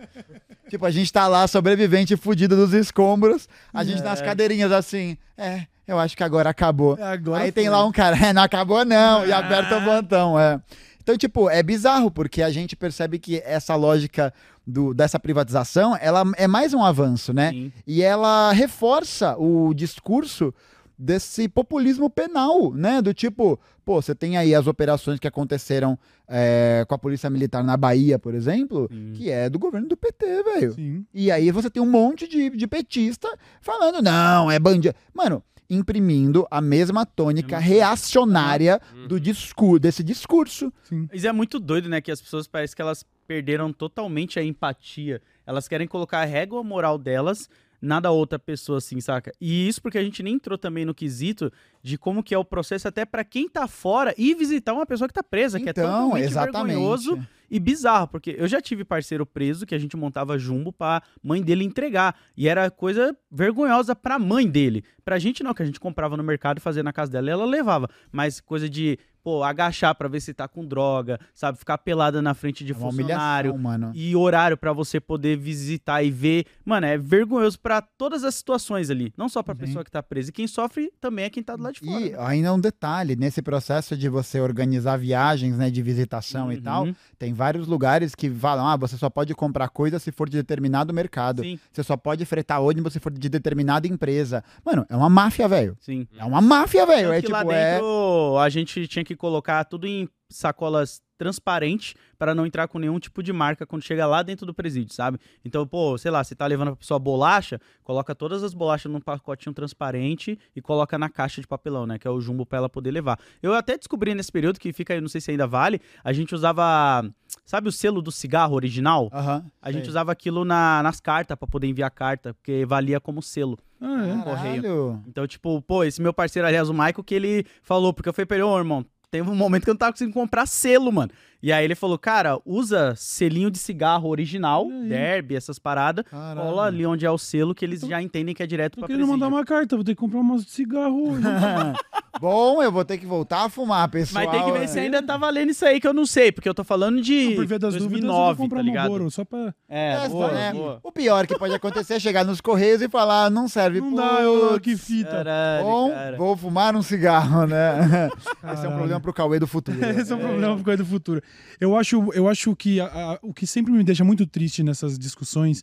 Tipo, 0.68 0.86
a 0.86 0.90
gente 0.90 1.12
tá 1.12 1.26
lá, 1.28 1.46
sobrevivente, 1.46 2.16
fudido 2.16 2.56
dos 2.56 2.72
escombros, 2.72 3.48
a 3.72 3.84
gente 3.84 4.02
nas 4.02 4.22
cadeirinhas 4.22 4.72
assim, 4.72 5.16
é, 5.36 5.66
eu 5.86 5.98
acho 5.98 6.16
que 6.16 6.24
agora 6.24 6.48
acabou. 6.50 6.98
Agora 7.00 7.44
Aí 7.44 7.52
tem 7.52 7.64
foi. 7.64 7.72
lá 7.72 7.84
um 7.84 7.92
cara, 7.92 8.16
é, 8.16 8.32
não 8.32 8.42
acabou 8.42 8.84
não, 8.84 9.26
e 9.26 9.32
aperta 9.32 9.76
o 9.76 9.80
botão, 9.82 10.40
é. 10.40 10.58
Então, 11.04 11.18
tipo, 11.18 11.50
é 11.50 11.62
bizarro, 11.62 12.10
porque 12.10 12.42
a 12.42 12.50
gente 12.50 12.74
percebe 12.74 13.18
que 13.18 13.42
essa 13.44 13.76
lógica 13.76 14.32
do, 14.66 14.94
dessa 14.94 15.20
privatização, 15.20 15.94
ela 16.00 16.24
é 16.38 16.48
mais 16.48 16.72
um 16.72 16.82
avanço, 16.82 17.30
né? 17.34 17.50
Sim. 17.50 17.72
E 17.86 18.02
ela 18.02 18.50
reforça 18.52 19.36
o 19.36 19.74
discurso 19.74 20.52
desse 20.98 21.46
populismo 21.46 22.08
penal, 22.08 22.72
né? 22.72 23.02
Do 23.02 23.12
tipo, 23.12 23.60
pô, 23.84 24.00
você 24.00 24.14
tem 24.14 24.38
aí 24.38 24.54
as 24.54 24.66
operações 24.66 25.20
que 25.20 25.28
aconteceram 25.28 25.98
é, 26.26 26.86
com 26.88 26.94
a 26.94 26.98
polícia 26.98 27.28
militar 27.28 27.62
na 27.62 27.76
Bahia, 27.76 28.18
por 28.18 28.34
exemplo, 28.34 28.88
Sim. 28.90 29.12
que 29.12 29.30
é 29.30 29.50
do 29.50 29.58
governo 29.58 29.86
do 29.86 29.98
PT, 29.98 30.42
velho. 30.42 31.04
E 31.12 31.30
aí 31.30 31.50
você 31.50 31.68
tem 31.68 31.82
um 31.82 31.90
monte 31.90 32.26
de, 32.26 32.48
de 32.48 32.66
petista 32.66 33.28
falando, 33.60 34.00
não, 34.00 34.50
é 34.50 34.58
bandido. 34.58 34.94
Mano, 35.12 35.42
imprimindo 35.68 36.46
a 36.50 36.60
mesma 36.60 37.04
tônica 37.06 37.56
Mesma 37.56 37.74
reacionária 37.74 38.80
do 39.08 39.18
discurso, 39.18 39.78
desse 39.78 40.02
discurso. 40.02 40.72
Sim. 40.84 41.08
Mas 41.12 41.24
é 41.24 41.32
muito 41.32 41.58
doido, 41.58 41.88
né? 41.88 42.00
Que 42.00 42.10
as 42.10 42.20
pessoas 42.20 42.46
parece 42.46 42.74
que 42.74 42.82
elas 42.82 43.04
perderam 43.26 43.72
totalmente 43.72 44.38
a 44.38 44.44
empatia. 44.44 45.20
Elas 45.46 45.66
querem 45.68 45.86
colocar 45.86 46.20
a 46.20 46.24
régua 46.24 46.62
moral 46.62 46.98
delas 46.98 47.48
na 47.80 48.00
da 48.00 48.10
outra 48.10 48.38
pessoa, 48.38 48.78
assim, 48.78 48.98
saca? 49.00 49.32
E 49.38 49.68
isso 49.68 49.82
porque 49.82 49.98
a 49.98 50.02
gente 50.02 50.22
nem 50.22 50.34
entrou 50.34 50.56
também 50.56 50.86
no 50.86 50.94
quesito 50.94 51.52
de 51.82 51.98
como 51.98 52.22
que 52.22 52.34
é 52.34 52.38
o 52.38 52.44
processo 52.44 52.88
até 52.88 53.04
pra 53.04 53.22
quem 53.24 53.46
tá 53.46 53.68
fora 53.68 54.14
e 54.16 54.34
visitar 54.34 54.72
uma 54.72 54.86
pessoa 54.86 55.06
que 55.06 55.12
tá 55.12 55.22
presa, 55.22 55.60
que 55.60 55.68
é 55.68 55.70
Então, 55.70 55.84
totalmente 55.84 56.24
exatamente. 56.24 56.66
vergonhoso 56.66 57.26
e 57.54 57.60
bizarro, 57.60 58.08
porque 58.08 58.34
eu 58.36 58.48
já 58.48 58.60
tive 58.60 58.84
parceiro 58.84 59.24
preso 59.24 59.64
que 59.64 59.76
a 59.76 59.78
gente 59.78 59.96
montava 59.96 60.36
jumbo 60.36 60.72
pra 60.72 61.00
mãe 61.22 61.40
dele 61.40 61.62
entregar. 61.62 62.16
E 62.36 62.48
era 62.48 62.68
coisa 62.68 63.16
vergonhosa 63.30 63.94
pra 63.94 64.18
mãe 64.18 64.44
dele. 64.44 64.82
Pra 65.04 65.20
gente 65.20 65.44
não, 65.44 65.54
que 65.54 65.62
a 65.62 65.64
gente 65.64 65.78
comprava 65.78 66.16
no 66.16 66.24
mercado 66.24 66.58
e 66.58 66.60
fazia 66.60 66.82
na 66.82 66.92
casa 66.92 67.12
dela 67.12 67.28
e 67.28 67.30
ela 67.30 67.44
levava. 67.44 67.88
Mas 68.10 68.40
coisa 68.40 68.68
de, 68.68 68.98
pô, 69.24 69.42
agachar 69.42 69.94
pra 69.94 70.06
ver 70.06 70.20
se 70.20 70.34
tá 70.34 70.46
com 70.46 70.64
droga, 70.66 71.18
sabe? 71.34 71.58
Ficar 71.58 71.78
pelada 71.78 72.20
na 72.20 72.34
frente 72.34 72.62
de 72.62 72.72
É 72.72 72.74
funcionário. 72.74 73.58
mano. 73.58 73.90
E 73.94 74.14
horário 74.14 74.56
pra 74.56 74.72
você 74.72 75.00
poder 75.00 75.36
visitar 75.38 76.02
e 76.02 76.10
ver. 76.10 76.44
Mano, 76.64 76.86
é 76.86 76.98
vergonhoso 76.98 77.58
pra 77.58 77.80
todas 77.80 78.22
as 78.22 78.34
situações 78.34 78.90
ali. 78.90 79.12
Não 79.16 79.28
só 79.28 79.42
pra 79.42 79.54
Sim. 79.54 79.60
pessoa 79.62 79.82
que 79.84 79.90
tá 79.90 80.02
presa. 80.02 80.28
E 80.28 80.32
quem 80.32 80.46
sofre 80.46 80.92
também 81.00 81.24
é 81.24 81.30
quem 81.30 81.42
tá 81.42 81.56
do 81.56 81.62
lado 81.62 81.74
de 81.74 81.80
fora. 81.80 82.00
E 82.00 82.10
né? 82.10 82.16
ainda 82.20 82.52
um 82.52 82.60
detalhe, 82.60 83.16
nesse 83.16 83.40
processo 83.40 83.96
de 83.96 84.08
você 84.10 84.40
organizar 84.40 84.96
viagens, 84.98 85.56
né, 85.56 85.70
de 85.70 85.80
visitação 85.82 86.52
e 86.52 86.56
Uhum. 86.56 86.62
tal, 86.62 86.88
tem 87.18 87.32
vários 87.32 87.66
lugares 87.66 88.14
que 88.14 88.28
falam, 88.30 88.66
ah, 88.66 88.76
você 88.76 88.96
só 88.98 89.08
pode 89.08 89.34
comprar 89.34 89.68
coisa 89.70 89.98
se 89.98 90.12
for 90.12 90.28
de 90.28 90.36
determinado 90.36 90.92
mercado. 90.92 91.42
Sim, 91.42 91.58
Você 91.72 91.82
só 91.82 91.96
pode 91.96 92.24
fretar 92.26 92.60
ônibus 92.60 92.92
se 92.92 93.00
for 93.00 93.10
de 93.12 93.28
determinada 93.28 93.86
empresa. 93.86 94.44
Mano, 94.64 94.84
é 94.90 94.94
uma 94.96 95.08
máfia, 95.08 95.48
velho. 95.48 95.76
sim. 95.80 96.06
É 96.18 96.24
uma 96.24 96.40
máfia, 96.42 96.84
velho. 96.84 97.12
É 97.12 97.20
tipo, 97.22 97.32
lá 97.32 97.40
é... 97.52 97.72
dentro 97.74 98.38
a 98.38 98.48
gente 98.48 98.86
tinha 98.86 99.04
que 99.04 99.13
colocar 99.16 99.64
tudo 99.64 99.86
em 99.86 100.08
sacolas 100.28 101.02
transparentes 101.16 101.94
para 102.18 102.34
não 102.34 102.44
entrar 102.44 102.66
com 102.66 102.78
nenhum 102.78 102.98
tipo 102.98 103.22
de 103.22 103.32
marca 103.32 103.64
quando 103.64 103.82
chega 103.82 104.04
lá 104.06 104.20
dentro 104.22 104.44
do 104.44 104.52
presídio, 104.52 104.92
sabe? 104.92 105.18
Então, 105.44 105.64
pô, 105.66 105.96
sei 105.96 106.10
lá, 106.10 106.24
você 106.24 106.34
tá 106.34 106.44
levando 106.46 106.68
a 106.68 106.76
pessoa 106.76 106.98
bolacha, 106.98 107.60
coloca 107.84 108.14
todas 108.14 108.42
as 108.42 108.52
bolachas 108.52 108.90
num 108.90 109.00
pacotinho 109.00 109.54
transparente 109.54 110.36
e 110.56 110.60
coloca 110.60 110.98
na 110.98 111.08
caixa 111.08 111.40
de 111.40 111.46
papelão, 111.46 111.86
né? 111.86 111.98
Que 111.98 112.08
é 112.08 112.10
o 112.10 112.20
jumbo 112.20 112.44
pra 112.44 112.58
ela 112.58 112.68
poder 112.68 112.90
levar. 112.90 113.18
Eu 113.42 113.54
até 113.54 113.76
descobri 113.78 114.12
nesse 114.14 114.32
período 114.32 114.58
que 114.58 114.72
fica 114.72 114.92
aí, 114.94 115.00
não 115.00 115.08
sei 115.08 115.20
se 115.20 115.30
ainda 115.30 115.46
vale, 115.46 115.80
a 116.02 116.12
gente 116.12 116.34
usava, 116.34 117.04
sabe 117.44 117.68
o 117.68 117.72
selo 117.72 118.02
do 118.02 118.10
cigarro 118.10 118.54
original? 118.56 119.08
Aham, 119.12 119.44
A 119.62 119.70
gente 119.70 119.88
usava 119.88 120.10
aquilo 120.12 120.44
na- 120.44 120.82
nas 120.82 121.00
cartas 121.00 121.36
pra 121.38 121.46
poder 121.46 121.68
enviar 121.68 121.90
carta, 121.92 122.34
porque 122.34 122.64
valia 122.66 122.98
como 123.00 123.22
selo. 123.22 123.56
Ah, 123.80 124.06
é. 124.06 124.24
Caralho. 124.24 125.02
Então, 125.06 125.26
tipo, 125.26 125.62
pô, 125.62 125.84
esse 125.84 126.02
meu 126.02 126.12
parceiro, 126.12 126.46
aliás, 126.48 126.68
o 126.68 126.72
Michael, 126.72 127.04
que 127.04 127.14
ele 127.14 127.46
falou, 127.62 127.92
porque 127.94 128.08
eu 128.08 128.12
falei 128.14 128.26
pra 128.26 128.36
ele, 128.36 128.44
ô, 128.44 128.56
irmão, 128.58 128.84
teve 129.14 129.30
um 129.30 129.34
momento 129.36 129.62
que 129.62 129.70
eu 129.70 129.74
não 129.74 129.78
tava 129.78 129.92
conseguindo 129.92 130.12
comprar 130.12 130.44
selo, 130.44 130.90
mano. 130.90 131.12
E 131.44 131.52
aí 131.52 131.62
ele 131.62 131.74
falou, 131.74 131.98
cara, 131.98 132.40
usa 132.46 132.94
selinho 132.96 133.50
de 133.50 133.58
cigarro 133.58 134.08
original, 134.08 134.66
derby, 134.88 135.36
essas 135.36 135.58
paradas, 135.58 136.02
Caralho. 136.10 136.40
cola 136.40 136.64
ali 136.64 136.86
onde 136.86 137.04
é 137.04 137.10
o 137.10 137.18
selo, 137.18 137.54
que 137.54 137.62
eles 137.62 137.82
já 137.82 138.00
entendem 138.00 138.34
que 138.34 138.42
é 138.42 138.46
direto 138.46 138.78
pra 138.78 138.86
presídio. 138.86 139.06
mandar 139.06 139.28
uma 139.28 139.44
carta, 139.44 139.76
vou 139.76 139.84
ter 139.84 139.94
que 139.94 140.00
comprar 140.00 140.20
umas 140.20 140.42
de 140.42 140.50
cigarro 140.50 141.10
hoje. 141.10 141.22
Bom, 142.20 142.62
eu 142.62 142.70
vou 142.72 142.84
ter 142.84 142.96
que 142.96 143.04
voltar 143.04 143.44
a 143.44 143.48
fumar, 143.48 143.88
pessoal. 143.88 144.24
Mas 144.24 144.32
tem 144.34 144.44
que 144.44 144.58
ver 144.58 144.68
se 144.68 144.78
ainda 144.78 145.02
tá 145.02 145.16
valendo 145.16 145.50
isso 145.50 145.66
aí, 145.66 145.80
que 145.80 145.86
eu 145.86 145.92
não 145.92 146.06
sei, 146.06 146.30
porque 146.32 146.48
eu 146.48 146.54
tô 146.54 146.64
falando 146.64 147.02
de 147.02 147.34
Por 147.34 147.44
via 147.44 147.58
das 147.58 147.74
dúvidas, 147.74 148.04
eu 148.04 148.14
vou 148.14 148.16
2009, 148.16 148.38
comprar 148.38 148.56
tá 148.58 148.62
ligado? 148.62 148.88
Marlboro, 148.88 149.10
só 149.10 149.24
pra... 149.24 149.52
É, 149.68 149.92
Essa, 149.94 150.08
boa, 150.08 150.32
né? 150.32 150.52
boa. 150.52 150.80
O 150.82 150.92
pior 150.92 151.26
que 151.26 151.36
pode 151.38 151.52
acontecer 151.52 151.94
é 151.94 152.00
chegar 152.00 152.24
nos 152.24 152.40
correios 152.40 152.80
e 152.80 152.88
falar, 152.88 153.30
não 153.30 153.48
serve 153.48 153.80
Não 153.80 153.90
putz, 153.90 154.02
dá, 154.02 154.22
eu, 154.22 154.60
que 154.60 154.76
fita. 154.76 155.10
Caralho, 155.10 155.64
Bom, 155.64 155.90
cara. 155.90 156.16
vou 156.16 156.36
fumar 156.36 156.74
um 156.76 156.82
cigarro, 156.82 157.46
né? 157.46 158.08
Esse 158.14 158.30
é 158.32 158.46
um 158.46 158.54
Caralho. 158.54 158.72
problema 158.76 159.00
pro 159.00 159.12
Cauê 159.12 159.38
do 159.38 159.46
futuro. 159.46 159.84
Esse 159.84 160.12
é 160.12 160.16
um 160.16 160.20
problema 160.20 160.56
por 160.56 160.64
causa 160.64 160.78
do 160.78 160.86
futuro. 160.86 161.20
Eu 161.60 161.76
acho, 161.76 162.12
eu 162.12 162.28
acho 162.28 162.54
que 162.56 162.80
a- 162.80 162.86
a- 162.86 163.18
o 163.22 163.32
que 163.32 163.46
sempre 163.46 163.72
me 163.72 163.84
deixa 163.84 164.04
muito 164.04 164.26
triste 164.26 164.62
nessas 164.62 164.98
discussões 164.98 165.62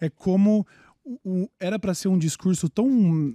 é 0.00 0.08
como 0.08 0.66
o- 1.04 1.18
o- 1.44 1.50
era 1.60 1.78
para 1.78 1.94
ser 1.94 2.08
um 2.08 2.18
discurso 2.18 2.68
tão. 2.68 3.34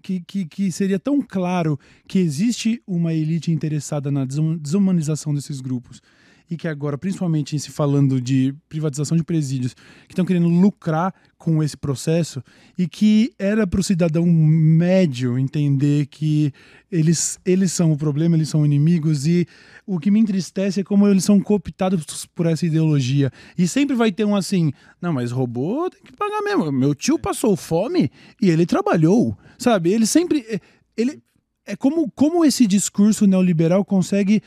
Que, 0.00 0.20
que, 0.20 0.46
que 0.46 0.70
seria 0.70 0.98
tão 0.98 1.20
claro 1.20 1.78
que 2.06 2.20
existe 2.20 2.80
uma 2.86 3.12
elite 3.12 3.50
interessada 3.50 4.12
na 4.12 4.24
desum- 4.24 4.56
desumanização 4.56 5.34
desses 5.34 5.60
grupos. 5.60 6.00
E 6.48 6.56
que 6.56 6.66
agora, 6.68 6.96
principalmente 6.96 7.54
em 7.56 7.58
se 7.58 7.70
falando 7.70 8.18
de 8.20 8.54
privatização 8.70 9.16
de 9.18 9.24
presídios, 9.24 9.74
que 9.74 10.12
estão 10.12 10.24
querendo 10.24 10.48
lucrar 10.48 11.12
com 11.36 11.62
esse 11.62 11.76
processo, 11.76 12.42
e 12.78 12.88
que 12.88 13.32
era 13.38 13.66
para 13.66 13.80
o 13.80 13.82
cidadão 13.82 14.24
médio 14.24 15.36
entender 15.38 16.06
que 16.06 16.52
eles, 16.90 17.38
eles 17.44 17.72
são 17.72 17.92
o 17.92 17.98
problema, 17.98 18.34
eles 18.36 18.48
são 18.48 18.64
inimigos, 18.64 19.26
e 19.26 19.46
o 19.90 19.98
que 19.98 20.10
me 20.10 20.20
entristece 20.20 20.80
é 20.80 20.84
como 20.84 21.08
eles 21.08 21.24
são 21.24 21.40
cooptados 21.40 22.26
por 22.34 22.44
essa 22.46 22.66
ideologia. 22.66 23.30
E 23.56 23.66
sempre 23.66 23.96
vai 23.96 24.12
ter 24.12 24.24
um 24.26 24.36
assim, 24.36 24.70
não, 25.00 25.12
mas 25.14 25.30
robô 25.32 25.88
tem 25.88 26.02
que 26.02 26.12
pagar 26.12 26.42
mesmo. 26.42 26.70
Meu 26.70 26.94
tio 26.94 27.18
passou 27.18 27.56
fome 27.56 28.10
e 28.40 28.50
ele 28.50 28.66
trabalhou, 28.66 29.36
sabe? 29.58 29.90
Ele 29.92 30.06
sempre. 30.06 30.44
é- 30.48 30.60
Ele, 30.96 31.22
é 31.64 31.74
como, 31.76 32.10
como 32.10 32.44
esse 32.44 32.66
discurso 32.66 33.26
neoliberal 33.26 33.84
consegue 33.84 34.42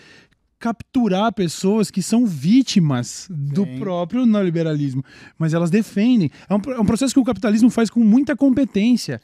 capturar 0.60 1.34
pessoas 1.34 1.89
que 1.89 2.04
são 2.04 2.26
vítimas 2.26 3.28
do 3.32 3.64
Sim. 3.66 3.80
próprio 3.80 4.26
neoliberalismo, 4.28 5.04
mas 5.39 5.54
elas 5.56 5.72
defendem. 5.72 6.30
É 6.48 6.54
um, 6.54 6.62
é 6.74 6.80
um 6.80 6.86
processo 6.86 7.14
que 7.16 7.20
o 7.20 7.24
capitalismo 7.24 7.70
faz 7.70 7.89
com 7.89 8.00
muita 8.02 8.36
competência 8.36 9.20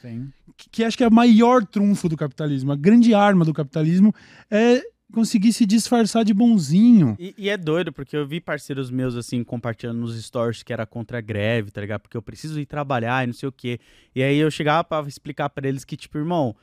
que, 0.56 0.68
que 0.70 0.84
acho 0.84 0.96
que 0.96 1.04
é 1.04 1.08
o 1.08 1.12
maior 1.12 1.64
trunfo 1.64 2.08
do 2.08 2.16
capitalismo, 2.16 2.72
a 2.72 2.76
grande 2.76 3.14
arma 3.14 3.44
do 3.44 3.54
capitalismo 3.54 4.12
é 4.50 4.82
conseguir 5.12 5.52
se 5.52 5.64
disfarçar 5.66 6.24
de 6.24 6.34
bonzinho. 6.34 7.16
E, 7.18 7.34
e 7.36 7.48
é 7.48 7.56
doido, 7.56 7.92
porque 7.92 8.16
eu 8.16 8.26
vi 8.26 8.40
parceiros 8.40 8.90
meus, 8.90 9.16
assim, 9.16 9.42
compartilhando 9.42 9.98
nos 9.98 10.22
stories 10.22 10.62
que 10.62 10.72
era 10.72 10.86
contra 10.86 11.18
a 11.18 11.20
greve, 11.20 11.70
tá 11.70 11.80
ligado? 11.80 12.02
Porque 12.02 12.16
eu 12.16 12.22
preciso 12.22 12.60
ir 12.60 12.66
trabalhar 12.66 13.24
e 13.24 13.28
não 13.28 13.34
sei 13.34 13.48
o 13.48 13.52
quê. 13.52 13.80
E 14.14 14.22
aí 14.22 14.36
eu 14.36 14.50
chegava 14.50 14.84
pra 14.84 15.00
explicar 15.06 15.48
pra 15.50 15.68
eles 15.68 15.84
que, 15.84 15.96
tipo, 15.96 16.18
irmão, 16.18 16.54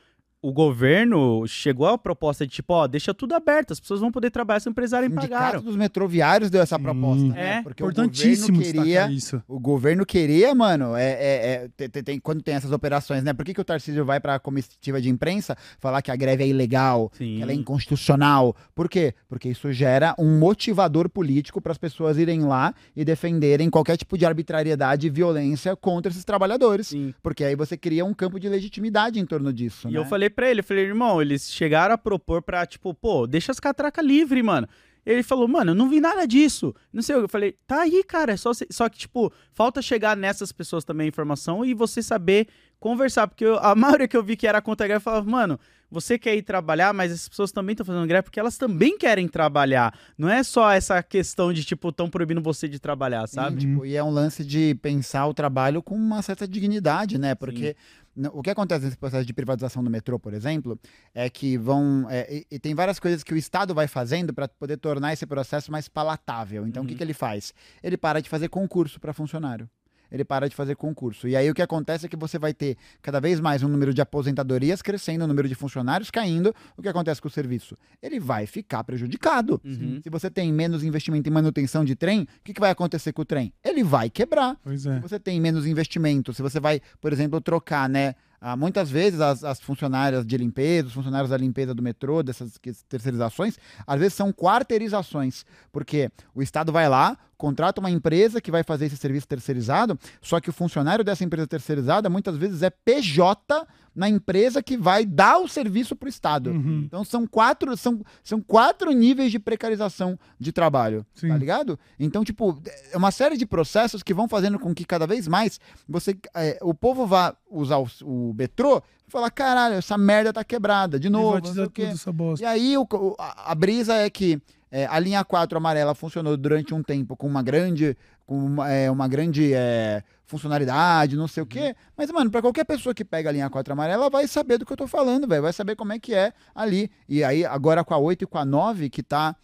o 0.48 0.52
governo 0.52 1.44
chegou 1.46 1.86
à 1.86 1.98
proposta 1.98 2.46
de, 2.46 2.52
tipo, 2.52 2.72
ó, 2.74 2.86
deixa 2.86 3.12
tudo 3.12 3.34
aberto, 3.34 3.72
as 3.72 3.80
pessoas 3.80 4.00
vão 4.00 4.12
poder 4.12 4.30
trabalhar 4.30 4.60
se 4.60 4.68
o 4.68 4.70
empresário 4.70 5.08
O 5.08 5.12
pagaram. 5.12 5.44
Sindicato 5.46 5.64
dos 5.64 5.76
metroviários 5.76 6.50
deu 6.50 6.62
essa 6.62 6.76
Sim. 6.76 6.82
proposta, 6.82 7.24
né? 7.26 7.56
É, 7.58 7.62
Porque 7.62 7.82
o 7.82 7.86
Importantíssimo 7.86 8.58
governo 8.58 8.82
queria... 8.82 9.10
isso. 9.10 9.42
O 9.48 9.58
governo 9.58 10.06
queria, 10.06 10.54
mano, 10.54 10.94
é, 10.94 11.10
é- 11.10 11.46
é- 11.64 11.68
tem- 11.76 11.88
tem- 11.90 12.02
tem- 12.02 12.20
quando 12.20 12.42
tem 12.42 12.54
essas 12.54 12.70
operações, 12.72 13.22
né? 13.24 13.32
Por 13.32 13.44
que, 13.44 13.54
que 13.54 13.60
o 13.60 13.64
Tarcísio 13.64 14.04
vai 14.04 14.20
pra 14.20 14.38
comitiva 14.38 15.00
de 15.00 15.08
imprensa 15.08 15.56
falar 15.80 16.00
que 16.02 16.10
a 16.10 16.16
greve 16.16 16.44
é 16.44 16.46
ilegal, 16.48 17.10
Sim. 17.14 17.36
que 17.36 17.42
ela 17.42 17.50
é 17.52 17.54
inconstitucional? 17.54 18.54
Por 18.74 18.88
quê? 18.88 19.14
Porque 19.28 19.48
isso 19.48 19.72
gera 19.72 20.14
um 20.18 20.38
motivador 20.38 21.08
político 21.08 21.60
para 21.60 21.72
as 21.72 21.78
pessoas 21.78 22.18
irem 22.18 22.42
lá 22.44 22.74
e 22.94 23.04
defenderem 23.04 23.70
qualquer 23.70 23.96
tipo 23.96 24.16
de 24.18 24.24
arbitrariedade 24.26 25.06
e 25.06 25.10
violência 25.10 25.74
contra 25.76 26.10
esses 26.10 26.24
trabalhadores. 26.24 26.88
Sim. 26.88 27.14
Porque 27.22 27.44
aí 27.44 27.56
você 27.56 27.76
cria 27.76 28.04
um 28.04 28.14
campo 28.14 28.38
de 28.38 28.48
legitimidade 28.48 29.18
em 29.18 29.26
torno 29.26 29.52
disso, 29.52 29.88
E 29.88 29.92
né? 29.92 29.98
eu 29.98 30.04
falei 30.04 30.30
pra 30.36 30.50
ele, 30.50 30.60
eu 30.60 30.64
falei, 30.64 30.84
irmão, 30.84 31.20
eles 31.20 31.50
chegaram 31.50 31.94
a 31.94 31.98
propor 31.98 32.42
pra, 32.42 32.66
tipo, 32.66 32.92
pô, 32.92 33.26
deixa 33.26 33.50
as 33.50 33.58
catracas 33.58 34.04
livre, 34.04 34.42
mano. 34.42 34.68
Ele 35.04 35.22
falou, 35.22 35.48
mano, 35.48 35.70
eu 35.70 35.74
não 35.74 35.88
vi 35.88 36.00
nada 36.00 36.26
disso. 36.26 36.74
Não 36.92 37.00
sei, 37.00 37.14
eu 37.14 37.28
falei, 37.28 37.56
tá 37.66 37.82
aí, 37.82 38.04
cara, 38.04 38.32
é 38.32 38.36
só, 38.36 38.50
só 38.70 38.88
que, 38.88 38.98
tipo, 38.98 39.32
falta 39.52 39.80
chegar 39.80 40.16
nessas 40.16 40.52
pessoas 40.52 40.84
também 40.84 41.06
a 41.06 41.08
informação 41.08 41.64
e 41.64 41.72
você 41.72 42.02
saber 42.02 42.48
conversar, 42.90 43.26
porque 43.26 43.44
eu- 43.44 43.58
a 43.58 43.74
maioria 44.00 44.06
que 44.08 44.16
eu 44.16 44.22
vi 44.22 44.36
que 44.36 44.46
era 44.46 44.62
contra 44.62 44.86
a 44.86 44.88
greve 44.88 45.02
falava, 45.02 45.28
mano, 45.28 45.58
você 45.90 46.18
quer 46.18 46.34
ir 46.36 46.42
trabalhar, 46.42 46.92
mas 46.92 47.12
as 47.12 47.28
pessoas 47.28 47.50
também 47.52 47.72
estão 47.72 47.86
fazendo 47.86 48.06
greve 48.06 48.24
porque 48.24 48.38
elas 48.40 48.56
também 48.58 48.98
querem 48.98 49.26
trabalhar. 49.28 49.96
Não 50.18 50.28
é 50.28 50.42
só 50.42 50.70
essa 50.72 51.02
questão 51.02 51.52
de, 51.52 51.64
tipo, 51.64 51.88
estão 51.88 52.08
proibindo 52.10 52.40
você 52.42 52.68
de 52.68 52.78
trabalhar, 52.78 53.26
sabe? 53.28 53.56
E, 53.56 53.60
tipo, 53.60 53.86
e 53.86 53.96
é 53.96 54.02
um 54.02 54.10
lance 54.10 54.44
de 54.44 54.74
pensar 54.82 55.26
o 55.26 55.34
trabalho 55.34 55.82
com 55.82 55.94
uma 55.94 56.22
certa 56.22 56.46
dignidade, 56.46 57.18
né? 57.18 57.34
Porque 57.36 57.76
n- 58.16 58.28
o 58.32 58.42
que 58.42 58.50
acontece 58.50 58.84
nesse 58.84 58.96
processo 58.96 59.24
de 59.24 59.32
privatização 59.32 59.82
do 59.82 59.88
metrô, 59.90 60.18
por 60.18 60.34
exemplo, 60.34 60.76
é 61.14 61.30
que 61.30 61.56
vão. 61.56 62.06
é, 62.10 62.38
e, 62.50 62.56
e 62.56 62.58
tem 62.58 62.74
várias 62.74 62.98
coisas 62.98 63.22
que 63.22 63.32
o 63.32 63.36
Estado 63.36 63.72
vai 63.72 63.86
fazendo 63.86 64.34
para 64.34 64.48
poder 64.48 64.78
tornar 64.78 65.12
esse 65.12 65.24
processo 65.26 65.70
mais 65.70 65.88
palatável. 65.88 66.66
Então, 66.66 66.82
o 66.82 66.86
que, 66.86 66.92
Uhum. 66.94 66.98
que 66.98 67.04
ele 67.04 67.14
faz? 67.14 67.54
Ele 67.80 67.96
para 67.96 68.20
de 68.20 68.28
fazer 68.28 68.48
concurso 68.48 68.98
para 68.98 69.12
funcionário. 69.12 69.68
Ele 70.10 70.24
para 70.24 70.48
de 70.48 70.54
fazer 70.54 70.76
concurso. 70.76 71.28
E 71.28 71.36
aí 71.36 71.50
o 71.50 71.54
que 71.54 71.62
acontece 71.62 72.06
é 72.06 72.08
que 72.08 72.16
você 72.16 72.38
vai 72.38 72.52
ter 72.52 72.76
cada 73.02 73.20
vez 73.20 73.40
mais 73.40 73.62
um 73.62 73.68
número 73.68 73.92
de 73.92 74.00
aposentadorias 74.00 74.82
crescendo, 74.82 75.24
o 75.24 75.28
número 75.28 75.48
de 75.48 75.54
funcionários 75.54 76.10
caindo. 76.10 76.54
O 76.76 76.82
que 76.82 76.88
acontece 76.88 77.20
com 77.20 77.28
o 77.28 77.30
serviço? 77.30 77.76
Ele 78.02 78.20
vai 78.20 78.46
ficar 78.46 78.84
prejudicado. 78.84 79.60
Uhum. 79.64 80.00
Se 80.02 80.10
você 80.10 80.30
tem 80.30 80.52
menos 80.52 80.84
investimento 80.84 81.28
em 81.28 81.32
manutenção 81.32 81.84
de 81.84 81.94
trem, 81.94 82.22
o 82.22 82.44
que, 82.44 82.54
que 82.54 82.60
vai 82.60 82.70
acontecer 82.70 83.12
com 83.12 83.22
o 83.22 83.24
trem? 83.24 83.52
Ele 83.64 83.82
vai 83.82 84.10
quebrar. 84.10 84.56
Pois 84.62 84.86
é. 84.86 84.96
Se 84.96 85.00
você 85.00 85.18
tem 85.18 85.40
menos 85.40 85.66
investimento, 85.66 86.32
se 86.32 86.42
você 86.42 86.60
vai, 86.60 86.80
por 87.00 87.12
exemplo, 87.12 87.40
trocar, 87.40 87.88
né? 87.88 88.14
ah, 88.40 88.56
muitas 88.56 88.90
vezes 88.90 89.20
as, 89.20 89.42
as 89.42 89.60
funcionárias 89.60 90.24
de 90.26 90.36
limpeza, 90.36 90.88
os 90.88 90.94
funcionários 90.94 91.30
da 91.30 91.36
limpeza 91.36 91.74
do 91.74 91.82
metrô, 91.82 92.22
dessas 92.22 92.58
terceirizações, 92.88 93.58
às 93.86 93.98
vezes 93.98 94.14
são 94.14 94.32
quarteirizações, 94.32 95.44
porque 95.72 96.10
o 96.34 96.42
Estado 96.42 96.72
vai 96.72 96.88
lá, 96.88 97.18
contrata 97.36 97.80
uma 97.80 97.90
empresa 97.90 98.40
que 98.40 98.50
vai 98.50 98.62
fazer 98.62 98.86
esse 98.86 98.96
serviço 98.96 99.26
terceirizado, 99.28 99.98
só 100.22 100.40
que 100.40 100.50
o 100.50 100.52
funcionário 100.52 101.04
dessa 101.04 101.24
empresa 101.24 101.46
terceirizada 101.46 102.08
muitas 102.08 102.36
vezes 102.36 102.62
é 102.62 102.70
PJ 102.70 103.66
na 103.94 104.08
empresa 104.08 104.62
que 104.62 104.76
vai 104.76 105.06
dar 105.06 105.38
o 105.38 105.48
serviço 105.48 105.96
para 105.96 106.06
o 106.06 106.08
Estado. 106.10 106.50
Uhum. 106.50 106.82
Então 106.86 107.02
são 107.02 107.26
quatro, 107.26 107.74
são, 107.78 108.02
são 108.22 108.40
quatro 108.42 108.90
níveis 108.92 109.30
de 109.32 109.38
precarização 109.38 110.18
de 110.38 110.52
trabalho, 110.52 111.04
Sim. 111.14 111.28
tá 111.28 111.36
ligado? 111.38 111.78
Então, 111.98 112.22
tipo, 112.22 112.60
é 112.92 112.96
uma 112.96 113.10
série 113.10 113.38
de 113.38 113.46
processos 113.46 114.02
que 114.02 114.12
vão 114.12 114.28
fazendo 114.28 114.58
com 114.58 114.74
que 114.74 114.84
cada 114.84 115.06
vez 115.06 115.26
mais 115.26 115.58
você, 115.88 116.14
é, 116.34 116.58
o 116.62 116.74
povo 116.74 117.06
vá 117.06 117.34
usar 117.50 117.78
o, 117.78 117.88
o 118.02 118.34
metrô 118.34 118.82
e 119.08 119.10
falar, 119.10 119.30
caralho, 119.30 119.76
essa 119.76 119.96
merda 119.96 120.30
tá 120.32 120.44
quebrada, 120.44 121.00
de 121.00 121.08
novo, 121.08 121.40
tudo 121.40 121.70
bosta. 122.12 122.44
E 122.44 122.46
aí 122.46 122.76
o- 122.76 122.86
a, 123.18 123.52
a 123.52 123.54
brisa 123.54 123.94
é 123.94 124.10
que 124.10 124.38
é, 124.70 124.86
a 124.86 124.98
linha 124.98 125.24
4 125.24 125.56
amarela 125.56 125.94
funcionou 125.94 126.36
durante 126.36 126.74
um 126.74 126.82
tempo 126.82 127.16
com 127.16 127.26
uma 127.26 127.42
grande, 127.42 127.96
com 128.26 128.36
uma, 128.36 128.70
é, 128.70 128.90
uma 128.90 129.06
grande 129.06 129.52
é, 129.54 130.02
funcionalidade, 130.26 131.16
não 131.16 131.28
sei 131.28 131.42
o 131.42 131.46
quê. 131.46 131.74
Mas, 131.96 132.10
mano, 132.10 132.30
pra 132.30 132.42
qualquer 132.42 132.64
pessoa 132.64 132.94
que 132.94 133.04
pega 133.04 133.28
a 133.28 133.32
linha 133.32 133.48
4 133.48 133.72
amarela, 133.72 134.10
vai 134.10 134.26
saber 134.26 134.58
do 134.58 134.66
que 134.66 134.72
eu 134.72 134.76
tô 134.76 134.88
falando, 134.88 135.26
velho. 135.26 135.42
Vai 135.42 135.52
saber 135.52 135.76
como 135.76 135.92
é 135.92 135.98
que 135.98 136.14
é 136.14 136.32
ali. 136.54 136.90
E 137.08 137.22
aí, 137.22 137.44
agora 137.44 137.84
com 137.84 137.94
a 137.94 137.98
8 137.98 138.24
e 138.24 138.26
com 138.26 138.38
a 138.38 138.44
9, 138.44 138.90
que 138.90 139.02
tá. 139.02 139.36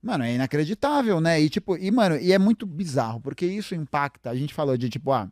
Mano, 0.00 0.24
é 0.24 0.34
inacreditável, 0.34 1.20
né? 1.20 1.40
E 1.40 1.48
tipo, 1.48 1.76
e, 1.76 1.90
mano, 1.90 2.16
e 2.16 2.32
é 2.32 2.38
muito 2.38 2.66
bizarro, 2.66 3.20
porque 3.20 3.46
isso 3.46 3.74
impacta. 3.74 4.30
A 4.30 4.34
gente 4.34 4.54
falou 4.54 4.76
de 4.76 4.88
tipo, 4.88 5.12
ah, 5.12 5.28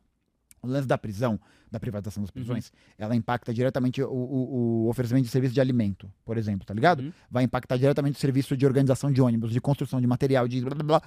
o 0.63 0.67
lance 0.67 0.87
da 0.87 0.99
prisão, 0.99 1.41
da 1.71 1.79
privatização 1.79 2.23
das 2.23 2.31
prisões, 2.31 2.73
ela 2.99 3.15
impacta 3.15 3.55
diretamente 3.55 4.03
o, 4.03 4.09
o- 4.11 4.85
o 4.85 4.89
oferecimento 4.89 5.25
de 5.27 5.31
serviço 5.31 5.55
de 5.55 5.61
alimento, 5.61 6.11
por 6.25 6.37
exemplo, 6.37 6.67
tá 6.67 6.75
ligado? 6.75 7.01
Uhum. 7.01 7.13
Vai 7.31 7.45
impactar 7.45 7.77
diretamente 7.77 8.17
o 8.17 8.21
serviço 8.21 8.57
de 8.57 8.67
organização 8.67 9.13
de 9.13 9.21
ônibus, 9.23 9.53
de 9.53 9.61
construção 9.61 10.01
de 10.01 10.07
material, 10.07 10.49
de 10.49 10.61
blá 10.61 10.75
blá 10.75 10.85
blá. 10.85 11.03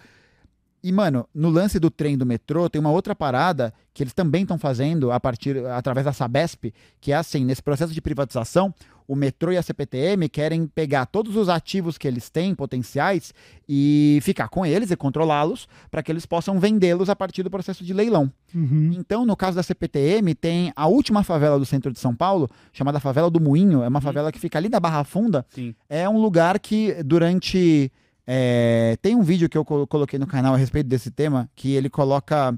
E, 0.85 0.91
mano, 0.91 1.25
no 1.33 1.49
lance 1.49 1.79
do 1.79 1.89
trem 1.89 2.17
do 2.17 2.25
metrô, 2.25 2.69
tem 2.69 2.79
uma 2.79 2.91
outra 2.91 3.15
parada 3.15 3.73
que 3.93 4.03
eles 4.03 4.11
também 4.13 4.41
estão 4.41 4.57
fazendo 4.57 5.11
a 5.13 5.19
partir, 5.19 5.65
através 5.67 6.03
da 6.03 6.11
Sabesp, 6.11 6.73
que 6.99 7.13
é 7.13 7.15
assim, 7.15 7.45
nesse 7.45 7.63
processo 7.63 7.93
de 7.93 8.01
privatização, 8.01 8.73
o 9.07 9.15
metrô 9.15 9.51
e 9.51 9.57
a 9.57 9.61
CPTM 9.61 10.27
querem 10.29 10.65
pegar 10.67 11.05
todos 11.05 11.35
os 11.35 11.49
ativos 11.49 11.97
que 11.97 12.07
eles 12.07 12.29
têm, 12.29 12.53
potenciais, 12.55 13.33
e 13.67 14.19
ficar 14.21 14.47
com 14.49 14.65
eles 14.65 14.91
e 14.91 14.95
controlá-los, 14.95 15.67
para 15.89 16.01
que 16.03 16.11
eles 16.11 16.25
possam 16.25 16.59
vendê-los 16.59 17.09
a 17.09 17.15
partir 17.15 17.43
do 17.43 17.49
processo 17.49 17.83
de 17.83 17.93
leilão. 17.93 18.31
Uhum. 18.53 18.91
Então, 18.97 19.25
no 19.25 19.35
caso 19.35 19.55
da 19.55 19.63
CPTM, 19.63 20.33
tem 20.35 20.71
a 20.75 20.87
última 20.87 21.23
favela 21.23 21.57
do 21.59 21.65
centro 21.65 21.91
de 21.91 21.99
São 21.99 22.15
Paulo, 22.15 22.49
chamada 22.71 22.99
Favela 22.99 23.29
do 23.29 23.41
Moinho. 23.41 23.83
É 23.83 23.87
uma 23.87 24.01
favela 24.01 24.31
que 24.31 24.39
fica 24.39 24.57
ali 24.57 24.69
na 24.69 24.79
Barra 24.79 25.03
Funda. 25.03 25.45
Sim. 25.49 25.73
É 25.89 26.07
um 26.07 26.21
lugar 26.21 26.59
que, 26.59 27.01
durante. 27.03 27.91
é, 28.25 28.97
tem 29.01 29.15
um 29.15 29.21
vídeo 29.23 29.49
que 29.49 29.57
eu 29.57 29.65
colo- 29.65 29.85
coloquei 29.85 30.17
no 30.17 30.25
canal 30.27 30.53
a 30.53 30.57
respeito 30.57 30.87
desse 30.87 31.11
tema, 31.11 31.49
que 31.55 31.73
ele 31.73 31.89
coloca 31.89 32.57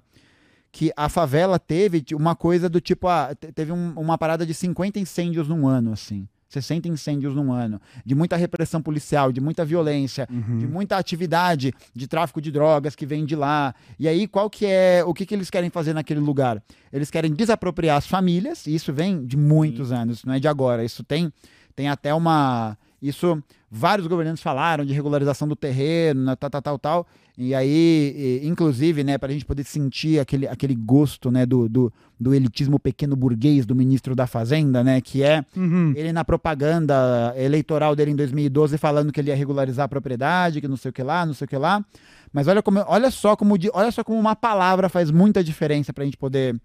que 0.72 0.92
a 0.96 1.08
favela 1.08 1.58
teve 1.58 2.02
t- 2.02 2.14
uma 2.14 2.36
coisa 2.36 2.68
do 2.70 2.82
tipo, 2.82 3.08
ah, 3.08 3.34
te- 3.34 3.52
teve 3.52 3.72
um- 3.72 3.94
uma 3.96 4.18
parada 4.18 4.46
de 4.46 4.54
50 4.54 5.00
incêndios 5.00 5.48
num 5.48 5.66
ano, 5.68 5.94
assim. 5.94 6.28
60 6.56 6.88
incêndios 6.88 7.36
num 7.36 7.52
ano. 7.52 7.80
De 8.06 8.16
muita 8.16 8.36
repressão 8.36 8.82
policial, 8.82 9.32
de 9.32 9.40
muita 9.42 9.64
violência, 9.64 10.28
Uhum. 10.32 10.58
de 10.58 10.68
muita 10.68 10.98
atividade 10.98 11.74
de 11.94 12.08
tráfico 12.08 12.42
de 12.42 12.52
drogas 12.52 12.96
que 12.96 13.06
vem 13.06 13.26
de 13.26 13.36
lá. 13.36 13.74
E 14.00 14.08
aí, 14.08 14.28
qual 14.28 14.50
que 14.50 14.66
é. 14.66 15.04
O 15.06 15.14
que, 15.14 15.26
que 15.26 15.34
eles 15.36 15.50
querem 15.50 15.70
fazer 15.70 15.94
naquele 15.94 16.20
lugar? 16.20 16.62
Eles 16.92 17.12
querem 17.12 17.34
desapropriar 17.34 17.98
as 17.98 18.08
famílias, 18.08 18.66
e 18.68 18.74
isso 18.76 18.92
vem 18.94 19.26
de 19.26 19.38
muitos 19.38 19.92
anos, 19.92 20.24
não 20.24 20.34
é 20.34 20.40
de 20.40 20.48
agora. 20.48 20.84
Isso 20.84 21.04
tem, 21.04 21.32
tem 21.76 21.90
até 21.90 22.14
uma. 22.14 22.78
Isso 23.02 23.42
vários 23.70 24.08
governantes 24.08 24.42
falaram 24.42 24.86
de 24.86 24.94
regularização 24.94 25.48
do 25.48 25.56
terreno, 25.56 26.36
tal, 26.38 26.50
tal, 26.50 26.62
tal, 26.62 26.80
tal. 26.80 27.08
E 27.38 27.54
aí, 27.54 28.40
inclusive, 28.44 29.04
né, 29.04 29.18
para 29.18 29.30
a 29.30 29.34
gente 29.34 29.44
poder 29.46 29.64
sentir 29.66 30.20
aquele, 30.20 30.48
aquele 30.48 30.74
gosto, 30.74 31.30
né, 31.30 31.46
do, 31.46 31.68
do, 31.68 31.92
do 32.18 32.34
elitismo 32.34 32.80
pequeno 32.80 33.14
burguês 33.16 33.66
do 33.66 33.76
ministro 33.76 34.16
da 34.16 34.26
Fazenda, 34.26 34.82
né, 34.84 35.02
que 35.02 35.22
é 35.22 35.44
Uhum. 35.56 35.92
ele 35.96 36.14
na 36.14 36.24
propaganda 36.24 37.34
eleitoral 37.38 37.96
dele 37.96 38.12
em 38.12 38.16
2012 38.16 38.78
falando 38.78 39.12
que 39.12 39.20
ele 39.20 39.30
ia 39.32 39.36
regularizar 39.36 39.86
a 39.86 39.90
propriedade, 39.90 40.62
que 40.62 40.68
não 40.68 40.78
sei 40.78 40.90
o 40.90 40.94
que 40.94 41.04
lá, 41.04 41.26
não 41.26 41.34
sei 41.34 41.46
o 41.46 41.48
que 41.48 41.58
lá. 41.58 41.84
Mas 42.32 42.48
olha 42.48 42.62
como, 42.64 42.84
olha 42.88 43.12
só 43.12 43.36
como, 43.36 43.56
olha 43.74 43.92
só 43.92 44.04
como 44.04 44.18
uma 44.20 44.36
palavra 44.36 44.88
faz 44.88 45.12
muita 45.12 45.44
diferença 45.44 45.92
pra 45.92 46.06
gente 46.06 46.18
poder 46.18 46.56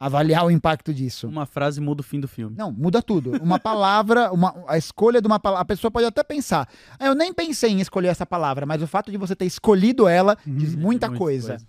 avaliar 0.00 0.46
o 0.46 0.50
impacto 0.50 0.94
disso. 0.94 1.28
Uma 1.28 1.44
frase 1.44 1.78
muda 1.78 2.00
o 2.00 2.02
fim 2.02 2.18
do 2.18 2.26
filme. 2.26 2.56
Não, 2.56 2.72
muda 2.72 3.02
tudo. 3.02 3.32
Uma 3.42 3.58
palavra, 3.60 4.32
uma, 4.32 4.54
a 4.66 4.78
escolha 4.78 5.20
de 5.20 5.26
uma 5.26 5.38
palavra. 5.38 5.60
A 5.60 5.64
pessoa 5.66 5.90
pode 5.90 6.06
até 6.06 6.22
pensar, 6.24 6.66
"Ah, 6.98 7.06
eu 7.06 7.14
nem 7.14 7.34
pensei 7.34 7.70
em 7.70 7.80
escolher 7.80 8.08
essa 8.08 8.24
palavra, 8.24 8.64
mas 8.64 8.80
o 8.82 8.86
fato 8.86 9.10
de 9.12 9.18
você 9.18 9.36
ter 9.36 9.44
escolhido 9.44 10.08
ela 10.08 10.36
diz 10.46 10.74
muita 10.74 11.08
Muita 11.08 11.10
coisa. 11.10 11.48
coisa. 11.58 11.66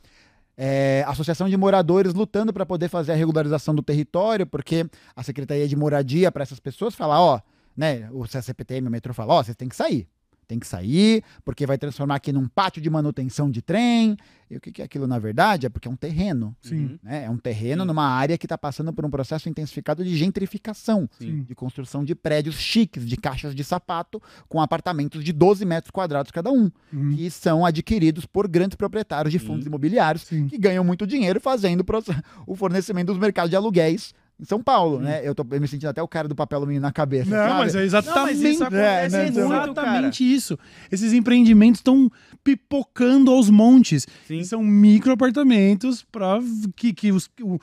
É, 0.57 1.03
associação 1.07 1.49
de 1.49 1.57
moradores 1.57 2.13
lutando 2.13 2.53
para 2.53 2.65
poder 2.65 2.87
fazer 2.87 3.11
a 3.11 3.15
regularização 3.15 3.73
do 3.75 3.81
território, 3.81 4.45
porque 4.45 4.85
a 5.15 5.23
Secretaria 5.23 5.67
de 5.67 5.75
Moradia 5.75 6.31
para 6.31 6.43
essas 6.43 6.59
pessoas 6.59 6.93
fala, 6.95 7.19
ó, 7.19 7.39
né, 7.75 8.07
o 8.11 8.25
CPTM, 8.27 8.87
o 8.87 8.91
metrô 8.91 9.13
fala, 9.13 9.33
ó, 9.33 9.43
vocês 9.43 9.57
têm 9.57 9.67
que 9.67 9.75
sair. 9.75 10.07
Tem 10.51 10.59
que 10.59 10.67
sair, 10.67 11.23
porque 11.45 11.65
vai 11.65 11.77
transformar 11.77 12.15
aqui 12.15 12.33
num 12.33 12.45
pátio 12.45 12.81
de 12.81 12.89
manutenção 12.89 13.49
de 13.49 13.61
trem. 13.61 14.17
E 14.49 14.57
o 14.57 14.59
que, 14.59 14.69
que 14.69 14.81
é 14.81 14.85
aquilo, 14.85 15.07
na 15.07 15.17
verdade? 15.17 15.65
É 15.65 15.69
porque 15.69 15.87
é 15.87 15.91
um 15.91 15.95
terreno. 15.95 16.53
Sim. 16.61 16.75
Uhum. 16.87 16.99
Né? 17.01 17.23
É 17.23 17.29
um 17.29 17.37
terreno 17.37 17.83
Sim. 17.83 17.87
numa 17.87 18.05
área 18.05 18.37
que 18.37 18.45
está 18.45 18.57
passando 18.57 18.91
por 18.91 19.05
um 19.05 19.09
processo 19.09 19.47
intensificado 19.47 20.03
de 20.03 20.13
gentrificação 20.17 21.09
Sim. 21.17 21.43
de 21.43 21.55
construção 21.55 22.03
de 22.03 22.13
prédios 22.13 22.55
chiques, 22.55 23.07
de 23.07 23.15
caixas 23.15 23.55
de 23.55 23.63
sapato, 23.63 24.21
com 24.49 24.59
apartamentos 24.59 25.23
de 25.23 25.31
12 25.31 25.63
metros 25.63 25.89
quadrados 25.89 26.31
cada 26.33 26.51
um, 26.51 26.69
Uhum. 26.91 27.15
que 27.15 27.31
são 27.31 27.65
adquiridos 27.65 28.25
por 28.25 28.45
grandes 28.45 28.75
proprietários 28.75 29.31
de 29.31 29.39
Sim. 29.39 29.45
fundos 29.45 29.65
imobiliários 29.65 30.23
Sim. 30.23 30.47
que 30.47 30.57
ganham 30.57 30.83
muito 30.83 31.07
dinheiro 31.07 31.39
fazendo 31.39 31.85
o 32.45 32.55
fornecimento 32.57 33.07
dos 33.07 33.17
mercados 33.17 33.49
de 33.49 33.55
aluguéis 33.55 34.13
em 34.41 34.45
São 34.45 34.61
Paulo, 34.61 34.99
né? 34.99 35.21
Eu 35.23 35.35
tô 35.35 35.43
me 35.43 35.67
sentindo 35.67 35.89
até 35.89 36.01
o 36.01 36.07
cara 36.07 36.27
do 36.27 36.33
papel 36.35 36.57
alumínio 36.57 36.81
na 36.81 36.91
cabeça. 36.91 37.29
Não, 37.29 37.37
sabe? 37.37 37.59
mas 37.59 37.75
é 37.75 37.83
exatamente, 37.83 38.49
isso 38.49 38.63
acontece 38.63 39.15
é, 39.15 39.21
muito, 39.31 39.39
exatamente 39.39 40.23
isso. 40.33 40.57
Esses 40.91 41.13
empreendimentos 41.13 41.79
estão 41.79 42.11
pipocando 42.43 43.29
aos 43.31 43.49
montes. 43.49 44.07
Sim. 44.27 44.43
São 44.43 44.63
micro 44.63 45.11
apartamentos 45.13 46.03
para 46.11 46.39
que, 46.75 46.91
que 46.91 47.11
os- 47.11 47.29
o- 47.41 47.59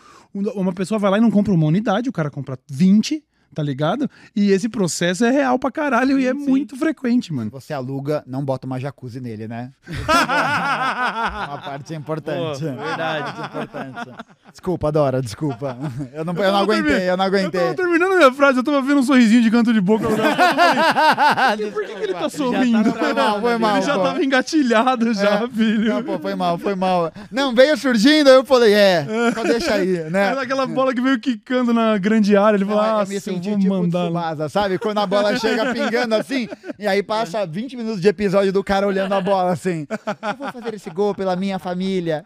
uma 0.54 0.72
pessoa 0.72 0.98
vai 0.98 1.10
lá 1.10 1.18
e 1.18 1.20
não 1.20 1.30
compra 1.30 1.52
uma 1.52 1.66
unidade, 1.66 2.08
o 2.08 2.12
cara 2.12 2.30
compra 2.30 2.56
20, 2.70 3.24
tá 3.54 3.62
ligado? 3.62 4.08
E 4.34 4.50
esse 4.50 4.68
processo 4.68 5.24
é 5.24 5.30
real 5.30 5.58
pra 5.58 5.70
caralho 5.70 6.18
e 6.18 6.26
é 6.26 6.32
Sim, 6.32 6.40
sim. 6.40 6.48
muito 6.50 6.76
frequente, 6.76 7.32
mano. 7.32 7.50
Você 7.50 7.72
aluga, 7.72 8.22
não 8.26 8.44
bota 8.44 8.66
uma 8.66 8.78
jacuzzi 8.78 9.20
nele, 9.20 9.48
né? 9.48 9.70
Uma 9.88 11.58
parte 11.64 11.94
importante. 11.94 12.60
Pô, 12.60 12.66
verdade. 12.72 13.40
Importante. 13.40 14.10
Desculpa, 14.50 14.92
Dora, 14.92 15.20
desculpa. 15.22 15.76
Eu 16.12 16.24
não, 16.24 16.32
eu 16.34 16.52
não 16.52 16.52
tava 16.52 16.58
aguentei, 16.62 16.82
termi- 16.92 17.06
eu 17.06 17.16
não 17.16 17.24
Eu 17.24 17.28
aguentei. 17.28 17.60
tava 17.60 17.74
terminando 17.74 18.12
a 18.12 18.16
minha 18.16 18.32
frase, 18.32 18.58
eu 18.58 18.64
tava 18.64 18.82
vendo 18.82 18.98
um 18.98 19.02
sorrisinho 19.02 19.42
de 19.42 19.50
canto 19.50 19.72
de 19.72 19.80
boca. 19.80 20.04
Eu 20.04 20.10
falei, 20.16 21.70
por 21.72 21.84
que, 21.86 21.94
que 21.94 22.02
ele 22.04 22.14
tá 22.14 22.28
sorrindo? 22.28 22.92
Foi 22.92 23.12
mal, 23.12 23.40
foi 23.40 23.58
mal. 23.58 23.76
ele 23.76 23.86
já 23.86 23.94
pô. 23.94 24.02
tava 24.02 24.24
engatilhado 24.24 25.14
já, 25.14 25.44
É. 25.44 25.48
filho. 25.48 25.94
Não, 25.94 26.02
pô, 26.02 26.18
foi 26.18 26.34
mal, 26.34 26.58
foi 26.58 26.74
mal. 26.74 27.12
Não, 27.30 27.54
veio 27.54 27.76
surgindo, 27.76 28.28
aí 28.28 28.36
eu 28.36 28.44
falei, 28.44 28.72
é, 28.72 29.06
só 29.34 29.42
deixa 29.42 29.74
aí, 29.74 30.10
né? 30.10 30.28
Era 30.28 30.42
aquela 30.42 30.66
bola 30.66 30.94
que 30.94 31.00
veio 31.00 31.18
quicando 31.18 31.72
na 31.74 31.96
grande 31.98 32.36
área. 32.36 32.56
Ele 32.56 32.64
Não, 32.64 32.74
falou, 32.76 32.90
eu 32.90 32.98
ah, 33.00 33.06
me 33.06 33.20
eu 33.38 33.54
senti 33.54 33.68
vou 33.68 33.76
tipo 33.78 33.96
mandar. 33.96 33.98
lá." 34.10 34.20
Tsubasa, 34.30 34.48
sabe? 34.48 34.78
Quando 34.78 34.98
a 34.98 35.06
bola 35.06 35.36
chega 35.38 35.72
pingando 35.72 36.14
assim, 36.14 36.48
e 36.78 36.86
aí 36.86 37.02
passa 37.02 37.46
20 37.46 37.76
minutos 37.76 38.00
de 38.00 38.08
episódio 38.08 38.52
do 38.52 38.64
cara 38.64 38.86
olhando 38.86 39.12
a 39.12 39.20
bola 39.20 39.52
assim. 39.52 39.86
Eu 39.90 40.36
vou 40.36 40.52
fazer 40.52 40.74
esse 40.74 40.90
gol 40.90 41.14
pela 41.14 41.36
minha 41.36 41.58
família. 41.58 42.24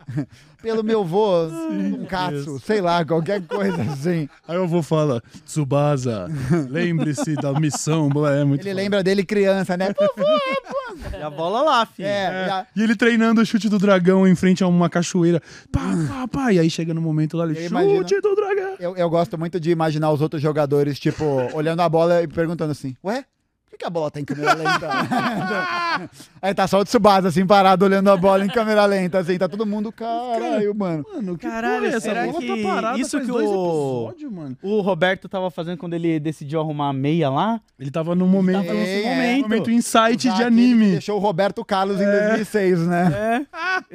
Pelo 0.62 0.82
meu 0.84 1.04
vô, 1.04 1.44
um 1.46 2.04
katsu, 2.06 2.60
sei 2.60 2.80
lá, 2.80 3.04
qualquer 3.04 3.42
coisa 3.42 3.82
assim. 3.82 4.28
Aí 4.46 4.56
eu 4.56 4.66
vou 4.68 4.82
falar, 4.82 5.20
Tsubasa, 5.44 6.28
lembre-se 6.70 7.34
da 7.34 7.52
missão. 7.58 8.08
É 8.26 8.44
muito 8.44 8.60
Ele 8.62 8.70
foda. 8.70 8.82
lembra 8.82 9.02
dele 9.02 9.24
criança, 9.24 9.76
né? 9.76 9.88
E 11.18 11.22
a 11.22 11.30
bola 11.30 11.62
lá, 11.62 11.86
filho. 11.86 12.06
É, 12.06 12.46
já- 12.48 12.66
E 12.76 12.82
ele 12.82 12.94
treinando 12.96 13.40
o 13.40 13.46
chute 13.46 13.68
do 13.68 13.78
dragão 13.78 14.26
em 14.26 14.34
frente 14.34 14.62
a 14.62 14.66
uma 14.68 14.88
cachoeira. 14.88 15.40
Pá, 15.70 15.80
pá, 16.08 16.28
pá. 16.28 16.52
E 16.52 16.58
aí 16.58 16.70
chega 16.70 16.94
no 16.94 17.00
momento 17.00 17.36
lá, 17.36 17.44
ele 17.44 17.52
Eu 17.54 17.62
chute 17.68 17.70
imagino. 17.70 18.20
do 18.22 18.34
dragão. 18.34 18.74
Eu, 18.78 18.96
eu 18.96 19.10
gosto 19.10 19.38
muito 19.38 19.58
de 19.60 19.70
imaginar 19.70 20.10
os 20.10 20.20
outros 20.20 20.40
jogadores, 20.40 20.98
tipo, 20.98 21.24
olhando 21.54 21.80
a 21.80 21.88
bola 21.88 22.22
e 22.22 22.28
perguntando 22.28 22.72
assim, 22.72 22.94
ué? 23.04 23.24
Por 23.72 23.78
que, 23.78 23.78
que 23.78 23.84
a 23.86 23.90
bola 23.90 24.10
tá 24.10 24.20
em 24.20 24.24
câmera 24.24 24.52
lenta? 24.52 24.88
Aí 26.42 26.52
tá 26.54 26.66
só 26.68 26.78
o 26.80 26.84
Tsubasa, 26.84 27.28
assim, 27.28 27.46
parado, 27.46 27.86
olhando 27.86 28.10
a 28.10 28.16
bola 28.18 28.44
em 28.44 28.48
câmera 28.48 28.84
lenta, 28.84 29.18
assim, 29.20 29.38
tá 29.38 29.48
todo 29.48 29.64
mundo, 29.64 29.90
caralho, 29.90 30.74
mano. 30.74 31.02
Mano, 31.10 31.38
que 31.38 31.46
Caralho, 31.46 31.76
porra 31.76 31.86
é 31.86 31.88
essa? 31.88 32.00
será 32.00 32.26
bola 32.26 32.38
que 32.38 32.46
tá 32.62 32.68
parada 32.68 32.98
isso 32.98 33.10
faz 33.12 33.24
que 33.24 33.32
dois 33.32 33.48
o- 33.48 33.52
episódios, 34.10 34.30
mano. 34.32 34.58
O 34.62 34.80
Roberto 34.82 35.26
tava 35.26 35.50
fazendo 35.50 35.78
quando 35.78 35.94
ele 35.94 36.20
decidiu 36.20 36.60
arrumar 36.60 36.90
a 36.90 36.92
meia 36.92 37.30
lá. 37.30 37.60
Ele 37.78 37.90
tava 37.90 38.14
num 38.14 38.26
momento, 38.28 38.66
tava 38.66 38.78
nesse 38.78 38.90
É, 38.90 39.02
é. 39.06 39.08
momento. 39.14 39.42
momento 39.48 39.70
insight 39.70 40.28
Usar 40.28 40.36
de 40.36 40.42
aquele 40.42 40.56
que 40.56 40.62
anime. 40.62 40.90
Deixou 40.92 41.16
o 41.16 41.20
Roberto 41.20 41.64
Carlos 41.64 41.98
em 41.98 42.04
2006, 42.04 42.86
né? 42.86 43.10
É, 43.14 43.36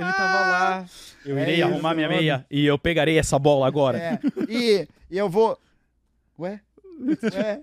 ele 0.01 0.11
tava 0.13 0.39
lá. 0.49 0.86
Eu 1.23 1.38
É 1.38 1.41
irei 1.43 1.55
isso, 1.55 1.65
arrumar 1.65 1.93
minha 1.93 2.07
mano. 2.07 2.19
meia 2.19 2.45
e 2.49 2.65
eu 2.65 2.80
pegarei 2.80 3.19
essa 3.19 3.38
bola 3.38 3.67
agora. 3.67 3.97
É, 3.99 4.19
e, 4.49 4.88
e 5.11 5.17
eu 5.17 5.30
vou... 5.30 5.55
Ué? 6.39 6.61
Ué? 7.34 7.62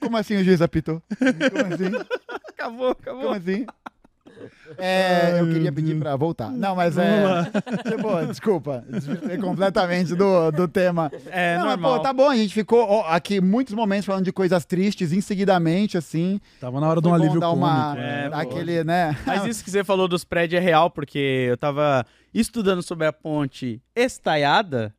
Como 0.00 0.16
assim 0.16 0.36
o 0.36 0.44
juiz 0.44 0.60
apitou? 0.60 1.02
Como 1.18 1.74
assim? 1.74 2.06
Acabou, 2.48 2.90
acabou. 2.90 3.22
Como 3.22 3.34
assim? 3.34 3.66
É, 4.78 5.32
eu 5.40 5.44
Ai, 5.44 5.46
queria 5.46 5.62
meu 5.64 5.72
pedir 5.72 5.98
pra 5.98 6.16
voltar. 6.16 6.50
Não, 6.50 6.74
mas 6.74 6.96
é. 6.96 7.44
Tipo, 7.90 8.26
desculpa, 8.26 8.84
desvirtuei 8.88 9.36
completamente 9.38 10.14
do, 10.14 10.50
do 10.50 10.66
tema. 10.66 11.10
É, 11.26 11.58
Não, 11.58 11.66
mas, 11.66 11.76
normal. 11.76 11.98
pô, 11.98 12.02
tá 12.02 12.12
bom, 12.12 12.28
a 12.28 12.36
gente 12.36 12.54
ficou 12.54 12.86
ó, 12.88 13.04
aqui 13.08 13.40
muitos 13.40 13.74
momentos 13.74 14.06
falando 14.06 14.24
de 14.24 14.32
coisas 14.32 14.64
tristes, 14.64 15.12
em 15.12 15.20
seguidamente, 15.20 15.98
assim. 15.98 16.40
Tava 16.60 16.80
na 16.80 16.88
hora 16.88 17.00
de 17.00 17.08
um 17.08 17.14
alívio 17.14 17.40
dar 17.40 17.50
uma. 17.50 17.90
cômico. 17.90 18.06
É, 18.06 18.22
né? 18.22 18.30
pô. 18.30 18.36
aquele, 18.36 18.84
né? 18.84 19.16
Mas 19.26 19.44
isso 19.44 19.64
que 19.64 19.70
você 19.70 19.84
falou 19.84 20.08
dos 20.08 20.24
prédios 20.24 20.60
é 20.60 20.64
real, 20.64 20.90
porque 20.90 21.46
eu 21.50 21.56
tava 21.56 22.06
estudando 22.32 22.82
sobre 22.82 23.06
a 23.06 23.12
ponte 23.12 23.82
estaiada. 23.94 24.94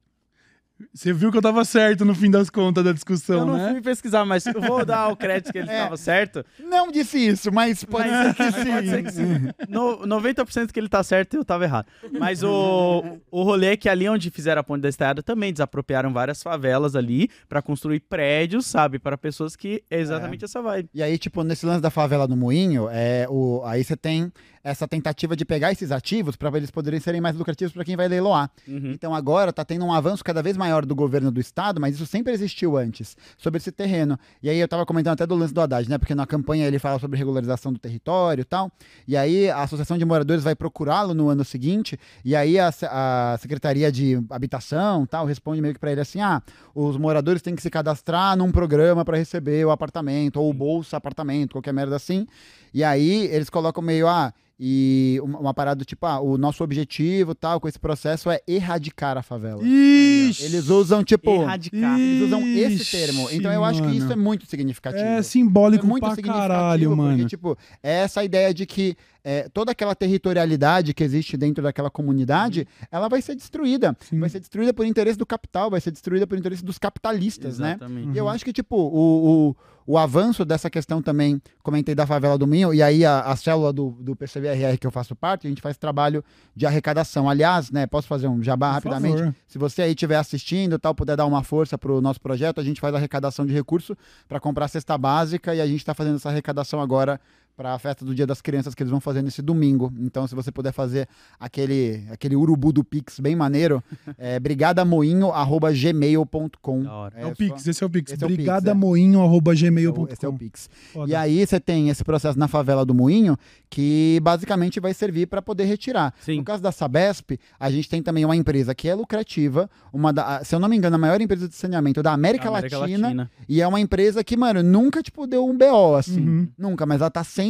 Você 0.94 1.14
viu 1.14 1.32
que 1.32 1.38
eu 1.38 1.42
tava 1.42 1.64
certo 1.66 2.04
no 2.06 2.14
fim 2.16 2.30
das 2.32 2.50
contas 2.50 2.84
da 2.84 2.90
eu 2.90 2.94
discussão, 2.94 3.46
não 3.46 3.58
né? 3.58 3.72
fui 3.72 3.82
pesquisar, 3.82 4.26
mas 4.26 4.46
eu 4.46 4.60
vou 4.62 4.86
dar 4.86 5.08
o 5.10 5.16
crédito 5.16 5.52
que 5.52 5.58
ele 5.60 5.70
É. 5.72 5.84
tava 5.84 5.98
certo. 5.98 6.46
Não 6.60 6.92
disse 6.92 7.18
isso, 7.18 7.52
mas 7.52 7.84
pode 7.84 8.10
Mas- 8.10 8.36
ser 8.36 8.52
que 8.54 8.66
pode 8.72 8.90
ser 8.90 9.04
que 9.04 9.12
sim. 9.12 9.24
No, 9.70 10.00
90% 10.08 10.72
que 10.72 10.80
ele 10.80 10.90
tá 10.90 11.04
certo 11.04 11.34
e 11.34 11.38
eu 11.38 11.46
tava 11.46 11.64
errado. 11.64 11.86
Mas 12.20 12.44
o, 12.44 13.04
o 13.30 13.44
rolê 13.44 13.68
é 13.68 13.78
que 13.78 13.88
ali 13.90 14.08
onde 14.10 14.30
fizeram 14.30 14.60
a 14.62 14.64
ponte 14.64 14.82
da 14.82 14.90
estaiada 14.90 15.22
também 15.24 15.52
desapropriaram 15.52 16.12
várias 16.12 16.42
favelas 16.44 16.96
ali 16.96 17.30
pra 17.48 17.62
construir 17.62 18.00
prédios, 18.02 18.66
sabe? 18.66 19.00
Para 19.00 19.18
pessoas 19.18 19.56
que 19.56 19.84
é 19.90 20.00
exatamente 20.00 20.46
essa 20.46 20.62
vibe. 20.62 20.90
E 20.94 21.02
aí, 21.04 21.18
tipo, 21.18 21.44
nesse 21.44 21.66
lance 21.66 21.82
da 21.82 21.90
favela 21.90 22.28
do 22.28 22.36
Moinho, 22.36 22.88
é, 22.92 23.26
o, 23.30 23.62
aí 23.66 23.84
você 23.84 23.96
tem 23.96 24.32
essa 24.64 24.88
tentativa 24.88 25.36
de 25.36 25.44
pegar 25.44 25.72
esses 25.72 25.92
ativos 25.92 26.36
para 26.36 26.56
eles 26.58 26.72
poderem 26.72 27.00
serem 27.00 27.22
mais 27.22 27.36
lucrativos 27.36 27.74
para 27.74 27.84
quem 27.84 27.96
vai 27.96 28.08
leiloar. 28.08 28.50
Uhum. 28.68 28.92
Então 28.92 29.14
agora 29.14 29.52
tá 29.52 29.66
tendo 29.66 29.86
um 29.86 29.94
avanço 29.94 30.24
cada 30.24 30.42
vez 30.42 30.56
maior 30.58 30.86
do 30.86 30.96
governo 30.96 31.32
do 31.32 31.40
estado, 31.40 31.80
mas 31.80 31.96
isso 31.96 32.06
sempre 32.06 32.34
existiu 32.34 32.78
antes, 32.78 33.18
sobre 33.38 33.58
esse 33.58 33.72
terreno. 33.72 34.18
E 34.42 34.50
aí 34.50 34.58
eu 34.58 34.68
tava 34.68 34.86
comentando 34.86 35.14
até 35.14 35.26
do 35.26 35.36
lance 35.36 35.54
do 35.54 35.62
Haddad, 35.62 35.90
né? 35.90 35.98
Porque 35.98 36.16
na 36.16 36.26
campanha 36.26 36.68
ele 36.68 36.80
fala 36.80 37.00
sobre 37.00 37.18
regularização 37.18 37.74
do 37.74 37.80
território 37.80 38.42
e 38.42 38.46
tal. 38.46 38.72
E 39.08 39.18
aí 39.18 39.50
a 39.50 39.64
Associação 39.64 39.98
de 39.98 40.06
Moradores 40.06 40.44
vai 40.44 40.56
procurá-lo 40.56 41.14
no 41.14 41.30
ano 41.30 41.44
seguinte, 41.44 42.00
e 42.24 42.36
aí 42.36 42.60
a, 42.60 42.72
a 42.90 43.38
Secretaria 43.40 43.92
de 43.92 44.22
Habitação 44.30 45.06
tal 45.06 45.26
responde 45.26 45.62
meio 45.62 45.74
que 45.74 45.80
para 45.80 45.92
ele 45.92 46.02
assim: 46.02 46.22
ah, 46.22 46.42
os 46.74 46.98
moradores 46.98 47.42
têm 47.42 47.56
que 47.56 47.62
se 47.62 47.70
cadastrar 47.70 48.36
num 48.38 48.52
programa 48.52 49.04
para 49.04 49.18
receber 49.18 49.66
o 49.66 49.72
apartamento, 49.72 50.38
ou 50.38 50.50
o 50.50 50.54
bolsa 50.54 50.98
apartamento, 50.98 51.54
qualquer 51.54 51.74
merda 51.74 51.96
assim. 51.96 52.28
E 52.74 52.84
aí 52.84 53.26
eles 53.26 53.50
colocam 53.50 53.84
meio, 53.84 54.08
ah, 54.08 54.34
e 54.64 55.20
uma, 55.24 55.56
parada 55.56 55.80
do 55.80 55.86
tipo, 55.86 56.06
ah, 56.06 56.20
o 56.20 56.38
nosso 56.38 56.64
objetivo 56.64 57.34
tal 57.34 57.60
com 57.60 57.68
esse 57.68 57.80
processo 57.80 58.30
é 58.30 58.40
erradicar 58.48 59.18
a 59.18 59.24
favela. 59.24 59.60
Ixi! 59.64 60.44
Eles 60.44 60.70
usam, 60.70 61.04
tipo, 61.04 61.32
Erradicar. 61.32 62.00
eles 62.00 62.22
usam 62.28 62.42
esse 62.48 62.76
Ixi, 62.84 62.92
termo. 62.92 63.28
Então 63.32 63.52
eu 63.52 63.64
acho 63.64 63.82
que 63.82 63.90
isso 63.90 64.06
é 64.06 64.10
mano. 64.10 64.22
muito 64.22 64.46
significativo. 64.46 65.04
É 65.04 65.24
simbólico 65.24 65.84
É 65.84 65.90
muito 65.90 66.04
pra 66.04 66.14
significativo, 66.14 66.48
caralho, 66.48 66.90
porque, 66.90 67.02
mano. 67.02 67.26
tipo, 67.28 67.58
é 67.82 68.02
essa 68.02 68.24
ideia 68.24 68.54
de 68.54 68.68
que 68.68 68.96
é, 69.24 69.48
toda 69.50 69.72
aquela 69.72 69.94
territorialidade 69.96 70.94
que 70.94 71.04
existe 71.04 71.38
dentro 71.38 71.64
daquela 71.64 71.90
comunidade, 71.90 72.68
ela 72.92 73.08
vai 73.08 73.22
ser 73.22 73.36
destruída. 73.36 73.96
Sim. 74.00 74.20
Vai 74.20 74.30
ser 74.30 74.40
destruída 74.40 74.74
por 74.74 74.86
interesse 74.86 75.18
do 75.18 75.26
capital, 75.26 75.70
vai 75.70 75.80
ser 75.80 75.92
destruída 75.92 76.26
por 76.26 76.38
interesse 76.38 76.64
dos 76.64 76.78
capitalistas, 76.78 77.60
né? 77.60 77.72
Exatamente. 77.72 78.16
E 78.16 78.18
eu 78.18 78.28
acho 78.28 78.44
que, 78.44 78.52
tipo, 78.52 78.76
o, 78.76 79.50
o, 79.50 79.56
o 79.86 79.98
avanço 79.98 80.44
dessa 80.44 80.70
questão 80.70 81.02
também, 81.02 81.42
comentei 81.62 81.94
da 81.94 82.08
favela 82.08 82.38
do 82.38 82.48
Minho, 82.48 82.74
e 82.74 82.82
aí 82.82 83.06
a, 83.06 83.22
a 83.22 83.36
célula 83.36 83.72
do, 83.72 83.92
do 84.00 84.16
PCVRR 84.16 84.78
que 84.80 84.88
eu 84.88 84.92
faço 84.92 85.16
parte, 85.16 85.46
a 85.46 85.50
gente 85.50 85.62
faz 85.62 85.78
trabalho 85.78 86.24
de 86.56 86.66
arrecadação. 86.66 87.30
Aliás, 87.30 87.70
né, 87.72 87.86
posso 87.86 88.08
fazer 88.08 88.28
um 88.28 88.42
jabá 88.42 88.70
Por 88.70 88.74
rapidamente? 88.76 89.20
favor. 89.20 89.36
Se 89.48 89.58
você 89.58 89.82
aí 89.84 89.92
estiver 89.92 90.18
assistindo, 90.18 90.80
tal, 90.80 90.96
puder 90.96 91.16
dar 91.16 91.26
uma 91.26 91.44
força 91.44 91.78
pro 91.78 92.02
nosso 92.02 92.20
projeto, 92.20 92.60
a 92.60 92.64
gente 92.64 92.82
faz 92.82 92.96
arrecadação 92.96 93.46
de 93.46 93.54
recurso 93.54 93.96
para 94.28 94.40
comprar 94.40 94.68
cesta 94.68 94.98
básica 94.98 95.54
e 95.54 95.62
a 95.62 95.68
gente 95.68 95.80
está 95.80 95.94
fazendo 95.94 96.16
essa 96.16 96.30
arrecadação 96.30 96.82
agora 96.82 97.20
para 97.56 97.74
a 97.74 97.80
festa 97.80 98.04
do 98.06 98.16
Dia 98.16 98.26
das 98.26 98.42
Crianças 98.42 98.74
que 98.74 98.82
eles 98.82 98.92
vão 98.92 99.00
fazer 99.00 99.22
nesse 99.22 99.42
domingo. 99.42 99.92
Então, 100.00 100.26
se 100.28 100.34
você 100.36 100.52
puder 100.52 100.72
fazer 100.72 101.08
aquele 101.40 102.04
aquele 102.12 102.36
urubu 102.36 102.72
do 102.72 102.84
Pix 102.84 103.20
bem 103.20 103.36
maneiro, 103.36 103.84
é 104.18 104.40
brigadamoinho@gmail.com. 104.40 106.84
Da 106.84 106.94
hora. 106.94 107.16
É, 107.20 107.26
o 107.26 107.30
só- 107.30 107.36
Pix, 107.36 107.68
esse 107.68 107.84
é 107.84 107.88
o 107.88 107.90
Pix. 107.90 108.12
esse 108.14 108.24
é 108.24 108.26
o 108.26 108.30
Pix, 108.30 108.40
é. 108.40 108.44
Brigadamoinho.gmail.com. 108.44 110.08
Esse 110.12 110.26
é 110.26 110.30
o 110.30 110.34
Pix. 110.34 110.70
Foda. 110.94 111.12
E 111.12 111.16
aí 111.16 111.46
você 111.46 111.60
tem 111.60 111.90
esse 111.90 112.04
processo 112.04 112.38
na 112.40 112.48
favela 112.48 112.86
do 112.86 112.94
Moinho 112.94 113.38
que 113.70 114.20
basicamente 114.22 114.80
vai 114.80 114.94
servir 114.94 115.28
para 115.28 115.42
poder 115.42 115.64
retirar. 115.66 116.14
Sim. 116.22 116.38
No 116.38 116.44
caso 116.44 116.62
da 116.62 116.72
Sabesp, 116.72 117.40
a 117.60 117.72
gente 117.72 117.90
tem 117.90 118.02
também 118.04 118.26
uma 118.26 118.36
empresa 118.36 118.76
que 118.76 118.88
é 118.90 118.96
lucrativa, 118.96 119.70
uma 119.94 120.12
da, 120.12 120.44
se 120.44 120.54
eu 120.54 120.60
não 120.60 120.68
me 120.68 120.76
engano, 120.76 120.96
a 120.96 121.00
maior 121.00 121.22
empresa 121.22 121.48
de 121.48 121.56
saneamento 121.56 122.04
da 122.04 122.12
América, 122.12 122.50
América 122.50 122.78
Latina, 122.80 123.08
Latina. 123.08 123.32
e 123.48 123.62
é 123.62 123.68
uma 123.68 123.80
empresa 123.80 124.24
que, 124.24 124.36
mano, 124.36 124.62
nunca 124.62 125.02
tipo 125.02 125.26
deu 125.26 125.48
um 125.48 125.58
BO 125.58 125.96
assim, 125.96 126.22
Uhum. 126.22 126.48
nunca, 126.58 126.86
mas 126.86 127.00
ela 127.02 127.10
tá 127.10 127.24
sempre 127.24 127.41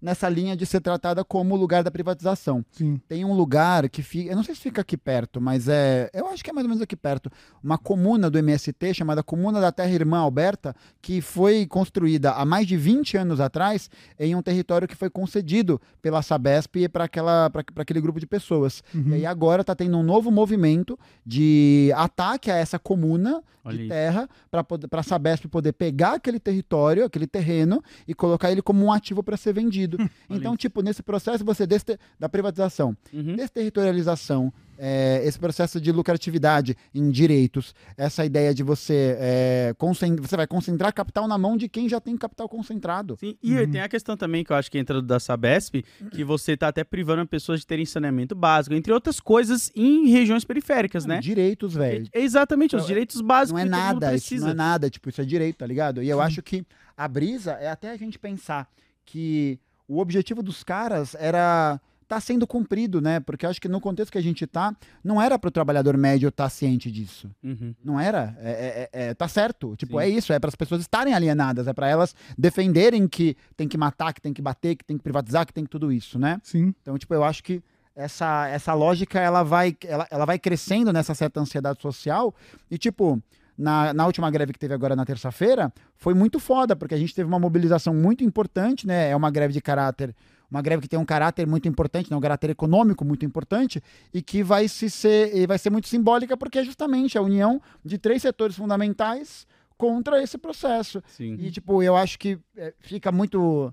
nessa 0.00 0.28
linha 0.28 0.56
de 0.56 0.66
ser 0.66 0.80
tratada 0.80 1.24
como 1.24 1.56
lugar 1.56 1.82
da 1.82 1.90
privatização. 1.90 2.64
Sim. 2.70 3.00
Tem 3.08 3.24
um 3.24 3.34
lugar 3.34 3.88
que 3.88 4.02
fica, 4.02 4.30
eu 4.30 4.36
não 4.36 4.42
sei 4.42 4.54
se 4.54 4.60
fica 4.60 4.80
aqui 4.80 4.96
perto, 4.96 5.40
mas 5.40 5.68
é, 5.68 6.10
eu 6.12 6.28
acho 6.28 6.42
que 6.42 6.50
é 6.50 6.52
mais 6.52 6.64
ou 6.64 6.68
menos 6.68 6.82
aqui 6.82 6.96
perto, 6.96 7.30
uma 7.62 7.78
comuna 7.78 8.30
do 8.30 8.38
MST 8.38 8.94
chamada 8.94 9.22
Comuna 9.22 9.60
da 9.60 9.72
Terra 9.72 9.90
Irmã 9.90 10.18
Alberta, 10.18 10.74
que 11.00 11.20
foi 11.20 11.66
construída 11.66 12.32
há 12.32 12.44
mais 12.44 12.66
de 12.66 12.76
20 12.76 13.16
anos 13.16 13.40
atrás 13.40 13.90
em 14.18 14.34
um 14.34 14.42
território 14.42 14.86
que 14.86 14.96
foi 14.96 15.10
concedido 15.10 15.80
pela 16.00 16.22
Sabesp 16.22 16.88
para 16.88 17.04
aquela 17.04 17.50
para 17.50 17.62
aquele 17.76 18.00
grupo 18.00 18.20
de 18.20 18.26
pessoas. 18.26 18.82
Uhum. 18.94 19.08
E 19.08 19.14
aí 19.14 19.26
agora 19.26 19.62
está 19.62 19.74
tendo 19.74 19.96
um 19.96 20.02
novo 20.02 20.30
movimento 20.30 20.98
de 21.24 21.92
ataque 21.94 22.50
a 22.50 22.56
essa 22.56 22.78
comuna 22.78 23.42
Olha 23.64 23.76
de 23.76 23.82
isso. 23.84 23.90
terra 23.90 24.28
para 24.50 25.00
a 25.00 25.02
Sabesp 25.02 25.46
poder 25.46 25.72
pegar 25.72 26.14
aquele 26.14 26.40
território, 26.40 27.04
aquele 27.04 27.26
terreno 27.26 27.82
e 28.06 28.14
colocar 28.14 28.50
ele 28.50 28.62
como 28.62 28.84
um 28.84 28.92
ativo 28.92 29.22
para 29.32 29.36
ser 29.38 29.54
vendido. 29.54 29.96
então, 30.28 30.54
tipo, 30.56 30.82
nesse 30.82 31.02
processo 31.02 31.42
você 31.44 31.66
deste, 31.66 31.98
da 32.20 32.28
privatização, 32.28 32.94
Uhum. 33.12 33.34
desterritorialização, 33.36 34.52
é, 34.78 35.22
esse 35.24 35.38
processo 35.38 35.80
de 35.80 35.90
lucratividade 35.92 36.76
em 36.94 37.10
direitos, 37.10 37.74
essa 37.96 38.24
ideia 38.26 38.52
de 38.52 38.62
você 38.62 39.16
é, 39.18 39.74
você 40.20 40.36
vai 40.36 40.46
concentrar 40.46 40.92
capital 40.92 41.26
na 41.28 41.38
mão 41.38 41.56
de 41.56 41.68
quem 41.68 41.88
já 41.88 42.00
tem 42.00 42.16
capital 42.16 42.48
concentrado. 42.48 43.16
Sim, 43.18 43.36
e 43.42 43.54
Uhum. 43.56 43.70
tem 43.70 43.80
a 43.80 43.88
questão 43.88 44.16
também 44.16 44.44
que 44.44 44.52
eu 44.52 44.56
acho 44.56 44.70
que 44.70 44.78
entra 44.78 45.00
da 45.00 45.18
Sabesp, 45.20 45.82
que 46.10 46.24
você 46.24 46.56
tá 46.56 46.68
até 46.68 46.82
privando 46.84 47.26
pessoas 47.26 47.60
de 47.60 47.66
terem 47.66 47.86
saneamento 47.86 48.34
básico, 48.34 48.74
entre 48.74 48.92
outras 48.92 49.20
coisas, 49.20 49.70
em 49.74 50.08
regiões 50.08 50.44
periféricas, 50.44 51.06
né? 51.06 51.20
Direitos, 51.20 51.74
velho. 51.74 52.06
É 52.12 52.20
Exatamente, 52.20 52.74
os 52.76 52.82
Então, 52.82 52.88
direitos 52.88 53.20
básicos 53.20 53.52
Não 53.62 53.66
é 53.66 53.70
nada, 53.70 54.14
isso 54.14 54.34
não 54.36 54.48
é 54.48 54.54
nada, 54.54 54.90
tipo, 54.90 55.08
isso 55.08 55.20
é 55.20 55.24
direito, 55.24 55.56
tá 55.58 55.66
ligado? 55.66 56.02
E 56.02 56.08
eu 56.08 56.20
acho 56.20 56.42
que 56.42 56.64
a 56.96 57.06
brisa 57.08 57.52
é 57.52 57.68
até 57.68 57.90
a 57.90 57.96
gente 57.96 58.18
pensar 58.18 58.68
que 59.04 59.58
o 59.88 59.98
objetivo 59.98 60.42
dos 60.42 60.62
caras 60.62 61.14
era 61.18 61.80
tá 62.08 62.20
sendo 62.20 62.46
cumprido, 62.46 63.00
né? 63.00 63.20
Porque 63.20 63.46
eu 63.46 63.50
acho 63.50 63.58
que 63.58 63.68
no 63.68 63.80
contexto 63.80 64.12
que 64.12 64.18
a 64.18 64.22
gente 64.22 64.46
tá, 64.46 64.76
não 65.02 65.20
era 65.20 65.38
pro 65.38 65.50
trabalhador 65.50 65.96
médio 65.96 66.28
estar 66.28 66.50
ciente 66.50 66.90
disso. 66.90 67.30
Uhum. 67.42 67.74
Não 67.82 67.98
era? 67.98 68.36
É, 68.38 68.50
é- 68.50 68.90
é- 68.92 69.08
é- 69.08 69.14
tá 69.14 69.26
certo. 69.26 69.74
Tipo, 69.76 69.98
Sim. 69.98 70.04
é 70.04 70.08
isso. 70.10 70.30
É 70.30 70.38
para 70.38 70.48
as 70.48 70.54
pessoas 70.54 70.82
estarem 70.82 71.14
alienadas. 71.14 71.66
É 71.66 71.72
para 71.72 71.88
elas 71.88 72.14
defenderem 72.36 73.08
que 73.08 73.34
tem 73.56 73.66
que 73.66 73.78
matar, 73.78 74.12
que 74.12 74.20
tem 74.20 74.34
que 74.34 74.42
bater, 74.42 74.76
que 74.76 74.84
tem 74.84 74.98
que 74.98 75.02
privatizar, 75.02 75.46
que 75.46 75.54
tem 75.54 75.64
que 75.64 75.70
tudo 75.70 75.90
isso, 75.90 76.18
né? 76.18 76.38
Sim. 76.42 76.74
Então, 76.82 76.98
tipo, 76.98 77.14
eu 77.14 77.24
acho 77.24 77.42
que 77.42 77.62
essa, 77.96 78.46
essa 78.48 78.74
lógica 78.74 79.18
ela 79.18 79.42
vai, 79.42 79.74
ela, 79.82 80.06
ela 80.10 80.26
vai 80.26 80.38
crescendo 80.38 80.92
nessa 80.92 81.14
certa 81.14 81.40
ansiedade 81.40 81.80
social. 81.80 82.34
E, 82.70 82.76
tipo, 82.76 83.22
na, 83.62 83.94
na 83.94 84.06
última 84.06 84.30
greve 84.30 84.52
que 84.52 84.58
teve 84.58 84.74
agora 84.74 84.96
na 84.96 85.04
terça-feira, 85.04 85.72
foi 85.96 86.14
muito 86.14 86.38
foda, 86.38 86.74
porque 86.74 86.94
a 86.94 86.98
gente 86.98 87.14
teve 87.14 87.28
uma 87.28 87.38
mobilização 87.38 87.94
muito 87.94 88.24
importante, 88.24 88.86
né? 88.86 89.10
É 89.10 89.16
uma 89.16 89.30
greve 89.30 89.52
de 89.52 89.60
caráter 89.60 90.14
uma 90.50 90.60
greve 90.60 90.82
que 90.82 90.88
tem 90.88 90.98
um 90.98 91.04
caráter 91.04 91.46
muito 91.46 91.66
importante, 91.66 92.10
né, 92.10 92.16
um 92.16 92.20
caráter 92.20 92.50
econômico 92.50 93.06
muito 93.06 93.24
importante, 93.24 93.82
e 94.12 94.20
que 94.20 94.42
vai, 94.42 94.68
se 94.68 94.90
ser, 94.90 95.46
vai 95.46 95.56
ser 95.56 95.70
muito 95.70 95.88
simbólica, 95.88 96.36
porque 96.36 96.58
é 96.58 96.64
justamente 96.64 97.16
a 97.16 97.22
união 97.22 97.58
de 97.82 97.96
três 97.96 98.20
setores 98.20 98.54
fundamentais 98.54 99.46
contra 99.78 100.22
esse 100.22 100.36
processo. 100.36 101.02
Sim. 101.08 101.36
E, 101.40 101.50
tipo, 101.50 101.82
eu 101.82 101.96
acho 101.96 102.18
que 102.18 102.38
é, 102.54 102.74
fica 102.80 103.10
muito. 103.10 103.72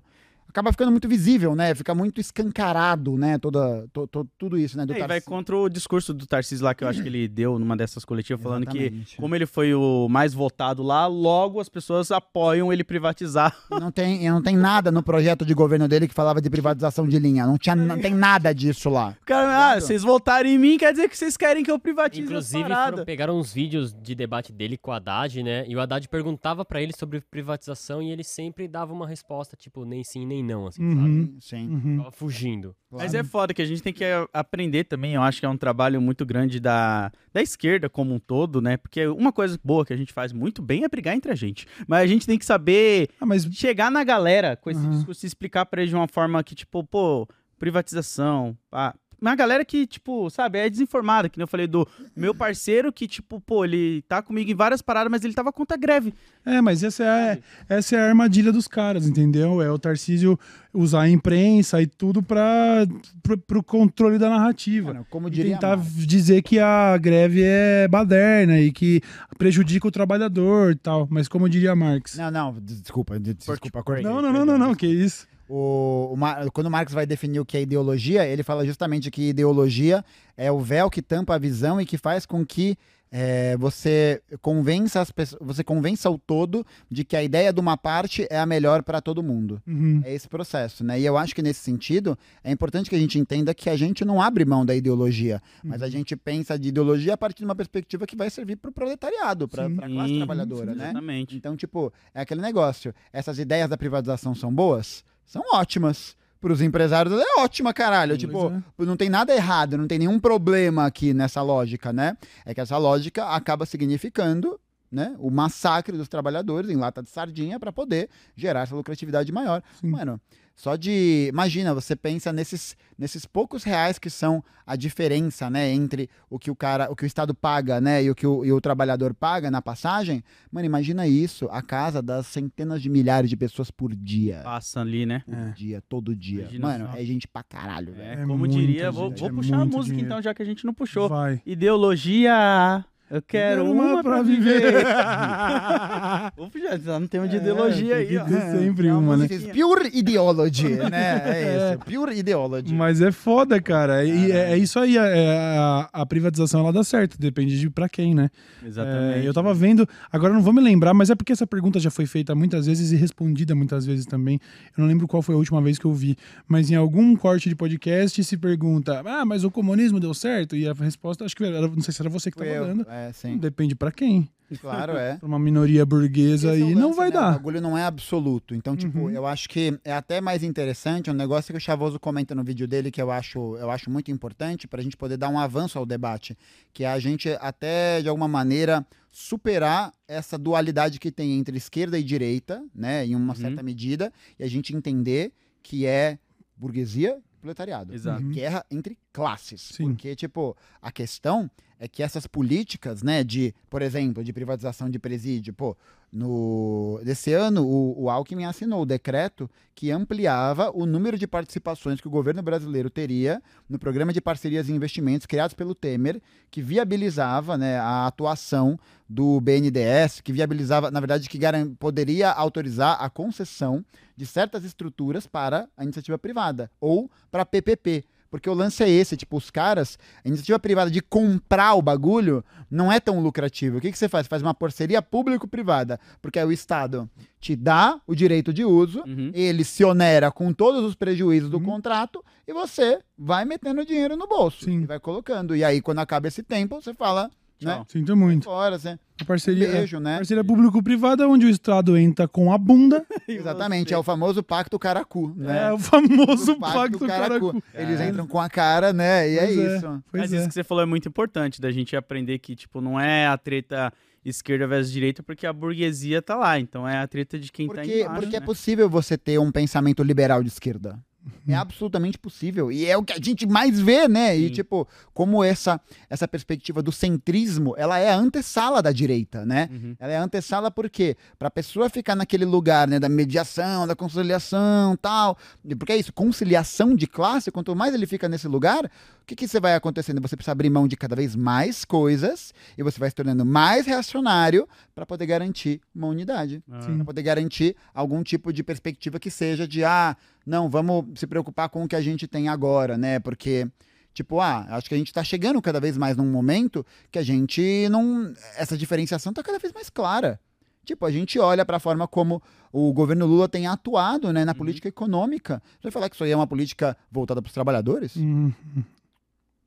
Acaba 0.50 0.72
ficando 0.72 0.90
muito 0.90 1.08
visível, 1.08 1.54
né? 1.54 1.74
Fica 1.74 1.94
muito 1.94 2.20
escancarado, 2.20 3.16
né? 3.16 3.38
Toda, 3.38 3.86
to- 3.92 4.06
to- 4.08 4.28
tudo 4.36 4.58
isso, 4.58 4.76
né? 4.76 4.84
Do 4.84 4.92
É, 4.92 5.06
vai 5.06 5.20
contra 5.20 5.56
o 5.56 5.68
discurso 5.68 6.12
do 6.12 6.26
Tarcísio 6.26 6.64
lá, 6.64 6.74
que 6.74 6.82
eu 6.84 6.88
acho 6.88 7.00
que 7.00 7.08
ele 7.08 7.28
deu 7.28 7.58
numa 7.58 7.76
dessas 7.76 8.04
coletivas, 8.04 8.42
falando 8.42 8.66
que, 8.66 8.78
Exatamente. 8.78 9.16
como 9.16 9.34
ele 9.34 9.46
foi 9.46 9.72
o 9.74 10.08
mais 10.08 10.34
votado 10.34 10.82
lá, 10.82 11.06
logo 11.06 11.60
as 11.60 11.68
pessoas 11.68 12.10
apoiam 12.10 12.72
ele 12.72 12.82
privatizar. 12.84 13.56
Não 13.80 13.90
tem, 13.90 14.28
não 14.28 14.42
tem 14.42 14.56
nada 14.56 14.90
no 14.92 15.02
projeto 15.02 15.44
de 15.44 15.54
governo 15.54 15.88
dele 15.88 16.06
que 16.06 16.12
falava 16.14 16.40
de 16.40 16.50
privatização 16.50 17.08
de 17.08 17.18
linha. 17.18 17.46
Não, 17.46 17.56
tinha, 17.56 17.74
não 17.74 17.98
tem 17.98 18.12
nada 18.14 18.52
disso 18.52 18.90
lá. 18.90 19.16
O 19.22 19.24
cara, 19.24 19.70
ah, 19.72 19.80
vocês 19.80 20.02
votaram 20.02 20.48
em 20.48 20.58
mim, 20.58 20.76
quer 20.76 20.92
dizer 20.92 21.08
que 21.08 21.16
vocês 21.16 21.36
querem 21.36 21.62
que 21.64 21.70
eu 21.70 21.78
privatize 21.78 22.22
Inclusive, 22.26 22.64
foram- 22.68 23.04
pegaram 23.04 23.38
uns 23.38 23.52
vídeos 23.54 23.94
de 23.94 24.14
debate 24.14 24.52
dele 24.52 24.76
com 24.76 24.90
o 24.90 24.94
Haddad, 24.94 25.42
né? 25.42 25.64
E 25.66 25.74
o 25.76 25.80
Haddad 25.80 26.06
perguntava 26.08 26.64
pra 26.64 26.82
ele 26.82 26.92
sobre 26.98 27.20
privatização 27.20 28.02
e 28.02 28.10
ele 28.10 28.24
sempre 28.24 28.68
dava 28.68 28.92
uma 28.92 29.06
resposta, 29.06 29.56
tipo, 29.56 29.84
nem 29.84 30.04
sim, 30.04 30.26
nem 30.26 30.39
não, 30.42 30.66
assim, 30.66 30.82
sabe? 30.88 31.00
Uhum, 31.08 31.36
Sim. 31.40 31.68
uhum. 31.68 31.96
Tava 31.98 32.10
fugindo. 32.12 32.74
Mas 32.90 33.14
é 33.14 33.22
foda 33.22 33.54
que 33.54 33.62
a 33.62 33.64
gente 33.64 33.82
tem 33.82 33.92
que 33.92 34.04
a- 34.04 34.28
aprender 34.32 34.84
também, 34.84 35.14
eu 35.14 35.22
acho 35.22 35.38
que 35.40 35.46
é 35.46 35.48
um 35.48 35.56
trabalho 35.56 36.00
muito 36.00 36.26
grande 36.26 36.58
da, 36.58 37.12
da 37.32 37.40
esquerda 37.40 37.88
como 37.88 38.12
um 38.14 38.18
todo, 38.18 38.60
né? 38.60 38.76
Porque 38.76 39.06
uma 39.06 39.32
coisa 39.32 39.58
boa 39.62 39.86
que 39.86 39.92
a 39.92 39.96
gente 39.96 40.12
faz 40.12 40.32
muito 40.32 40.60
bem 40.60 40.82
é 40.84 40.88
brigar 40.88 41.14
entre 41.14 41.30
a 41.30 41.34
gente. 41.36 41.66
Mas 41.86 42.02
a 42.02 42.06
gente 42.06 42.26
tem 42.26 42.38
que 42.38 42.44
saber 42.44 43.08
Ah, 43.20 43.26
mas 43.26 43.44
chegar 43.52 43.90
na 43.90 44.02
galera 44.02 44.56
com 44.56 44.70
esse 44.70 44.80
Uhum. 44.84 44.90
discurso 44.90 45.24
e 45.24 45.28
explicar 45.28 45.66
pra 45.66 45.80
eles 45.82 45.90
de 45.90 45.96
uma 45.96 46.08
forma 46.08 46.42
que, 46.42 46.54
tipo, 46.54 46.82
pô, 46.84 47.28
privatização, 47.58 48.56
pá. 48.70 48.94
Uma 49.20 49.34
galera 49.34 49.64
que, 49.64 49.86
tipo, 49.86 50.30
sabe, 50.30 50.58
é 50.58 50.70
desinformada, 50.70 51.28
que 51.28 51.38
nem 51.38 51.42
eu 51.44 51.48
falei 51.48 51.66
do 51.66 51.86
meu 52.16 52.34
parceiro 52.34 52.90
que, 52.92 53.06
tipo, 53.06 53.40
pô, 53.40 53.64
ele 53.64 54.02
tá 54.08 54.22
comigo 54.22 54.50
em 54.50 54.54
várias 54.54 54.80
paradas, 54.80 55.10
mas 55.10 55.24
ele 55.24 55.34
tava 55.34 55.52
contra 55.52 55.76
a 55.76 55.80
greve. 55.80 56.14
É, 56.46 56.60
mas 56.60 56.82
essa 56.82 57.04
é, 57.04 57.32
a, 57.68 57.74
essa 57.76 57.96
é 57.96 58.00
a 58.00 58.08
armadilha 58.08 58.50
dos 58.50 58.66
caras, 58.66 59.06
entendeu? 59.06 59.60
É 59.60 59.70
o 59.70 59.78
Tarcísio 59.78 60.38
usar 60.72 61.02
a 61.02 61.08
imprensa 61.10 61.82
e 61.82 61.86
tudo 61.86 62.22
para 62.22 62.86
pro, 63.22 63.36
pro 63.36 63.62
controle 63.62 64.18
da 64.18 64.30
narrativa. 64.30 64.92
Mano, 64.94 65.06
como 65.10 65.28
E 65.28 65.30
diria 65.32 65.54
tentar 65.54 65.76
Marx. 65.76 66.06
dizer 66.06 66.42
que 66.42 66.58
a 66.58 66.96
greve 66.96 67.42
é 67.44 67.86
baderna 67.88 68.58
e 68.60 68.72
que 68.72 69.02
prejudica 69.36 69.86
o 69.86 69.90
trabalhador 69.90 70.72
e 70.72 70.76
tal. 70.76 71.06
Mas 71.10 71.28
como 71.28 71.48
diria 71.48 71.74
Marx. 71.76 72.16
Não, 72.16 72.30
não, 72.30 72.52
des- 72.60 72.80
desculpa, 72.80 73.18
des- 73.18 73.34
desculpa, 73.36 73.82
cortei. 73.82 74.04
Não, 74.04 74.22
não, 74.22 74.32
não, 74.32 74.46
não, 74.46 74.56
não, 74.58 74.74
que 74.74 74.86
isso. 74.86 75.26
O, 75.52 76.14
o 76.14 76.50
quando 76.52 76.68
o 76.68 76.70
Marx 76.70 76.92
vai 76.92 77.04
definir 77.04 77.40
o 77.40 77.44
que 77.44 77.56
é 77.56 77.62
ideologia, 77.62 78.24
ele 78.24 78.44
fala 78.44 78.64
justamente 78.64 79.10
que 79.10 79.30
ideologia 79.30 80.04
é 80.36 80.50
o 80.52 80.60
véu 80.60 80.88
que 80.88 81.02
tampa 81.02 81.34
a 81.34 81.38
visão 81.38 81.80
e 81.80 81.84
que 81.84 81.98
faz 81.98 82.24
com 82.24 82.46
que 82.46 82.78
é, 83.12 83.56
você 83.56 84.22
convença 84.40 85.00
as 85.00 85.10
pessoas, 85.10 85.44
você 85.44 85.64
convença 85.64 86.08
o 86.08 86.16
todo 86.16 86.64
de 86.88 87.04
que 87.04 87.16
a 87.16 87.22
ideia 87.24 87.52
de 87.52 87.58
uma 87.58 87.76
parte 87.76 88.24
é 88.30 88.38
a 88.38 88.46
melhor 88.46 88.84
para 88.84 89.00
todo 89.00 89.20
mundo. 89.20 89.60
Uhum. 89.66 90.00
É 90.04 90.14
esse 90.14 90.28
processo, 90.28 90.84
né? 90.84 91.00
E 91.00 91.04
eu 91.04 91.18
acho 91.18 91.34
que 91.34 91.42
nesse 91.42 91.58
sentido 91.58 92.16
é 92.44 92.52
importante 92.52 92.88
que 92.88 92.94
a 92.94 92.98
gente 93.00 93.18
entenda 93.18 93.52
que 93.52 93.68
a 93.68 93.76
gente 93.76 94.04
não 94.04 94.22
abre 94.22 94.44
mão 94.44 94.64
da 94.64 94.76
ideologia, 94.76 95.42
mas 95.64 95.82
a 95.82 95.86
Uhum. 95.86 95.90
gente 95.90 96.14
pensa 96.14 96.56
de 96.56 96.68
ideologia 96.68 97.14
a 97.14 97.16
partir 97.18 97.38
de 97.38 97.46
uma 97.46 97.56
perspectiva 97.56 98.06
que 98.06 98.14
vai 98.14 98.30
servir 98.30 98.54
para 98.54 98.70
o 98.70 98.72
proletariado, 98.72 99.48
para 99.48 99.66
a 99.66 99.70
classe 99.88 100.16
trabalhadora, 100.16 100.72
sim, 100.72 100.78
né? 100.78 100.84
Exatamente. 100.90 101.36
Então, 101.36 101.56
tipo, 101.56 101.92
é 102.14 102.20
aquele 102.20 102.40
negócio. 102.40 102.94
Essas 103.12 103.40
ideias 103.40 103.68
da 103.68 103.76
privatização 103.76 104.36
são 104.36 104.54
boas? 104.54 105.02
São 105.30 105.44
ótimas. 105.54 106.18
Para 106.40 106.54
os 106.54 106.62
empresários 106.62 107.14
é 107.14 107.40
ótima, 107.40 107.72
caralho. 107.72 108.12
Pois 108.12 108.20
tipo, 108.20 108.48
é. 108.82 108.86
não 108.86 108.96
tem 108.96 109.10
nada 109.10 109.32
errado, 109.34 109.76
não 109.76 109.86
tem 109.86 109.98
nenhum 109.98 110.18
problema 110.18 110.86
aqui 110.86 111.12
nessa 111.12 111.42
lógica, 111.42 111.92
né? 111.92 112.16
É 112.46 112.54
que 112.54 112.60
essa 112.62 112.78
lógica 112.78 113.26
acaba 113.26 113.66
significando 113.66 114.58
né, 114.90 115.14
o 115.18 115.30
massacre 115.30 115.96
dos 115.96 116.08
trabalhadores 116.08 116.70
em 116.70 116.76
lata 116.76 117.02
de 117.02 117.10
sardinha 117.10 117.60
para 117.60 117.70
poder 117.70 118.08
gerar 118.34 118.62
essa 118.62 118.74
lucratividade 118.74 119.30
maior. 119.30 119.62
Sim. 119.80 119.90
Mano, 119.90 120.18
só 120.60 120.76
de. 120.76 121.26
Imagina, 121.32 121.72
você 121.72 121.96
pensa 121.96 122.34
nesses, 122.34 122.76
nesses 122.98 123.24
poucos 123.24 123.64
reais 123.64 123.98
que 123.98 124.10
são 124.10 124.44
a 124.66 124.76
diferença, 124.76 125.48
né, 125.48 125.70
entre 125.70 126.10
o 126.28 126.38
que 126.38 126.50
o 126.50 126.54
cara, 126.54 126.92
o 126.92 126.94
que 126.94 127.02
o 127.02 127.06
Estado 127.06 127.34
paga, 127.34 127.80
né, 127.80 128.04
e 128.04 128.10
o 128.10 128.14
que 128.14 128.26
o, 128.26 128.44
e 128.44 128.52
o 128.52 128.60
trabalhador 128.60 129.14
paga 129.14 129.50
na 129.50 129.62
passagem. 129.62 130.22
Mano, 130.52 130.66
imagina 130.66 131.08
isso, 131.08 131.48
a 131.50 131.62
casa 131.62 132.02
das 132.02 132.26
centenas 132.26 132.82
de 132.82 132.90
milhares 132.90 133.30
de 133.30 133.38
pessoas 133.38 133.70
por 133.70 133.96
dia. 133.96 134.42
Passa 134.44 134.82
ali, 134.82 135.06
né? 135.06 135.22
Por 135.24 135.54
dia, 135.54 135.82
todo 135.88 136.14
dia. 136.14 136.42
Imagina 136.42 136.66
Mano, 136.68 136.86
só. 136.92 136.98
é 136.98 137.04
gente 137.06 137.26
pra 137.26 137.42
caralho, 137.42 137.94
velho. 137.94 138.06
É, 138.06 138.12
É 138.12 138.26
como 138.26 138.36
muita 138.36 138.54
diria, 138.54 138.90
vou, 138.90 139.10
vou 139.10 139.28
é 139.28 139.32
puxar 139.32 139.60
a 139.62 139.64
música 139.64 139.84
dinheiro. 139.84 140.06
então, 140.06 140.20
já 140.20 140.34
que 140.34 140.42
a 140.42 140.46
gente 140.46 140.66
não 140.66 140.74
puxou. 140.74 141.08
Vai. 141.08 141.40
Ideologia, 141.46 142.84
eu 143.10 143.20
quero 143.22 143.64
uma, 143.70 144.02
pra 144.02 144.22
viver. 144.22 144.60
viver. 144.60 144.84
Vou 146.36 146.48
puxar, 146.50 146.78
tá 146.78 147.00
no 147.00 147.08
tema 147.08 147.26
de 147.28 147.36
ideologia 147.36 147.96
tem 147.96 148.06
aí, 148.06 148.18
ó. 148.18 148.26
sempre 148.26 148.88
É 148.88 148.94
uma, 148.94 149.16
né? 149.16 149.26
Pure 149.52 149.90
ideology, 149.92 150.68
né? 150.90 151.22
É 151.26 151.72
isso, 151.72 151.84
pure 151.84 152.16
ideology. 152.16 152.72
Mas 152.72 153.00
é 153.00 153.10
foda, 153.10 153.60
cara. 153.60 154.04
E 154.04 154.30
é, 154.30 154.52
é 154.52 154.58
isso 154.58 154.78
aí. 154.78 154.96
é- 154.96 155.56
a, 155.58 155.88
a 155.92 156.06
privatização 156.06 156.60
ela 156.60 156.72
dá 156.72 156.84
certo. 156.84 157.18
Depende 157.18 157.58
de 157.58 157.68
pra 157.68 157.88
quem, 157.88 158.14
né? 158.14 158.30
Exatamente. 158.64 159.24
É, 159.24 159.28
eu 159.28 159.34
tava 159.34 159.52
vendo, 159.54 159.88
agora 160.12 160.32
eu 160.32 160.36
não 160.36 160.42
vou 160.42 160.52
me 160.52 160.60
lembrar, 160.60 160.94
mas 160.94 161.10
é 161.10 161.14
porque 161.14 161.32
essa 161.32 161.46
pergunta 161.46 161.78
já 161.80 161.90
foi 161.90 162.06
feita 162.06 162.34
muitas 162.34 162.66
vezes 162.66 162.92
e 162.92 162.96
respondida 162.96 163.54
muitas 163.54 163.84
vezes 163.86 164.06
também. 164.06 164.38
Eu 164.76 164.82
não 164.82 164.86
lembro 164.86 165.08
qual 165.08 165.22
foi 165.22 165.34
a 165.34 165.38
última 165.38 165.60
vez 165.60 165.78
que 165.78 165.84
eu 165.84 165.92
vi, 165.92 166.16
mas 166.46 166.70
em 166.70 166.74
algum 166.74 167.14
corte 167.16 167.48
de 167.48 167.54
podcast 167.56 168.22
se 168.22 168.36
pergunta: 168.36 169.02
ah, 169.04 169.24
mas 169.24 169.44
o 169.44 169.50
comunismo 169.50 169.98
deu 169.98 170.14
certo? 170.14 170.54
E 170.56 170.68
a 170.68 170.72
resposta, 170.72 171.24
acho 171.24 171.34
que 171.36 171.44
era, 171.44 171.60
não 171.62 171.80
sei 171.80 171.92
se 171.92 172.00
era 172.02 172.08
você 172.08 172.30
que 172.30 172.38
Fui 172.38 172.46
tava 172.46 172.58
eu. 172.58 172.66
dando. 172.66 172.86
É, 172.88 172.99
sim. 173.12 173.36
Depende 173.38 173.74
pra 173.74 173.90
quem. 173.92 174.28
Claro, 174.60 174.96
é. 174.96 175.16
Pra 175.16 175.28
uma 175.28 175.38
minoria 175.38 175.86
burguesa 175.86 176.48
é 176.48 176.50
o 176.62 176.66
aí, 176.66 176.74
não 176.74 176.92
vai 176.92 177.08
né? 177.08 177.16
O 177.16 177.20
dar. 177.20 177.32
bagulho 177.34 177.60
não 177.60 177.78
é 177.78 177.84
absoluto. 177.84 178.52
Então, 178.52 178.76
tipo, 178.76 178.98
Uhum. 178.98 179.10
eu 179.10 179.24
acho 179.24 179.48
que 179.48 179.78
é 179.84 179.92
até 179.92 180.20
mais 180.20 180.42
interessante 180.42 181.08
um 181.08 181.14
negócio 181.14 181.52
que 181.52 181.56
o 181.56 181.60
Chavoso 181.60 182.00
comenta 182.00 182.34
no 182.34 182.42
vídeo 182.42 182.66
dele 182.66 182.90
que 182.90 183.00
eu 183.00 183.12
acho, 183.12 183.56
eu 183.58 183.70
acho 183.70 183.88
muito 183.88 184.10
importante 184.10 184.66
pra 184.66 184.82
gente 184.82 184.96
poder 184.96 185.16
dar 185.16 185.28
um 185.28 185.38
avanço 185.38 185.78
ao 185.78 185.86
debate, 185.86 186.36
que 186.72 186.82
é 186.82 186.88
a 186.88 186.98
gente 186.98 187.28
até 187.40 188.02
de 188.02 188.08
alguma 188.08 188.26
maneira 188.26 188.84
superar 189.12 189.92
essa 190.08 190.36
dualidade 190.36 190.98
que 190.98 191.12
tem 191.12 191.38
entre 191.38 191.56
esquerda 191.56 191.96
e 191.96 192.02
direita, 192.02 192.60
né, 192.74 193.06
em 193.06 193.14
uma 193.14 193.34
Uhum. 193.34 193.40
certa 193.40 193.62
medida, 193.62 194.12
e 194.36 194.42
a 194.42 194.48
gente 194.48 194.74
entender 194.74 195.32
que 195.62 195.86
é 195.86 196.18
burguesia 196.56 197.18
proletariado. 197.40 197.94
Exato. 197.94 198.22
Uhum. 198.22 198.30
Guerra 198.30 198.64
entre 198.70 198.96
classes. 199.12 199.60
Sim. 199.60 199.84
Porque, 199.84 200.14
tipo, 200.14 200.56
a 200.80 200.92
questão 200.92 201.50
é 201.78 201.88
que 201.88 202.02
essas 202.02 202.26
políticas, 202.26 203.02
né, 203.02 203.24
de, 203.24 203.54
por 203.68 203.80
exemplo, 203.80 204.22
de 204.22 204.32
privatização 204.32 204.90
de 204.90 204.98
presídio, 204.98 205.54
pô, 205.54 205.76
no 206.12 207.00
desse 207.04 207.32
ano 207.32 207.64
o, 207.64 208.04
o 208.04 208.10
Alckmin 208.10 208.44
assinou 208.44 208.82
o 208.82 208.86
decreto 208.86 209.48
que 209.74 209.90
ampliava 209.90 210.70
o 210.74 210.84
número 210.84 211.16
de 211.16 211.26
participações 211.26 212.00
que 212.00 212.08
o 212.08 212.10
governo 212.10 212.42
brasileiro 212.42 212.90
teria 212.90 213.40
no 213.68 213.78
programa 213.78 214.12
de 214.12 214.20
parcerias 214.20 214.68
e 214.68 214.72
investimentos 214.72 215.24
criados 215.24 215.54
pelo 215.54 215.74
Temer, 215.74 216.20
que 216.50 216.60
viabilizava, 216.60 217.56
né, 217.56 217.78
a 217.78 218.06
atuação 218.06 218.78
do 219.08 219.40
BNDES, 219.40 220.20
que 220.20 220.32
viabilizava, 220.32 220.90
na 220.90 221.00
verdade, 221.00 221.28
que 221.28 221.38
poderia 221.78 222.30
autorizar 222.30 223.02
a 223.02 223.08
concessão 223.08 223.84
de 224.20 224.26
certas 224.26 224.64
estruturas 224.64 225.26
para 225.26 225.66
a 225.74 225.82
iniciativa 225.82 226.18
privada 226.18 226.70
ou 226.78 227.10
para 227.30 227.46
PPP. 227.46 228.04
Porque 228.30 228.48
o 228.50 228.54
lance 228.54 228.84
é 228.84 228.88
esse, 228.88 229.16
tipo, 229.16 229.36
os 229.38 229.50
caras, 229.50 229.98
a 230.24 230.28
iniciativa 230.28 230.56
privada 230.58 230.88
de 230.90 231.00
comprar 231.00 231.74
o 231.74 231.80
bagulho 231.82 232.44
não 232.70 232.92
é 232.92 233.00
tão 233.00 233.18
lucrativo. 233.20 233.78
O 233.78 233.80
que, 233.80 233.90
que 233.90 233.98
você 233.98 234.08
faz? 234.10 234.26
Você 234.26 234.28
faz 234.30 234.42
uma 234.42 234.54
parceria 234.54 235.00
público-privada, 235.02 235.98
porque 236.22 236.38
aí 236.38 236.44
o 236.44 236.52
Estado 236.52 237.10
te 237.40 237.56
dá 237.56 237.98
o 238.06 238.14
direito 238.14 238.52
de 238.52 238.64
uso, 238.64 239.02
Uhum. 239.06 239.30
ele 239.34 239.64
se 239.64 239.82
onera 239.84 240.30
com 240.30 240.52
todos 240.52 240.84
os 240.84 240.94
prejuízos 240.94 241.50
do 241.50 241.56
Uhum. 241.56 241.64
contrato 241.64 242.22
e 242.46 242.52
você 242.52 243.00
vai 243.18 243.44
metendo 243.44 243.84
dinheiro 243.84 244.16
no 244.16 244.28
bolso 244.28 244.64
Sim. 244.66 244.82
e 244.82 244.86
vai 244.86 245.00
colocando. 245.00 245.56
E 245.56 245.64
aí, 245.64 245.80
quando 245.80 245.98
acaba 246.00 246.28
esse 246.28 246.42
tempo, 246.44 246.80
você 246.80 246.92
fala, 246.94 247.30
né? 247.64 247.84
Sinto 247.88 248.16
muito. 248.16 248.44
Fora, 248.44 248.78
você... 248.78 248.98
A 249.20 249.24
parceria, 249.24 249.68
é, 249.68 249.72
Beijo, 249.72 250.00
né? 250.00 250.16
parceria 250.16 250.42
público-privada, 250.42 251.28
onde 251.28 251.44
o 251.44 251.48
Estado 251.50 251.96
entra 251.96 252.26
com 252.26 252.52
a 252.52 252.56
bunda. 252.56 253.04
Exatamente, 253.28 253.92
é 253.92 253.98
o 253.98 254.02
famoso 254.02 254.42
pacto 254.42 254.78
caracu, 254.78 255.34
né? 255.36 255.68
É 255.68 255.72
o 255.72 255.78
famoso 255.78 256.52
O 256.52 256.60
pacto 256.60 256.98
caracu. 257.06 257.62
Eles 257.74 258.00
entram 258.00 258.26
com 258.26 258.40
a 258.40 258.48
cara, 258.48 258.92
né? 258.92 259.28
E 259.28 259.36
Pois 259.36 259.58
é, 259.58 259.62
é. 259.62 259.76
isso. 259.76 260.02
Pois 260.10 260.22
Mas 260.22 260.32
é. 260.32 260.36
isso 260.36 260.48
que 260.48 260.54
você 260.54 260.64
falou 260.64 260.82
é 260.82 260.86
muito 260.86 261.08
importante, 261.08 261.60
da 261.60 261.70
gente 261.70 261.94
aprender 261.94 262.38
que, 262.38 262.56
tipo, 262.56 262.80
não 262.80 262.98
é 262.98 263.26
a 263.26 263.36
treta 263.36 263.92
esquerda 264.24 264.66
versus 264.66 264.92
direita, 264.92 265.22
porque 265.22 265.46
a 265.46 265.52
burguesia 265.52 266.22
tá 266.22 266.36
lá. 266.36 266.58
Então 266.58 266.88
é 266.88 266.98
a 266.98 267.06
treta 267.06 267.38
de 267.38 267.50
quem 267.50 267.68
tá 267.68 267.74
Porque, 267.74 268.02
embaixo, 268.02 268.20
porque 268.20 268.36
é 268.36 268.40
né? 268.40 268.46
possível 268.46 268.88
você 268.88 269.16
ter 269.16 269.38
um 269.38 269.50
pensamento 269.50 270.02
liberal 270.02 270.42
de 270.42 270.48
esquerda. 270.48 270.98
É 271.46 271.54
absolutamente 271.54 272.18
possível. 272.18 272.70
E 272.70 272.86
é 272.86 272.96
o 272.96 273.02
que 273.02 273.12
a 273.12 273.18
gente 273.20 273.46
mais 273.46 273.78
vê, 273.78 274.08
né? 274.08 274.36
E, 274.36 274.48
Sim. 274.48 274.54
tipo, 274.54 274.88
como 275.12 275.42
essa, 275.42 275.80
essa 276.08 276.26
perspectiva 276.26 276.82
do 276.82 276.92
centrismo, 276.92 277.74
ela 277.76 277.98
é 277.98 278.10
a 278.10 278.16
antessala 278.16 278.80
da 278.80 278.92
direita, 278.92 279.44
né? 279.44 279.68
Uhum. 279.70 279.96
Ela 279.98 280.12
é 280.12 280.16
a 280.16 280.22
antessala 280.22 280.70
por 280.70 280.88
quê? 280.88 281.16
Pra 281.38 281.50
pessoa 281.50 281.90
ficar 281.90 282.14
naquele 282.14 282.44
lugar, 282.44 282.88
né, 282.88 282.98
da 282.98 283.08
mediação, 283.08 283.86
da 283.86 283.94
conciliação, 283.94 284.96
tal. 284.96 285.36
E 285.64 285.74
Porque 285.74 285.92
é 285.92 285.96
isso, 285.96 286.12
conciliação 286.12 286.94
de 286.94 287.06
classe, 287.06 287.50
quanto 287.50 287.74
mais 287.74 287.94
ele 287.94 288.06
fica 288.06 288.28
nesse 288.28 288.48
lugar, 288.48 288.90
que 289.30 289.36
que 289.36 289.48
você 289.48 289.60
vai 289.60 289.74
acontecendo? 289.76 290.20
Você 290.20 290.36
precisa 290.36 290.50
abrir 290.50 290.68
mão 290.70 290.88
de 290.88 290.96
cada 290.96 291.14
vez 291.14 291.36
mais 291.36 291.84
coisas 291.84 292.52
e 292.76 292.82
você 292.82 292.98
vai 292.98 293.08
se 293.08 293.14
tornando 293.14 293.44
mais 293.44 293.86
reacionário 293.86 294.68
pra 294.92 295.06
poder 295.06 295.26
garantir 295.26 295.80
uma 295.94 296.08
unidade, 296.08 296.62
Ah. 296.70 296.80
Sim. 296.82 296.96
Pra 296.96 297.04
poder 297.04 297.22
garantir 297.22 297.76
algum 297.94 298.22
tipo 298.24 298.52
de 298.52 298.64
perspectiva 298.64 299.20
que 299.20 299.30
seja 299.30 299.68
de 299.68 299.84
ah, 299.84 300.16
não, 300.44 300.68
vamos 300.68 301.04
se 301.18 301.26
preocupar 301.26 301.68
com 301.68 301.84
o 301.84 301.88
que 301.88 301.94
a 301.94 302.00
gente 302.00 302.26
tem 302.26 302.48
agora, 302.48 302.98
né? 302.98 303.20
Porque 303.20 303.68
Tipo, 304.12 304.40
ah, 304.40 304.66
acho 304.70 304.88
que 304.88 304.94
a 304.96 304.98
gente 304.98 305.12
tá 305.12 305.22
chegando 305.22 305.62
cada 305.62 305.78
vez 305.78 305.96
mais 305.96 306.16
num 306.16 306.28
momento 306.28 306.84
que 307.12 307.18
a 307.18 307.22
gente 307.22 307.88
não. 307.88 308.34
Essa 308.56 308.76
diferenciação 308.76 309.32
tá 309.32 309.40
cada 309.40 309.60
vez 309.60 309.72
mais 309.72 309.88
clara. 309.88 310.40
Tipo, 310.84 311.06
a 311.06 311.12
gente 311.12 311.38
olha 311.38 311.64
para 311.64 311.76
a 311.76 311.80
forma 311.80 312.08
como 312.08 312.42
o 312.72 312.92
governo 312.92 313.24
Lula 313.24 313.48
tem 313.48 313.68
atuado 313.68 314.32
né, 314.32 314.44
na 314.44 314.52
política 314.54 314.88
econômica. 314.88 315.62
Você 315.74 315.84
vai 315.84 315.92
falar 315.92 316.08
que 316.08 316.16
isso 316.16 316.24
aí 316.24 316.32
é 316.32 316.36
uma 316.36 316.48
política 316.48 316.96
voltada 317.12 317.40
para 317.40 317.48
os 317.48 317.54
trabalhadores? 317.54 318.16
Hum, 318.16 318.50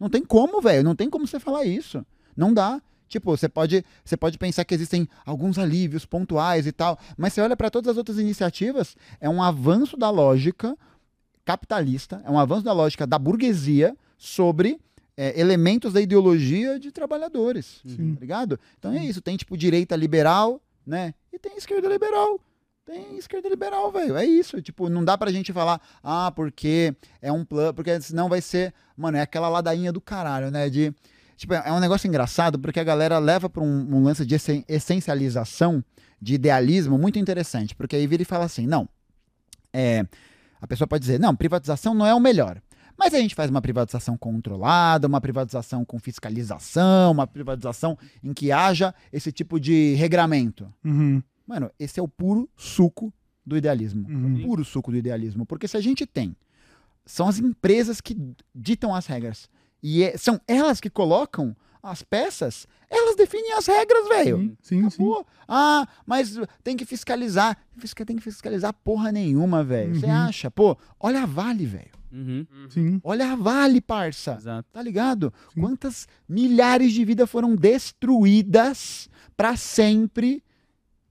Não 0.04 0.10
tem 0.10 0.22
como, 0.22 0.62
velho. 0.62 0.84
Não 0.84 0.95
tem 0.95 1.10
como 1.10 1.26
você 1.26 1.39
falar 1.39 1.63
isso. 1.63 2.05
Não 2.36 2.54
dá. 2.54 2.82
Tipo, 3.08 3.38
você 3.38 3.47
pode, 3.47 3.86
você 4.04 4.17
pode 4.17 4.38
pensar 4.38 4.66
que 4.66 4.75
existem 4.75 5.08
alguns 5.25 5.58
alívios 5.58 6.05
pontuais 6.05 6.67
e 6.67 6.74
tal, 6.74 7.00
mas 7.16 7.32
você 7.32 7.39
olha 7.39 7.55
para 7.55 7.70
todas 7.70 7.92
as 7.92 7.97
outras 7.97 8.17
iniciativas, 8.17 8.97
é 9.21 9.30
um 9.30 9.42
avanço 9.42 9.96
da 9.96 10.09
lógica 10.09 10.75
capitalista, 11.46 12.21
é 12.25 12.30
um 12.32 12.38
avanço 12.38 12.63
da 12.63 12.74
lógica 12.74 13.08
da 13.08 13.17
burguesia 13.17 13.96
sobre 14.17 14.78
é, 15.16 15.39
elementos 15.39 15.93
da 15.93 16.01
ideologia 16.01 16.78
de 16.78 16.92
trabalhadores. 16.92 17.82
Sim. 17.86 18.16
Tá 18.16 18.20
ligado? 18.20 18.59
Então 18.78 18.92
é 18.92 19.05
isso. 19.05 19.21
Tem, 19.21 19.38
tipo, 19.38 19.55
direita 19.55 19.96
liberal, 19.96 20.62
né? 20.86 21.13
E 21.32 21.39
tem 21.39 21.55
esquerda 21.55 21.88
liberal. 21.88 22.42
Tem 22.86 23.18
esquerda 23.18 23.47
liberal, 23.47 23.92
velho. 23.92 24.16
É 24.18 24.26
isso. 24.26 24.62
Tipo, 24.62 24.89
não 24.89 25.04
dá 25.05 25.18
pra 25.18 25.32
gente 25.32 25.54
falar, 25.54 25.80
ah, 26.04 26.32
porque 26.36 26.93
é 27.22 27.32
um 27.32 27.46
plano. 27.46 27.74
Porque 27.74 28.00
senão 28.01 28.28
vai 28.28 28.42
ser. 28.42 28.74
Mano, 28.97 29.18
é 29.18 29.22
aquela 29.22 29.47
ladainha 29.50 29.92
do 29.92 30.01
caralho, 30.01 30.51
né? 30.51 30.70
De. 30.70 30.93
Tipo, 31.38 31.54
é 31.54 31.72
um 31.72 31.80
negócio 31.80 32.08
engraçado 32.08 32.60
porque 32.60 32.80
a 32.80 32.84
galera 32.84 33.18
leva 33.20 33.50
pra 33.50 33.64
um, 33.64 33.96
um 33.96 34.04
lance 34.04 34.26
de 34.26 34.36
essen- 34.36 34.64
essencialização, 34.68 35.84
de 36.22 36.36
idealismo 36.36 36.97
muito 36.97 37.18
interessante. 37.18 37.76
Porque 37.76 37.96
aí 37.96 38.05
vira 38.05 38.22
e 38.22 38.26
fala 38.26 38.46
assim: 38.46 38.68
não. 38.68 38.88
É, 39.74 40.05
a 40.62 40.68
pessoa 40.68 40.88
pode 40.88 41.01
dizer, 41.01 41.20
não, 41.20 41.36
privatização 41.36 41.93
não 41.93 42.05
é 42.05 42.14
o 42.14 42.20
melhor. 42.20 42.62
Mas 42.97 43.14
a 43.14 43.18
gente 43.18 43.34
faz 43.34 43.50
uma 43.50 43.62
privatização 43.62 44.16
controlada, 44.16 45.08
uma 45.08 45.20
privatização 45.20 45.84
com 45.84 45.97
fiscalização, 46.00 47.12
uma 47.12 47.26
privatização 47.26 47.97
em 48.24 48.34
que 48.34 48.51
haja 48.51 48.93
esse 49.12 49.32
tipo 49.32 49.60
de 49.60 49.96
regramento. 49.96 50.72
uhum, 50.86 51.22
Mano, 51.54 51.70
esse 51.80 52.00
é 52.00 52.04
o 52.04 52.08
puro 52.08 52.50
suco 52.58 53.13
do 53.46 53.55
idealismo. 53.55 54.08
uhum. 54.09 54.42
Puro 54.43 54.66
suco 54.66 54.89
do 54.92 54.97
idealismo. 54.97 55.46
Porque 55.46 55.67
se 55.67 55.78
a 55.78 55.82
gente 55.82 56.05
tem. 56.05 56.36
São 57.05 57.28
as 57.28 57.38
empresas 57.38 58.00
que 58.01 58.17
ditam 58.55 58.96
as 58.96 59.05
regras. 59.05 59.50
E 59.82 60.01
é- 60.04 60.17
são 60.17 60.39
elas 60.47 60.80
que 60.80 60.89
colocam 60.89 61.55
as 61.84 62.01
peças, 62.01 62.66
elas 62.89 63.16
definem 63.17 63.51
as 63.54 63.67
regras, 63.67 64.08
velho. 64.08 64.38
Sim, 64.62 64.84
sim, 64.84 64.89
sim. 64.89 65.13
Ah, 65.46 65.86
mas 66.05 66.39
tem 66.63 66.78
que 66.78 66.86
fiscalizar. 66.86 67.58
Fisca- 67.78 68.05
Tem 68.05 68.16
que 68.16 68.24
fiscalizar 68.24 68.71
porra 68.74 69.12
nenhuma, 69.12 69.62
velho. 69.66 69.93
Você 69.93 70.05
Uhum. 70.05 70.12
acha? 70.13 70.50
Pô, 70.50 70.78
olha 71.00 71.24
a 71.24 71.25
Vale, 71.25 71.66
velho. 71.66 71.92
Uhum. 72.09 72.46
sim. 72.70 73.01
Olha 73.04 73.34
a 73.34 73.36
Vale, 73.36 73.82
parça. 73.82 74.36
Exato. 74.39 74.70
Tá 74.71 74.82
ligado? 74.82 75.34
Sim. 75.54 75.59
Quantas 75.59 76.08
milhares 76.30 76.93
de 76.93 77.04
vidas 77.04 77.30
foram 77.30 77.54
destruídas 78.17 79.09
pra 79.36 79.58
sempre 79.58 80.42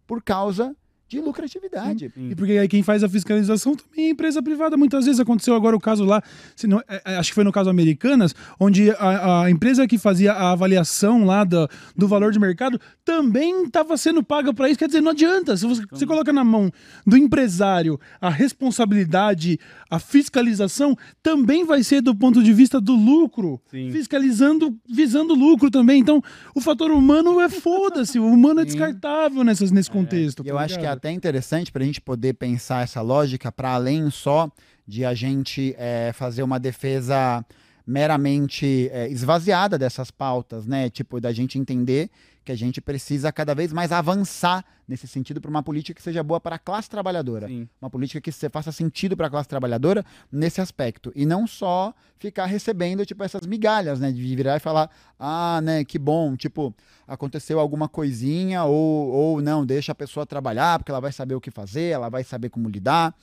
por 0.07 0.23
causa 0.23 0.75
de 1.13 1.21
lucratividade. 1.21 2.11
Sim. 2.15 2.31
E 2.31 2.35
porque 2.35 2.53
aí 2.53 2.67
quem 2.69 2.83
faz 2.83 3.05
a 3.05 3.09
fiscalização 3.09 3.75
também 3.77 4.07
é 4.07 4.11
empresa 4.11 4.43
privada. 4.43 4.77
Muitas 4.77 5.05
vezes 5.05 5.21
aconteceu 5.21 5.55
agora 5.55 5.77
o 5.77 5.81
caso 5.81 6.05
lá, 6.05 6.23
se 6.57 6.67
não- 6.67 6.81
é, 6.89 7.03
é, 7.05 7.17
acho 7.17 7.31
que 7.31 7.35
foi 7.35 7.45
no 7.45 7.53
caso 7.53 7.69
Americanas, 7.69 8.35
onde 8.59 8.91
a, 8.93 9.43
a 9.43 9.51
empresa 9.51 9.87
que 9.87 9.99
fazia 9.99 10.33
a 10.33 10.53
avaliação 10.53 11.25
lá 11.25 11.45
do, 11.45 11.69
do 11.95 12.09
valor 12.09 12.33
de 12.33 12.39
mercado 12.39 12.81
também 13.05 13.65
estava 13.65 13.97
sendo 13.97 14.23
paga 14.23 14.55
para 14.55 14.69
isso. 14.71 14.79
Quer 14.79 14.87
dizer, 14.87 15.01
não 15.03 15.11
adianta. 15.11 15.57
Se 15.57 15.67
você, 15.67 15.83
você 15.91 16.07
coloca 16.07 16.33
na 16.33 16.43
mão 16.45 16.71
do 17.07 17.17
empresário 17.17 18.01
a 18.21 18.31
responsabilidade, 18.31 19.59
a 19.91 19.99
fiscalização, 19.99 20.97
também 21.23 21.65
vai 21.65 21.83
ser 21.83 22.01
do 22.01 22.15
ponto 22.15 22.43
de 22.43 22.53
vista 22.53 22.81
do 22.81 22.95
lucro. 22.95 23.61
Sim. 23.71 23.91
Fiscalizando, 23.91 24.77
visando 24.89 25.35
lucro 25.35 25.71
também. 25.71 26.01
Então, 26.01 26.23
o 26.55 26.61
fator 26.61 26.91
humano 26.91 27.41
é 27.41 27.49
foda-se. 27.49 28.19
O 28.19 28.27
humano 28.27 28.61
é 28.61 28.63
Sim. 28.63 28.69
descartável 28.69 29.45
nessas, 29.45 29.71
nesse 29.71 29.91
contexto. 29.91 30.41
E 30.41 30.45
tá 30.45 30.51
eu 30.51 30.59
acho 30.59 30.75
que 30.75 30.81
é 30.81 30.83
ligado? 30.83 31.01
Até 31.03 31.11
interessante 31.11 31.73
para 31.73 31.83
a 31.83 31.87
gente 31.87 32.01
poder 32.01 32.35
pensar 32.35 32.85
essa 32.85 33.01
lógica 33.01 33.51
para 33.51 33.71
além 33.71 34.09
só 34.09 34.49
de 34.87 35.05
a 35.05 35.13
gente 35.15 35.75
é, 35.77 36.13
fazer 36.15 36.45
uma 36.45 36.61
defesa 36.61 37.45
meramente 37.85 38.89
é, 38.93 39.09
esvaziada 39.09 39.77
dessas 39.77 40.13
pautas, 40.13 40.65
né? 40.65 40.89
Tipo, 40.89 41.21
da 41.21 41.33
gente 41.33 41.59
entender 41.59 42.09
que 42.45 42.53
a 42.53 42.57
gente 42.57 42.81
precisa 42.81 43.31
cada 43.33 43.55
vez 43.55 43.73
mais 43.73 43.93
avançar 43.93 44.65
nesse 44.89 45.07
sentido 45.07 45.41
para 45.41 45.49
uma 45.49 45.63
política 45.63 45.95
que 45.95 46.03
seja 46.03 46.23
boa 46.23 46.41
para 46.41 46.57
a 46.57 46.59
classe 46.59 46.91
trabalhadora. 46.91 47.47
Sim. 47.47 47.69
Uma 47.81 47.89
política 47.89 48.21
que 48.21 48.33
se- 48.33 48.49
faça 48.51 48.73
sentido 48.73 49.17
para 49.17 49.29
a 49.29 49.31
classe 49.31 49.49
trabalhadora 49.49 50.05
nesse 50.31 50.61
aspecto. 50.61 51.13
E 51.15 51.25
não 51.25 51.47
só 51.47 51.95
ficar 52.19 52.47
recebendo, 52.47 53.07
tipo, 53.07 53.23
essas 53.23 53.47
migalhas, 53.47 54.01
né? 54.01 54.11
De 54.11 54.21
virar 54.37 54.57
e 54.57 54.61
falar, 54.61 54.91
ah, 55.19 55.61
né, 55.63 55.85
que 55.85 55.99
bom, 55.99 56.37
tipo, 56.37 56.75
aconteceu 57.07 57.61
alguma 57.61 57.89
coisinha, 57.89 58.65
ou, 58.65 59.09
ou 59.11 59.41
não, 59.43 59.65
deixa 59.65 59.93
a 59.93 59.95
pessoa 59.95 60.27
trabalhar, 60.27 60.79
porque 60.79 60.91
ela 60.91 61.01
vai 61.01 61.13
saber 61.13 61.35
o 61.35 61.41
que 61.41 61.51
fazer, 61.51 61.91
ela 61.91 62.09
vai 62.09 62.25
saber 62.25 62.49
como 62.51 62.69
lidar. 62.69 63.15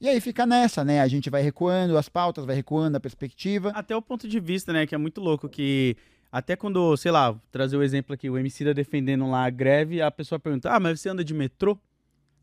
E 0.00 0.08
aí 0.08 0.20
fica 0.20 0.44
nessa, 0.44 0.82
né? 0.84 1.00
A 1.00 1.06
gente 1.06 1.30
vai 1.30 1.42
recuando 1.42 1.96
as 1.96 2.08
pautas, 2.08 2.44
vai 2.44 2.56
recuando 2.56 2.96
a 2.96 3.00
perspectiva. 3.00 3.70
Até 3.72 3.94
o 3.94 4.02
ponto 4.02 4.26
de 4.26 4.40
vista, 4.40 4.72
né, 4.72 4.84
que 4.84 4.94
é 4.96 4.98
muito 4.98 5.20
louco, 5.20 5.48
que 5.48 5.96
até 6.32 6.56
quando, 6.56 6.96
sei 6.96 7.12
lá, 7.12 7.38
trazer 7.52 7.76
o 7.76 7.82
exemplo 7.82 8.14
aqui, 8.14 8.30
o 8.30 8.38
MC 8.38 8.64
da 8.64 8.72
defendendo 8.72 9.30
lá 9.30 9.44
a 9.44 9.50
greve, 9.50 10.00
a 10.00 10.10
pessoa 10.10 10.38
pergunta, 10.38 10.70
ah, 10.70 10.80
mas 10.80 10.98
você 10.98 11.10
anda 11.10 11.22
de 11.22 11.34
metrô? 11.34 11.78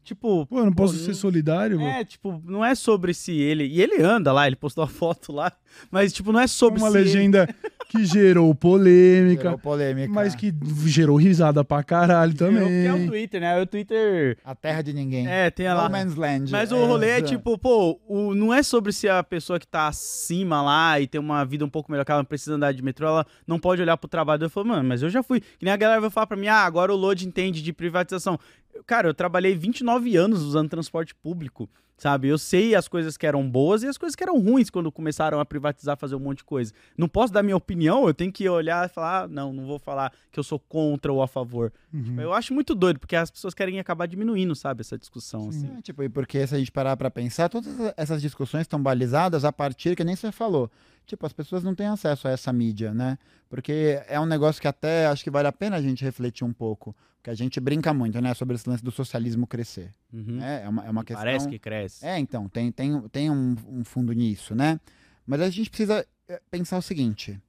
Tipo, 0.03 0.47
Pô, 0.47 0.59
eu 0.59 0.65
não 0.65 0.73
posso 0.73 0.93
Pô, 0.95 0.99
ser 1.01 1.13
solidário? 1.13 1.77
pô? 1.77 1.85
é, 1.85 2.03
tipo, 2.03 2.41
não 2.45 2.65
é 2.65 2.73
sobre 2.73 3.13
se 3.13 3.31
ele. 3.34 3.65
E 3.65 3.80
ele 3.81 4.01
anda 4.01 4.31
lá, 4.34 4.47
ele 4.47 4.55
postou 4.55 4.84
a 4.84 4.88
foto 4.88 5.31
lá, 5.31 5.51
mas, 5.91 6.11
tipo, 6.11 6.31
não 6.31 6.39
é 6.39 6.47
sobre 6.47 6.80
Uma 6.81 6.89
se 6.89 6.97
ele- 6.97 7.05
legenda 7.05 7.47
que 7.89 8.03
gerou 8.05 8.53
polêmica, 8.55 9.43
Gerou 9.43 9.57
polêmica. 9.59 10.11
mas 10.11 10.34
que 10.34 10.51
gerou 10.85 11.15
risada 11.17 11.63
pra 11.63 11.84
caralho 11.84 12.31
porque 12.31 12.43
é 12.43 12.47
o 12.47 12.93
também. 12.93 13.07
Twitter, 13.07 13.41
né? 13.41 13.61
O 13.61 13.65
Twitter. 13.67 14.38
A 14.43 14.55
terra 14.55 14.81
de 14.81 14.93
ninguém. 14.93 15.27
É, 15.27 15.49
tem 15.51 15.67
no 15.69 15.76
lá. 15.76 15.89
man's 15.89 16.15
land. 16.15 16.51
Mas 16.51 16.71
o 16.71 16.77
rolê 16.85 17.07
é 17.09 17.17
exato. 17.17 17.30
tipo, 17.30 17.57
pô, 17.57 17.99
o, 18.07 18.34
não 18.34 18.51
é 18.53 18.63
sobre 18.63 18.91
se 18.91 19.07
a 19.07 19.23
pessoa 19.23 19.59
que 19.59 19.67
tá 19.67 19.88
acima 19.88 20.61
lá 20.61 20.99
e 20.99 21.05
tem 21.07 21.19
uma 21.21 21.43
vida 21.45 21.63
um 21.65 21.69
pouco 21.69 21.91
melhor 21.91 22.03
que 22.05 22.11
ela 22.11 22.21
não 22.21 22.26
precisa 22.26 22.55
andar 22.55 22.71
de 22.73 22.81
metrô, 22.81 23.05
ela 23.07 23.26
não 23.45 23.59
pode 23.59 23.81
olhar 23.81 23.97
pro 23.97 24.07
trabalho. 24.09 24.43
Eu 24.43 24.49
falo, 24.49 24.67
mano, 24.67 24.88
mas 24.88 25.03
eu 25.03 25.09
já 25.09 25.21
fui. 25.21 25.39
Que 25.41 25.65
nem 25.65 25.73
a 25.73 25.77
galera 25.77 26.01
vai 26.01 26.09
falar 26.09 26.26
pra 26.27 26.38
mim, 26.38 26.47
ah, 26.47 26.63
agora 26.65 26.91
o 26.93 26.97
Load 26.97 27.27
entende 27.27 27.61
de 27.61 27.73
privatização. 27.73 28.39
Cara, 28.85 29.07
eu 29.07 29.13
trabalhei 29.13 29.55
29 29.55 30.15
anos 30.15 30.41
usando 30.41 30.69
transporte 30.69 31.13
público, 31.13 31.69
sabe? 31.97 32.27
Eu 32.27 32.37
sei 32.37 32.75
as 32.75 32.87
coisas 32.87 33.17
que 33.17 33.27
eram 33.27 33.47
boas 33.47 33.83
e 33.83 33.87
as 33.87 33.97
coisas 33.97 34.15
que 34.15 34.23
eram 34.23 34.39
ruins 34.39 34.69
quando 34.69 34.91
começaram 34.91 35.39
a 35.39 35.45
privatizar, 35.45 35.97
fazer 35.97 36.15
um 36.15 36.19
monte 36.19 36.39
de 36.39 36.43
coisa. 36.45 36.73
Não 36.97 37.07
posso 37.07 37.33
dar 37.33 37.43
minha 37.43 37.57
opinião, 37.57 38.07
eu 38.07 38.13
tenho 38.13 38.31
que 38.31 38.47
olhar 38.47 38.85
e 38.85 38.89
falar, 38.89 39.23
ah, 39.23 39.27
não, 39.27 39.51
não 39.51 39.65
vou 39.65 39.77
falar 39.77 40.11
que 40.31 40.39
eu 40.39 40.43
sou 40.43 40.59
contra 40.59 41.11
ou 41.11 41.21
a 41.21 41.27
favor. 41.27 41.71
Uhum. 41.93 42.19
Eu 42.19 42.33
acho 42.33 42.53
muito 42.53 42.73
doido, 42.73 42.99
porque 42.99 43.15
as 43.15 43.29
pessoas 43.29 43.53
querem 43.53 43.79
acabar 43.79 44.07
diminuindo, 44.07 44.55
sabe, 44.55 44.81
essa 44.81 44.97
discussão, 44.97 45.49
assim. 45.49 45.69
É, 45.77 45.81
tipo, 45.81 46.01
e 46.01 46.09
porque 46.09 46.45
se 46.47 46.55
a 46.55 46.57
gente 46.57 46.71
parar 46.71 46.95
pra 46.95 47.11
pensar, 47.11 47.49
todas 47.49 47.75
essas 47.97 48.21
discussões 48.21 48.61
estão 48.61 48.81
balizadas 48.81 49.43
a 49.43 49.51
partir, 49.51 49.95
que 49.95 50.03
nem 50.03 50.15
você 50.15 50.31
falou, 50.31 50.71
tipo, 51.05 51.25
as 51.25 51.33
pessoas 51.33 51.63
não 51.63 51.75
têm 51.75 51.87
acesso 51.87 52.27
a 52.27 52.31
essa 52.31 52.53
mídia, 52.53 52.93
né? 52.93 53.17
Porque 53.49 54.01
é 54.07 54.19
um 54.19 54.25
negócio 54.25 54.61
que 54.61 54.67
até 54.67 55.07
acho 55.07 55.23
que 55.23 55.29
vale 55.29 55.47
a 55.47 55.51
pena 55.51 55.75
a 55.75 55.81
gente 55.81 56.03
refletir 56.03 56.45
um 56.45 56.53
pouco, 56.53 56.95
porque 57.19 57.29
a 57.29 57.35
gente 57.35 57.59
brinca 57.59 57.93
muito, 57.93 58.19
né, 58.21 58.33
sobre 58.33 58.55
esse 58.55 58.67
lance 58.67 58.83
do 58.83 58.91
socialismo 58.91 59.45
crescer. 59.45 59.93
Uhum. 60.11 60.37
né? 60.37 60.63
É, 60.63 60.69
uma, 60.69 60.85
é 60.85 60.89
uma 60.89 61.03
questão... 61.03 61.23
Parece 61.23 61.49
que 61.49 61.59
cresce. 61.59 62.05
É, 62.05 62.17
então, 62.17 62.47
tem, 62.47 62.71
tem, 62.71 63.01
tem 63.09 63.29
um, 63.29 63.55
um 63.67 63.83
fundo 63.83 64.13
nisso, 64.13 64.55
né? 64.55 64.79
Mas 65.27 65.41
a 65.41 65.49
gente 65.49 65.69
precisa 65.69 66.07
é, 66.29 66.41
pensar 66.49 66.77
o 66.77 66.81
seguinte, 66.81 67.39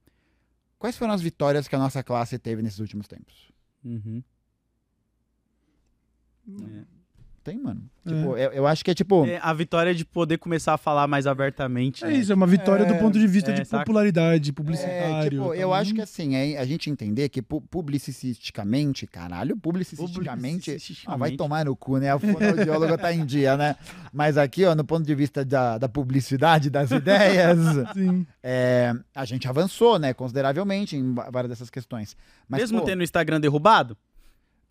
quais 0.77 0.97
foram 0.97 1.13
as 1.13 1.21
vitórias 1.21 1.69
que 1.69 1.75
a 1.75 1.79
nossa 1.79 2.03
classe 2.03 2.37
teve 2.37 2.61
nesses 2.61 2.79
últimos 2.79 3.07
tempos? 3.07 3.49
Uhum. 3.83 4.21
É. 6.49 7.00
Tem, 7.43 7.57
mano. 7.57 7.81
Tipo, 8.07 8.37
eu, 8.37 8.51
eu 8.51 8.67
acho 8.67 8.85
que 8.85 8.91
é 8.91 8.93
tipo. 8.93 9.25
É, 9.25 9.39
a 9.41 9.51
vitória 9.51 9.95
de 9.95 10.05
poder 10.05 10.37
começar 10.37 10.75
a 10.75 10.77
falar 10.77 11.07
mais 11.07 11.25
abertamente. 11.25 12.03
É 12.03 12.07
né? 12.07 12.13
isso, 12.13 12.31
é 12.31 12.35
uma 12.35 12.45
vitória 12.45 12.85
do 12.85 12.93
É, 12.93 12.99
ponto 12.99 13.17
de 13.17 13.25
vista 13.25 13.49
é, 13.51 13.55
de 13.55 13.65
saca? 13.65 13.83
popularidade, 13.83 14.51
É, 14.51 14.53
publicitário. 14.53 15.29
tipo, 15.31 15.45
eu 15.45 15.55
Então, 15.55 15.73
acho 15.73 15.93
que 15.95 16.01
assim, 16.01 16.35
é 16.35 16.59
a 16.59 16.65
gente 16.65 16.87
entender 16.89 17.29
que 17.29 17.41
pu- 17.41 17.61
publicisticamente, 17.61 19.07
caralho, 19.07 19.57
publicisticamente. 19.57 20.77
Ah, 21.05 21.17
vai 21.17 21.31
tomar 21.31 21.65
no 21.65 21.75
cu, 21.75 21.97
né? 21.97 22.13
O 22.13 22.19
fonoaudiólogo 22.19 22.97
tá 22.97 23.13
em 23.13 23.25
dia, 23.25 23.57
né? 23.57 23.75
Mas 24.13 24.37
aqui, 24.37 24.63
ó, 24.65 24.75
no 24.75 24.83
ponto 24.83 25.05
de 25.05 25.15
vista 25.15 25.43
da, 25.43 25.77
da 25.77 25.89
publicidade, 25.89 26.69
das 26.69 26.91
ideias, 26.91 27.57
Sim. 27.93 28.25
é, 28.43 28.93
a 29.15 29.25
gente 29.25 29.47
avançou, 29.47 29.97
né, 29.97 30.13
consideravelmente 30.13 30.95
em 30.95 31.13
várias 31.13 31.49
dessas 31.49 31.69
questões. 31.69 32.15
Mas, 32.47 32.61
Mesmo 32.61 32.79
pô, 32.79 32.85
tendo 32.85 32.99
o 32.99 33.03
Instagram 33.03 33.39
derrubado? 33.39 33.97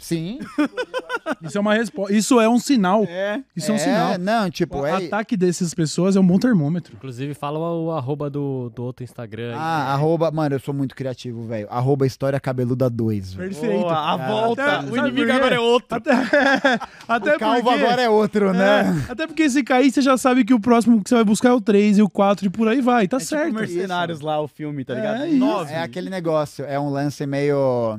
Sim. 0.00 0.38
Isso 1.42 1.56
é 1.56 1.60
uma 1.60 1.74
resposta. 1.74 2.12
Isso 2.14 2.40
é 2.40 2.48
um 2.48 2.58
sinal. 2.58 3.04
É. 3.08 3.40
Isso 3.54 3.70
é, 3.70 3.74
um 3.74 3.78
sinal. 3.78 4.18
Não, 4.18 4.50
tipo, 4.50 4.78
O 4.80 4.86
é. 4.86 5.06
ataque 5.06 5.36
dessas 5.36 5.72
pessoas 5.74 6.16
é 6.16 6.20
um 6.20 6.26
bom 6.26 6.38
termômetro. 6.38 6.94
Inclusive, 6.96 7.34
fala 7.34 7.58
o, 7.58 7.90
arroba 7.92 8.28
do, 8.28 8.70
do 8.74 8.82
outro 8.84 9.04
Instagram. 9.04 9.50
aí. 9.50 9.56
Ah, 9.58 9.92
arroba. 9.92 10.30
Mano, 10.30 10.56
eu 10.56 10.60
sou 10.60 10.74
muito 10.74 10.94
criativo, 10.94 11.42
velho. 11.44 11.68
Arroba 11.70 12.06
História 12.06 12.38
Cabeluda 12.40 12.88
2. 12.90 13.34
velho. 13.34 13.50
Perfeito. 13.50 13.80
Boa, 13.82 13.94
a 14.12 14.16
volta. 14.16 14.78
até- 14.78 14.90
o 14.90 14.96
inimigo 14.96 15.32
agora 15.32 15.54
é 15.54 15.60
outro. 15.60 15.96
Até, 15.96 16.10
até 17.08 17.36
O 17.36 17.38
calvo 17.38 17.62
porque, 17.62 17.84
agora 17.84 18.02
é 18.02 18.08
outro, 18.08 18.52
né? 18.52 19.04
É, 19.08 19.12
até 19.12 19.26
porque 19.26 19.48
se 19.48 19.62
cair, 19.62 19.90
você 19.90 20.00
já 20.02 20.16
sabe 20.16 20.44
que 20.44 20.54
o 20.54 20.60
próximo 20.60 21.02
que 21.02 21.08
você 21.08 21.14
vai 21.14 21.24
buscar 21.24 21.50
é 21.50 21.52
o 21.52 21.60
3 21.60 21.98
e 21.98 22.02
o 22.02 22.08
4 22.10 22.46
e 22.46 22.50
por 22.50 22.66
aí 22.68 22.80
vai. 22.80 23.06
Tá 23.06 23.16
É 23.16 23.20
tipo 23.20 23.28
certo. 23.30 23.54
Mercenários 23.54 24.20
lá, 24.20 24.40
o 24.40 24.48
filme, 24.48 24.84
tá 24.84 24.94
É 24.94 24.96
ligado? 24.96 25.26
isso. 25.26 25.36
Nove. 25.36 25.72
É 25.72 25.82
aquele 25.82 26.10
negócio, 26.10 26.64
é 26.64 26.78
um 26.78 26.90
lance 26.90 27.26
meio 27.26 27.98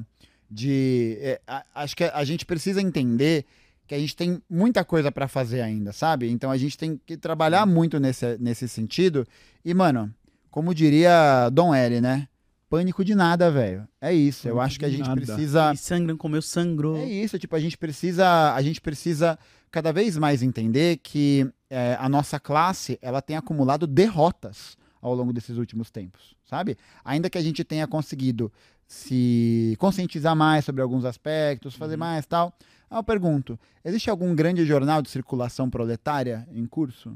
de. 0.51 1.17
é, 1.21 1.41
a- 1.47 1.63
acho 1.75 1.95
que 1.95 2.03
a 2.03 2.23
gente 2.25 2.45
precisa 2.45 2.81
entender 2.81 3.45
que 3.87 3.95
a 3.95 3.99
gente 3.99 4.15
tem 4.15 4.41
muita 4.49 4.83
coisa 4.85 5.11
pra 5.11 5.27
fazer 5.27 5.61
ainda, 5.61 5.91
sabe? 5.91 6.29
Então 6.29 6.51
a 6.51 6.57
gente 6.57 6.77
tem 6.77 6.99
que 7.05 7.17
trabalhar 7.17 7.65
muito 7.65 7.99
nesse, 7.99 8.37
nesse 8.39 8.67
sentido. 8.67 9.25
E, 9.65 9.73
mano, 9.73 10.13
como 10.49 10.73
diria 10.75 11.49
Dom 11.49 11.73
L, 11.73 11.99
né? 12.01 12.27
Pânico 12.69 13.03
de 13.03 13.13
nada, 13.15 13.51
velho. 13.51 13.85
É 13.99 14.13
isso. 14.13 14.47
Eu 14.47 14.55
Pânico 14.55 14.65
acho 14.65 14.79
que 14.79 14.85
a 14.85 14.89
gente 14.89 15.07
nada. 15.07 15.15
precisa. 15.21 15.73
E 15.73 15.77
sangram 15.77 16.15
comeu 16.15 16.41
sangrou. 16.41 16.97
É 16.97 17.05
isso, 17.05 17.37
tipo, 17.37 17.53
a 17.55 17.59
gente 17.59 17.77
precisa, 17.77 18.53
a 18.53 18.61
gente 18.61 18.79
precisa 18.79 19.37
cada 19.69 19.91
vez 19.91 20.17
mais 20.17 20.41
entender 20.41 20.97
que 21.03 21.45
é, 21.69 21.97
a 21.99 22.07
nossa 22.07 22.39
classe, 22.39 22.97
ela 23.01 23.21
tem 23.21 23.35
acumulado 23.35 23.85
derrotas 23.87 24.77
ao 25.01 25.13
longo 25.13 25.33
desses 25.33 25.57
últimos 25.57 25.89
tempos, 25.91 26.33
sabe? 26.45 26.77
Ainda 27.03 27.29
que 27.29 27.37
a 27.37 27.41
gente 27.41 27.61
tenha 27.63 27.87
conseguido 27.87 28.49
se 28.91 29.73
conscientizar 29.79 30.35
mais 30.35 30.65
sobre 30.65 30.81
alguns 30.81 31.05
aspectos, 31.05 31.75
fazer 31.75 31.95
mais 31.95 32.25
tal. 32.25 32.53
Ah, 32.89 32.97
eu 32.97 33.03
pergunto, 33.03 33.57
existe 33.85 34.09
algum 34.09 34.35
grande 34.35 34.65
jornal 34.65 35.01
de 35.01 35.09
circulação 35.09 35.69
proletária 35.69 36.45
em 36.51 36.65
curso? 36.65 37.09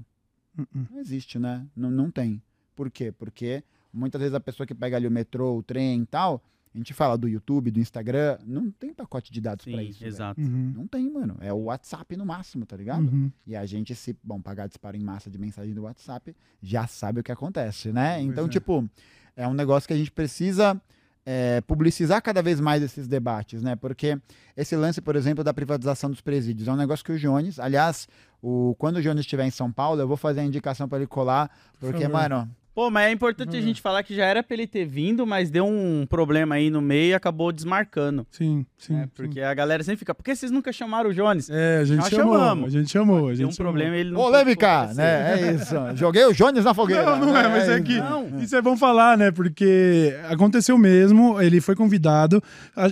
Uh-uh. 0.57 0.87
Não 0.89 0.99
existe, 1.01 1.37
né? 1.37 1.67
Não, 1.75 1.91
não 1.91 2.09
tem. 2.09 2.41
Por 2.77 2.89
quê? 2.89 3.11
Porque 3.11 3.61
muitas 3.91 4.21
vezes 4.21 4.33
a 4.33 4.39
pessoa 4.39 4.65
que 4.65 4.73
pega 4.73 4.95
ali 4.95 5.05
o 5.05 5.11
metrô, 5.11 5.57
o 5.57 5.61
trem 5.61 6.03
e 6.03 6.05
tal, 6.05 6.41
a 6.73 6.77
gente 6.77 6.93
fala 6.93 7.17
do 7.17 7.27
YouTube, 7.27 7.69
do 7.69 7.79
Instagram, 7.81 8.37
não 8.45 8.71
tem 8.71 8.93
pacote 8.93 9.29
de 9.29 9.41
dados 9.41 9.65
pra 9.65 9.77
Sim, 9.77 9.89
isso. 9.89 10.05
exato. 10.05 10.39
Uhum. 10.39 10.71
Não 10.77 10.87
tem, 10.87 11.11
mano. 11.11 11.35
É 11.41 11.51
o 11.51 11.63
WhatsApp 11.63 12.15
no 12.15 12.25
máximo, 12.25 12.65
tá 12.65 12.77
ligado? 12.77 13.11
Uhum. 13.11 13.29
E 13.45 13.53
a 13.53 13.65
gente, 13.65 13.93
se, 13.93 14.15
bom, 14.23 14.41
pagar 14.41 14.67
disparo 14.67 14.95
em 14.95 15.03
massa 15.03 15.29
de 15.29 15.37
mensagem 15.37 15.73
do 15.73 15.81
WhatsApp, 15.81 16.33
já 16.61 16.87
sabe 16.87 17.19
o 17.19 17.23
que 17.23 17.33
acontece, 17.33 17.91
né? 17.91 18.15
Pois 18.15 18.27
então, 18.27 18.45
é. 18.45 18.49
tipo, 18.49 18.89
é 19.35 19.45
um 19.45 19.53
negócio 19.53 19.85
que 19.85 19.93
a 19.93 19.97
gente 19.97 20.11
precisa 20.11 20.81
é, 21.25 21.61
publicizar 21.61 22.21
cada 22.21 22.41
vez 22.41 22.59
mais 22.59 22.83
esses 22.83 23.07
debates, 23.07 23.63
né? 23.63 23.75
Porque 23.75 24.17
esse 24.55 24.75
lance, 24.75 25.01
por 25.01 25.15
exemplo, 25.15 25.43
da 25.43 25.53
privatização 25.53 26.09
dos 26.09 26.21
presídios 26.21 26.67
é 26.67 26.71
um 26.71 26.75
negócio 26.75 27.03
que 27.03 27.11
o 27.11 27.17
Jones, 27.17 27.59
aliás, 27.59 28.07
o, 28.41 28.75
quando 28.77 28.97
o 28.97 29.01
Jones 29.01 29.21
estiver 29.21 29.45
em 29.45 29.51
São 29.51 29.71
Paulo, 29.71 29.99
eu 29.99 30.07
vou 30.07 30.17
fazer 30.17 30.41
a 30.41 30.43
indicação 30.43 30.87
pra 30.87 30.99
ele 30.99 31.07
colar, 31.07 31.49
porque, 31.79 32.03
favor. 32.03 32.13
mano, 32.13 32.49
Pô, 32.75 32.91
mas 32.91 33.07
é 33.07 33.11
importante 33.13 33.55
a 33.55 33.61
gente 33.61 33.81
falar 33.81 34.03
que 34.03 34.13
já 34.13 34.25
era 34.25 34.43
pra 34.43 34.53
ele 34.53 34.67
ter 34.67 34.83
vindo, 34.85 35.25
mas 35.25 35.49
deu 35.49 35.65
um 35.65 36.05
problema 36.09 36.55
aí 36.55 36.69
no 36.69 36.81
meio 36.81 37.11
e 37.11 37.13
acabou 37.13 37.49
desmarcando. 37.53 38.27
Sim, 38.29 38.65
sim. 38.77 39.01
sim. 39.01 39.09
Porque 39.15 39.39
a 39.39 39.53
galera 39.53 39.81
sempre 39.81 39.99
fica, 39.99 40.13
por 40.13 40.21
que 40.21 40.35
vocês 40.35 40.51
nunca 40.51 40.73
chamaram 40.73 41.09
o 41.09 41.13
Jones? 41.13 41.49
É, 41.49 41.77
a 41.77 41.85
gente 41.85 41.99
Nós 41.99 42.09
chamou. 42.09 42.33
chamamos. 42.33 42.67
A 42.75 42.77
gente 42.77 42.91
chamou. 42.91 43.17
A 43.17 43.21
Deu 43.27 43.35
gente 43.35 43.47
um 43.47 43.51
chamou. 43.53 43.71
problema 43.71 43.95
e 43.95 43.99
ele 44.01 44.11
não. 44.11 44.19
polêmica, 44.19 44.81
pôde 44.87 44.97
né? 44.97 45.39
É 45.41 45.53
isso. 45.53 45.73
Joguei 45.95 46.25
o 46.25 46.33
Jones 46.33 46.65
na 46.65 46.73
fogueira. 46.73 47.15
Não, 47.15 47.27
não 47.27 47.37
é, 47.37 47.43
né? 47.43 47.47
mas 47.49 47.69
é 47.69 47.75
isso. 47.75 47.83
que 47.83 47.97
Não. 47.97 48.41
isso 48.41 48.53
é 48.53 48.61
bom 48.61 48.75
falar, 48.75 49.17
né? 49.17 49.31
Porque 49.31 50.13
aconteceu 50.29 50.77
mesmo, 50.77 51.41
ele 51.41 51.61
foi 51.61 51.77
convidado. 51.77 52.43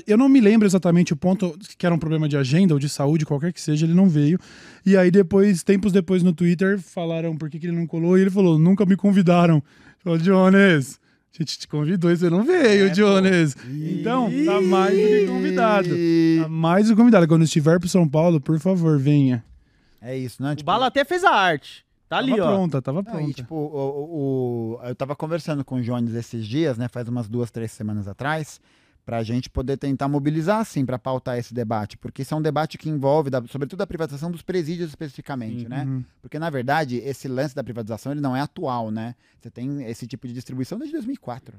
Eu 0.07 0.17
não 0.17 0.29
me 0.29 0.39
lembro 0.39 0.65
exatamente 0.65 1.11
o 1.11 1.17
ponto 1.17 1.57
que 1.77 1.85
era 1.85 1.93
um 1.93 1.99
problema 1.99 2.29
de 2.29 2.37
agenda 2.37 2.73
ou 2.73 2.79
de 2.79 2.87
saúde, 2.87 3.25
qualquer 3.25 3.51
que 3.51 3.59
seja, 3.59 3.85
ele 3.85 3.93
não 3.93 4.07
veio. 4.07 4.39
E 4.85 4.95
aí 4.95 5.11
depois, 5.11 5.61
tempos 5.61 5.91
depois 5.91 6.23
no 6.23 6.31
Twitter, 6.33 6.79
falaram 6.79 7.35
por 7.37 7.49
que, 7.49 7.59
que 7.59 7.67
ele 7.67 7.75
não 7.75 7.85
colou 7.87 8.17
e 8.17 8.21
ele 8.21 8.29
falou: 8.29 8.57
nunca 8.57 8.85
me 8.85 8.95
convidaram. 8.95 9.61
Falou, 10.03 10.17
Jones, 10.19 10.99
a 11.33 11.37
gente 11.37 11.57
te 11.59 11.67
convidou 11.67 12.11
e 12.11 12.17
você 12.17 12.29
não 12.29 12.43
veio, 12.43 12.85
É, 12.85 12.89
pô. 12.89 12.93
Jones. 12.95 13.55
Então, 13.65 14.29
tá 14.45 14.61
mais 14.61 14.93
do 14.95 15.07
que 15.07 15.27
convidado. 15.27 15.89
Tá 16.41 16.49
mais 16.49 16.87
do 16.87 16.91
que 16.93 16.97
convidado. 17.01 17.27
Quando 17.27 17.43
estiver 17.43 17.79
pro 17.79 17.87
São 17.89 18.07
Paulo, 18.07 18.39
por 18.41 18.59
favor, 18.59 18.99
venha. 18.99 19.43
É 20.01 20.17
isso, 20.17 20.43
né? 20.43 20.51
O 20.51 20.55
Tipo, 20.55 20.65
Bala 20.65 20.87
até 20.87 21.05
fez 21.05 21.23
a 21.23 21.31
arte. 21.31 21.85
Tá 22.09 22.17
ali, 22.17 22.31
tava 22.35 22.43
ó. 22.43 22.47
pronta, 22.55 22.81
tava 22.81 23.03
pronta. 23.03 23.21
e, 23.23 23.33
tipo, 23.33 23.55
o, 23.55 23.59
o- 23.75 24.77
o- 24.83 24.87
eu 24.87 24.93
tava 24.93 25.15
conversando 25.15 25.63
com 25.65 25.75
o 25.75 25.81
Jones 25.81 26.13
esses 26.13 26.45
dias, 26.45 26.77
né? 26.77 26.87
Faz 26.87 27.07
umas 27.07 27.27
duas, 27.27 27.49
três 27.49 27.71
semanas 27.71 28.07
atrás, 28.07 28.59
pra 29.05 29.21
gente 29.21 29.49
poder 29.49 29.75
tentar 29.77 30.07
mobilizar, 30.07 30.59
assim, 30.59 30.85
pra 30.85 30.97
pautar 30.97 31.37
esse 31.37 31.53
debate. 31.53 31.97
Porque 31.97 32.21
isso 32.21 32.33
é 32.33 32.37
um 32.37 32.41
debate 32.41 32.77
que 32.77 32.89
envolve, 32.89 33.29
da- 33.29 33.43
sobretudo, 33.47 33.81
a 33.81 33.87
privatização 33.87 34.31
dos 34.31 34.41
presídios 34.41 34.89
especificamente, 34.89 35.63
Sim. 35.63 35.67
né? 35.67 35.83
Uhum. 35.83 36.03
Porque, 36.21 36.39
na 36.39 36.49
verdade, 36.49 36.97
esse 36.97 37.27
lance 37.27 37.53
da 37.53 37.63
privatização, 37.63 38.13
ele 38.13 38.21
não 38.21 38.33
é 38.35 38.39
atual, 38.41 38.89
né? 38.91 39.13
Você 39.41 39.49
tem 39.51 39.83
esse 39.85 40.07
tipo 40.07 40.25
de 40.27 40.33
distribuição 40.33 40.77
desde 40.77 40.93
2004, 40.95 41.57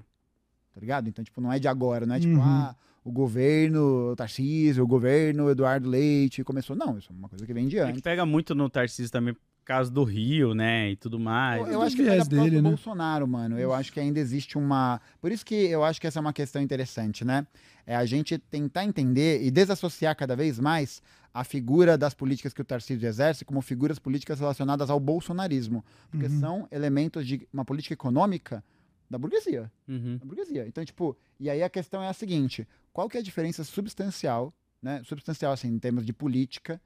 tá 0.75 0.81
ligado? 0.81 1.07
Então, 1.09 1.23
tipo, 1.25 1.41
não 1.41 1.53
é 1.53 1.59
de 1.59 1.69
agora, 1.69 2.07
não 2.07 2.15
é 2.15 2.21
tipo, 2.21 2.35
Uhum. 2.37 2.43
ah, 2.43 2.75
o 3.05 3.13
governo 3.13 4.17
Tarcísio, 4.17 4.83
o 4.83 4.87
governo 4.87 5.51
Eduardo 5.51 5.89
Leite 5.89 6.43
começou. 6.43 6.75
Não, 6.75 6.97
isso 6.97 7.13
é 7.13 7.15
uma 7.15 7.29
coisa 7.29 7.45
que 7.45 7.53
vem 7.53 7.69
de 7.69 7.77
É 7.77 7.83
antes. 7.83 7.97
que 7.97 8.03
pega 8.03 8.25
muito 8.25 8.55
no 8.55 8.71
Tarcísio 8.71 9.13
também, 9.13 9.37
causa 9.65 9.91
do 9.91 10.05
Rio, 10.05 10.55
né? 10.55 10.91
E 10.91 10.97
tudo 10.97 11.19
mais. 11.19 11.67
Eu, 11.67 11.75
eu 11.75 11.83
acho 11.83 11.97
que 11.97 12.05
causa 12.05 12.29
dele, 12.29 12.57
do 12.57 12.63
né? 12.63 12.69
Bolsonaro, 12.69 13.27
mano. 13.27 13.59
Eu 13.59 13.73
acho 13.73 13.93
que 13.93 13.99
ainda 14.01 14.21
existe 14.21 14.59
uma. 14.59 15.01
Por 15.21 15.33
isso 15.33 15.45
que 15.45 15.55
eu 15.55 15.83
acho 15.85 16.01
que 16.01 16.07
essa 16.07 16.19
é 16.19 16.23
uma 16.23 16.33
questão 16.33 16.61
interessante, 16.63 17.25
né? 17.25 17.47
É 17.87 17.95
a 17.97 18.05
gente 18.07 18.39
tentar 18.39 18.85
entender 18.85 19.43
e 19.43 19.51
desassociar 19.51 20.17
cada 20.17 20.35
vez 20.35 20.59
mais 20.59 21.03
a 21.33 21.43
figura 21.45 21.99
das 21.99 22.15
políticas 22.15 22.53
que 22.55 22.61
o 22.63 22.65
Tarcísio 22.65 23.07
exerce 23.09 23.45
como 23.45 23.61
figuras 23.61 23.99
políticas 23.99 24.39
relacionadas 24.39 24.89
ao 24.89 25.01
bolsonarismo. 25.01 25.85
Porque 26.11 26.27
Uhum. 26.27 26.41
são 26.41 26.69
elementos 26.71 27.27
de 27.27 27.47
uma 27.53 27.65
política 27.65 27.93
econômica 27.93 28.63
da 29.11 29.19
burguesia. 29.19 29.71
Uhum. 29.89 30.17
Da 30.17 30.25
burguesia. 30.25 30.67
Então, 30.67 30.85
tipo, 30.85 31.17
e 31.39 31.51
aí 31.51 31.63
a 31.63 31.69
questão 31.69 32.03
é 32.03 32.09
a 32.09 32.13
seguinte: 32.13 32.67
qual 32.93 33.09
que 33.09 33.17
é 33.17 33.21
a 33.21 33.23
diferença 33.23 33.65
substancial, 33.65 34.55
né? 34.81 35.03
Substancial, 35.05 35.53
assim, 35.53 35.69
em 35.69 35.79
termos 35.79 36.07
de 36.07 36.13
política, 36.13 36.81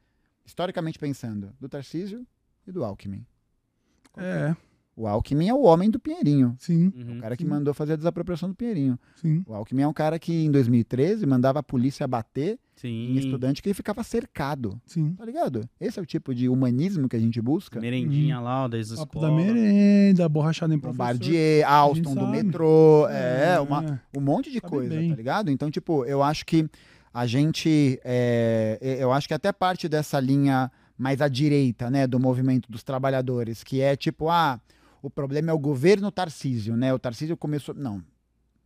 historicamente 0.44 0.98
pensando, 0.98 1.52
do 1.60 1.68
Tarcísio 1.68 2.26
e 2.68 2.72
do 2.72 2.84
Alckmin? 2.84 3.24
É, 4.16 4.54
o 4.96 5.06
Alckmin 5.06 5.48
é 5.48 5.54
o 5.54 5.62
homem 5.62 5.88
do 5.90 6.00
Pinheirinho. 6.00 6.56
sim, 6.58 6.92
Uhum. 6.96 7.18
O 7.18 7.20
cara 7.20 7.36
que 7.36 7.44
Sim. 7.44 7.48
mandou 7.50 7.72
fazer 7.72 7.92
a 7.92 7.96
desapropriação 7.96 8.48
do 8.48 8.54
Pinheirinho. 8.54 8.98
sim. 9.14 9.44
O 9.46 9.54
Alckmin 9.54 9.82
é 9.82 9.86
um 9.88 9.92
cara 9.92 10.18
que, 10.18 10.32
em 10.44 10.50
2013, 10.50 11.24
mandava 11.24 11.60
a 11.60 11.62
polícia 11.62 12.04
bater 12.08 12.58
Sim. 12.74 13.12
em 13.12 13.16
estudante 13.16 13.62
que 13.62 13.68
ele 13.68 13.74
ficava 13.74 14.02
cercado. 14.02 14.80
Sim. 14.86 15.14
Tá 15.14 15.24
ligado? 15.24 15.68
Esse 15.80 16.00
é 16.00 16.02
o 16.02 16.06
tipo 16.06 16.34
de 16.34 16.48
humanismo 16.48 17.08
que 17.08 17.14
a 17.14 17.20
gente 17.20 17.40
busca. 17.40 17.80
Merendinha 17.80 18.40
lá, 18.40 18.64
ó, 18.64 18.68
da 18.68 18.76
escola. 18.78 19.28
da 19.28 19.32
merenda, 19.32 20.28
borrachada 20.28 20.74
em 20.74 20.78
professor. 20.80 20.98
Bombardier, 20.98 21.68
Alston 21.70 22.14
do 22.16 22.26
metrô, 22.26 23.06
é, 23.08 23.60
uma, 23.60 23.84
É. 23.84 24.18
um 24.18 24.20
monte 24.20 24.50
de 24.50 24.58
Sabe 24.60 24.68
coisa, 24.68 24.96
bem. 24.96 25.10
tá 25.10 25.14
ligado? 25.16 25.48
Então, 25.50 25.70
tipo, 25.70 26.04
eu 26.06 26.24
acho 26.24 26.44
que 26.44 26.68
a 27.14 27.24
gente. 27.24 28.00
é, 28.04 28.96
eu 29.00 29.12
acho 29.12 29.28
que 29.28 29.34
até 29.34 29.52
parte 29.52 29.88
dessa 29.88 30.18
linha 30.18 30.70
mais 30.98 31.22
à 31.22 31.28
direita, 31.28 31.88
né, 31.90 32.06
do 32.06 32.18
movimento 32.18 32.70
dos 32.70 32.82
trabalhadores, 32.82 33.62
que 33.62 33.80
é 33.80 33.94
tipo, 33.94 34.28
ah, 34.28 34.60
o 35.00 35.08
problema 35.08 35.50
é 35.50 35.54
o 35.54 35.58
governo 35.58 36.10
Tarcísio, 36.10 36.76
né? 36.76 36.92
O 36.92 36.98
Tarcísio 36.98 37.36
começou. 37.36 37.74
Não. 37.74 38.02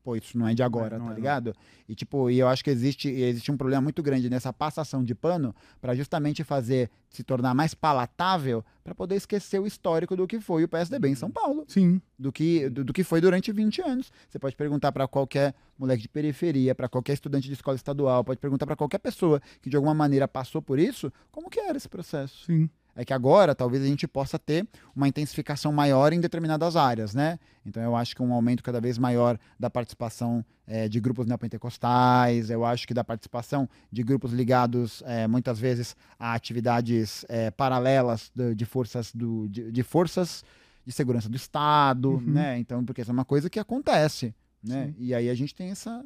Pô, 0.02 0.16
isso 0.16 0.36
não 0.36 0.48
é 0.48 0.54
de 0.54 0.62
agora, 0.62 0.98
não 0.98 1.06
tá 1.06 1.12
é, 1.12 1.14
não. 1.14 1.16
ligado? 1.16 1.54
E 1.88 1.94
tipo, 1.94 2.28
e 2.28 2.38
eu 2.38 2.48
acho 2.48 2.64
que 2.64 2.70
existe, 2.70 3.08
existe 3.08 3.52
um 3.52 3.56
problema 3.56 3.80
muito 3.80 4.02
grande 4.02 4.28
nessa 4.28 4.52
passação 4.52 5.04
de 5.04 5.14
pano 5.14 5.54
para 5.80 5.94
justamente 5.94 6.42
fazer 6.42 6.90
se 7.08 7.22
tornar 7.22 7.54
mais 7.54 7.72
palatável 7.74 8.64
para 8.82 8.94
poder 8.94 9.14
esquecer 9.14 9.60
o 9.60 9.66
histórico 9.66 10.16
do 10.16 10.26
que 10.26 10.40
foi 10.40 10.64
o 10.64 10.68
PSDB 10.68 11.08
em 11.08 11.14
São 11.14 11.30
Paulo 11.30 11.64
Sim. 11.68 12.00
do 12.18 12.32
que, 12.32 12.68
do, 12.68 12.84
do 12.84 12.92
que 12.92 13.04
foi 13.04 13.20
durante 13.20 13.52
20 13.52 13.80
anos. 13.82 14.10
Você 14.28 14.38
pode 14.38 14.56
perguntar 14.56 14.90
para 14.90 15.06
qualquer 15.06 15.54
moleque 15.78 16.02
de 16.02 16.08
periferia, 16.08 16.74
para 16.74 16.88
qualquer 16.88 17.12
estudante 17.12 17.46
de 17.46 17.52
escola 17.52 17.76
estadual, 17.76 18.24
pode 18.24 18.40
perguntar 18.40 18.66
para 18.66 18.76
qualquer 18.76 18.98
pessoa 18.98 19.40
que 19.60 19.70
de 19.70 19.76
alguma 19.76 19.94
maneira 19.94 20.26
passou 20.26 20.60
por 20.60 20.78
isso, 20.78 21.12
como 21.30 21.48
que 21.48 21.60
era 21.60 21.76
esse 21.76 21.88
processo. 21.88 22.44
Sim. 22.46 22.68
É 22.94 23.04
que 23.06 23.12
agora 23.14 23.54
talvez 23.54 23.82
a 23.82 23.86
gente 23.86 24.06
possa 24.06 24.38
ter 24.38 24.68
uma 24.94 25.08
intensificação 25.08 25.72
maior 25.72 26.12
em 26.12 26.20
determinadas 26.20 26.76
áreas, 26.76 27.14
né? 27.14 27.38
Então 27.64 27.82
eu 27.82 27.96
acho 27.96 28.14
que 28.14 28.22
um 28.22 28.32
aumento 28.34 28.62
cada 28.62 28.80
vez 28.80 28.98
maior 28.98 29.38
da 29.58 29.70
participação 29.70 30.44
eh, 30.66 30.88
de 30.88 31.00
grupos 31.00 31.26
neopentecostais, 31.26 32.50
eu 32.50 32.64
acho 32.64 32.86
que 32.86 32.92
da 32.92 33.02
participação 33.02 33.68
de 33.90 34.02
grupos 34.02 34.32
ligados 34.32 35.02
eh, 35.06 35.26
muitas 35.26 35.58
vezes 35.58 35.96
a 36.18 36.34
atividades 36.34 37.24
eh, 37.28 37.50
paralelas 37.50 38.30
de, 38.34 38.54
de 38.54 38.64
forças 38.66 39.10
do, 39.14 39.48
de, 39.48 39.72
de 39.72 39.82
forças 39.82 40.44
de 40.84 40.92
segurança 40.92 41.28
do 41.28 41.36
Estado, 41.36 42.10
Uhum. 42.10 42.20
né? 42.20 42.58
Então, 42.58 42.84
porque 42.84 43.00
isso 43.00 43.10
é 43.10 43.14
uma 43.14 43.24
coisa 43.24 43.48
que 43.48 43.58
acontece, 43.58 44.34
né? 44.62 44.86
Sim. 44.88 44.94
E 44.98 45.14
aí 45.14 45.30
a 45.30 45.34
gente 45.34 45.54
tem 45.54 45.70
essa, 45.70 46.04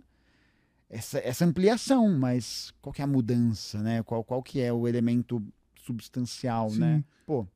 essa, 0.88 1.18
essa 1.18 1.44
ampliação, 1.44 2.16
mas 2.16 2.72
qual 2.80 2.92
que 2.92 3.00
é 3.00 3.04
a 3.04 3.08
mudança, 3.08 3.82
né? 3.82 4.02
Qual, 4.04 4.22
qual 4.22 4.42
que 4.42 4.60
é 4.60 4.72
o 4.72 4.86
elemento 4.86 5.42
substancial, 5.86 6.70
Sim. 6.70 6.80
né? 6.80 7.04
Pô, 7.26 7.46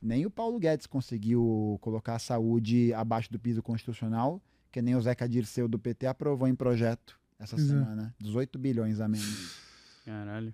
nem 0.00 0.26
o 0.26 0.30
Paulo 0.30 0.58
Guedes 0.58 0.86
conseguiu 0.86 1.78
colocar 1.80 2.16
a 2.16 2.18
saúde 2.18 2.92
abaixo 2.94 3.30
do 3.32 3.38
piso 3.38 3.62
constitucional, 3.62 4.40
que 4.70 4.82
nem 4.82 4.94
o 4.96 5.00
Zeca 5.00 5.28
Dirceu 5.28 5.68
do 5.68 5.78
PT 5.78 6.06
aprovou 6.06 6.48
em 6.48 6.54
projeto 6.54 7.18
essa 7.38 7.56
Pois 7.56 7.68
é. 7.68 7.72
semana. 7.72 8.14
18 8.20 8.58
bilhões 8.58 9.00
a 9.00 9.08
menos. 9.08 9.56
Caralho. 10.04 10.52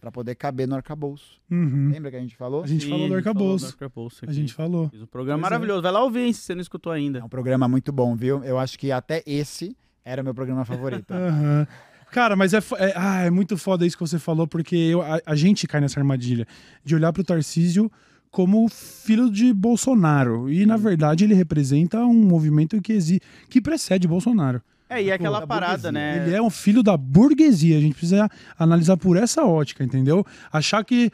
Pra 0.00 0.10
poder 0.10 0.34
caber 0.34 0.66
no 0.66 0.74
arcabouço. 0.74 1.38
Uhum. 1.50 1.90
Lembra 1.90 2.10
que 2.10 2.16
a 2.16 2.20
gente 2.20 2.34
falou? 2.34 2.62
A 2.62 2.66
gente 2.66 2.88
falou 2.88 3.06
do 3.06 3.14
arcabouço. 3.14 3.66
arcabouço 3.66 4.24
A 4.26 4.32
gente 4.32 4.54
falou. 4.54 4.88
Fiz 4.88 5.02
um 5.02 5.06
programa 5.06 5.38
Pois 5.40 5.46
é. 5.46 5.50
maravilhoso. 5.50 5.82
Vai 5.82 5.92
lá 5.92 6.02
ouvir, 6.02 6.20
hein, 6.20 6.32
se 6.32 6.40
você 6.40 6.54
não 6.54 6.62
escutou 6.62 6.90
ainda. 6.90 7.18
É 7.18 7.24
um 7.24 7.28
programa 7.28 7.68
muito 7.68 7.92
bom, 7.92 8.16
viu? 8.16 8.42
Eu 8.42 8.58
acho 8.58 8.78
que 8.78 8.90
até 8.90 9.22
esse 9.26 9.76
era 10.02 10.22
o 10.22 10.24
meu 10.24 10.32
programa 10.34 10.64
favorito. 10.64 11.10
Aham. 11.12 11.66
Cara, 12.10 12.34
mas 12.36 12.52
é, 12.52 12.58
é, 12.78 12.92
ah, 12.96 13.20
é 13.22 13.30
muito 13.30 13.56
foda 13.56 13.86
isso 13.86 13.96
que 13.96 14.02
você 14.02 14.18
falou, 14.18 14.46
porque 14.46 14.74
eu- 14.76 15.02
a, 15.02 15.20
a 15.24 15.34
gente 15.34 15.66
cai 15.66 15.80
nessa 15.80 16.00
armadilha 16.00 16.46
de 16.84 16.94
olhar 16.94 17.12
pro 17.12 17.22
Tarcísio 17.24 17.90
como 18.30 18.68
filho 18.68 19.30
de 19.30 19.52
Bolsonaro. 19.52 20.50
E, 20.50 20.64
na 20.66 20.76
verdade, 20.76 21.24
ele 21.24 21.34
representa 21.34 21.98
um 22.04 22.14
movimento 22.22 22.80
que, 22.80 22.92
exi 22.92 23.20
que 23.48 23.60
precede 23.60 24.06
Bolsonaro. 24.06 24.60
É, 24.88 25.02
e 25.02 25.10
é 25.10 25.12
aquela 25.14 25.40
da 25.40 25.46
parada, 25.46 25.92
né? 25.92 26.24
Ele 26.26 26.34
é 26.34 26.42
um 26.42 26.50
filho 26.50 26.82
da 26.82 26.96
burguesia. 26.96 27.78
A 27.78 27.80
gente 27.80 27.94
precisa 27.94 28.28
analisar 28.58 28.96
por 28.96 29.16
essa 29.16 29.44
ótica, 29.44 29.84
entendeu? 29.84 30.26
Achar 30.52 30.84
que, 30.84 31.12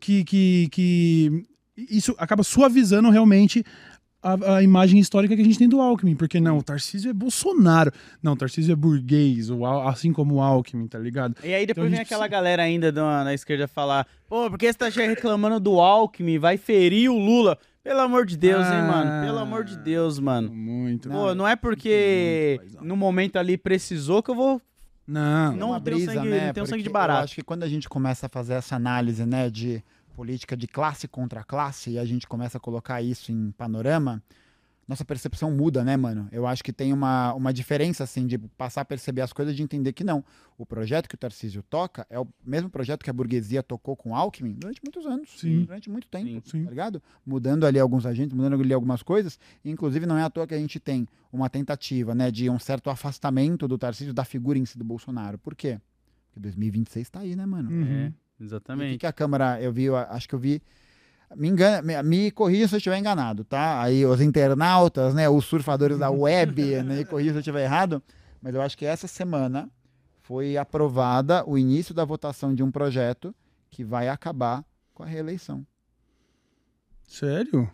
que, 0.00 0.24
que, 0.24 0.68
que 0.72 1.44
isso 1.76 2.14
acaba 2.18 2.42
suavizando 2.42 3.10
realmente 3.10 3.64
a, 4.22 4.56
a 4.56 4.62
imagem 4.62 5.00
histórica 5.00 5.34
que 5.34 5.42
a 5.42 5.44
gente 5.44 5.58
tem 5.58 5.68
do 5.68 5.80
Alckmin. 5.80 6.14
Porque 6.14 6.38
não, 6.40 6.58
o 6.58 6.62
Tarcísio 6.62 7.10
é 7.10 7.12
Bolsonaro. 7.12 7.90
Não, 8.22 8.32
o 8.32 8.36
Tarcísio 8.36 8.72
é 8.72 8.76
burguês, 8.76 9.50
o 9.50 9.64
Al- 9.64 9.88
assim 9.88 10.12
como 10.12 10.36
o 10.36 10.40
Alckmin, 10.40 10.86
tá 10.86 10.98
ligado? 10.98 11.34
E 11.42 11.52
aí 11.52 11.66
depois 11.66 11.86
Então 11.86 11.96
vem 11.96 12.00
aquela 12.00 12.20
precisa- 12.20 12.28
galera 12.40 12.62
ainda 12.62 12.92
da, 12.92 13.24
na 13.24 13.34
esquerda 13.34 13.66
falar, 13.66 14.06
pô, 14.28 14.48
por 14.48 14.58
que 14.58 14.66
você 14.72 14.78
tá 14.78 14.88
já 14.90 15.02
reclamando 15.06 15.58
do 15.58 15.80
Alckmin? 15.80 16.38
Vai 16.38 16.56
ferir 16.56 17.10
o 17.10 17.18
Lula. 17.18 17.58
Pelo 17.84 17.98
amor 17.98 18.24
de 18.24 18.36
Deus, 18.36 18.64
hein, 18.64 18.82
mano? 18.82 19.26
Pelo 19.26 19.38
amor 19.38 19.64
de 19.64 19.76
Deus, 19.76 20.20
mano. 20.20 20.48
Muito. 20.54 21.08
Pô, 21.08 21.34
não 21.34 21.48
é 21.48 21.56
porque 21.56 22.60
muito, 22.62 22.84
no 22.84 22.96
momento 22.96 23.36
ali 23.38 23.56
precisou 23.56 24.22
que 24.22 24.30
eu 24.30 24.34
vou. 24.36 24.62
Não. 25.04 25.56
Não 25.56 25.68
uma 25.70 25.80
tem 25.80 25.94
brisa, 25.94 26.14
sangue- 26.14 26.28
né? 26.28 26.46
não 26.46 26.52
tem 26.52 26.62
um 26.62 26.66
sangue 26.66 26.82
de 26.84 26.88
barato. 26.88 27.20
Eu 27.20 27.24
acho 27.24 27.34
que 27.34 27.42
quando 27.42 27.64
a 27.64 27.68
gente 27.68 27.88
começa 27.88 28.26
a 28.26 28.28
fazer 28.28 28.54
essa 28.54 28.76
análise, 28.76 29.26
né, 29.26 29.50
de 29.50 29.82
política 30.12 30.56
de 30.56 30.66
classe 30.66 31.08
contra 31.08 31.42
classe 31.42 31.90
e 31.90 31.98
a 31.98 32.04
gente 32.04 32.26
começa 32.26 32.58
a 32.58 32.60
colocar 32.60 33.02
isso 33.02 33.32
em 33.32 33.50
panorama, 33.52 34.22
nossa 34.86 35.04
percepção 35.04 35.50
muda, 35.50 35.84
né, 35.84 35.96
mano? 35.96 36.28
Eu 36.32 36.46
acho 36.46 36.62
que 36.62 36.72
tem 36.72 36.92
uma, 36.92 37.32
uma 37.34 37.52
diferença, 37.52 38.04
assim, 38.04 38.26
de 38.26 38.36
passar 38.36 38.82
a 38.82 38.84
perceber 38.84 39.22
as 39.22 39.32
coisas, 39.32 39.54
de 39.54 39.62
entender 39.62 39.92
que 39.92 40.02
não. 40.02 40.24
O 40.58 40.66
projeto 40.66 41.08
que 41.08 41.14
o 41.14 41.18
Tarcísio 41.18 41.62
toca 41.62 42.06
é 42.10 42.18
o 42.18 42.26
mesmo 42.44 42.68
projeto 42.68 43.02
que 43.02 43.08
a 43.08 43.12
burguesia 43.12 43.62
tocou 43.62 43.96
com 43.96 44.10
o 44.10 44.14
Alckmin 44.14 44.54
durante 44.54 44.80
muitos 44.84 45.06
anos. 45.06 45.30
Sim. 45.38 45.64
Durante 45.64 45.88
muito 45.88 46.08
tempo, 46.08 46.48
Sim. 46.48 46.64
tá 46.64 46.70
ligado? 46.70 47.02
Mudando 47.24 47.64
ali 47.64 47.78
alguns 47.78 48.04
agentes, 48.04 48.34
mudando 48.36 48.60
ali 48.60 48.74
algumas 48.74 49.02
coisas. 49.02 49.38
E, 49.64 49.70
inclusive, 49.70 50.04
não 50.04 50.18
é 50.18 50.24
à 50.24 50.30
toa 50.30 50.46
que 50.46 50.54
a 50.54 50.58
gente 50.58 50.78
tem 50.78 51.06
uma 51.32 51.48
tentativa, 51.48 52.14
né, 52.14 52.30
de 52.30 52.50
um 52.50 52.58
certo 52.58 52.90
afastamento 52.90 53.66
do 53.66 53.78
Tarcísio 53.78 54.12
da 54.12 54.24
figura 54.24 54.58
em 54.58 54.66
si 54.66 54.76
do 54.76 54.84
Bolsonaro. 54.84 55.38
Por 55.38 55.54
quê? 55.54 55.80
Porque 56.26 56.40
2026 56.40 57.08
tá 57.10 57.20
aí, 57.20 57.36
né, 57.36 57.46
mano? 57.46 57.70
Uhum. 57.70 58.06
É, 58.06 58.12
E 58.42 58.46
o 58.46 58.48
que, 58.48 58.54
exatamente. 58.54 58.98
que 58.98 59.06
a 59.06 59.12
Câmara, 59.12 59.60
eu 59.60 59.72
vi, 59.72 59.88
acho 59.88 60.28
que 60.28 60.34
eu 60.34 60.38
vi. 60.38 60.60
Me, 61.36 61.48
engana, 61.48 61.80
me, 61.80 62.02
me 62.02 62.30
corrija 62.30 62.68
se 62.68 62.74
eu 62.74 62.78
estiver 62.78 62.98
enganado, 62.98 63.44
tá? 63.44 63.80
Aí 63.80 64.04
os 64.04 64.20
internautas, 64.20 65.14
né? 65.14 65.28
Os 65.28 65.44
surfadores 65.46 65.98
da 65.98 66.10
web, 66.10 66.60
né? 66.82 66.96
Me 66.96 67.04
corrija 67.04 67.30
se 67.32 67.36
eu 67.36 67.40
estiver 67.40 67.64
errado. 67.64 68.02
Mas 68.42 68.54
eu 68.54 68.60
acho 68.60 68.76
que 68.76 68.84
essa 68.84 69.06
semana 69.06 69.70
foi 70.20 70.56
aprovada 70.56 71.42
o 71.48 71.56
início 71.56 71.94
da 71.94 72.04
votação 72.04 72.54
de 72.54 72.62
um 72.62 72.70
projeto 72.70 73.34
que 73.70 73.82
vai 73.84 74.08
acabar 74.08 74.64
com 74.92 75.02
a 75.02 75.06
reeleição. 75.06 75.64
Sério? 77.06 77.70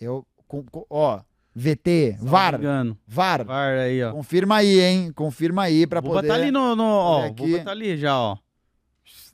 Eu, 0.00 0.26
com- 0.46 0.62
com- 0.64 0.86
ó, 0.88 1.20
VT, 1.54 2.12
Salvo 2.18 2.30
VAR, 2.30 2.54
engano. 2.54 2.98
VAR, 3.06 3.44
VAR 3.44 3.78
aí, 3.78 4.02
ó. 4.02 4.12
confirma 4.12 4.56
aí, 4.56 4.80
hein? 4.80 5.12
Confirma 5.12 5.62
aí 5.62 5.86
pra 5.86 6.00
Vou 6.00 6.12
poder, 6.12 6.28
botar 6.28 6.40
ali 6.40 6.50
no. 6.50 6.74
no 6.76 6.84
ó, 6.84 7.18
Olha 7.20 7.32
vou 7.32 7.46
aqui. 7.46 7.58
botar 7.58 7.70
ali 7.72 7.96
já, 7.96 8.16
ó. 8.18 8.36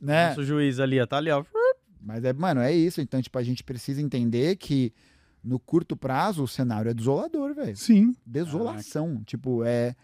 Né? 0.01 0.29
Nosso 0.29 0.45
juiz 0.45 0.81
ali. 0.81 1.05
Tá 1.07 1.19
ali, 1.19 1.31
ó. 1.31 1.45
Mas 2.01 2.25
é, 2.25 2.33
mano, 2.33 2.61
é 2.61 2.73
isso. 2.73 3.01
Então, 3.01 3.21
tipo, 3.21 3.39
a 3.39 3.43
gente 3.43 3.65
precisa 3.65 4.01
entender 4.01 4.57
que 4.57 4.93
no 5.43 5.59
curto 5.59 5.97
prazo 5.97 6.43
o 6.43 6.49
cenário 6.49 6.91
é 6.91 6.95
desolador, 6.95 7.55
velho. 7.55 7.77
Sim. 7.77 8.15
Desolação. 8.25 9.23
Tipo, 9.25 9.65
é. 9.65 9.95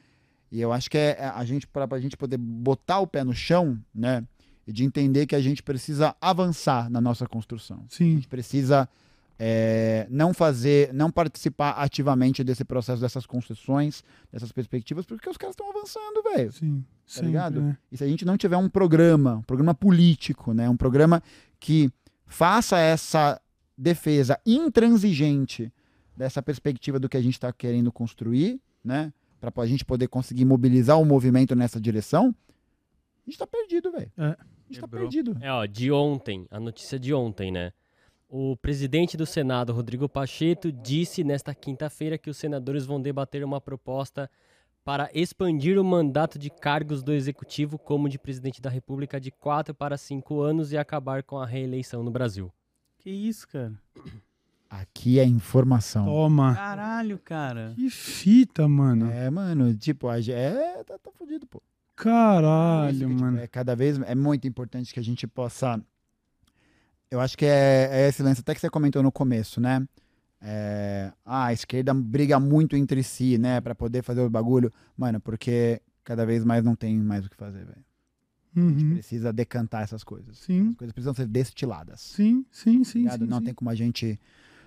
E 0.51 0.61
eu 0.61 0.73
acho 0.73 0.90
que 0.90 0.99
é 0.99 1.16
é 1.19 1.27
a 1.27 1.44
gente, 1.44 1.66
pra, 1.66 1.89
pra 1.89 1.99
gente 2.01 2.16
poder 2.16 2.36
botar 2.36 3.01
o 3.01 3.07
pé 3.07 3.24
no 3.24 3.35
chão, 3.35 3.78
né? 3.94 4.24
E 4.66 4.73
de 4.73 4.85
entender 4.85 5.27
que 5.27 5.35
a 5.35 5.40
gente 5.40 5.62
precisa 5.62 6.15
avançar 6.20 6.89
na 6.90 7.01
nossa 7.01 7.27
construção. 7.27 7.85
A 7.90 7.94
Sim. 7.94 8.16
gente 8.16 8.28
precisa 8.28 8.89
é, 9.39 10.07
não 10.09 10.32
fazer, 10.32 10.93
não 10.94 11.11
participar 11.11 11.73
ativamente 11.73 12.44
desse 12.44 12.65
processo, 12.65 13.01
dessas 13.01 13.27
concessões, 13.27 14.05
dessas 14.31 14.53
perspectivas, 14.53 15.05
porque 15.05 15.28
os 15.28 15.36
caras 15.36 15.55
estão 15.55 15.69
avançando, 15.69 16.23
velho. 16.23 16.53
Sim. 16.53 16.85
Sempre, 17.14 17.28
ligado? 17.28 17.60
né? 17.60 17.76
E 17.90 17.97
se 17.97 18.05
a 18.05 18.06
gente 18.06 18.24
não 18.24 18.36
tiver 18.36 18.56
um 18.56 18.68
programa, 18.68 19.36
um 19.36 19.43
programa 19.43 19.74
político, 19.74 20.55
né, 20.55 20.68
um 20.68 20.76
programa 20.76 21.22
que 21.60 21.90
faça 22.26 22.78
essa 22.78 23.40
defesa 23.76 24.40
intransigente 24.47 25.72
dessa 26.16 26.43
perspectiva 26.43 26.98
do 26.98 27.09
que 27.09 27.16
a 27.16 27.20
gente 27.20 27.34
está 27.34 27.52
querendo 27.52 27.93
construir, 27.93 28.60
né, 28.82 29.12
para 29.40 29.52
a 29.56 29.66
gente 29.66 29.84
poder 29.84 30.09
conseguir 30.09 30.44
mobilizar 30.44 31.01
o 31.01 31.05
movimento 31.05 31.55
nessa 31.55 31.80
direção, 31.80 32.34
a 33.24 33.30
gente 33.30 33.34
está 33.34 33.47
perdido, 33.47 33.93
velho. 33.93 34.10
É. 34.16 34.24
A 34.24 34.36
gente 34.68 34.80
tá 34.80 34.86
Quebrou. 34.86 35.02
perdido. 35.02 35.36
É, 35.40 35.52
ó, 35.52 35.66
de 35.66 35.93
ontem, 35.93 36.47
a 36.51 36.59
notícia 36.59 36.98
de 36.98 37.12
ontem, 37.12 37.52
né? 37.52 37.72
O 38.28 38.56
presidente 38.56 39.16
do 39.16 39.26
Senado, 39.26 39.72
Rodrigo 39.72 40.09
Pacheco, 40.09 40.72
disse 40.72 41.22
nesta 41.22 41.55
quinta-feira 41.55 42.16
que 42.16 42.30
os 42.30 42.39
senadores 42.39 42.86
vão 42.86 43.01
debater 43.01 43.44
uma 43.44 43.60
proposta 43.60 44.30
para 44.85 45.09
expandir 45.15 45.79
o 45.79 45.85
mandato 45.85 46.39
de 46.39 46.51
cargos 46.51 47.03
do 47.03 47.13
executivo, 47.13 47.79
como 47.79 48.09
de 48.09 48.19
presidente 48.19 48.61
da 48.61 48.69
República, 48.69 49.21
de 49.21 49.31
quatro 49.31 49.75
para 49.75 49.97
cinco 49.97 50.41
anos 50.41 50.73
e 50.73 50.79
acabar 50.79 51.23
com 51.23 51.39
a 51.39 51.47
reeleição 51.47 52.03
no 52.03 52.11
Brasil. 52.11 52.53
Que 52.99 53.11
isso, 53.11 53.47
cara? 53.49 53.73
Aqui 54.69 55.19
é 55.19 55.25
informação. 55.25 56.07
Toma. 56.07 56.55
Caralho, 56.55 57.19
cara. 57.19 57.73
Que 57.77 57.91
fita, 57.91 58.67
mano. 58.69 59.11
É, 59.11 59.29
mano, 59.31 59.75
tipo, 59.75 60.09
a 60.09 60.21
gente, 60.21 60.35
é, 60.35 60.83
tá, 60.85 60.99
tá 60.99 61.11
fudido, 61.13 61.47
pô. 61.47 61.63
Caralho, 61.95 63.09
que, 63.09 63.15
tipo, 63.15 63.21
mano. 63.21 63.39
é 63.39 63.47
cada 63.47 63.77
vez 63.77 64.01
é 64.01 64.15
muito 64.15 64.49
importante 64.49 64.93
que 64.93 64.99
a 64.99 65.05
gente 65.05 65.27
possa. 65.27 65.81
Eu 67.11 67.21
acho 67.21 67.37
que 67.37 67.45
é, 67.45 67.89
é 67.93 68.09
esse 68.09 68.23
lance 68.23 68.41
até 68.41 68.55
que 68.55 68.61
você 68.61 68.71
comentou 68.71 69.03
no 69.03 69.13
começo, 69.13 69.61
né? 69.61 69.87
É, 70.44 71.12
ah, 71.24 71.47
a 71.47 71.52
esquerda 71.52 71.94
briga 71.94 72.40
muito 72.40 72.77
entre 72.77 73.02
si, 73.02 73.39
né? 73.39 73.60
Pra 73.60 73.74
poder 73.74 74.02
fazer 74.02 74.20
o 74.20 74.31
bagulho. 74.31 74.73
Mano, 74.97 75.20
porque 75.20 75.81
cada 76.02 76.27
vez 76.27 76.44
mais 76.44 76.64
não 76.64 76.74
tem 76.74 76.98
mais 76.98 77.24
o 77.24 77.31
que 77.31 77.36
fazer, 77.36 77.64
velho. 77.64 77.85
Uhum. 78.55 78.94
Precisa 78.94 79.32
decantar 79.32 79.82
essas 79.82 80.05
coisas. 80.05 80.39
Sim. 80.39 80.70
As 80.70 80.74
coisas 80.74 80.93
precisam 80.93 81.14
ser 81.14 81.27
destiladas. 81.27 82.01
Sim, 82.01 82.44
sim, 82.51 82.85
sim. 82.85 83.01
ligado? 83.01 83.24
sim, 83.24 83.31
não 83.31 83.39
sim. 83.39 83.44
tem 83.44 83.55
como 83.55 83.70
a 83.70 83.74
gente 83.74 84.20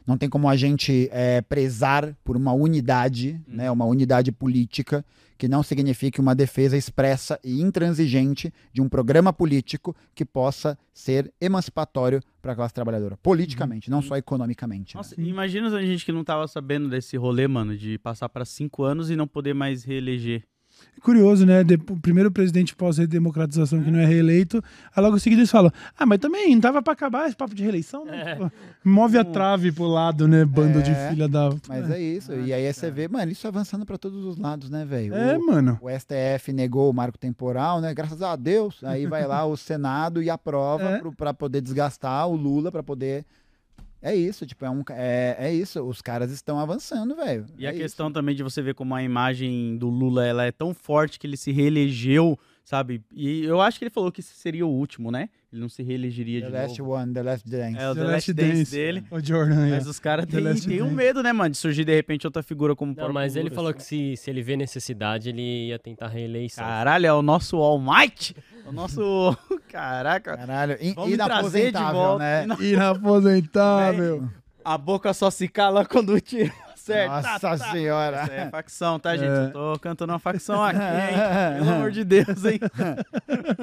não 0.06 0.18
tem 0.18 0.30
como 0.30 0.48
a 0.50 0.56
gente 0.56 1.10
é, 1.12 1.42
prezar 1.42 2.16
por 2.24 2.36
uma 2.38 2.54
unidade, 2.54 3.42
Uhum. 3.48 3.56
né, 3.56 3.72
uma 3.72 3.86
unidade 3.86 4.32
política 4.32 5.04
que 5.38 5.48
não 5.50 5.62
signifique 5.64 6.22
uma 6.22 6.34
defesa 6.34 6.78
expressa 6.78 7.38
e 7.44 7.60
intransigente 7.62 8.54
de 8.72 8.82
um 8.82 8.88
programa 8.88 9.34
político 9.34 9.94
que 10.14 10.24
possa 10.24 10.78
ser 10.94 11.34
emancipatório 11.42 12.22
para 12.42 12.54
a 12.54 12.56
classe 12.56 12.74
trabalhadora, 12.74 13.18
politicamente, 13.18 13.90
não 13.90 14.02
só 14.02 14.16
economicamente. 14.16 14.96
né? 14.96 15.00
Nossa, 15.00 15.20
imagina 15.20 15.68
a 15.76 15.82
gente 15.86 16.06
que 16.06 16.12
não 16.14 16.24
tava 16.24 16.48
sabendo 16.48 16.88
desse 16.88 17.18
rolê, 17.18 17.48
mano, 17.50 17.76
de 17.78 17.98
passar 17.98 18.30
pra 18.30 18.46
cinco 18.46 18.84
anos 18.84 19.10
e 19.10 19.16
não 19.18 19.28
poder 19.28 19.54
mais 19.54 19.84
reeleger. 19.84 20.44
Curioso, 21.02 21.46
né? 21.46 21.64
De- 21.64 21.76
o 21.76 22.00
primeiro 22.00 22.32
presidente 22.32 22.76
pós-redemocratização 22.76 23.84
que 23.84 23.92
não 23.92 24.00
é 24.00 24.06
reeleito, 24.06 24.60
aí 24.96 25.04
logo 25.04 25.16
em 25.16 25.20
seguida 25.20 25.42
eles 25.42 25.52
falam: 25.52 25.72
Ah, 25.98 26.04
mas 26.04 26.18
também 26.18 26.52
não 26.56 26.60
tava 26.62 26.82
pra 26.82 26.94
acabar 26.94 27.28
esse 27.28 27.36
papo 27.36 27.54
de 27.54 27.62
reeleição, 27.62 28.04
né? 28.06 28.34
Tipo, 28.34 28.52
move 28.84 29.16
a 29.18 29.24
trave 29.24 29.72
pro 29.72 29.86
lado, 29.86 30.28
né? 30.28 30.44
Bando 30.44 30.82
de 30.82 30.90
É, 30.90 31.10
filha 31.12 31.28
da. 31.28 31.52
Mas 31.68 31.92
é 31.92 32.02
isso. 32.02 32.34
E 32.34 32.52
aí 32.52 32.74
você 32.74 32.90
vê, 32.90 33.08
mano, 33.08 33.32
isso 33.32 33.48
avançando 33.48 33.86
pra 33.86 34.00
todos 34.00 34.26
os 34.26 34.36
lados, 34.38 34.70
né, 34.72 34.84
velho? 34.84 35.14
É, 35.14 35.38
O- 35.38 35.46
mano. 35.46 35.78
O 35.80 35.90
STF 35.92 36.52
negou 36.52 36.90
o 36.90 36.94
marco 36.94 37.20
temporal, 37.20 37.80
né? 37.82 37.94
Graças 37.94 38.22
a 38.24 38.36
Deus. 38.36 38.84
Aí 38.84 39.06
vai 39.06 39.28
lá 39.28 39.46
o 39.46 39.56
Senado 39.56 40.24
e 40.24 40.30
aprova 40.30 40.84
É. 40.90 41.00
pro- 41.00 41.14
pra 41.14 41.34
poder 41.36 41.62
desgastar 41.62 42.28
o 42.28 42.36
Lula, 42.36 42.72
pra 42.72 42.82
poder. 42.82 43.24
É 44.08 44.16
isso, 44.16 44.46
tipo, 44.46 44.64
é, 44.64 44.70
um, 44.70 44.84
é, 44.92 45.36
é 45.40 45.52
isso. 45.54 45.82
Os 45.82 46.00
caras 46.00 46.30
estão 46.32 46.60
avançando, 46.60 47.16
velho. 47.16 47.48
E 47.58 47.66
É 47.66 47.70
a 47.70 47.72
isso. 47.72 47.82
questão 47.82 48.12
também 48.12 48.36
de 48.36 48.44
você 48.44 48.62
ver 48.62 48.76
como 48.76 48.94
a 48.94 49.02
imagem 49.02 49.76
do 49.78 49.90
Lula 49.90 50.24
ela 50.24 50.46
é 50.46 50.52
tão 50.52 50.76
forte 50.76 51.18
que 51.18 51.26
ele 51.26 51.36
se 51.36 51.52
reelegeu, 51.52 52.38
sabe? 52.64 53.04
E 53.12 53.44
eu 53.44 53.60
acho 53.60 53.80
que 53.80 53.86
ele 53.86 53.90
falou 53.90 54.12
que 54.12 54.20
esse 54.22 54.36
seria 54.36 54.64
o 54.64 54.70
último, 54.70 55.10
né? 55.10 55.28
Ele 55.56 55.62
não 55.62 55.70
se 55.70 55.82
reelegeria 55.82 56.42
The 56.42 56.48
de 56.48 56.52
Last 56.54 56.80
novo. 56.80 56.92
One, 56.92 57.14
The 57.14 57.24
Last 57.24 57.50
Dance. 57.50 57.78
É 57.80 57.90
o 57.90 57.96
The, 57.96 58.04
Last 58.04 58.34
Dance, 58.34 58.72
dele. 58.72 59.04
O 59.10 59.20
Jordan, 59.22 59.68
é. 59.68 59.70
Mas 59.72 59.88
os 59.88 60.00
caras 60.00 60.26
The 60.26 60.32
têm, 60.34 60.42
Last 60.44 60.70
um 60.70 60.78
Dance. 60.84 60.94
medo, 60.96 61.24
né, 61.24 61.32
mano? 61.32 61.50
De 61.52 61.58
surgir 61.58 61.86
de 61.86 61.96
repente 61.96 62.28
outra 62.28 62.44
figura 62.44 62.76
como 62.76 62.92
o 62.92 62.96
Não, 62.96 63.14
mas 63.14 63.38
ele 63.38 63.50
falou 63.50 63.70
assim. 63.72 63.78
que 63.78 63.84
se, 64.18 64.24
se 64.24 64.30
ele 64.30 64.42
vê 64.44 64.58
necessidade, 64.58 65.30
ele 65.30 65.68
ia 65.70 65.80
tentar 65.80 66.08
reeleição. 66.10 66.64
Caralho, 66.64 67.06
é 67.08 67.14
o 67.14 67.22
nosso 67.22 67.56
All 67.58 67.80
Might? 67.80 68.36
O 68.68 68.72
nosso. 68.74 69.38
Caraca. 69.72 70.36
Caralho, 70.36 70.78
in, 70.82 70.94
Vamos 70.94 71.12
me 71.12 71.18
trazer 71.18 71.72
de 71.72 71.78
inaposentável, 71.78 71.94
volta. 72.02 72.20
né? 72.24 72.44
Ina- 72.44 72.58
Inaposentável. 72.66 74.30
A 74.64 74.78
boca 74.78 75.14
só 75.14 75.30
se 75.30 75.48
cala 75.48 75.86
quando 75.86 76.14
o 76.14 76.20
acerta. 76.94 77.16
Nossa 77.16 77.40
Tá, 77.40 77.58
tá. 77.58 77.72
senhora. 77.72 78.24
Isso 78.24 78.32
é 78.32 78.50
facção, 78.50 79.00
tá, 79.00 79.16
gente? 79.18 79.30
É. 79.30 79.46
Eu 79.46 79.52
tô 79.52 79.80
cantando 79.80 80.14
uma 80.14 80.20
facção 80.20 80.64
aqui, 80.64 80.78
hein? 80.80 81.60
Pelo 81.60 81.70
amor 81.76 81.92
de 81.92 82.04
Deus, 82.04 82.46
hein? 82.46 82.60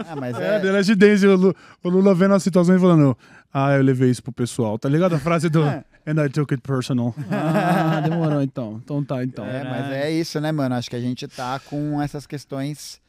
Ah, 0.08 0.16
mas 0.16 0.36
É, 0.38 0.56
é, 0.56 0.60
The 0.60 0.70
Last 0.72 0.94
Dance, 0.94 1.26
o 1.26 1.36
Lu- 1.36 1.54
o 1.82 1.88
Lula 1.88 2.14
vendo 2.14 2.34
a 2.34 2.40
situação 2.40 2.76
e 2.76 2.78
falando: 2.80 3.16
Ah, 3.52 3.72
eu 3.72 3.82
levei 3.82 4.10
isso 4.10 4.22
pro 4.22 4.32
pessoal. 4.32 4.78
Tá 4.78 4.88
ligado? 4.88 5.14
A 5.14 5.18
frase 5.18 5.48
do 5.48 5.62
É. 5.64 5.84
And 6.04 6.20
I 6.24 6.28
took 6.28 6.52
it 6.52 6.60
personal. 6.66 7.14
Ah, 7.30 8.00
demorou 8.00 8.42
então. 8.42 8.80
Então 8.82 9.04
tá, 9.04 9.22
então. 9.22 9.46
É, 9.46 9.62
mas 9.62 9.92
é 9.92 10.10
isso, 10.10 10.40
né, 10.40 10.50
mano? 10.50 10.74
Acho 10.74 10.90
que 10.90 10.96
a 10.96 11.00
gente 11.00 11.28
tá 11.28 11.60
com 11.60 12.02
essas 12.02 12.26
questões, 12.26 13.00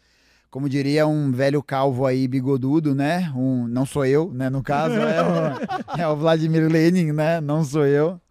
como 0.51 0.69
diria 0.69 1.07
um 1.07 1.31
velho 1.31 1.63
calvo 1.63 2.05
aí, 2.05 2.27
bigodudo, 2.27 2.93
né? 2.93 3.31
Um, 3.35 3.67
não 3.67 3.83
sou 3.83 4.05
eu, 4.05 4.31
né? 4.31 4.47
No 4.47 4.61
caso, 4.61 4.93
é 4.93 5.21
o, 5.23 6.01
é 6.01 6.07
o 6.07 6.15
Vladimir 6.15 6.71
Lenin, 6.71 7.11
né? 7.13 7.41
Não 7.41 7.63
sou 7.63 7.83
eu. 7.87 8.21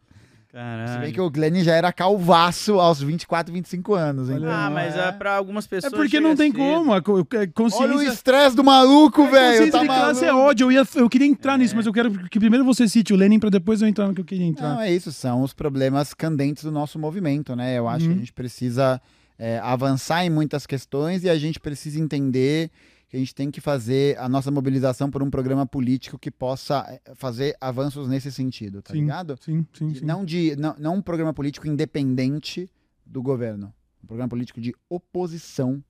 Se 0.52 0.58
Caralho. 0.58 1.00
bem 1.00 1.12
que 1.14 1.20
o 1.20 1.32
Lenin 1.34 1.64
já 1.64 1.74
era 1.74 1.90
calvaço 1.90 2.78
aos 2.78 3.00
24, 3.02 3.50
25 3.50 3.94
anos. 3.94 4.28
Então, 4.28 4.50
Ah, 4.50 4.68
mas 4.68 4.94
é... 4.94 5.08
é 5.08 5.12
pra 5.12 5.34
algumas 5.36 5.64
É 5.64 5.68
pessoas. 5.68 5.94
porque 5.94 6.20
não 6.20 6.36
tem 6.36 6.50
cedo. 6.52 6.58
como. 6.58 6.92
A 6.92 7.00
co- 7.00 7.16
a 7.16 7.16
Olha 7.38 7.48
o 7.48 7.52
consciência. 7.54 8.08
estresse 8.12 8.54
do 8.54 8.62
maluco, 8.62 9.22
velho. 9.28 9.32
consciência 9.62 9.72
Tá 9.72 9.78
de 9.80 9.86
classe 9.86 10.24
é 10.24 10.28
maluco. 10.28 10.48
ódio. 10.50 10.64
Eu, 10.66 10.72
ia, 10.72 10.82
eu 10.96 11.08
queria 11.08 11.26
entrar 11.26 11.56
nisso, 11.56 11.74
mas 11.74 11.86
eu 11.86 11.92
quero 11.92 12.10
que 12.28 12.38
primeiro 12.38 12.66
você 12.66 12.86
cite 12.86 13.14
o 13.14 13.16
Lenin 13.16 13.38
pra 13.38 13.48
depois 13.48 13.80
eu 13.80 13.88
entrar 13.88 14.06
no 14.06 14.14
que 14.14 14.20
eu 14.20 14.24
queria 14.26 14.44
entrar. 14.46 14.74
Não, 14.74 14.80
é 14.82 14.92
isso, 14.92 15.10
são 15.10 15.40
os 15.40 15.54
problemas 15.54 16.12
candentes 16.12 16.64
do 16.64 16.70
nosso 16.70 16.98
movimento, 16.98 17.56
né? 17.56 17.78
Eu 17.78 17.88
acho 17.88 18.04
que 18.04 18.10
a 18.10 18.12
Uhum. 18.12 18.18
gente 18.20 18.32
precisa 18.34 19.00
é, 19.38 19.58
avançar 19.60 20.22
em 20.24 20.30
muitas 20.30 20.66
questões 20.66 21.24
e 21.24 21.30
a 21.30 21.36
gente 21.38 21.58
precisa 21.58 21.98
entender 21.98 22.70
que 23.12 23.16
a 23.18 23.20
gente 23.20 23.34
tem 23.34 23.50
que 23.50 23.60
fazer 23.60 24.18
a 24.18 24.26
nossa 24.26 24.50
mobilização 24.50 25.10
por 25.10 25.22
um 25.22 25.28
programa 25.28 25.66
político 25.66 26.18
que 26.18 26.30
possa 26.30 26.82
é, 26.88 27.14
fazer 27.14 27.54
avanços 27.60 28.08
nesse 28.08 28.32
sentido, 28.32 28.80
tá 28.80 28.94
Sim, 28.94 29.00
ligado? 29.00 29.36
Sim, 29.38 29.66
sim, 29.74 29.94
sim. 29.96 30.02
Não, 30.02 30.24
de, 30.24 30.56
não, 30.56 30.74
não 30.78 30.94
um 30.94 31.02
programa 31.02 31.34
político 31.34 31.68
independente 31.68 32.70
do 33.04 33.22
governo. 33.22 33.70
Um 34.02 34.06
programa 34.06 34.30
político 34.30 34.62
de 34.62 34.74
oposição 34.88 35.84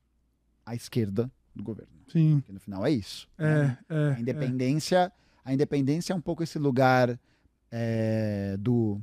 à 0.66 0.74
esquerda 0.74 1.31
do 1.55 1.62
governo. 1.62 1.93
Sim. 2.09 2.43
Que 2.44 2.51
no 2.51 2.59
final 2.59 2.85
é 2.85 2.90
isso. 2.90 3.28
né? 3.39 3.78
É, 3.89 3.94
é. 3.94 4.15
A 4.15 4.20
independência, 4.20 5.12
a 5.44 5.55
independência 5.55 6.12
é 6.12 6.16
um 6.16 6.20
pouco 6.20 6.43
esse 6.43 6.59
lugar 6.59 7.16
é, 7.70 8.57
do. 8.59 9.01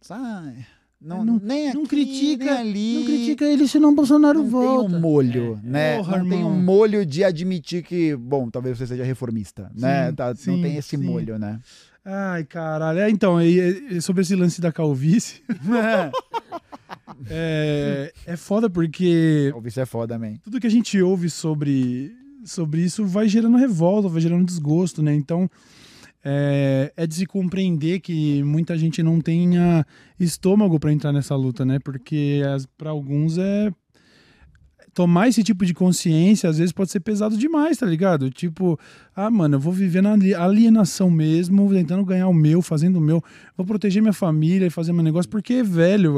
Sabe? 0.00 0.64
Não, 1.02 1.24
Não- 1.24 1.40
nem 1.42 1.72
não 1.72 1.80
aqui, 1.80 1.88
critica- 1.88 2.44
nem 2.44 2.54
ali. 2.58 2.94
Não 2.96 3.04
critica 3.04 3.44
ele, 3.46 3.66
senão 3.66 3.94
Bolsonaro 3.94 4.40
não 4.42 4.50
volta. 4.50 4.88
tem 4.90 4.96
um 4.98 5.00
molho, 5.00 5.58
né? 5.62 5.96
Porra, 5.96 6.18
não 6.18 6.28
tem 6.28 6.38
um 6.44 6.48
irmão. 6.50 6.62
molho 6.62 7.06
de 7.06 7.24
admitir 7.24 7.82
que, 7.82 8.14
bom, 8.16 8.50
talvez 8.50 8.76
você 8.76 8.86
seja 8.86 9.02
reformista, 9.02 9.70
né? 9.74 10.08
Sim, 10.10 10.14
Tá- 10.14 10.28
não 10.28 10.36
sim, 10.36 10.60
tem 10.62 10.76
esse 10.76 10.90
sim. 10.90 11.02
molho, 11.02 11.38
né? 11.38 11.58
Ai, 12.04 12.44
caralho. 12.44 12.98
É, 12.98 13.08
então, 13.10 13.40
e- 13.40 13.96
e 13.96 14.00
sobre 14.02 14.22
esse 14.22 14.34
lance 14.36 14.60
da 14.60 14.70
calvície, 14.70 15.42
é, 17.28 18.12
é 18.26 18.36
foda 18.36 18.68
porque 18.70 19.52
isso 19.66 19.80
é 19.80 19.86
foda, 19.86 20.18
man. 20.18 20.34
tudo 20.42 20.60
que 20.60 20.66
a 20.66 20.70
gente 20.70 21.00
ouve 21.00 21.28
sobre, 21.30 22.12
sobre 22.44 22.82
isso 22.82 23.04
vai 23.06 23.28
gerando 23.28 23.56
revolta, 23.56 24.08
vai 24.08 24.20
gerando 24.20 24.44
desgosto, 24.44 25.02
né? 25.02 25.14
Então, 25.14 25.50
é, 26.24 26.92
é 26.96 27.06
de 27.06 27.14
se 27.14 27.26
compreender 27.26 28.00
que 28.00 28.42
muita 28.42 28.76
gente 28.76 29.02
não 29.02 29.20
tenha 29.20 29.86
estômago 30.18 30.78
pra 30.78 30.92
entrar 30.92 31.12
nessa 31.12 31.34
luta, 31.34 31.64
né? 31.64 31.78
Porque 31.78 32.42
pra 32.76 32.90
alguns 32.90 33.38
é 33.38 33.72
tomar 34.92 35.28
esse 35.28 35.42
tipo 35.42 35.64
de 35.64 35.72
consciência 35.72 36.50
às 36.50 36.58
vezes 36.58 36.72
pode 36.72 36.90
ser 36.90 37.00
pesado 37.00 37.36
demais, 37.36 37.78
tá 37.78 37.86
ligado? 37.86 38.30
Tipo, 38.30 38.78
ah, 39.14 39.30
mano, 39.30 39.56
eu 39.56 39.60
vou 39.60 39.72
viver 39.72 40.02
na 40.02 40.12
ali- 40.12 40.34
alienação 40.34 41.10
mesmo, 41.10 41.68
tentando 41.70 42.04
ganhar 42.04 42.28
o 42.28 42.34
meu, 42.34 42.62
fazendo 42.62 42.96
o 42.96 43.00
meu, 43.00 43.22
vou 43.56 43.66
proteger 43.66 44.00
minha 44.00 44.12
família 44.12 44.66
e 44.66 44.70
fazer 44.70 44.92
meu 44.92 45.02
negócio, 45.02 45.30
porque, 45.30 45.62
velho, 45.62 46.14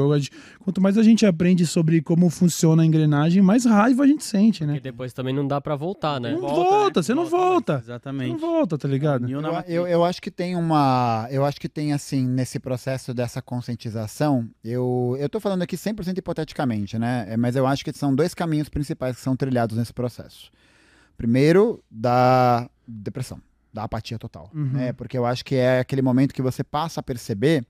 quanto 0.59 0.79
mais 0.79 0.97
a 0.97 1.03
gente 1.03 1.25
aprende 1.25 1.65
sobre 1.65 2.01
como 2.01 2.29
funciona 2.29 2.83
a 2.83 2.85
engrenagem, 2.85 3.41
mais 3.41 3.65
raiva 3.65 4.03
a 4.03 4.07
gente 4.07 4.23
sente, 4.23 4.65
né? 4.65 4.77
E 4.77 4.79
depois 4.79 5.11
também 5.13 5.33
não 5.33 5.47
dá 5.47 5.59
pra 5.59 5.75
voltar, 5.75 6.19
né? 6.21 6.31
Não 6.33 6.41
volta, 6.41 7.01
você 7.03 7.13
não 7.13 7.25
volta. 7.25 7.77
Você 7.79 7.85
Exatamente. 7.85 8.31
não 8.31 8.37
volta, 8.37 8.77
tá 8.77 8.87
ligado? 8.87 9.29
Eu, 9.29 9.41
eu, 9.67 9.87
eu 9.87 10.03
acho 10.05 10.21
que 10.21 10.31
tem 10.31 10.55
uma. 10.55 11.27
Eu 11.31 11.43
acho 11.45 11.59
que 11.59 11.67
tem, 11.69 11.93
assim, 11.93 12.25
nesse 12.27 12.59
processo 12.59 13.13
dessa 13.13 13.41
conscientização, 13.41 14.47
eu, 14.63 15.15
eu 15.19 15.27
tô 15.29 15.39
falando 15.39 15.61
aqui 15.63 15.75
100% 15.75 16.17
hipoteticamente, 16.17 16.97
né? 16.97 17.25
É, 17.29 17.37
Mas 17.37 17.55
eu 17.55 17.65
acho 17.67 17.83
que 17.83 17.91
são 17.93 18.13
dois 18.15 18.33
caminhos 18.33 18.69
principais 18.69 19.15
que 19.15 19.21
são 19.21 19.35
trilhados 19.35 19.77
nesse 19.77 19.93
processo. 19.93 20.51
Primeiro, 21.17 21.83
da 21.91 22.69
depressão, 22.87 23.41
da 23.73 23.83
apatia 23.83 24.17
total. 24.19 24.49
Uhum. 24.53 24.71
Né? 24.71 24.93
Porque 24.93 25.17
eu 25.17 25.25
acho 25.25 25.43
que 25.43 25.55
é 25.55 25.79
aquele 25.79 26.01
momento 26.01 26.33
que 26.33 26.41
você 26.41 26.63
passa 26.63 26.99
a 26.99 27.03
perceber 27.03 27.65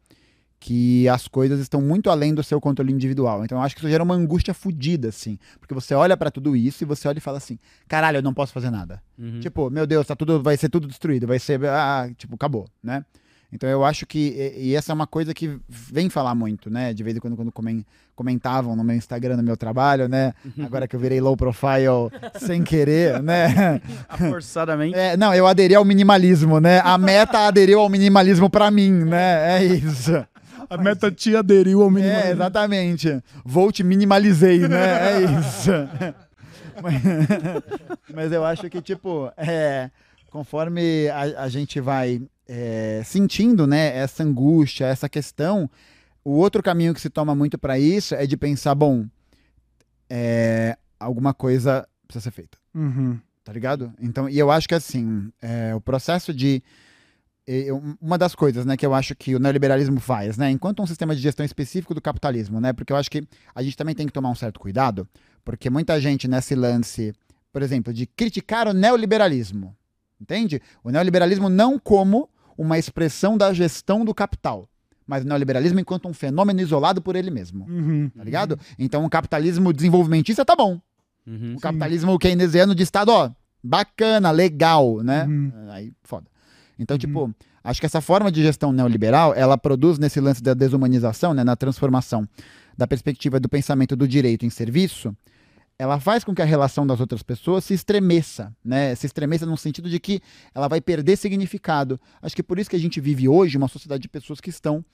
que 0.64 1.10
as 1.10 1.28
coisas 1.28 1.60
estão 1.60 1.82
muito 1.82 2.10
além 2.10 2.34
do 2.34 2.42
seu 2.42 2.62
controle 2.62 2.94
individual. 2.94 3.44
Então 3.44 3.58
eu 3.58 3.62
acho 3.62 3.76
que 3.76 3.82
isso 3.82 3.90
gera 3.90 4.02
uma 4.02 4.16
angústia 4.16 4.54
fodida, 4.54 5.10
assim. 5.10 5.38
Porque 5.60 5.74
você 5.74 5.94
olha 5.94 6.16
pra 6.16 6.32
tudo 6.32 6.56
isso 6.56 6.84
e 6.84 6.88
você 6.88 7.06
olha 7.06 7.18
e 7.18 7.22
fala 7.22 7.38
assim: 7.38 7.60
caralho, 7.86 8.20
eu 8.20 8.22
não 8.22 8.34
posso 8.34 8.54
fazer 8.54 8.70
nada. 8.70 9.04
Uhum. 9.18 9.42
Tipo, 9.42 9.70
meu 9.70 9.86
Deus, 9.86 10.08
tá 10.08 10.16
tudo, 10.16 10.42
vai 10.42 10.56
ser 10.56 10.70
tudo 10.70 10.88
destruído, 10.88 11.28
vai 11.28 11.38
ser, 11.38 11.60
ah, 11.66 12.10
tipo, 12.18 12.36
acabou, 12.36 12.66
né? 12.82 13.04
Então 13.54 13.70
eu 13.70 13.86
acho 13.86 14.06
que, 14.08 14.52
e, 14.58 14.76
essa 14.76 14.92
é 14.92 14.96
uma 14.96 15.06
coisa 15.06 15.32
que 15.34 15.60
vem 15.70 16.10
falar 16.10 16.34
muito, 16.34 16.72
né? 16.72 16.92
De 16.92 17.04
vez 17.04 17.16
em 17.16 17.20
quando, 17.20 17.36
quando 17.36 17.52
comen- 17.52 17.86
comentavam 18.16 18.76
no 18.76 18.84
meu 18.84 18.96
Instagram, 18.96 19.38
no 19.38 19.44
meu 19.44 19.56
trabalho, 19.56 20.08
né? 20.10 20.34
Agora 20.64 20.88
que 20.88 20.96
eu 20.96 21.00
virei 21.00 21.22
low 21.22 21.38
profile 21.38 22.10
sem 22.40 22.64
querer, 22.64 23.22
né? 23.24 23.80
Forçadamente. 24.30 24.98
É, 24.98 25.16
não, 25.16 25.36
eu 25.36 25.46
aderi 25.46 25.76
ao 25.76 25.86
minimalismo, 25.86 26.60
né? 26.60 26.82
A 26.84 26.98
meta 26.98 27.48
aderiu 27.48 27.80
ao 27.80 27.90
minimalismo 27.90 28.50
pra 28.50 28.72
mim, 28.72 28.92
né? 28.92 29.60
É 29.60 29.64
isso. 29.64 30.26
A 30.68 30.78
meta 30.78 31.12
te 31.12 31.36
aderiu 31.36 31.84
ao 31.84 31.92
mínimo. 31.92 32.12
É, 32.12 32.32
exatamente. 32.32 33.22
Vou 33.46 33.72
te 33.72 33.84
minimalizei, 33.84 34.68
né? 34.68 35.14
É 35.14 35.22
isso. 35.22 35.72
Mas, 36.82 37.02
mas 38.16 38.32
eu 38.32 38.44
acho 38.44 38.68
que, 38.70 38.82
tipo, 38.82 39.32
é, 39.38 39.92
conforme 40.32 41.08
a, 41.10 41.44
a 41.44 41.50
gente 41.50 41.80
vai 41.80 42.20
é, 42.48 43.02
sentindo, 43.06 43.66
né, 43.68 43.96
essa 43.98 44.24
angústia, 44.24 44.86
essa 44.86 45.08
questão, 45.10 45.70
o 46.24 46.32
outro 46.32 46.62
caminho 46.64 46.94
que 46.94 47.02
se 47.02 47.10
toma 47.10 47.34
muito 47.36 47.58
para 47.58 47.78
isso 47.80 48.16
é 48.16 48.26
de 48.26 48.36
pensar, 48.38 48.76
bom, 48.76 49.06
é, 50.10 50.78
alguma 51.00 51.34
coisa 51.34 51.88
precisa 52.08 52.24
ser 52.24 52.32
feita 52.32 52.58
Uhum. 52.76 53.20
tá 53.44 53.52
ligado? 53.54 53.94
Então, 54.00 54.28
e 54.30 54.38
eu 54.40 54.50
acho 54.52 54.68
que 54.68 54.74
assim, 54.76 55.32
é, 55.42 55.74
o 55.76 55.82
processo 55.82 56.34
de 56.34 56.62
eu- 57.46 57.82
uma 58.02 58.18
das 58.18 58.34
coisas, 58.34 58.66
né, 58.66 58.78
que 58.78 58.86
eu 58.86 58.94
acho 58.94 59.14
que 59.16 59.36
o 59.36 59.40
neoliberalismo 59.40 60.00
faz, 60.00 60.38
né, 60.38 60.50
enquanto 60.50 60.82
um 60.82 60.88
sistema 60.88 61.14
de 61.14 61.22
gestão 61.22 61.46
específico 61.46 61.94
do 61.94 62.02
capitalismo, 62.02 62.62
né, 62.62 62.72
porque 62.72 62.94
eu 62.94 62.98
acho 62.98 63.12
que 63.12 63.28
a 63.54 63.62
gente 63.62 63.76
também 63.76 63.94
tem 63.94 64.08
que 64.08 64.14
tomar 64.14 64.30
um 64.30 64.36
certo 64.36 64.60
cuidado, 64.62 65.06
porque 65.44 65.70
muita 65.70 66.00
gente 66.00 66.26
nesse 66.26 66.56
lance, 66.56 67.14
por 67.52 67.62
exemplo, 67.62 67.92
de 67.94 68.06
criticar 68.08 68.66
o 68.68 68.74
neoliberalismo, 68.74 69.76
entende? 70.22 70.62
O 70.86 70.90
neoliberalismo 70.90 71.50
não 71.50 71.78
como 71.78 72.30
uma 72.58 72.78
expressão 72.78 73.38
da 73.38 73.54
gestão 73.54 74.04
do 74.06 74.14
capital, 74.14 74.68
mas 75.06 75.24
o 75.24 75.28
neoliberalismo 75.28 75.80
enquanto 75.80 76.08
um 76.08 76.14
fenômeno 76.14 76.62
isolado 76.62 77.02
por 77.02 77.16
ele 77.16 77.30
mesmo, 77.32 77.66
Uhum. 77.70 78.10
tá 78.16 78.24
ligado? 78.24 78.60
Então, 78.80 79.04
o 79.06 79.10
capitalismo 79.10 79.74
desenvolvimentista 79.74 80.46
tá 80.46 80.56
bom, 80.56 80.80
Uhum. 81.28 81.56
o 81.56 81.60
capitalismo 81.60 82.18
keynesiano 82.20 82.74
de 82.76 82.84
Estado, 82.84 83.10
ó, 83.10 83.30
bacana, 83.64 84.30
legal, 84.32 85.02
né? 85.02 85.26
Uhum. 85.26 85.52
Aí, 85.72 85.94
foda. 86.04 86.28
Então, 86.78 86.98
tipo, 86.98 87.34
acho 87.64 87.80
que 87.80 87.86
essa 87.86 88.02
forma 88.02 88.32
de 88.32 88.42
gestão 88.42 88.72
neoliberal, 88.74 89.34
ela 89.36 89.58
produz 89.58 89.98
nesse 90.00 90.20
lance 90.20 90.42
da 90.44 90.54
desumanização, 90.54 91.34
né, 91.34 91.44
na 91.44 91.56
transformação 91.56 92.28
da 92.78 92.88
perspectiva 92.88 93.40
do 93.40 93.48
pensamento 93.48 93.96
do 93.96 94.08
direito 94.08 94.46
em 94.46 94.50
serviço, 94.50 95.16
ela 95.78 96.00
faz 96.00 96.24
com 96.24 96.34
que 96.34 96.42
a 96.42 96.46
relação 96.46 96.86
das 96.86 97.00
outras 97.00 97.24
pessoas 97.24 97.64
se 97.66 97.74
estremeça, 97.74 98.56
né? 98.64 98.96
Se 98.96 99.06
estremeça 99.06 99.46
no 99.46 99.58
sentido 99.58 99.90
de 99.90 100.00
que 100.00 100.22
ela 100.54 100.68
vai 100.68 100.80
perder 100.80 101.18
significado. 101.18 102.00
Acho 102.22 102.36
que 102.36 102.44
por 102.44 102.60
isso 102.60 102.70
que 102.70 102.76
a 102.76 102.80
gente 102.80 103.02
vive 103.02 103.28
hoje 103.28 103.58
uma 103.58 103.68
sociedade 103.68 104.02
de 104.02 104.10
pessoas 104.10 104.40
que 104.40 104.50
estão 104.50 104.86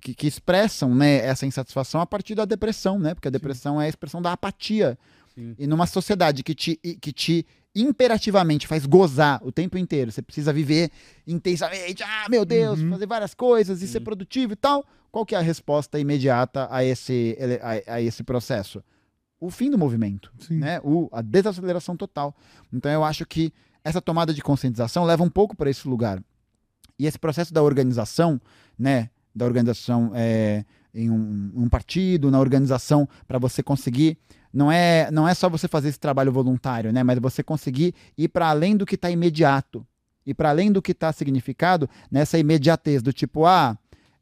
que, 0.00 0.14
que 0.14 0.26
expressam 0.26 0.94
né, 0.94 1.24
essa 1.26 1.46
insatisfação 1.46 2.02
a 2.02 2.06
partir 2.06 2.34
da 2.34 2.44
depressão, 2.44 2.98
né? 2.98 3.14
Porque 3.14 3.28
a 3.28 3.30
depressão 3.30 3.80
é 3.80 3.86
a 3.86 3.88
expressão 3.88 4.20
da 4.20 4.30
apatia. 4.32 4.98
Sim. 5.34 5.54
E 5.58 5.66
numa 5.66 5.86
sociedade 5.86 6.42
que 6.42 6.54
te, 6.54 6.76
que 7.00 7.12
te 7.12 7.46
imperativamente 7.74 8.66
faz 8.66 8.84
gozar 8.84 9.40
o 9.42 9.50
tempo 9.50 9.78
inteiro, 9.78 10.10
você 10.12 10.20
precisa 10.20 10.52
viver 10.52 10.90
intensamente, 11.26 12.02
ah, 12.02 12.26
meu 12.28 12.44
Deus, 12.44 12.80
Uhum. 12.80 12.90
fazer 12.90 13.06
várias 13.06 13.34
coisas 13.34 13.80
e 13.82 13.88
ser 13.88 14.00
produtivo 14.00 14.52
e 14.52 14.56
tal. 14.56 14.84
Qual 15.10 15.24
que 15.24 15.34
é 15.34 15.38
a 15.38 15.42
resposta 15.42 15.98
imediata 15.98 16.68
a 16.70 16.84
esse, 16.84 17.36
a, 17.62 17.94
a 17.94 18.02
esse 18.02 18.22
processo? 18.22 18.82
O 19.40 19.50
fim 19.50 19.70
do 19.70 19.78
movimento, 19.78 20.32
Sim. 20.38 20.58
né? 20.58 20.80
O, 20.82 21.08
a 21.12 21.20
desaceleração 21.20 21.96
total. 21.96 22.34
Então 22.72 22.90
eu 22.90 23.04
acho 23.04 23.26
que 23.26 23.52
essa 23.84 24.00
tomada 24.00 24.32
de 24.32 24.42
conscientização 24.42 25.04
leva 25.04 25.22
um 25.22 25.30
pouco 25.30 25.56
para 25.56 25.70
esse 25.70 25.86
lugar. 25.86 26.22
E 26.98 27.06
esse 27.06 27.18
processo 27.18 27.52
da 27.52 27.62
organização, 27.62 28.40
né? 28.78 29.10
Da 29.34 29.44
organização 29.44 30.12
é, 30.14 30.64
em 30.94 31.10
um, 31.10 31.52
um 31.54 31.68
partido, 31.68 32.30
na 32.30 32.40
organização 32.40 33.06
para 33.28 33.38
você 33.38 33.62
conseguir 33.62 34.18
não 34.56 34.72
é, 34.72 35.10
não 35.10 35.28
é 35.28 35.34
só 35.34 35.50
você 35.50 35.68
fazer 35.68 35.90
esse 35.90 36.00
trabalho 36.00 36.32
voluntário, 36.32 36.90
né? 36.90 37.02
Mas 37.02 37.18
você 37.18 37.42
conseguir 37.42 37.94
ir 38.16 38.28
para 38.28 38.48
além 38.48 38.74
do 38.74 38.86
que 38.86 38.94
está 38.94 39.10
imediato. 39.10 39.86
E 40.24 40.32
para 40.32 40.48
além 40.48 40.72
do 40.72 40.80
que 40.80 40.92
está 40.92 41.12
significado 41.12 41.88
nessa 42.10 42.38
imediatez 42.38 43.02
do 43.02 43.12
tipo, 43.12 43.44
ah, 43.44 43.76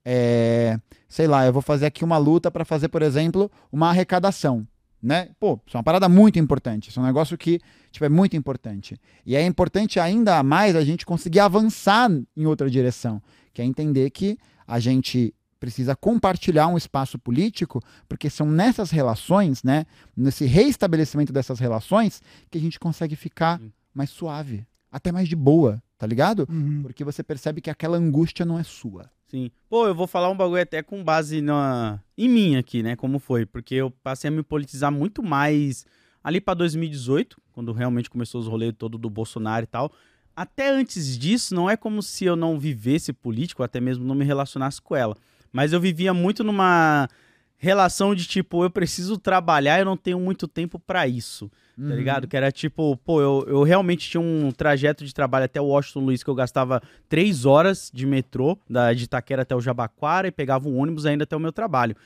é, 0.05 0.77
sei 1.09 1.29
lá, 1.29 1.47
eu 1.47 1.53
vou 1.53 1.63
fazer 1.63 1.87
aqui 1.87 2.03
uma 2.03 2.19
luta 2.19 2.51
para 2.51 2.65
fazer, 2.65 2.89
por 2.89 3.01
exemplo, 3.01 3.49
uma 3.71 3.91
arrecadação. 3.91 4.67
Né? 5.05 5.29
Pô, 5.39 5.61
isso 5.67 5.77
é 5.77 5.79
uma 5.79 5.85
parada 5.85 6.09
muito 6.09 6.39
importante. 6.39 6.89
Isso 6.89 6.99
é 6.99 7.03
um 7.03 7.07
negócio 7.07 7.37
que 7.37 7.61
tipo, 7.93 8.07
é 8.07 8.09
muito 8.09 8.37
importante. 8.37 8.97
E 9.27 9.37
é 9.37 9.45
importante 9.45 10.01
ainda 10.01 10.43
mais 10.43 10.75
a 10.75 10.83
gente 10.83 11.05
conseguir 11.05 11.41
avançar 11.41 12.11
em 12.35 12.47
outra 12.47 12.71
direção, 12.71 13.23
que 13.53 13.61
é 13.61 13.65
entender 13.67 14.09
que 14.09 14.39
a 14.67 14.81
gente 14.81 15.35
precisa 15.61 15.95
compartilhar 15.95 16.69
um 16.69 16.79
espaço 16.79 17.19
político, 17.19 17.83
porque 18.09 18.31
são 18.31 18.51
nessas 18.51 18.91
relações, 18.91 19.63
né, 19.63 19.85
nesse 20.17 20.47
reestabelecimento 20.47 21.35
dessas 21.35 21.59
relações, 21.59 22.23
que 22.51 22.57
a 22.57 22.61
gente 22.61 22.81
consegue 22.81 23.15
ficar 23.15 23.61
mais 23.93 24.09
suave, 24.09 24.67
até 24.91 25.13
mais 25.13 25.29
de 25.29 25.37
boa, 25.37 25.83
tá 25.99 26.07
ligado? 26.07 26.47
Uhum. 26.51 26.81
Porque 26.83 27.05
você 27.05 27.23
percebe 27.23 27.61
que 27.61 27.69
aquela 27.69 27.99
angústia 27.99 28.47
não 28.47 28.59
é 28.59 28.63
sua. 28.63 29.11
Sim. 29.27 29.51
Pô, 29.69 29.87
eu 29.87 29.95
vou 29.95 30.07
falar 30.07 30.31
um 30.31 30.37
bagulho 30.37 30.63
até 30.63 30.83
com 30.83 31.03
base 31.03 31.41
na... 31.41 32.01
em 32.17 32.29
mim 32.29 32.57
aqui, 32.57 32.83
né? 32.83 32.95
Como 32.97 33.19
foi. 33.19 33.47
Porque 33.47 33.75
eu 33.75 33.91
passei 33.91 34.29
a 34.29 34.31
me 34.31 34.43
politizar 34.43 34.93
muito 34.93 35.23
mais 35.23 35.85
ali 36.23 36.41
pra 36.41 36.55
2018, 36.55 37.41
quando 37.53 37.73
realmente 37.73 38.09
começou 38.09 38.41
os 38.41 38.47
rolês 38.47 38.73
todo 38.77 38.97
do 38.97 39.11
Bolsonaro 39.11 39.65
e 39.65 39.67
tal. 39.67 39.93
Até 40.37 40.71
antes 40.71 41.19
disso, 41.19 41.55
não 41.55 41.69
é 41.71 41.77
como 41.77 42.03
se 42.03 42.25
eu 42.25 42.35
não 42.35 42.59
vivesse 42.59 43.13
político, 43.13 43.63
até 43.63 43.81
mesmo 43.81 44.05
não 44.05 44.15
me 44.15 44.25
relacionasse 44.25 44.81
com 44.81 44.97
ela. 44.97 45.17
Mas 45.53 45.73
eu 45.73 45.81
vivia 45.81 46.13
muito 46.13 46.43
numa 46.43 47.09
relação 47.57 48.15
de 48.15 48.27
tipo, 48.27 48.65
eu 48.65 48.71
preciso 48.71 49.17
trabalhar, 49.17 49.79
eu 49.79 49.85
não 49.85 49.97
tenho 49.97 50.19
muito 50.19 50.49
tempo 50.49 50.79
pra 50.79 51.07
isso. 51.07 51.51
Uhum. 51.77 51.89
tá 51.89 51.95
ligado? 51.95 52.29
Que 52.29 52.37
era 52.37 52.53
tipo, 52.53 52.97
pô, 52.99 53.21
eu, 53.21 53.45
eu 53.49 53.63
realmente 53.63 54.09
tinha 54.09 54.21
um 54.21 54.51
trajeto 54.51 55.05
de 55.05 55.13
trabalho 55.13 55.45
até 55.45 55.61
o 55.61 55.67
Washington 55.67 56.01
Luiz 56.01 56.23
que 56.23 56.31
eu 56.31 56.35
gastava 56.35 56.83
três 57.09 57.45
horas 57.45 57.91
de 57.93 58.07
metrô, 58.07 58.59
da, 58.69 58.93
de 58.93 59.05
Itaquera 59.05 59.43
até 59.43 59.55
o 59.55 59.61
Jabaquara, 59.61 60.29
e 60.29 60.31
pegava 60.31 60.69
um 60.69 60.79
ônibus 60.79 61.07
ainda 61.07 61.25
até 61.25 61.37
o 61.37 61.41
meu 61.41 61.53
trabalho. 61.53 61.97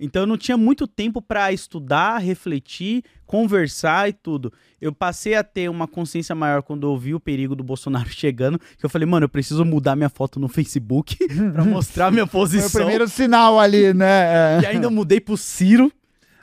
Então 0.00 0.22
eu 0.22 0.26
não 0.26 0.36
tinha 0.36 0.56
muito 0.56 0.86
tempo 0.86 1.20
pra 1.20 1.52
estudar, 1.52 2.18
refletir, 2.18 3.02
conversar 3.26 4.08
e 4.08 4.12
tudo. 4.12 4.52
Eu 4.80 4.92
passei 4.92 5.34
a 5.34 5.42
ter 5.42 5.68
uma 5.68 5.88
consciência 5.88 6.34
maior 6.36 6.62
quando 6.62 6.86
eu 6.86 6.96
vi 6.96 7.14
o 7.14 7.20
perigo 7.20 7.56
do 7.56 7.64
Bolsonaro 7.64 8.08
chegando, 8.10 8.58
que 8.58 8.84
eu 8.84 8.88
falei, 8.88 9.06
mano, 9.06 9.24
eu 9.24 9.28
preciso 9.28 9.64
mudar 9.64 9.96
minha 9.96 10.08
foto 10.08 10.38
no 10.38 10.48
Facebook 10.48 11.16
pra 11.52 11.64
mostrar 11.64 12.12
minha 12.12 12.26
Foi 12.26 12.40
posição. 12.40 12.68
o 12.68 12.84
primeiro 12.84 13.08
sinal 13.08 13.58
ali, 13.58 13.92
né? 13.92 14.58
É. 14.58 14.60
E 14.62 14.66
ainda 14.66 14.86
eu 14.86 14.90
mudei 14.90 15.20
pro 15.20 15.36
Ciro, 15.36 15.92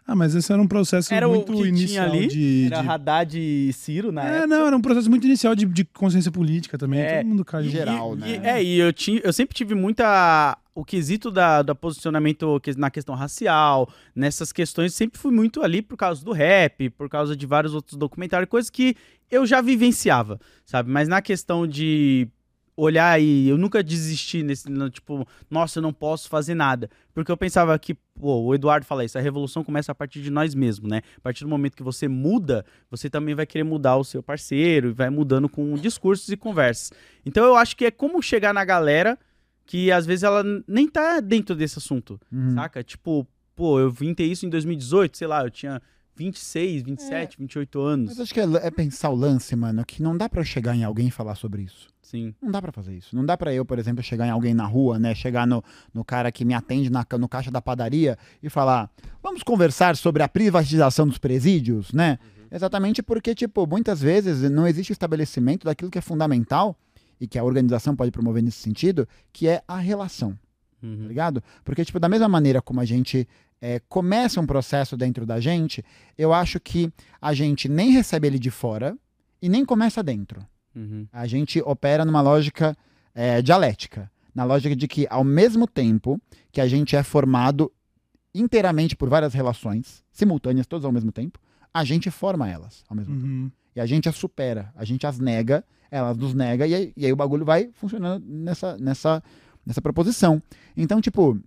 Ah, 0.07 0.15
mas 0.15 0.35
esse 0.35 0.51
era 0.53 0.61
um 0.61 0.67
processo 0.67 1.11
era 1.11 1.27
o 1.27 1.31
muito 1.31 1.47
que 1.51 1.57
tinha 1.57 1.67
inicial 1.67 2.05
ali, 2.11 2.27
de. 2.27 2.65
era 2.71 2.81
de- 2.83 2.87
Haddad 2.89 3.39
e 3.39 3.73
Ciro 3.73 4.11
na 4.11 4.21
época. 4.23 4.43
É, 4.43 4.47
não, 4.47 4.67
era 4.67 4.77
um 4.77 4.81
processo 4.81 5.09
muito 5.09 5.25
inicial 5.25 5.55
de, 5.55 5.65
de 5.65 5.83
consciência 5.83 6.31
política 6.31 6.77
também. 6.77 6.99
É, 6.99 7.17
Todo 7.17 7.27
mundo 7.27 7.43
caiu. 7.43 7.65
em 7.67 7.71
geral, 7.71 8.13
E- 8.13 8.19
né? 8.19 8.29
e- 8.29 8.47
é, 8.47 8.63
e 8.63 8.77
eu, 8.79 8.93
tinha, 8.93 9.19
eu 9.23 9.33
sempre 9.33 9.55
tive 9.55 9.73
muita. 9.73 10.57
O 10.75 10.83
quesito 10.83 11.31
da, 11.31 11.61
da 11.61 11.73
posicionamento 11.73 12.59
que- 12.61 12.77
na 12.77 12.91
questão 12.91 13.15
racial, 13.15 13.89
nessas 14.13 14.51
questões, 14.51 14.93
sempre 14.93 15.17
fui 15.17 15.31
muito 15.31 15.63
ali 15.63 15.81
por 15.81 15.95
causa 15.97 16.23
do 16.23 16.33
rap, 16.33 16.89
por 16.91 17.09
causa 17.09 17.35
de 17.35 17.45
vários 17.45 17.73
outros 17.73 17.97
documentários, 17.97 18.49
coisas 18.49 18.69
que 18.69 18.95
eu 19.31 19.45
já 19.45 19.61
vivenciava, 19.61 20.37
sabe? 20.65 20.91
Mas 20.91 21.07
na 21.07 21.21
questão 21.21 21.65
de 21.65 22.27
olhar 22.77 23.19
e 23.21 23.47
eu 23.47 23.57
nunca 23.57 23.81
desisti 23.81 24.43
nesse, 24.43 24.69
no, 24.69 24.89
tipo, 24.89 25.25
nossa, 25.49 25.79
eu 25.79 25.81
não 25.83 25.93
posso 25.93 26.27
fazer 26.27 26.53
nada. 26.55 26.89
Porque 27.13 27.31
eu 27.31 27.37
pensava 27.37 27.77
que, 27.79 27.93
pô, 27.93 28.41
o 28.41 28.53
Eduardo 28.53 28.85
fala 28.85 29.05
isso, 29.05 29.17
a 29.17 29.21
revolução 29.21 29.63
começa 29.63 29.91
a 29.91 29.95
partir 29.95 30.21
de 30.21 30.29
nós 30.29 30.53
mesmos, 30.53 30.89
né? 30.89 31.01
A 31.17 31.21
partir 31.21 31.43
do 31.45 31.49
momento 31.49 31.75
que 31.77 31.83
você 31.83 32.07
muda, 32.07 32.65
você 32.91 33.09
também 33.09 33.33
vai 33.33 33.45
querer 33.45 33.63
mudar 33.63 33.95
o 33.95 34.03
seu 34.03 34.21
parceiro 34.21 34.89
e 34.89 34.93
vai 34.93 35.09
mudando 35.09 35.47
com 35.47 35.73
discursos 35.75 36.27
e 36.29 36.35
conversas. 36.37 36.91
Então 37.25 37.45
eu 37.45 37.55
acho 37.55 37.77
que 37.77 37.85
é 37.85 37.91
como 37.91 38.21
chegar 38.21 38.53
na 38.53 38.65
galera 38.65 39.17
que 39.65 39.91
às 39.91 40.05
vezes 40.05 40.23
ela 40.23 40.43
nem 40.67 40.87
tá 40.87 41.19
dentro 41.21 41.55
desse 41.55 41.79
assunto, 41.79 42.19
Uhum. 42.31 42.53
saca? 42.55 42.83
Tipo, 42.83 43.25
pô, 43.55 43.79
eu 43.79 43.89
vim 43.89 44.13
ter 44.13 44.25
isso 44.25 44.45
em 44.45 44.49
2018, 44.49 45.17
sei 45.17 45.27
lá, 45.27 45.43
eu 45.43 45.49
tinha 45.49 45.81
26, 46.15 46.83
27, 46.83 47.37
28 47.37 47.81
anos. 47.81 48.07
Mas 48.09 48.19
acho 48.19 48.33
que 48.33 48.39
é, 48.39 48.43
é 48.63 48.71
pensar 48.71 49.09
o 49.09 49.15
lance, 49.15 49.55
mano, 49.55 49.83
que 49.85 50.01
não 50.01 50.15
dá 50.15 50.29
pra 50.29 50.41
eu 50.41 50.45
chegar 50.45 50.75
em 50.75 50.83
alguém 50.83 51.07
e 51.07 51.11
falar 51.11 51.35
sobre 51.35 51.63
isso. 51.63 51.87
Sim. 52.01 52.33
Não 52.41 52.51
dá 52.51 52.61
pra 52.61 52.71
fazer 52.71 52.95
isso. 52.95 53.15
Não 53.15 53.25
dá 53.25 53.35
pra 53.35 53.53
eu, 53.53 53.65
por 53.65 53.79
exemplo, 53.79 54.03
chegar 54.03 54.27
em 54.27 54.29
alguém 54.29 54.53
na 54.53 54.65
rua, 54.65 54.97
né? 54.99 55.13
Chegar 55.15 55.45
no, 55.47 55.63
no 55.93 56.05
cara 56.05 56.31
que 56.31 56.45
me 56.45 56.53
atende 56.53 56.89
na, 56.89 57.05
no 57.19 57.27
caixa 57.27 57.49
da 57.51 57.61
padaria 57.61 58.17
e 58.41 58.49
falar: 58.49 58.89
vamos 59.21 59.43
conversar 59.43 59.95
sobre 59.97 60.21
a 60.23 60.27
privatização 60.29 61.07
dos 61.07 61.17
presídios, 61.17 61.91
né? 61.91 62.17
Exatamente 62.51 63.01
porque, 63.01 63.33
tipo, 63.33 63.65
muitas 63.67 63.99
vezes 64.01 64.49
não 64.51 64.67
existe 64.67 64.93
estabelecimento 64.93 65.65
daquilo 65.65 65.89
que 65.91 65.97
é 65.97 66.01
fundamental 66.01 66.77
e 67.19 67.27
que 67.27 67.39
a 67.39 67.43
organização 67.43 67.95
pode 67.95 68.11
promover 68.11 68.43
nesse 68.43 68.59
sentido, 68.59 69.07
que 69.33 69.47
é 69.47 69.61
a 69.67 69.77
relação 69.77 70.37
tá 70.79 70.87
Uhum. 70.87 71.07
ligado? 71.07 71.41
Porque, 71.63 71.83
tipo, 71.83 71.99
da 71.99 72.07
mesma 72.07 72.27
maneira 72.29 72.61
como 72.61 72.79
a 72.79 72.85
gente 72.85 73.27
é, 73.61 73.79
começa 73.87 74.39
um 74.39 74.45
processo 74.45 74.95
dentro 74.95 75.25
da 75.25 75.39
gente, 75.39 75.83
eu 76.17 76.33
acho 76.33 76.59
que 76.59 76.91
a 77.21 77.33
gente 77.33 77.67
nem 77.67 77.91
recebe 77.91 78.27
ele 78.27 78.39
de 78.39 78.51
fora 78.51 78.97
e 79.41 79.49
nem 79.49 79.65
começa 79.65 80.03
dentro. 80.03 80.45
Uhum. 80.75 81.07
A 81.11 81.25
gente 81.25 81.61
opera 81.61 82.03
numa 82.03 82.21
lógica 82.21 82.77
é, 83.13 83.41
dialética. 83.41 84.11
Na 84.33 84.43
lógica 84.43 84.75
de 84.75 84.87
que, 84.87 85.07
ao 85.09 85.23
mesmo 85.23 85.65
tempo 85.65 86.19
que 86.51 86.59
a 86.59 86.67
gente 86.67 86.95
é 86.95 87.03
formado 87.03 87.71
inteiramente 88.33 88.95
por 88.95 89.09
várias 89.09 89.33
relações, 89.33 90.03
simultâneas, 90.11 90.67
todas 90.67 90.83
ao 90.83 90.91
mesmo 90.91 91.11
tempo, 91.11 91.39
a 91.73 91.83
gente 91.85 92.11
forma 92.11 92.49
elas 92.49 92.83
ao 92.89 92.95
mesmo 92.95 93.15
tempo. 93.15 93.27
Uhum. 93.27 93.51
E 93.75 93.79
a 93.79 93.85
gente 93.85 94.07
as 94.09 94.15
supera, 94.15 94.71
a 94.75 94.83
gente 94.85 95.07
as 95.07 95.19
nega, 95.19 95.63
elas 95.89 96.17
nos 96.17 96.33
nega, 96.33 96.67
e 96.67 96.73
aí, 96.73 96.93
e 96.95 97.05
aí 97.05 97.13
o 97.13 97.15
bagulho 97.15 97.45
vai 97.45 97.69
funcionando 97.73 98.25
nessa, 98.25 98.77
nessa, 98.77 99.23
nessa 99.65 99.81
proposição. 99.81 100.41
Então, 100.75 100.99
tipo, 100.99 101.39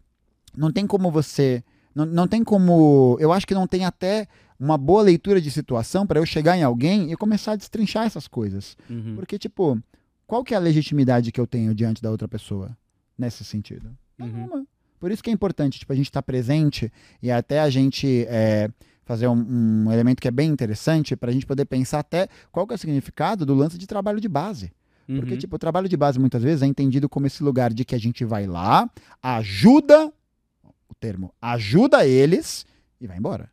não 0.56 0.72
tem 0.72 0.86
como 0.86 1.10
você. 1.10 1.62
Não, 1.94 2.06
não 2.06 2.28
tem 2.28 2.43
como. 2.44 3.16
Eu 3.20 3.32
acho 3.32 3.47
que 3.47 3.55
não 3.55 3.66
tem 3.66 3.85
até 3.85 4.27
uma 4.59 4.77
boa 4.77 5.02
leitura 5.02 5.40
de 5.40 5.51
situação 5.51 6.06
para 6.06 6.19
eu 6.19 6.27
chegar 6.27 6.56
em 6.56 6.62
alguém 6.62 7.12
e 7.12 7.16
começar 7.16 7.52
a 7.52 7.56
destrinchar 7.56 8.06
essas 8.06 8.27
coisas. 8.27 8.77
Uhum. 8.90 9.15
Porque, 9.15 9.39
tipo, 9.39 9.81
qual 10.27 10.43
que 10.43 10.52
é 10.55 10.56
a 10.56 10.60
legitimidade 10.60 11.31
que 11.32 11.40
eu 11.40 11.47
tenho 11.47 11.74
diante 11.74 12.02
da 12.02 12.10
outra 12.10 12.27
pessoa 12.28 12.77
nesse 13.16 13.44
sentido? 13.44 13.86
Uhum. 14.19 14.27
Nenhuma. 14.27 14.66
Por 14.98 15.12
isso 15.12 15.23
que 15.23 15.31
é 15.31 15.32
importante, 15.32 15.78
tipo, 15.78 15.93
a 15.93 15.97
gente 15.97 16.06
estar 16.06 16.23
presente 16.23 16.93
e 17.23 17.31
até 17.31 17.60
a 17.60 17.70
gente 17.70 18.27
é, 18.28 18.69
fazer 19.05 19.28
um, 19.28 19.85
um 19.86 19.93
elemento 19.93 20.20
que 20.20 20.27
é 20.27 20.31
bem 20.32 20.51
interessante 20.51 21.15
para 21.15 21.31
a 21.31 21.32
gente 21.32 21.47
poder 21.47 21.65
pensar 21.65 22.01
até 22.01 22.28
qual 22.51 22.66
que 22.66 22.74
é 22.74 22.77
o 22.77 22.78
significado 22.78 23.47
do 23.47 23.55
lance 23.55 23.78
de 23.78 23.86
trabalho 23.86 24.20
de 24.20 24.28
base. 24.28 24.73
Porque, 25.06 25.32
Uhum. 25.32 25.39
tipo, 25.39 25.56
o 25.56 25.59
trabalho 25.59 25.89
de 25.89 25.97
base 25.97 26.19
muitas 26.19 26.43
vezes 26.43 26.62
é 26.62 26.66
entendido 26.66 27.09
como 27.09 27.27
esse 27.27 27.43
lugar 27.43 27.73
de 27.73 27.82
que 27.85 27.94
a 27.94 27.98
gente 27.98 28.24
vai 28.27 28.47
lá, 28.47 28.90
ajuda, 29.23 30.12
o 30.89 30.94
termo, 30.94 31.32
ajuda 31.40 32.06
eles 32.06 32.65
e 33.01 33.06
vai 33.06 33.16
embora. 33.19 33.51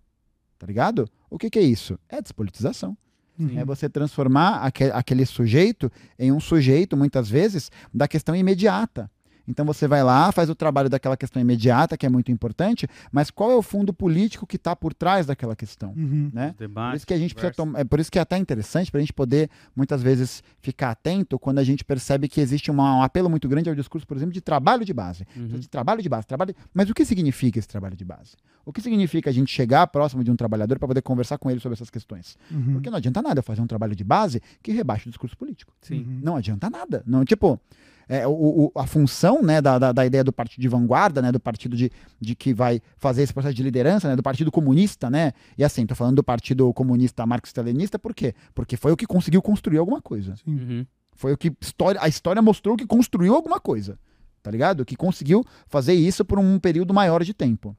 Tá 0.58 0.66
ligado? 0.66 1.10
O 1.30 1.38
que, 1.38 1.50
que 1.50 1.60
é 1.60 1.64
isso? 1.64 2.00
É 2.10 2.22
despolitização. 2.22 2.98
Uhum. 3.38 3.60
É 3.60 3.66
você 3.66 3.90
transformar 3.90 4.60
aque- 4.64 4.92
aquele 4.94 5.26
sujeito 5.26 5.92
em 6.18 6.32
um 6.32 6.40
sujeito, 6.40 6.96
muitas 6.96 7.30
vezes, 7.30 7.70
da 7.94 8.08
questão 8.08 8.34
imediata. 8.36 9.12
Então 9.48 9.66
você 9.66 9.88
vai 9.88 10.04
lá, 10.04 10.32
faz 10.32 10.50
o 10.50 10.56
trabalho 10.56 10.90
daquela 10.90 11.16
questão 11.16 11.42
imediata, 11.42 11.98
que 11.98 12.06
é 12.06 12.10
muito 12.10 12.32
importante, 12.32 12.88
mas 13.12 13.30
qual 13.30 13.52
é 13.52 13.56
o 13.56 13.62
fundo 13.62 13.94
político 13.94 14.46
que 14.48 14.56
está 14.56 14.76
por 14.76 14.94
trás 14.94 15.26
daquela 15.26 15.56
questão? 15.56 15.94
Uhum. 15.96 16.30
Né? 16.34 16.56
Os 16.60 16.68
Por 16.74 16.96
isso 16.96 17.08
que 17.08 17.14
a 17.14 17.18
gente 17.18 17.34
precisa 17.36 17.54
tomar. 17.54 17.80
É 17.80 17.84
por 17.84 18.00
isso 18.00 18.12
que 18.12 18.18
é 18.18 18.22
até 18.22 18.38
interessante 18.38 18.92
para 18.92 19.00
a 19.00 19.02
gente 19.02 19.14
poder, 19.14 19.50
muitas 19.76 20.02
vezes, 20.02 20.44
ficar 20.62 20.92
atento 20.92 21.38
quando 21.38 21.60
a 21.60 21.64
gente 21.64 21.84
percebe 21.84 22.28
que 22.28 22.42
existe 22.42 22.72
uma- 22.72 22.98
um 22.98 23.02
apelo 23.02 23.30
muito 23.30 23.48
grande 23.48 23.70
ao 23.70 23.76
discurso, 23.76 24.06
por 24.08 24.18
exemplo, 24.18 24.34
de 24.34 24.42
trabalho 24.42 24.84
de 24.86 24.94
base. 24.94 25.26
Uhum. 25.36 25.48
De 25.60 25.68
trabalho 25.70 26.02
de 26.02 26.10
base, 26.10 26.26
trabalho. 26.28 26.56
Mas 26.74 26.90
o 26.90 26.94
que 26.94 27.06
significa 27.06 27.60
esse 27.60 27.68
trabalho 27.68 27.96
de 27.96 28.04
base? 28.06 28.36
O 28.66 28.74
que 28.74 28.82
significa 28.82 29.30
a 29.30 29.34
gente 29.34 29.52
chegar 29.52 29.86
próximo 29.88 30.24
de 30.24 30.32
um 30.32 30.36
trabalhador 30.36 30.80
para 30.80 30.88
poder 30.88 31.02
conversar 31.04 31.38
com 31.38 31.52
ele 31.52 31.60
sobre 31.60 31.76
essas 31.76 31.90
questões? 31.92 32.36
Uhum. 32.50 32.74
Porque 32.74 32.90
não 32.90 32.98
adianta 32.98 33.22
nada 33.22 33.40
eu 33.40 33.44
fazer 33.44 33.62
um 33.62 33.68
trabalho 33.68 33.96
de 33.96 34.04
base 34.04 34.42
que 34.64 34.72
rebaixe 34.72 35.08
o 35.08 35.12
discurso 35.12 35.38
político. 35.38 35.72
Sim. 35.82 36.00
Uhum. 36.00 36.20
Não 36.24 36.36
adianta 36.36 36.68
nada. 36.70 37.04
Não, 37.06 37.24
tipo, 37.24 37.60
é, 38.08 38.28
o- 38.28 38.32
o- 38.32 38.72
a 38.80 38.86
função 38.86 39.42
né, 39.42 39.62
da, 39.62 39.78
da, 39.80 39.92
da 39.92 40.06
ideia 40.06 40.24
do 40.24 40.32
partido 40.34 40.62
de 40.62 40.68
vanguarda, 40.68 41.22
né, 41.22 41.32
do 41.32 41.40
partido 41.40 41.76
de, 41.76 41.92
de 42.20 42.36
que 42.36 42.54
vai 42.54 42.82
fazer 42.98 43.24
esse 43.24 43.34
processo 43.34 43.54
de 43.56 43.64
liderança, 43.64 44.08
né, 44.10 44.16
do 44.16 44.24
partido 44.24 44.52
comunista, 44.52 45.10
né? 45.10 45.32
E 45.58 45.64
assim, 45.64 45.86
tô 45.86 45.96
falando 45.96 46.18
do 46.18 46.24
partido 46.24 46.72
comunista 46.74 47.26
marxista-leninista, 47.26 47.98
por 47.98 48.14
quê? 48.14 48.34
Porque 48.54 48.78
foi 48.78 48.92
o 48.92 48.98
que 48.98 49.06
conseguiu 49.08 49.42
construir 49.42 49.78
alguma 49.78 50.02
coisa. 50.02 50.36
Uhum. 50.46 50.86
Foi 51.16 51.34
o 51.34 51.38
que 51.38 51.52
história, 51.62 52.00
a 52.02 52.08
história 52.08 52.42
mostrou 52.42 52.76
que 52.76 52.86
construiu 52.86 53.34
alguma 53.36 53.60
coisa. 53.60 53.98
Tá 54.44 54.52
ligado? 54.52 54.86
Que 54.86 54.96
conseguiu 54.96 55.44
fazer 55.68 55.94
isso 55.94 56.24
por 56.24 56.38
um 56.38 56.60
período 56.60 56.94
maior 56.94 57.24
de 57.24 57.34
tempo. 57.34 57.76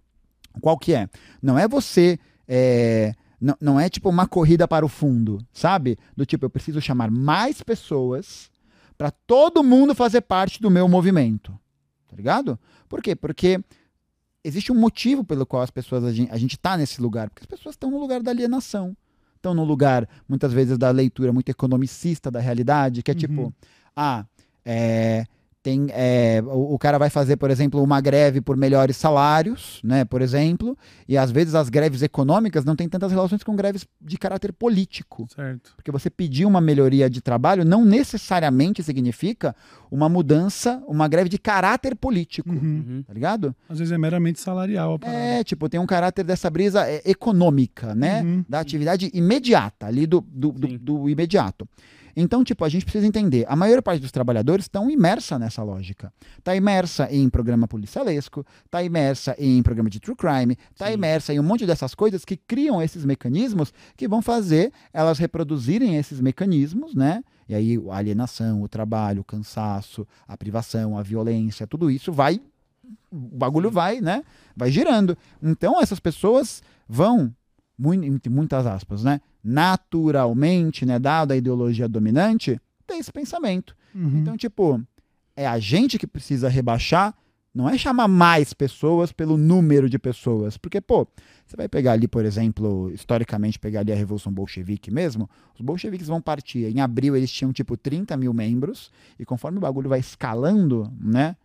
Qual 0.61 0.77
que 0.77 0.93
é? 0.95 1.09
Não 1.41 1.57
é 1.59 1.69
você. 1.69 2.19
é, 2.49 3.15
não, 3.41 3.55
não 3.61 3.79
é 3.79 3.89
tipo 3.89 4.09
uma 4.09 4.27
corrida 4.27 4.67
para 4.67 4.85
o 4.85 4.89
fundo, 4.89 5.39
sabe? 5.53 5.97
Do 6.17 6.25
tipo, 6.27 6.45
eu 6.45 6.51
preciso 6.51 6.81
chamar 6.81 7.11
mais 7.11 7.63
pessoas 7.63 8.51
para 8.97 9.11
todo 9.11 9.63
mundo 9.63 9.95
fazer 9.95 10.23
parte 10.23 10.61
do 10.61 10.71
meu 10.71 10.89
movimento. 10.89 11.53
Tá 12.09 12.17
ligado? 12.17 12.59
Por 12.89 13.03
quê? 13.03 13.15
Porque 13.15 13.61
existe 14.43 14.73
um 14.73 14.77
motivo 14.79 15.25
pelo 15.25 15.45
qual 15.45 15.63
as 15.63 15.71
pessoas, 15.71 16.05
a 16.05 16.13
gente, 16.13 16.31
a 16.33 16.39
gente 16.39 16.59
tá 16.59 16.77
nesse 16.77 17.01
lugar. 17.01 17.29
Porque 17.31 17.43
as 17.43 17.47
pessoas 17.47 17.75
estão 17.75 17.91
no 17.91 17.99
lugar 17.99 18.23
da 18.23 18.31
alienação. 18.31 18.97
Estão 19.35 19.53
no 19.55 19.65
lugar, 19.65 20.09
muitas 20.29 20.53
vezes, 20.53 20.79
da 20.79 20.91
leitura 20.91 21.33
muito 21.33 21.49
economicista 21.51 22.31
da 22.31 22.41
realidade, 22.41 23.03
que 23.03 23.11
é 23.11 23.15
Uhum. 23.15 23.19
tipo, 23.19 23.55
ah, 23.95 24.25
é, 24.65 25.25
tem, 25.67 25.89
é, 25.91 26.41
o, 26.47 26.75
o 26.75 26.79
cara 26.79 26.97
vai 26.97 27.11
fazer, 27.11 27.37
por 27.37 27.51
exemplo, 27.51 27.83
uma 27.83 28.01
greve 28.01 28.41
por 28.41 28.57
melhores 28.57 28.97
salários, 28.97 29.81
né, 29.83 30.05
por 30.05 30.23
exemplo, 30.23 30.79
e 31.09 31.19
às 31.19 31.33
vezes 31.33 31.57
as 31.57 31.69
greves 31.69 32.03
econômicas 32.03 32.65
não 32.65 32.77
têm 32.77 32.89
tantas 32.89 33.11
relações 33.11 33.43
com 33.43 33.57
greves 33.57 33.85
de 34.01 34.17
caráter 34.17 34.53
político. 34.53 35.27
Certo. 35.35 35.73
Porque 35.75 35.91
você 35.91 36.09
pedir 36.09 36.45
uma 36.47 36.61
melhoria 36.61 37.11
de 37.11 37.21
trabalho 37.21 37.65
não 37.65 37.85
necessariamente 37.85 38.81
significa 38.81 39.57
uma 39.91 40.09
mudança, 40.09 40.81
uma 40.87 41.09
greve 41.09 41.29
de 41.29 41.37
caráter 41.37 41.97
político. 41.97 42.49
Uhum. 42.49 42.85
Uhum. 42.87 43.03
Tá 43.05 43.13
ligado? 43.13 43.53
Às 43.69 43.81
vezes 43.81 43.91
é 43.91 43.99
meramente 43.99 44.39
salarial. 44.39 45.01
É, 45.03 45.43
tipo, 45.43 45.69
tem 45.69 45.81
um 45.81 45.87
caráter 45.87 46.25
dessa 46.25 46.49
brisa 46.49 46.89
é, 46.89 47.03
econômica, 47.05 47.93
né? 47.93 48.23
Uhum. 48.23 48.45
Da 48.49 48.61
atividade 48.61 49.11
imediata, 49.13 49.87
ali 49.87 50.07
do, 50.07 50.21
do, 50.21 50.53
do, 50.53 50.79
do 50.79 51.11
imediato. 51.11 51.69
Então, 52.17 52.43
tipo, 52.43 52.65
a 52.65 52.69
gente 52.69 52.85
precisa 52.87 53.07
entender, 53.07 53.45
a 53.47 53.55
maior 53.55 53.83
parte 53.83 54.01
dos 54.01 54.11
trabalhadores 54.11 54.65
estão 54.65 54.91
imersa 54.91 55.39
nessa 55.39 55.63
lógica. 55.63 56.11
Está 56.39 56.57
imersa 56.57 57.07
em 57.11 57.29
programa 57.29 57.69
policialesco, 57.69 58.45
está 58.65 58.83
imersa 58.83 59.37
em 59.39 59.63
programa 59.63 59.91
de 59.91 60.01
true 60.01 60.17
crime, 60.17 60.57
está 60.73 60.91
imersa 60.91 61.35
em 61.35 61.39
um 61.39 61.43
monte 61.43 61.67
dessas 61.67 61.95
coisas 61.95 62.25
que 62.25 62.37
criam 62.37 62.81
esses 62.81 63.05
mecanismos 63.05 63.73
que 63.97 64.09
vão 64.09 64.23
fazer 64.23 64.73
elas 64.95 65.19
reproduzirem 65.19 65.97
esses 65.97 66.19
mecanismos, 66.19 66.95
né? 66.95 67.23
E 67.47 67.55
aí 67.55 67.79
a 67.91 67.97
alienação, 67.97 68.63
o 68.63 68.69
trabalho, 68.69 69.21
o 69.21 69.25
cansaço, 69.25 70.07
a 70.27 70.37
privação, 70.37 70.97
a 70.97 71.03
violência, 71.03 71.67
tudo 71.67 71.91
isso 71.91 72.13
vai 72.13 72.41
o 73.11 73.37
bagulho 73.37 73.71
vai, 73.71 74.01
né? 74.01 74.23
Vai 74.57 74.71
girando. 74.71 75.17
Então 75.43 75.81
essas 75.81 76.01
pessoas 76.01 76.63
vão, 76.89 77.35
entre 78.03 78.31
muitas 78.31 78.67
aspas, 78.67 79.03
né? 79.03 79.21
Naturalmente, 79.49 80.85
né? 80.85 80.99
Dado 80.99 81.31
a 81.31 81.37
ideologia 81.37 81.89
dominante, 81.89 82.61
ter 82.85 82.95
esse 82.97 83.13
pensamento. 83.13 83.77
Uhum. 83.95 84.19
Então, 84.19 84.37
tipo, 84.37 84.83
é 85.37 85.47
a 85.47 85.59
gente 85.61 85.99
que 85.99 86.07
precisa 86.07 86.49
rebaixar, 86.49 87.15
não 87.55 87.69
é 87.69 87.79
chamar 87.79 88.09
mais 88.09 88.53
pessoas 88.53 89.13
pelo 89.13 89.37
número 89.37 89.89
de 89.89 89.99
pessoas. 89.99 90.59
Porque, 90.59 90.81
pô, 90.81 91.07
você 91.47 91.57
vai 91.57 91.69
pegar 91.69 91.93
ali, 91.93 92.09
por 92.09 92.25
exemplo, 92.25 92.91
historicamente, 92.93 93.59
pegar 93.59 93.81
ali 93.81 93.93
a 93.93 93.97
Revolução 93.97 94.33
Bolchevique 94.33 94.91
mesmo, 94.91 95.31
os 95.55 95.61
bolcheviques 95.61 96.09
vão 96.09 96.21
partir. 96.21 96.65
Em 96.65 96.81
abril 96.81 97.17
eles 97.17 97.31
tinham, 97.31 97.53
tipo, 97.53 97.77
30 97.77 98.17
mil 98.17 98.35
membros, 98.35 98.91
e 99.19 99.25
conforme 99.25 99.59
o 99.59 99.61
bagulho 99.61 99.89
vai 99.89 100.01
escalando, 100.01 100.93
né? 101.01 101.37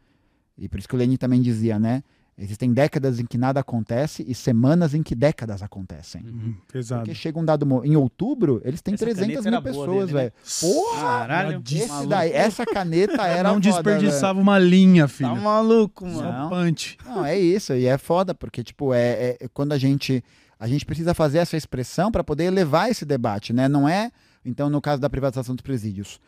E 0.57 0.67
por 0.67 0.79
isso 0.79 0.87
que 0.87 0.95
o 0.95 0.97
Lenin 0.97 1.17
também 1.17 1.41
dizia, 1.41 1.79
né? 1.79 2.03
Existem 2.43 2.73
décadas 2.73 3.19
em 3.19 3.25
que 3.25 3.37
nada 3.37 3.59
acontece 3.59 4.25
e 4.27 4.33
semanas 4.33 4.95
em 4.95 5.03
que 5.03 5.13
décadas 5.13 5.61
acontecem. 5.61 6.23
Uhum. 6.23 6.55
Pesado. 6.71 7.01
Porque 7.03 7.13
chega 7.13 7.37
um 7.39 7.45
dado. 7.45 7.67
Em 7.85 7.95
outubro, 7.95 8.59
eles 8.65 8.81
têm 8.81 8.95
Essa 8.95 9.05
300 9.05 9.43
caneta 9.43 9.51
mil 9.51 9.61
pessoas, 9.61 10.07
né? 10.11 10.13
velho. 10.21 10.33
Porra! 10.59 11.01
Caralho, 11.01 11.63
Esse 11.63 11.87
maluco. 11.87 12.07
daí, 12.09 12.31
essa 12.31 12.65
caneta 12.65 13.21
era. 13.27 13.43
não 13.49 13.61
foda, 13.61 13.69
desperdiçava 13.69 14.39
uma 14.39 14.57
linha, 14.57 15.03
Tá 15.03 15.07
filho. 15.09 15.35
maluco, 15.35 16.03
Não. 16.05 16.13
mano. 16.15 16.49
Punch. 16.49 16.97
velho. 17.03 17.15
Não, 17.15 17.23
é 17.25 17.37
isso. 17.37 17.73
E 17.73 17.85
é 17.85 17.97
foda, 17.99 18.33
porque, 18.33 18.63
tipo, 18.63 18.91
é, 18.91 19.37
é- 19.39 19.47
quando 19.53 19.73
a 19.73 19.77
gente. 19.77 20.23
A 20.59 20.67
gente 20.67 20.85
precisa 20.85 21.13
fazer 21.13 21.37
essa 21.39 21.55
expressão 21.57 22.11
para 22.11 22.23
poder 22.23 22.45
elevar 22.45 22.89
esse 22.89 23.03
debate, 23.05 23.51
né? 23.53 23.67
Não 23.67 23.87
é. 23.87 24.11
Então, 24.43 24.67
no 24.69 24.81
caso 24.81 24.99
da 24.99 25.09
privatização 25.09 25.53
dos 25.55 25.61
presídios. 25.63 26.19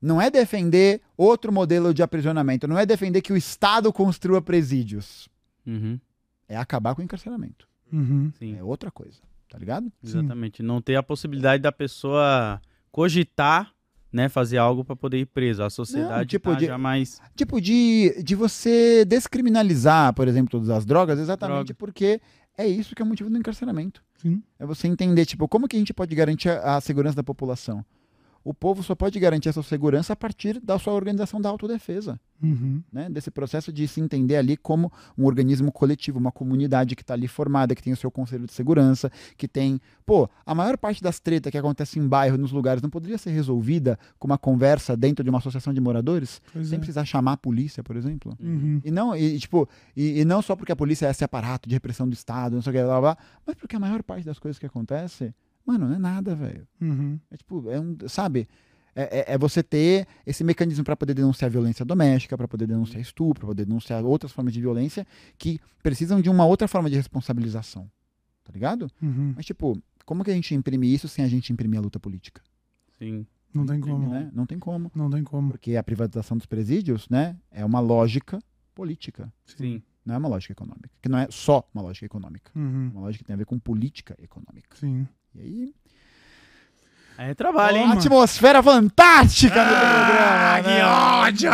Não 0.00 0.20
é 0.20 0.30
defender 0.30 1.00
outro 1.16 1.52
modelo 1.52 1.94
de 1.94 2.02
aprisionamento. 2.02 2.66
Não 2.66 2.76
é 2.78 2.84
defender 2.84 3.22
que 3.22 3.32
o 3.32 3.36
Estado 3.36 3.92
construa 3.92 4.42
presídios. 4.42 5.28
Uhum. 5.66 5.98
É 6.48 6.56
acabar 6.56 6.94
com 6.94 7.00
o 7.02 7.04
encarceramento. 7.04 7.68
Uhum. 7.92 8.32
Sim, 8.38 8.56
É 8.56 8.62
outra 8.62 8.90
coisa. 8.90 9.20
Tá 9.48 9.58
ligado? 9.58 9.92
exatamente. 10.02 10.62
Não 10.62 10.80
ter 10.80 10.96
a 10.96 11.02
possibilidade 11.02 11.62
da 11.62 11.70
pessoa 11.70 12.58
cogitar, 12.90 13.70
né, 14.12 14.28
fazer 14.28 14.56
algo 14.58 14.84
pra 14.84 14.96
poder 14.96 15.18
ir 15.18 15.26
preso. 15.26 15.62
A 15.62 15.68
sociedade 15.70 16.28
tipo, 16.30 16.50
tá 16.50 16.56
de- 16.58 16.66
já 16.66 16.78
mais... 16.78 17.20
Tipo, 17.36 17.60
de, 17.60 18.22
de 18.22 18.34
você 18.34 19.04
descriminalizar, 19.04 20.14
por 20.14 20.26
exemplo, 20.28 20.50
todas 20.50 20.70
as 20.70 20.84
drogas, 20.86 21.18
exatamente 21.18 21.66
Droga. 21.68 21.74
porque 21.74 22.20
é 22.56 22.66
isso 22.66 22.94
que 22.94 23.02
é 23.02 23.04
o 23.04 23.08
motivo 23.08 23.28
do 23.30 23.36
encarceramento. 23.38 24.02
Sim. 24.16 24.42
É 24.58 24.64
você 24.64 24.86
entender, 24.88 25.24
tipo, 25.26 25.46
como 25.48 25.66
que 25.68 25.76
a 25.76 25.78
gente 25.78 25.92
pode 25.94 26.14
garantir 26.14 26.48
a, 26.48 26.76
a 26.76 26.80
segurança 26.80 27.16
da 27.16 27.22
população? 27.24 27.84
O 28.44 28.52
povo 28.52 28.82
só 28.82 28.94
pode 28.94 29.18
garantir 29.20 29.48
essa 29.48 29.62
segurança 29.62 30.12
a 30.12 30.16
partir 30.16 30.60
da 30.60 30.78
sua 30.78 30.92
organização 30.92 31.40
da 31.40 31.48
autodefesa, 31.48 32.18
Uhum. 32.42 32.82
né? 32.92 33.08
Desse 33.08 33.30
processo 33.30 33.72
de 33.72 33.86
se 33.86 34.00
entender 34.00 34.34
ali 34.34 34.56
como 34.56 34.92
um 35.16 35.26
organismo 35.26 35.70
coletivo, 35.70 36.18
uma 36.18 36.32
comunidade 36.32 36.96
que 36.96 37.02
está 37.02 37.14
ali 37.14 37.28
formada, 37.28 37.72
que 37.72 37.82
tem 37.82 37.92
o 37.92 37.96
seu 37.96 38.10
conselho 38.10 38.46
de 38.46 38.52
segurança, 38.52 39.10
que 39.36 39.46
tem... 39.46 39.80
Pô, 40.04 40.28
a 40.44 40.52
maior 40.54 40.76
parte 40.76 41.00
das 41.00 41.20
tretas 41.20 41.52
que 41.52 41.56
acontecem 41.58 42.02
em 42.02 42.08
bairro, 42.08 42.36
nos 42.36 42.50
lugares, 42.50 42.82
não 42.82 42.90
poderia 42.90 43.16
ser 43.16 43.30
resolvida 43.30 43.96
com 44.18 44.26
uma 44.26 44.36
conversa 44.38 44.96
dentro 44.96 45.22
de 45.22 45.30
uma 45.30 45.38
associação 45.38 45.72
de 45.72 45.80
moradores? 45.80 46.42
Pois 46.52 46.66
Sem 46.66 46.76
é. 46.76 46.78
precisar 46.78 47.04
chamar 47.04 47.34
a 47.34 47.36
polícia, 47.36 47.82
por 47.82 47.94
exemplo? 47.94 48.36
Uhum. 48.40 48.80
E 48.84 48.90
não, 48.90 49.14
e, 49.14 49.38
tipo, 49.38 49.68
e, 49.96 50.20
e 50.20 50.24
não 50.24 50.42
só 50.42 50.56
porque 50.56 50.72
a 50.72 50.76
polícia 50.76 51.06
é 51.06 51.10
esse 51.10 51.22
aparato 51.22 51.68
de 51.68 51.74
repressão 51.76 52.08
do 52.08 52.12
Estado, 52.12 52.56
não 52.56 52.62
sei 52.62 52.70
o 52.70 52.74
que, 52.74 52.82
blá, 52.82 53.00
blá, 53.00 53.14
blá, 53.14 53.18
mas 53.46 53.54
porque 53.54 53.76
a 53.76 53.80
maior 53.80 54.02
parte 54.02 54.26
das 54.26 54.40
coisas 54.40 54.58
que 54.58 54.66
acontece, 54.66 55.32
mano, 55.66 55.88
não 55.88 55.94
é 55.96 55.98
nada, 55.98 56.34
velho. 56.34 56.66
Uhum. 56.80 57.18
É 57.30 57.36
tipo, 57.36 57.70
é 57.70 57.80
um, 57.80 57.96
sabe? 58.08 58.48
É, 58.94 59.20
é- 59.20 59.34
é 59.34 59.38
você 59.38 59.62
ter 59.62 60.06
esse 60.26 60.44
mecanismo 60.44 60.84
para 60.84 60.94
poder 60.96 61.14
denunciar 61.14 61.50
violência 61.50 61.84
doméstica, 61.84 62.36
para 62.36 62.46
poder 62.46 62.66
denunciar 62.66 63.00
estupro, 63.00 63.40
para 63.40 63.46
poder 63.48 63.64
denunciar 63.64 64.04
outras 64.04 64.32
formas 64.32 64.52
de 64.52 64.60
violência 64.60 65.06
que 65.38 65.58
precisam 65.82 66.20
de 66.20 66.28
uma 66.28 66.44
outra 66.44 66.68
forma 66.68 66.90
de 66.90 66.96
responsabilização. 66.96 67.90
Tá 68.44 68.52
ligado? 68.52 68.90
Uhum. 69.00 69.32
Mas, 69.36 69.46
tipo, 69.46 69.80
como 70.04 70.22
que 70.22 70.30
a 70.30 70.34
gente 70.34 70.54
imprime 70.54 70.92
isso 70.92 71.08
sem 71.08 71.24
a 71.24 71.28
gente 71.28 71.52
imprimir 71.52 71.78
a 71.78 71.82
luta 71.82 71.98
política? 71.98 72.42
Sim. 72.98 73.26
Não 73.54 73.64
tem 73.66 73.80
como. 73.80 74.08
Né? 74.10 74.30
Não 74.34 74.46
tem 74.46 74.58
como. 74.58 74.90
Não 74.94 75.08
tem 75.10 75.22
como. 75.24 75.50
Porque 75.52 75.76
a 75.76 75.82
privatização 75.82 76.36
dos 76.36 76.46
presídios, 76.46 77.08
né, 77.08 77.36
é 77.50 77.64
uma 77.64 77.80
lógica 77.80 78.38
política. 78.74 79.32
Sim. 79.46 79.82
Não 80.04 80.14
é 80.14 80.18
uma 80.18 80.28
lógica 80.28 80.52
econômica. 80.52 80.90
Que 81.00 81.08
não 81.08 81.18
é 81.18 81.28
só 81.30 81.66
uma 81.72 81.82
lógica 81.82 82.04
econômica. 82.06 82.50
Uhum. 82.54 82.90
Uma 82.92 83.02
lógica 83.02 83.22
que 83.22 83.26
tem 83.28 83.34
a 83.34 83.36
ver 83.36 83.44
com 83.46 83.58
política 83.58 84.16
econômica. 84.20 84.76
Sim. 84.76 85.06
E 85.34 85.40
aí. 85.40 85.72
Aí 87.18 87.30
é 87.30 87.34
trabalho, 87.34 87.76
hein? 87.76 87.82
Toma. 87.88 87.94
Atmosfera 87.94 88.62
fantástica 88.62 89.54
no 89.64 89.70
Ah, 89.70 90.58
programa! 90.58 90.62
que 90.62 90.68
né? 90.70 90.84
ódio! 90.86 91.50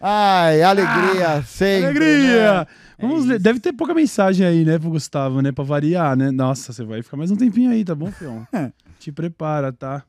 Ai, 0.00 0.62
alegria 0.62 1.42
sempre. 1.42 1.86
Alegria! 1.86 2.60
né? 2.60 2.66
Vamos 2.98 3.24
É 3.24 3.28
ler. 3.28 3.34
isso. 3.34 3.42
Deve 3.42 3.60
ter 3.60 3.72
pouca 3.72 3.94
mensagem 3.94 4.46
aí, 4.46 4.64
né, 4.64 4.78
pro 4.78 4.90
Gustavo, 4.90 5.40
né? 5.40 5.52
Pra 5.52 5.64
variar, 5.64 6.16
né? 6.16 6.30
Nossa, 6.30 6.72
você 6.72 6.84
vai 6.84 7.02
ficar 7.02 7.16
mais 7.16 7.30
um 7.30 7.36
tempinho 7.36 7.70
aí, 7.70 7.84
tá 7.84 7.94
bom, 7.94 8.10
Fião? 8.12 8.46
Te 8.98 9.10
prepara, 9.12 9.72
tá? 9.72 10.02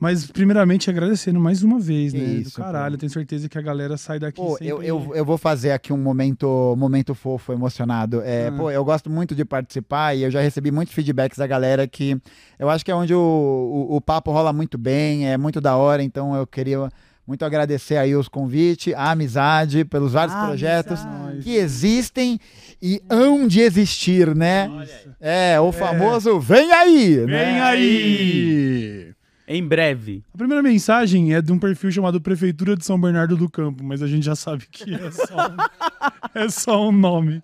Mas, 0.00 0.26
primeiramente, 0.30 0.88
agradecendo 0.88 1.40
mais 1.40 1.62
uma 1.64 1.78
vez, 1.80 2.12
né? 2.12 2.20
isso, 2.20 2.50
Do 2.50 2.62
caralho. 2.62 2.94
pô. 2.94 3.00
Tenho 3.00 3.10
certeza 3.10 3.48
que 3.48 3.58
a 3.58 3.60
galera 3.62 3.96
sai 3.96 4.18
daqui 4.20 4.40
Pô, 4.40 4.50
sempre... 4.52 4.68
eu, 4.68 4.80
eu, 4.82 5.12
eu 5.14 5.24
vou 5.24 5.36
fazer 5.36 5.72
aqui 5.72 5.92
um 5.92 5.96
momento, 5.98 6.74
momento 6.78 7.14
fofo, 7.16 7.52
emocionado. 7.52 8.20
É, 8.22 8.46
Ah. 8.48 8.52
Pô, 8.52 8.70
eu 8.70 8.84
gosto 8.84 9.10
muito 9.10 9.34
de 9.34 9.44
participar 9.44 10.14
e 10.16 10.22
eu 10.22 10.30
já 10.30 10.40
recebi 10.40 10.70
muitos 10.70 10.94
feedbacks 10.94 11.38
da 11.38 11.46
galera 11.48 11.86
que 11.88 12.16
eu 12.58 12.70
acho 12.70 12.84
que 12.84 12.90
é 12.92 12.94
onde 12.94 13.12
o, 13.12 13.18
o, 13.90 13.96
o 13.96 14.00
papo 14.00 14.30
rola 14.30 14.52
muito 14.52 14.78
bem, 14.78 15.28
é 15.28 15.36
muito 15.36 15.60
da 15.60 15.76
hora, 15.76 16.02
então 16.02 16.34
eu 16.34 16.46
queria 16.46 16.88
Muito 17.26 17.44
agradecer 17.44 17.98
aí 17.98 18.16
os 18.16 18.26
convites, 18.26 18.94
a 18.94 19.10
amizade, 19.10 19.84
pelos 19.84 20.12
vários 20.14 20.34
Ah, 20.34 20.46
projetos 20.46 20.98
amizade. 21.00 21.42
que 21.42 21.56
existem 21.56 22.38
e 22.80 23.02
hão 23.10 23.46
de 23.46 23.60
existir, 23.60 24.34
né? 24.34 24.70
É, 25.20 25.60
o 25.60 25.70
famoso 25.72 26.40
vem 26.40 26.72
aí, 26.72 27.16
né? 27.26 27.26
Vem 27.26 27.60
aí! 27.60 29.12
Em 29.50 29.66
breve. 29.66 30.22
A 30.34 30.36
primeira 30.36 30.62
mensagem 30.62 31.34
é 31.34 31.40
de 31.40 31.50
um 31.50 31.58
perfil 31.58 31.90
chamado 31.90 32.20
Prefeitura 32.20 32.76
de 32.76 32.84
São 32.84 33.00
Bernardo 33.00 33.34
do 33.34 33.48
Campo, 33.48 33.82
mas 33.82 34.02
a 34.02 34.06
gente 34.06 34.22
já 34.22 34.36
sabe 34.36 34.66
que 34.70 34.94
é 34.94 35.10
só 35.10 35.48
um, 35.48 35.56
é 36.34 36.48
só 36.50 36.88
um 36.88 36.92
nome. 36.92 37.42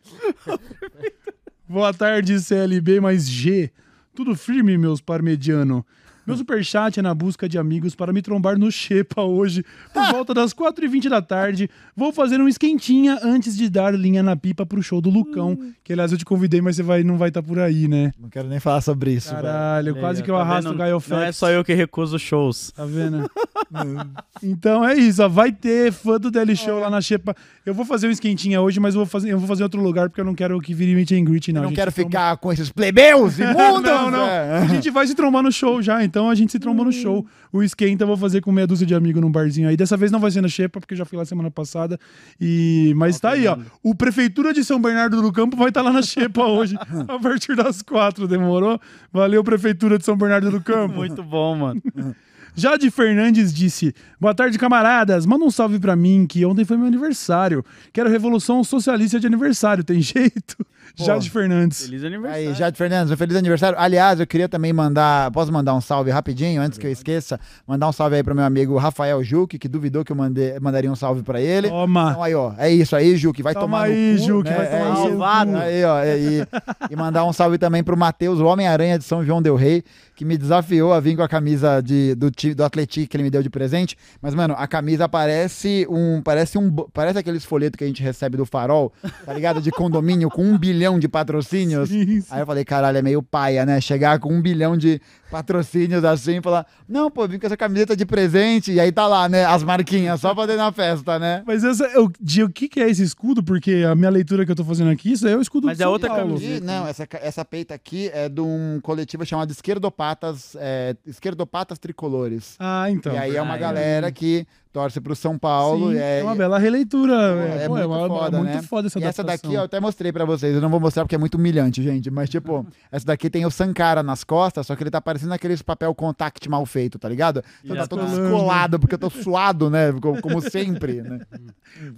Boa 1.66 1.94
tarde, 1.94 2.38
CLB 2.38 3.00
mais 3.00 3.26
G. 3.26 3.72
Tudo 4.14 4.36
firme, 4.36 4.76
meus 4.76 5.00
parmediano. 5.00 5.84
Meu 6.26 6.36
superchat 6.36 6.98
é 6.98 7.02
na 7.02 7.14
busca 7.14 7.48
de 7.48 7.58
amigos 7.58 7.94
para 7.94 8.12
me 8.12 8.22
trombar 8.22 8.58
no 8.58 8.70
Xepa 8.70 9.22
hoje, 9.22 9.64
por 9.92 10.02
volta 10.12 10.32
das 10.32 10.54
4h20 10.54 11.08
da 11.08 11.20
tarde. 11.20 11.68
Vou 11.96 12.12
fazer 12.12 12.40
um 12.40 12.48
esquentinha 12.48 13.18
antes 13.22 13.56
de 13.56 13.68
dar 13.68 13.94
linha 13.94 14.22
na 14.22 14.34
pipa 14.36 14.64
pro 14.64 14.82
show 14.82 15.00
do 15.00 15.10
Lucão. 15.10 15.58
Que 15.82 15.92
aliás 15.92 16.12
eu 16.12 16.18
te 16.18 16.24
convidei, 16.24 16.60
mas 16.60 16.76
você 16.76 16.82
vai, 16.82 17.02
não 17.02 17.18
vai 17.18 17.28
estar 17.28 17.42
por 17.42 17.58
aí, 17.58 17.86
né? 17.88 18.12
Não 18.18 18.28
quero 18.28 18.48
nem 18.48 18.58
falar 18.60 18.80
sobre 18.80 19.12
isso, 19.12 19.30
velho. 19.30 19.42
Caralho, 19.42 19.96
quase 19.96 20.22
que 20.22 20.30
eu 20.30 20.34
Tá 20.36 20.40
arrasto 20.40 20.64
vendo? 20.70 20.74
o 20.74 20.78
Gaio 20.78 21.02
Não 21.08 21.22
é 21.22 21.32
só 21.32 21.50
eu 21.50 21.62
que 21.64 21.74
recuso 21.74 22.18
shows. 22.18 22.70
Tá 22.72 22.84
vendo? 22.84 23.30
então 24.42 24.84
é 24.84 24.94
isso, 24.94 25.22
ó. 25.22 25.28
Vai 25.28 25.52
ter 25.52 25.92
fã 25.92 26.18
do 26.18 26.30
DL 26.30 26.54
Show 26.56 26.78
lá 26.80 26.90
na 26.90 27.00
Xepa. 27.00 27.34
Eu 27.64 27.74
vou 27.74 27.84
fazer 27.84 28.08
um 28.08 28.10
esquentinha 28.10 28.60
hoje, 28.60 28.78
mas 28.80 28.94
eu 28.94 29.00
vou 29.00 29.06
fazer, 29.06 29.30
eu 29.30 29.38
vou 29.38 29.48
fazer 29.48 29.62
em 29.62 29.64
outro 29.64 29.82
lugar 29.82 30.08
porque 30.08 30.20
eu 30.20 30.24
não 30.24 30.34
quero 30.34 30.60
que 30.60 30.74
vire 30.74 30.94
meet 30.94 31.12
and 31.12 31.24
greet, 31.24 31.48
não. 31.52 31.60
Eu 31.60 31.62
não 31.64 31.68
gente 31.70 31.76
quero 31.76 31.92
ficar 31.92 32.36
com 32.36 32.52
esses 32.52 32.70
plebeus 32.70 33.38
imundos. 33.40 33.82
Não, 33.82 34.10
não. 34.10 34.26
é. 34.26 34.58
A 34.58 34.66
gente 34.66 34.90
vai 34.90 35.06
se 35.06 35.14
trombar 35.14 35.42
no 35.42 35.50
show 35.52 35.80
já, 35.82 36.04
então 36.04 36.13
a 36.28 36.34
gente 36.34 36.52
se 36.52 36.58
tromba 36.58 36.84
no 36.84 36.92
show. 36.92 37.26
O 37.52 37.62
esquenta 37.62 38.04
eu 38.04 38.08
vou 38.08 38.16
fazer 38.16 38.40
com 38.40 38.52
meia 38.52 38.66
dúzia 38.66 38.86
de 38.86 38.94
amigos 38.94 39.20
num 39.20 39.30
barzinho 39.30 39.68
aí. 39.68 39.76
Dessa 39.76 39.96
vez 39.96 40.10
não 40.10 40.20
vai 40.20 40.30
ser 40.30 40.40
na 40.40 40.48
Xepa, 40.48 40.80
porque 40.80 40.94
eu 40.94 40.98
já 40.98 41.04
fui 41.04 41.18
lá 41.18 41.24
semana 41.24 41.50
passada. 41.50 41.98
E... 42.40 42.92
Mas 42.96 43.18
tá 43.18 43.30
aí, 43.30 43.46
ó. 43.46 43.58
O 43.82 43.94
Prefeitura 43.94 44.52
de 44.52 44.64
São 44.64 44.80
Bernardo 44.80 45.20
do 45.20 45.32
Campo 45.32 45.56
vai 45.56 45.68
estar 45.68 45.82
lá 45.82 45.92
na 45.92 46.02
Xepa 46.02 46.44
hoje, 46.44 46.76
a 47.08 47.18
partir 47.18 47.56
das 47.56 47.82
quatro, 47.82 48.26
demorou? 48.28 48.80
Valeu, 49.12 49.42
Prefeitura 49.42 49.98
de 49.98 50.04
São 50.04 50.16
Bernardo 50.16 50.50
do 50.50 50.60
Campo. 50.60 50.96
Muito 50.96 51.22
bom, 51.22 51.56
mano. 51.56 51.82
Jade 52.56 52.88
Fernandes 52.90 53.52
disse: 53.52 53.92
Boa 54.20 54.34
tarde, 54.34 54.58
camaradas. 54.58 55.26
Manda 55.26 55.44
um 55.44 55.50
salve 55.50 55.78
pra 55.78 55.96
mim, 55.96 56.24
que 56.26 56.44
ontem 56.44 56.64
foi 56.64 56.76
meu 56.76 56.86
aniversário. 56.86 57.64
Quero 57.92 58.08
Revolução 58.08 58.62
Socialista 58.62 59.18
de 59.18 59.26
aniversário, 59.26 59.82
tem 59.82 60.00
jeito? 60.00 60.64
Jade 60.96 61.30
Fernandes. 61.30 61.84
Feliz 61.86 62.04
aniversário. 62.04 62.48
Aí, 62.48 62.54
Jade 62.54 62.78
Fernandes, 62.78 63.12
um 63.12 63.16
feliz 63.16 63.36
aniversário. 63.36 63.78
Aliás, 63.78 64.20
eu 64.20 64.26
queria 64.26 64.48
também 64.48 64.72
mandar. 64.72 65.30
Posso 65.30 65.52
mandar 65.52 65.74
um 65.74 65.80
salve 65.80 66.10
rapidinho, 66.10 66.62
antes 66.62 66.78
que 66.78 66.86
eu 66.86 66.90
esqueça? 66.90 67.38
Mandar 67.66 67.88
um 67.88 67.92
salve 67.92 68.16
aí 68.16 68.22
pro 68.22 68.34
meu 68.34 68.44
amigo 68.44 68.76
Rafael 68.76 69.22
Juque, 69.22 69.58
que 69.58 69.68
duvidou 69.68 70.04
que 70.04 70.12
eu 70.12 70.16
mandei, 70.16 70.58
mandaria 70.60 70.90
um 70.90 70.96
salve 70.96 71.22
pra 71.22 71.40
ele. 71.40 71.68
Toma. 71.68 72.10
Então 72.10 72.22
aí, 72.22 72.34
ó, 72.34 72.52
é 72.58 72.70
isso 72.70 72.94
aí, 72.94 73.16
Juque, 73.16 73.42
vai 73.42 73.54
Toma 73.54 73.64
tomar 73.66 73.82
aí, 73.84 74.12
no 74.12 74.18
cu, 74.20 74.26
Juque, 74.26 74.50
né? 74.50 74.56
vai 74.56 74.66
tomar 75.10 75.46
É 75.46 75.50
cu. 75.50 75.56
Aí, 75.56 75.84
ó, 75.84 75.98
é, 75.98 76.18
e, 76.18 76.46
e 76.90 76.96
mandar 76.96 77.24
um 77.24 77.32
salve 77.32 77.58
também 77.58 77.82
pro 77.82 77.96
Matheus, 77.96 78.38
o 78.40 78.44
Homem-Aranha 78.44 78.98
de 78.98 79.04
São 79.04 79.24
João 79.24 79.42
Del 79.42 79.56
Rei, 79.56 79.82
que 80.14 80.24
me 80.24 80.36
desafiou 80.36 80.92
a 80.92 81.00
vir 81.00 81.16
com 81.16 81.22
a 81.22 81.28
camisa 81.28 81.80
de, 81.80 82.14
do, 82.14 82.30
do 82.30 82.64
Atlético 82.64 83.08
que 83.08 83.16
ele 83.16 83.24
me 83.24 83.30
deu 83.30 83.42
de 83.42 83.50
presente. 83.50 83.96
Mas, 84.22 84.34
mano, 84.34 84.54
a 84.56 84.66
camisa 84.66 85.08
parece 85.08 85.86
um. 85.90 86.20
Parece 86.22 86.58
um. 86.58 86.70
Parece 86.92 87.18
aqueles 87.18 87.44
folhetos 87.44 87.76
que 87.76 87.84
a 87.84 87.86
gente 87.86 88.02
recebe 88.02 88.36
do 88.36 88.46
farol, 88.46 88.92
tá 89.24 89.32
ligado? 89.32 89.60
De 89.60 89.70
condomínio 89.70 90.28
com 90.30 90.44
um 90.44 90.56
bilhão 90.58 90.73
de 90.98 91.08
patrocínios. 91.08 91.88
Sim, 91.88 92.20
sim. 92.20 92.26
Aí 92.30 92.40
eu 92.40 92.46
falei, 92.46 92.64
caralho, 92.64 92.98
é 92.98 93.02
meio 93.02 93.22
paia, 93.22 93.64
né? 93.64 93.80
Chegar 93.80 94.18
com 94.18 94.32
um 94.32 94.42
bilhão 94.42 94.76
de 94.76 95.00
patrocínios 95.30 96.04
assim 96.04 96.38
e 96.38 96.42
falar, 96.42 96.64
não, 96.88 97.10
pô, 97.10 97.26
vim 97.26 97.38
com 97.38 97.46
essa 97.46 97.56
camiseta 97.56 97.96
de 97.96 98.06
presente, 98.06 98.70
e 98.72 98.78
aí 98.78 98.92
tá 98.92 99.06
lá, 99.06 99.28
né? 99.28 99.44
As 99.44 99.62
marquinhas, 99.64 100.20
só 100.20 100.34
pra 100.34 100.46
ter 100.46 100.56
na 100.56 100.70
festa, 100.70 101.18
né? 101.18 101.42
Mas 101.46 101.64
essa, 101.64 101.84
eu, 101.86 102.10
de, 102.20 102.42
o 102.44 102.48
que, 102.48 102.68
que 102.68 102.80
é 102.80 102.88
esse 102.88 103.02
escudo? 103.02 103.42
Porque 103.42 103.84
a 103.90 103.94
minha 103.94 104.10
leitura 104.10 104.44
que 104.46 104.52
eu 104.52 104.56
tô 104.56 104.64
fazendo 104.64 104.90
aqui, 104.90 105.12
isso 105.12 105.26
é 105.26 105.36
o 105.36 105.40
escudo 105.40 105.66
Mas 105.66 105.76
de 105.78 105.82
é 105.82 105.86
São 105.86 105.92
outra 105.92 106.08
Paulo. 106.08 106.34
camiseta. 106.34 106.64
Não, 106.64 106.86
essa, 106.86 107.08
essa 107.20 107.44
peita 107.44 107.74
aqui 107.74 108.10
é 108.12 108.28
de 108.28 108.40
um 108.40 108.78
coletivo 108.82 109.24
chamado 109.26 109.50
Esquerdopatas, 109.50 110.56
é, 110.60 110.94
Esquerdopatas 111.06 111.78
Tricolores. 111.78 112.54
Ah, 112.58 112.88
então. 112.90 113.12
e 113.14 113.18
aí 113.18 113.36
é 113.36 113.42
uma 113.42 113.54
Ah, 113.54 113.56
é. 113.56 113.60
galera 113.60 114.12
que 114.12 114.46
torce 114.74 115.00
pro 115.00 115.14
São 115.14 115.38
Paulo. 115.38 115.90
Sim, 115.90 115.94
e 115.94 115.98
é, 115.98 116.18
é 116.18 116.22
uma 116.24 116.34
bela 116.34 116.58
releitura. 116.58 117.14
é, 117.14 117.64
É, 117.64 117.68
pô, 117.68 117.78
é 117.78 117.86
muito 117.86 117.96
uma- 117.96 118.08
foda, 118.08 118.36
é 118.36 118.40
muito 118.40 118.54
né? 118.56 118.62
foda 118.62 118.86
essa 118.88 118.98
E 118.98 119.04
essa 119.04 119.22
daqui 119.22 119.54
eu 119.54 119.62
até 119.62 119.78
mostrei 119.78 120.12
pra 120.12 120.24
vocês, 120.24 120.52
eu 120.52 120.60
não 120.60 120.68
vou 120.68 120.80
mostrar 120.80 121.04
porque 121.04 121.14
é 121.14 121.18
muito 121.18 121.36
humilhante, 121.36 121.80
gente. 121.80 122.10
Mas, 122.10 122.28
tipo, 122.28 122.66
essa 122.90 123.06
daqui 123.06 123.30
tem 123.30 123.46
o 123.46 123.50
Sankara 123.52 124.02
nas 124.02 124.24
costas, 124.24 124.66
só 124.66 124.74
que 124.74 124.82
ele 124.82 124.90
tá 124.90 125.00
parecendo 125.00 125.32
aqueles 125.32 125.62
papel 125.62 125.94
contact 125.94 126.48
mal 126.50 126.66
feito, 126.66 126.98
tá 126.98 127.08
ligado? 127.08 127.40
Então 127.64 127.76
tá 127.76 127.86
todo 127.86 128.04
descolado, 128.04 128.80
porque 128.80 128.96
eu 128.96 128.98
tô 128.98 129.08
suado, 129.22 129.70
né? 129.70 129.92
Como, 129.92 130.20
como 130.20 130.40
sempre, 130.40 131.00
né? 131.02 131.20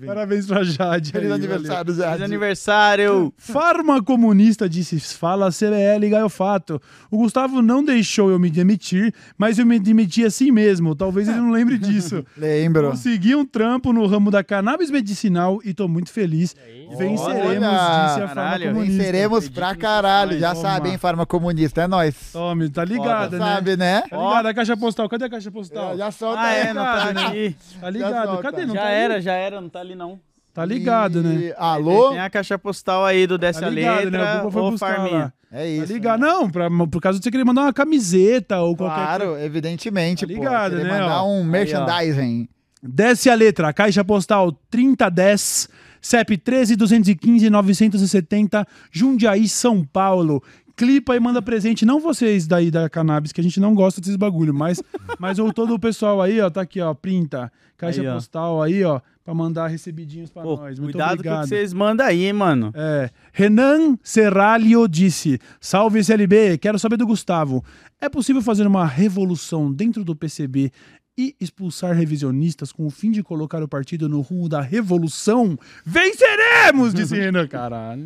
Parabéns 0.05 0.47
pra 0.47 0.63
Jade. 0.63 1.13
Feliz 1.13 1.31
aí, 1.31 1.35
aniversário, 1.35 1.95
Feliz 1.95 1.97
Jade. 2.11 2.23
aniversário. 2.25 3.33
Farma 3.39 4.03
Comunista 4.03 4.69
disse: 4.69 5.01
fala 5.01 5.51
CBL 5.51 6.11
Gaiofato. 6.11 6.81
O 7.11 7.17
Gustavo 7.19 7.63
não 7.63 7.83
deixou 7.83 8.31
eu 8.31 8.39
me 8.39 8.51
demitir, 8.51 9.15
mas 9.39 9.59
eu 9.59 9.65
me 9.67 9.79
demiti 9.79 10.25
assim 10.25 10.51
mesmo. 10.51 10.95
Talvez 10.95 11.29
ele 11.29 11.39
não 11.39 11.51
lembre 11.51 11.79
disso. 11.79 12.25
Lembro. 12.67 12.91
Consegui 12.91 13.35
um 13.35 13.45
trampo 13.45 13.93
no 13.93 14.07
ramo 14.07 14.31
da 14.31 14.43
cannabis 14.43 14.91
medicinal 14.91 15.61
e 15.65 15.73
tô 15.73 15.87
muito 15.89 16.11
feliz. 16.11 16.55
Venceremos, 16.91 17.21
Olha! 17.23 18.07
disse 18.09 18.21
a 18.23 18.29
Caralho, 18.29 18.69
Comunista. 18.69 18.93
Venceremos 18.99 19.49
pra 19.49 19.75
caralho. 19.75 20.39
Já 20.39 20.55
sabe, 20.55 20.91
hein, 20.91 20.99
Farma 20.99 21.25
Comunista? 21.27 21.83
É 21.83 21.87
nóis. 21.87 22.33
Tome, 22.33 22.69
tá 22.71 22.85
ligado, 22.85 23.39
Já 23.39 23.45
né? 23.45 23.53
sabe, 23.55 23.77
né? 23.77 24.03
Tá 24.09 24.17
ligado? 24.17 24.47
A 24.47 24.55
caixa 24.55 24.77
postal. 24.77 25.09
Cadê 25.09 25.25
a 25.25 25.31
caixa 25.31 25.51
postal? 25.51 25.97
Já 25.97 26.11
solta 26.11 26.41
Ah, 26.41 26.47
aí, 26.47 26.61
é, 26.69 26.75
não 26.75 26.83
tá 26.85 27.13
né? 27.13 27.27
aqui. 27.27 27.57
Tá 27.81 27.91
ligado? 27.91 28.39
Cadê? 28.43 28.67
Não 28.67 28.75
Já 28.75 28.81
tá 28.83 28.87
aí? 28.89 28.95
era, 28.95 29.21
já 29.21 29.33
era, 29.33 29.61
não 29.61 29.69
tá 29.69 29.81
ali 29.81 29.95
não. 29.95 30.19
Tá 30.55 30.65
ligado, 30.65 31.23
né? 31.23 31.35
E- 31.49 31.55
Alô? 31.59 32.11
Tem 32.11 32.21
a 32.21 32.31
caixa 32.31 32.59
postal 32.59 33.05
aí 33.05 33.27
do 33.27 33.37
Dessa 33.37 33.61
Tá 33.61 33.69
ligado, 33.69 34.11
né? 34.11 34.19
O 34.19 34.23
Letra 34.23 34.35
Google 34.37 34.51
foi 34.51 34.63
ou 34.63 34.71
buscar 34.71 34.97
Farminha. 34.97 35.19
lá. 35.19 35.33
É 35.53 35.59
Tá 35.59 35.67
isso. 35.67 35.93
ligado? 35.93 36.21
Não, 36.21 36.51
pra, 36.51 36.69
por 36.71 37.01
causa 37.01 37.19
de 37.19 37.25
você 37.25 37.31
querer 37.31 37.45
mandar 37.45 37.63
uma 37.63 37.73
camiseta 37.75 38.59
ou 38.61 38.75
qualquer 38.75 38.95
coisa. 38.97 39.17
Claro, 39.19 39.39
evidentemente, 39.39 40.27
Tá 40.27 40.33
pô. 40.33 40.39
ligado, 40.39 40.71
Querer 40.77 40.85
né, 40.85 40.99
mandar 41.01 41.25
um 41.25 41.35
Aí, 41.37 41.41
ó. 41.41 41.45
merchandising. 41.45 42.49
Desce 42.89 43.29
a 43.31 43.35
letra, 43.35 43.73
caixa 43.73 44.05
postal 44.05 44.53
3010, 44.71 45.69
CEP 46.01 46.37
13215 46.39 47.51
970, 47.51 48.67
Jundiaí, 48.91 49.49
São 49.49 49.85
Paulo. 49.85 50.43
Clipa 50.77 51.17
e 51.17 51.21
manda 51.21 51.41
presente, 51.41 51.87
não 51.87 51.99
vocês 51.99 52.47
daí 52.47 52.71
da 52.71 52.89
cannabis, 52.91 53.33
que 53.33 53.41
a 53.41 53.45
gente 53.45 53.59
não 53.59 53.75
gosta 53.75 53.99
desses 53.99 54.17
bagulho, 54.17 54.53
mas, 54.53 54.83
mas 55.19 55.39
o, 55.39 55.51
todo 55.51 55.75
o 55.75 55.79
pessoal 55.79 56.21
aí, 56.21 56.39
ó, 56.39 56.51
tá 56.51 56.61
aqui, 56.61 56.83
ó, 56.83 56.93
printa, 56.93 57.51
caixa 57.79 58.03
Aí, 58.03 58.07
ó. 58.07 58.15
postal 58.15 58.63
aí, 58.63 58.85
ó, 58.85 59.01
pra 59.25 59.33
mandar 59.33 59.69
recebidinhos 59.69 60.29
pra 60.29 60.43
Pô, 60.43 60.57
nós. 60.57 60.79
Muito 60.79 60.93
cuidado 60.93 61.09
com 61.09 61.15
o 61.15 61.19
obrigado. 61.21 61.43
que 61.45 61.49
vocês 61.49 61.73
mandam 61.73 62.07
aí, 62.07 62.27
hein, 62.27 62.33
mano. 62.35 62.73
É, 62.75 63.09
Renan 63.33 63.97
Serralio 64.03 64.87
disse: 64.87 65.41
Salve 65.59 66.01
SLB, 66.01 66.59
quero 66.59 66.79
saber 66.79 66.99
do 66.99 67.07
Gustavo. 67.07 67.65
É 67.99 68.11
possível 68.11 68.43
fazer 68.43 68.67
uma 68.67 68.87
revolução 68.87 69.73
dentro 69.73 70.05
do 70.05 70.15
PCB 70.15 70.71
e 71.19 71.35
expulsar 71.41 71.95
revisionistas 71.95 72.71
com 72.73 72.87
o 72.87 72.91
fim 72.91 73.11
de 73.11 73.23
colocar 73.23 73.63
o 73.63 73.69
partido 73.69 74.09
no 74.09 74.21
rumo 74.21 74.49
da 74.49 74.61
revolução? 74.61 75.59
Venceremos! 75.85 76.93
Disse 76.95 77.15
Renan. 77.19 77.47
Caralho. 77.47 78.05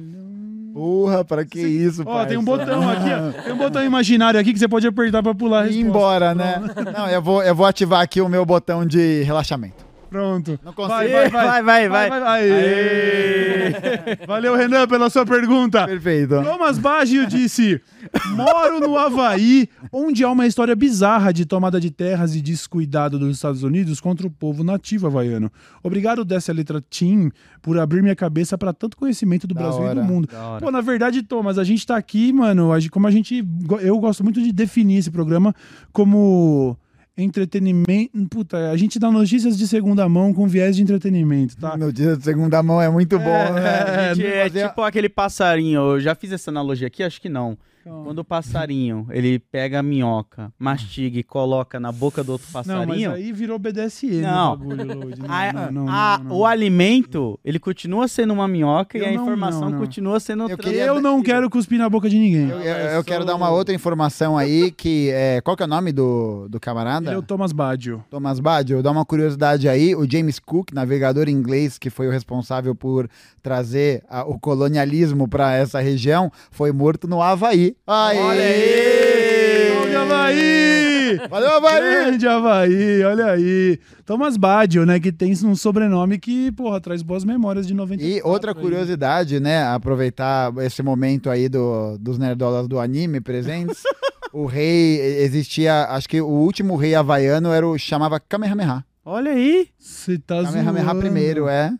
Porra, 0.72 1.24
pra 1.24 1.44
que 1.44 1.60
isso, 1.60 2.04
Ó, 2.06 2.24
tem 2.24 2.38
um 2.38 2.44
botão 2.44 2.88
aqui, 2.88 3.08
ó. 3.10 3.32
Tem 3.42 3.52
um 3.52 3.58
botão 3.58 3.84
imaginário 3.84 4.38
aqui 4.38 4.52
que 4.52 4.58
você 4.58 4.68
pode 4.68 4.86
apertar 4.86 5.20
pra 5.22 5.34
pular 5.34 5.62
a 5.62 5.66
Ir 5.66 5.70
resposta. 5.72 5.88
embora, 5.88 6.34
né? 6.34 6.62
Não, 6.96 7.08
eu 7.08 7.20
vou, 7.20 7.42
eu 7.42 7.54
vou 7.54 7.66
ativar 7.66 8.00
aqui 8.00 8.20
o 8.20 8.28
meu 8.28 8.46
botão 8.46 8.86
de 8.86 9.22
relaxamento. 9.24 9.84
Pronto. 10.10 10.58
Não 10.64 10.72
consigo. 10.72 10.92
Vai, 10.92 11.30
vai, 11.30 11.30
vai. 11.30 11.62
vai, 11.62 11.88
vai. 11.88 12.20
vai. 12.20 12.42
Aê. 12.42 13.70
Valeu, 14.26 14.56
Renan, 14.56 14.88
pela 14.88 15.08
sua 15.08 15.24
pergunta. 15.24 15.86
Perfeito. 15.86 16.42
Thomas 16.42 16.78
Baggio 16.78 17.26
disse: 17.28 17.80
Moro 18.34 18.80
no 18.80 18.98
Havaí, 18.98 19.68
onde 19.92 20.24
há 20.24 20.30
uma 20.30 20.48
história 20.48 20.74
bizarra 20.74 21.32
de 21.32 21.46
tomada 21.46 21.80
de 21.80 21.92
terras 21.92 22.34
e 22.34 22.42
descuidado 22.42 23.20
dos 23.20 23.36
Estados 23.36 23.62
Unidos 23.62 24.00
contra 24.00 24.26
o 24.26 24.30
povo 24.30 24.64
nativo 24.64 25.06
havaiano. 25.06 25.50
Obrigado 25.80 26.24
dessa 26.24 26.52
letra 26.52 26.80
Team 26.80 27.30
por 27.62 27.78
abrir 27.78 28.02
minha 28.02 28.16
cabeça 28.16 28.58
para 28.58 28.72
tanto 28.72 28.96
conhecimento 28.96 29.46
do 29.46 29.54
Da 29.54 29.60
Brasil 29.60 29.82
hora, 29.82 30.00
e 30.00 30.02
do 30.02 30.04
mundo. 30.04 30.28
Pô, 30.58 30.72
na 30.72 30.80
verdade, 30.80 31.22
Thomas, 31.22 31.56
a 31.56 31.62
gente 31.62 31.86
tá 31.86 31.96
aqui, 31.96 32.32
mano, 32.32 32.70
como 32.90 33.06
a 33.06 33.10
gente. 33.12 33.46
Eu 33.80 33.96
gosto 34.00 34.24
muito 34.24 34.42
de 34.42 34.50
definir 34.50 34.98
esse 34.98 35.10
programa 35.10 35.54
como 35.92 36.76
entretenimento. 37.22 38.10
Puta, 38.28 38.70
a 38.70 38.76
gente 38.76 38.98
dá 38.98 39.10
notícias 39.10 39.56
de 39.56 39.66
segunda 39.66 40.08
mão 40.08 40.32
com 40.32 40.46
viés 40.46 40.76
de 40.76 40.82
entretenimento, 40.82 41.56
tá? 41.56 41.76
Notícia 41.76 42.16
de 42.16 42.24
segunda 42.24 42.62
mão 42.62 42.80
é 42.80 42.88
muito 42.88 43.18
bom, 43.18 43.24
né? 43.24 44.10
A 44.10 44.14
gente 44.14 44.26
É, 44.26 44.46
é 44.46 44.68
tipo 44.68 44.82
aquele 44.82 45.08
passarinho. 45.08 45.80
Eu 45.92 46.00
já 46.00 46.14
fiz 46.14 46.32
essa 46.32 46.50
analogia 46.50 46.86
aqui? 46.86 47.02
Acho 47.02 47.20
que 47.20 47.28
não. 47.28 47.56
Quando 47.82 48.18
o 48.18 48.24
passarinho, 48.24 49.06
ele 49.10 49.38
pega 49.38 49.78
a 49.78 49.82
minhoca, 49.82 50.52
mastiga 50.58 51.18
e 51.18 51.22
coloca 51.22 51.80
na 51.80 51.90
boca 51.90 52.22
do 52.22 52.32
outro 52.32 52.46
Não, 52.52 52.60
mas 52.60 52.66
passarinho, 52.66 53.12
aí 53.12 53.32
virou 53.32 53.58
BDSM 53.58 54.20
Não. 54.20 54.52
o 54.52 54.56
bagulho, 54.56 54.84
o 56.30 56.44
alimento, 56.46 57.38
ele 57.44 57.58
continua 57.58 58.06
sendo 58.08 58.32
uma 58.32 58.46
minhoca 58.46 58.98
e 58.98 59.00
Eu 59.00 59.06
a 59.06 59.12
não- 59.12 59.22
informação 59.22 59.60
não, 59.62 59.70
não. 59.70 59.78
continua 59.78 60.20
sendo 60.20 60.48
Eu 60.48 60.58
queria- 60.58 60.84
Eu 60.86 61.00
não 61.00 61.22
quero 61.22 61.48
cuspir 61.48 61.78
na 61.78 61.88
boca 61.88 62.08
de 62.08 62.18
ninguém. 62.18 62.48
Eu, 62.50 62.60
eu- 62.60 62.76
eu 62.76 62.90
eu 63.00 63.04
quero 63.04 63.24
dar 63.24 63.34
uma 63.34 63.50
outra 63.50 63.74
informação 63.74 64.36
aí, 64.36 64.70
que 64.70 65.10
é, 65.12 65.40
qual 65.40 65.56
que 65.56 65.62
é 65.62 65.66
o 65.66 65.68
nome 65.68 65.90
do, 65.92 66.48
do 66.48 66.60
camarada? 66.60 67.06
Ele 67.06 67.14
é 67.14 67.18
o 67.18 67.22
Thomas 67.22 67.50
Baggio. 67.52 68.04
Thomas 68.10 68.40
Baggio, 68.40 68.82
dá 68.82 68.90
uma 68.90 69.04
curiosidade 69.04 69.68
aí, 69.68 69.94
o 69.94 70.08
James 70.10 70.38
Cook, 70.38 70.72
navegador 70.72 71.28
inglês 71.28 71.78
que 71.78 71.88
foi 71.88 72.08
o 72.08 72.10
responsável 72.10 72.74
por 72.74 73.08
trazer 73.42 74.02
a- 74.08 74.24
o 74.24 74.38
colonialismo 74.38 75.26
para 75.26 75.54
essa 75.54 75.80
região, 75.80 76.30
foi 76.50 76.72
morto 76.72 77.08
no 77.08 77.22
Havaí. 77.22 77.69
Aê! 77.86 78.18
Olha 78.18 78.42
aí! 78.42 79.70
Salve, 79.90 79.96
Havaí! 79.96 81.28
Valeu, 81.28 81.50
Havaí! 81.50 81.80
Grande 81.80 82.28
Havaí, 82.28 83.04
olha 83.04 83.26
aí. 83.32 83.78
Thomas 84.04 84.36
Baggio, 84.36 84.86
né, 84.86 85.00
que 85.00 85.10
tem 85.10 85.32
um 85.44 85.56
sobrenome 85.56 86.18
que, 86.18 86.52
porra, 86.52 86.80
traz 86.80 87.02
boas 87.02 87.24
memórias 87.24 87.66
de 87.66 87.74
90 87.74 88.02
E 88.02 88.20
outra 88.22 88.54
curiosidade, 88.54 89.40
né? 89.40 89.62
Aproveitar 89.64 90.52
esse 90.58 90.82
momento 90.82 91.30
aí 91.30 91.48
do, 91.48 91.96
dos 91.98 92.18
nerdolas 92.18 92.68
do 92.68 92.78
anime 92.78 93.20
presentes. 93.20 93.82
o 94.32 94.46
rei 94.46 95.00
existia, 95.22 95.86
acho 95.90 96.08
que 96.08 96.20
o 96.20 96.28
último 96.28 96.76
rei 96.76 96.94
havaiano 96.94 97.52
era 97.52 97.66
o 97.66 97.78
chamava 97.78 98.20
Kamehameha. 98.20 98.84
Olha 99.04 99.32
aí! 99.32 99.68
Você 99.78 100.18
tá 100.18 100.42
Kamehameha 100.42 100.84
zoando. 100.84 101.00
primeiro, 101.00 101.48
é. 101.48 101.72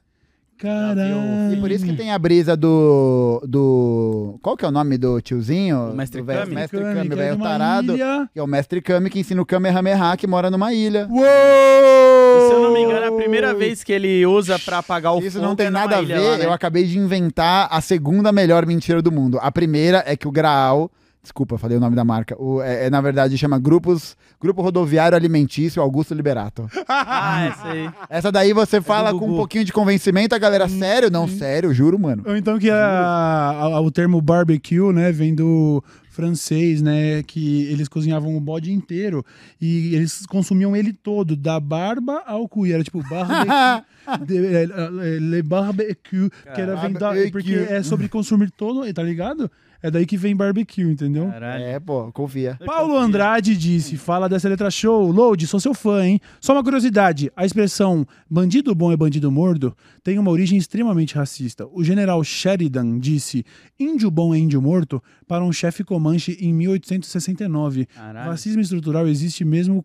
Caralho. 0.61 1.53
E 1.53 1.57
por 1.59 1.71
isso 1.71 1.85
que 1.85 1.95
tem 1.95 2.13
a 2.13 2.19
brisa 2.19 2.55
do. 2.57 3.43
do 3.49 4.39
qual 4.43 4.57
que 4.57 4.65
é 4.65 4.69
o 4.69 4.71
nome 4.71 4.99
do 4.99 5.21
tiozinho? 5.21 5.91
O 5.93 5.95
Mestre 5.97 6.21
do 6.21 6.27
Kami. 6.27 6.55
Mestre 6.55 6.81
Kami, 6.81 6.95
Kami, 6.95 7.07
é 7.13 7.17
velho 7.17 7.37
uma 7.37 7.49
tarado. 7.49 7.95
ilha. 7.95 8.29
Que 8.33 8.39
é 8.39 8.43
o 8.43 8.47
Mestre 8.47 8.81
Kami 8.83 9.09
que 9.09 9.19
ensina 9.21 9.41
o 9.41 9.47
Kamehameha 9.47 10.17
que 10.19 10.27
mora 10.27 10.51
numa 10.51 10.73
ilha. 10.75 11.09
Uou! 11.11 11.23
E 11.23 12.49
se 12.49 12.53
eu 12.53 12.61
não 12.63 12.73
me 12.73 12.81
engano, 12.83 13.05
é 13.05 13.09
a 13.09 13.13
primeira 13.13 13.55
vez 13.55 13.83
que 13.83 13.93
ele 13.93 14.25
usa 14.27 14.59
pra 14.59 14.79
apagar 14.79 15.15
o 15.15 15.19
Isso 15.21 15.41
não 15.41 15.57
tem 15.57 15.67
é 15.67 15.71
nada 15.71 15.97
a 15.99 16.03
ver, 16.03 16.19
lá, 16.19 16.37
né? 16.39 16.45
eu 16.45 16.53
acabei 16.53 16.85
de 16.85 16.99
inventar 16.99 17.67
a 17.71 17.81
segunda 17.81 18.31
melhor 18.31 18.67
mentira 18.67 19.01
do 19.03 19.11
mundo. 19.11 19.39
A 19.41 19.51
primeira 19.51 20.03
é 20.07 20.15
que 20.17 20.29
o 20.29 20.31
Graal, 20.31 20.91
desculpa, 21.23 21.59
falei 21.59 21.77
o 21.77 21.81
nome 21.81 21.95
da 21.95 22.05
marca, 22.05 22.35
o- 22.41 22.63
é, 22.63 22.87
é, 22.87 22.91
na 22.91 23.01
verdade 23.01 23.37
chama 23.37 23.59
Grupos, 23.59 24.17
Grupo 24.41 24.63
Rodoviário 24.63 25.17
Alimentício 25.17 25.83
Augusto 25.83 26.15
Liberato. 26.15 26.69
Ah, 27.13 27.45
essa 27.47 27.69
aí. 27.69 27.91
Essa 28.09 28.33
daí 28.33 28.53
você 28.53 28.81
fala 28.81 29.11
com 29.13 29.27
um 29.33 29.37
pouquinho 29.37 29.65
de 29.65 29.73
convencimento, 29.73 30.35
a 30.35 30.39
galera, 30.39 30.69
sério? 30.69 31.11
Não, 31.11 31.27
sério, 31.29 31.73
juro, 31.75 31.99
mano. 31.99 32.23
Ou 32.27 32.37
então 32.37 32.59
que 32.59 32.71
a- 32.71 32.77
a- 32.77 33.81
o 33.81 33.91
termo 33.91 34.21
barbecue, 34.21 34.93
né, 34.93 35.11
vem 35.13 35.35
do 35.35 35.83
francês, 36.11 36.83
né, 36.83 37.23
que 37.23 37.65
eles 37.71 37.89
cozinhavam 37.89 38.37
o 38.37 38.41
bode 38.41 38.73
inteiro 38.73 39.25
e 39.61 39.95
eles 39.95 40.27
consumiam 40.27 40.75
ele 40.77 40.93
todo, 40.93 41.35
da 41.37 41.59
barba 41.61 42.23
ao 42.27 42.49
cu, 42.49 42.67
e 42.67 42.73
era 42.73 42.83
tipo 42.85 43.03
barbecue, 43.09 43.47
de, 44.27 44.47
é, 44.47 44.63
é, 44.65 45.19
le 45.19 45.43
barbecue, 45.43 46.29
que 46.55 46.61
era 46.61 46.77
vem 46.77 46.93
da, 46.93 47.13
porque 47.33 47.55
é 47.55 47.83
sobre 47.83 48.09
consumir 48.09 48.51
todo, 48.51 48.93
tá 48.93 49.03
ligado? 49.03 49.51
É 49.83 49.91
daí 49.91 50.05
que 50.05 50.17
vem 50.17 50.37
barbecue, 50.37 50.83
entendeu? 50.83 51.29
Caralho. 51.29 51.65
É, 51.65 51.81
pô, 51.81 52.13
confia. 52.13 52.59
Paulo 52.65 52.97
Andrade 52.97 53.57
disse: 53.57 53.97
fala 53.97 54.29
dessa 54.29 54.49
letra 54.49 54.71
show. 54.71 55.11
Load, 55.11 55.47
sou 55.47 55.59
seu 55.59 55.73
fã, 55.73 56.05
hein? 56.05 56.21
Só 56.41 56.53
uma 56.53 56.63
curiosidade: 56.63 57.31
a 57.35 57.47
expressão 57.47 58.07
bandido 58.29 58.75
bom 58.75 58.93
é 58.93 58.97
bandido 58.97 59.31
morto 59.31 59.75
tem 60.03 60.19
uma 60.19 60.31
origem 60.31 60.59
extremamente 60.59 61.15
racista. 61.15 61.67
O 61.73 61.83
general 61.83 62.23
Sheridan 62.23 62.99
disse: 62.99 63.45
índio 63.79 64.11
bom 64.11 64.35
é 64.35 64.39
índio 64.39 64.61
morto 64.61 65.03
para 65.27 65.45
um 65.45 65.53
chefe 65.53 65.83
comanche 65.83 66.37
em 66.41 66.53
1869. 66.53 67.87
Caralho. 67.87 68.31
Racismo 68.31 68.61
estrutural 68.61 69.09
existe 69.09 69.45
mesmo 69.45 69.85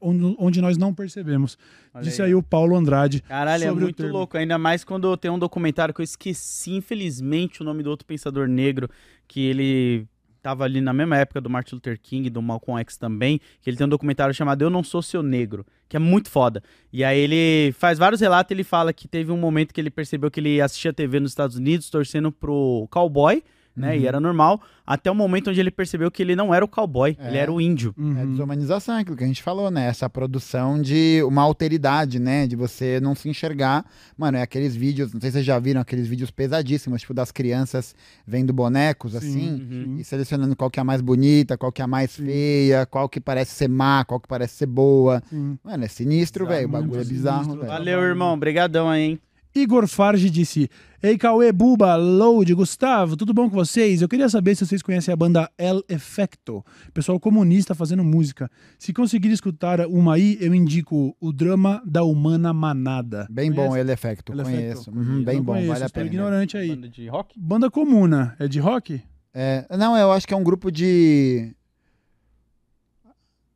onde, 0.00 0.60
nós 0.60 0.76
não 0.76 0.92
percebemos. 0.92 1.56
Olha 1.94 2.04
disse 2.04 2.20
aí. 2.22 2.28
aí 2.28 2.34
o 2.34 2.42
Paulo 2.42 2.76
Andrade. 2.76 3.22
Caralho, 3.22 3.64
é 3.64 3.70
muito 3.70 4.06
louco. 4.06 4.36
Ainda 4.36 4.58
mais 4.58 4.84
quando 4.84 5.16
tem 5.16 5.30
um 5.30 5.38
documentário 5.38 5.94
que 5.94 6.00
eu 6.00 6.04
esqueci, 6.04 6.72
infelizmente, 6.72 7.62
o 7.62 7.64
nome 7.64 7.82
do 7.82 7.90
outro 7.90 8.06
pensador 8.06 8.48
negro, 8.48 8.88
que 9.28 9.40
ele 9.40 10.06
tava 10.42 10.64
ali 10.64 10.80
na 10.80 10.92
mesma 10.92 11.16
época 11.16 11.40
do 11.40 11.48
Martin 11.48 11.76
Luther 11.76 11.98
King, 12.00 12.28
do 12.28 12.42
Malcolm 12.42 12.80
X 12.80 12.96
também, 12.96 13.40
que 13.60 13.70
ele 13.70 13.76
tem 13.76 13.86
um 13.86 13.90
documentário 13.90 14.34
chamado 14.34 14.62
Eu 14.62 14.68
Não 14.68 14.82
Sou 14.82 15.00
Seu 15.00 15.22
Negro, 15.22 15.64
que 15.88 15.96
é 15.96 16.00
muito 16.00 16.28
foda. 16.28 16.62
E 16.92 17.04
aí 17.04 17.18
ele 17.18 17.72
faz 17.72 17.96
vários 17.96 18.20
relatos, 18.20 18.50
ele 18.50 18.64
fala 18.64 18.92
que 18.92 19.06
teve 19.06 19.30
um 19.30 19.36
momento 19.36 19.72
que 19.72 19.80
ele 19.80 19.90
percebeu 19.90 20.30
que 20.30 20.40
ele 20.40 20.60
assistia 20.60 20.92
TV 20.92 21.20
nos 21.20 21.30
Estados 21.30 21.56
Unidos, 21.56 21.88
torcendo 21.88 22.32
pro 22.32 22.88
cowboy, 22.90 23.42
né, 23.74 23.96
e 23.98 24.06
era 24.06 24.20
normal, 24.20 24.60
até 24.86 25.10
o 25.10 25.14
momento 25.14 25.48
onde 25.50 25.58
ele 25.60 25.70
percebeu 25.70 26.10
que 26.10 26.22
ele 26.22 26.36
não 26.36 26.52
era 26.54 26.64
o 26.64 26.68
cowboy, 26.68 27.16
É. 27.18 27.28
ele 27.28 27.38
era 27.38 27.52
o 27.52 27.60
índio. 27.60 27.94
É 27.98 28.00
Uhum. 28.02 28.30
desumanização, 28.32 28.96
aquilo 28.96 29.16
que 29.16 29.24
a 29.24 29.26
gente 29.26 29.42
falou, 29.42 29.70
né? 29.70 29.86
Essa 29.86 30.10
produção 30.10 30.80
de 30.80 31.22
uma 31.24 31.42
alteridade, 31.42 32.18
né? 32.18 32.46
De 32.46 32.54
você 32.56 33.00
não 33.00 33.14
se 33.14 33.28
enxergar. 33.28 33.84
Mano, 34.16 34.36
é 34.38 34.42
aqueles 34.42 34.74
vídeos, 34.76 35.12
não 35.12 35.20
sei 35.20 35.30
se 35.30 35.34
vocês 35.34 35.46
já 35.46 35.58
viram 35.58 35.80
aqueles 35.80 36.06
vídeos 36.06 36.30
pesadíssimos, 36.30 37.00
tipo 37.00 37.14
das 37.14 37.30
crianças 37.32 37.94
vendo 38.26 38.52
bonecos, 38.52 39.14
assim, 39.16 39.52
Uhum. 39.52 39.96
e 39.98 40.04
selecionando 40.04 40.54
qual 40.56 40.70
que 40.70 40.78
é 40.78 40.82
a 40.82 40.84
mais 40.84 41.00
bonita, 41.00 41.56
qual 41.56 41.72
que 41.72 41.80
é 41.80 41.84
a 41.84 41.88
mais 41.88 42.14
feia, 42.16 42.84
qual 42.86 43.08
que 43.08 43.20
parece 43.20 43.52
ser 43.54 43.68
má, 43.68 44.04
qual 44.04 44.20
que 44.20 44.28
parece 44.28 44.54
ser 44.56 44.66
boa. 44.66 45.22
Sim. 45.30 45.58
Mano, 45.64 45.84
é 45.84 45.88
sinistro, 45.88 46.46
velho. 46.46 46.66
O 46.66 46.70
bagulho 46.70 47.00
é 47.00 47.04
bizarro, 47.04 47.56
velho. 47.56 47.66
Valeu, 47.68 48.00
irmão. 48.02 48.34
Obrigadão 48.34 48.88
aí, 48.90 49.02
hein? 49.02 49.20
Igor 49.54 49.86
Farge 49.86 50.30
disse: 50.30 50.68
Ei, 51.02 51.18
Cauê, 51.18 51.52
Buba, 51.52 51.94
Load, 51.94 52.54
Gustavo, 52.54 53.16
tudo 53.16 53.34
bom 53.34 53.50
com 53.50 53.56
vocês? 53.56 54.00
Eu 54.00 54.08
queria 54.08 54.28
saber 54.28 54.54
se 54.54 54.66
vocês 54.66 54.80
conhecem 54.82 55.12
a 55.12 55.16
banda 55.16 55.50
El 55.58 55.82
Effecto, 55.88 56.64
pessoal 56.94 57.20
comunista 57.20 57.74
fazendo 57.74 58.02
música. 58.02 58.50
Se 58.78 58.92
conseguir 58.92 59.30
escutar 59.30 59.80
uma 59.86 60.14
aí, 60.14 60.38
eu 60.40 60.54
indico 60.54 61.14
o 61.20 61.32
drama 61.32 61.82
da 61.84 62.02
Humana 62.02 62.52
Manada. 62.52 63.26
Bem 63.30 63.50
bom 63.52 63.68
Conhece? 63.68 63.80
ele 63.80 63.92
efecto, 63.92 64.32
El 64.32 64.42
conheço. 64.42 64.90
Effecto? 64.90 64.98
Uhum, 64.98 65.22
bem 65.24 65.42
bom, 65.42 65.52
conheço, 65.52 65.72
vale 65.72 65.84
a 65.84 65.90
pena. 65.90 66.06
ignorante 66.06 66.56
aí. 66.56 66.68
Banda 66.70 66.88
de 66.88 67.08
rock? 67.08 67.38
Banda 67.38 67.70
Comuna, 67.70 68.34
é 68.38 68.48
de 68.48 68.58
rock? 68.58 69.02
É, 69.34 69.66
não, 69.76 69.96
eu 69.96 70.12
acho 70.12 70.26
que 70.26 70.32
é 70.34 70.36
um 70.36 70.44
grupo 70.44 70.70
de. 70.70 71.54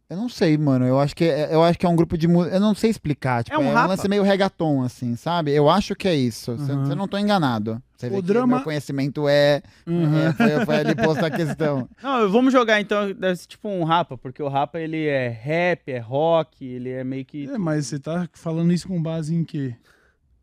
Eu 0.08 0.16
não 0.16 0.28
sei, 0.28 0.56
mano. 0.56 0.86
Eu 0.86 1.00
acho 1.00 1.16
que 1.16 1.24
é, 1.24 1.52
eu 1.52 1.62
acho 1.64 1.76
que 1.78 1.84
é 1.84 1.88
um 1.88 1.96
grupo 1.96 2.16
de 2.16 2.28
música. 2.28 2.54
Eu 2.54 2.60
não 2.60 2.74
sei 2.76 2.90
explicar. 2.90 3.42
Tipo, 3.42 3.56
É 3.56 3.58
um 3.58 3.64
é 3.64 3.70
um 3.70 3.74
rapa? 3.74 3.88
lance 3.88 4.08
meio 4.08 4.22
reggaeton, 4.22 4.82
assim, 4.84 5.16
sabe? 5.16 5.50
Eu 5.52 5.68
acho 5.68 5.96
que 5.96 6.06
é 6.06 6.14
isso. 6.14 6.56
Se 6.58 6.70
Aham. 6.70 6.88
eu 6.90 6.94
não 6.96 7.08
tô 7.08 7.18
enganado. 7.18 7.82
Você 7.96 8.08
O 8.08 8.22
drama- 8.22 8.56
meu 8.56 8.64
conhecimento 8.64 9.26
é. 9.28 9.62
Uhum. 9.86 10.16
é, 10.28 10.32
foi, 10.32 10.64
foi 10.66 10.76
ali 10.76 10.94
posto 10.94 11.24
a 11.24 11.30
questão. 11.30 11.88
Não, 12.02 12.30
vamos 12.30 12.52
jogar 12.52 12.78
então, 12.80 13.10
deve 13.12 13.36
ser 13.36 13.46
tipo 13.48 13.68
um 13.70 13.84
rapa, 13.84 14.16
porque 14.18 14.42
o 14.42 14.48
rapa 14.48 14.78
ele 14.78 15.06
é 15.06 15.28
rap, 15.28 15.90
é 15.90 15.98
rock, 15.98 16.62
ele 16.64 16.90
é 16.90 17.02
meio 17.02 17.24
que. 17.24 17.48
É, 17.50 17.56
mas 17.58 17.86
você 17.86 17.98
tá 17.98 18.28
falando 18.34 18.70
isso 18.72 18.86
com 18.86 19.02
base 19.02 19.34
em 19.34 19.42
quê? 19.44 19.74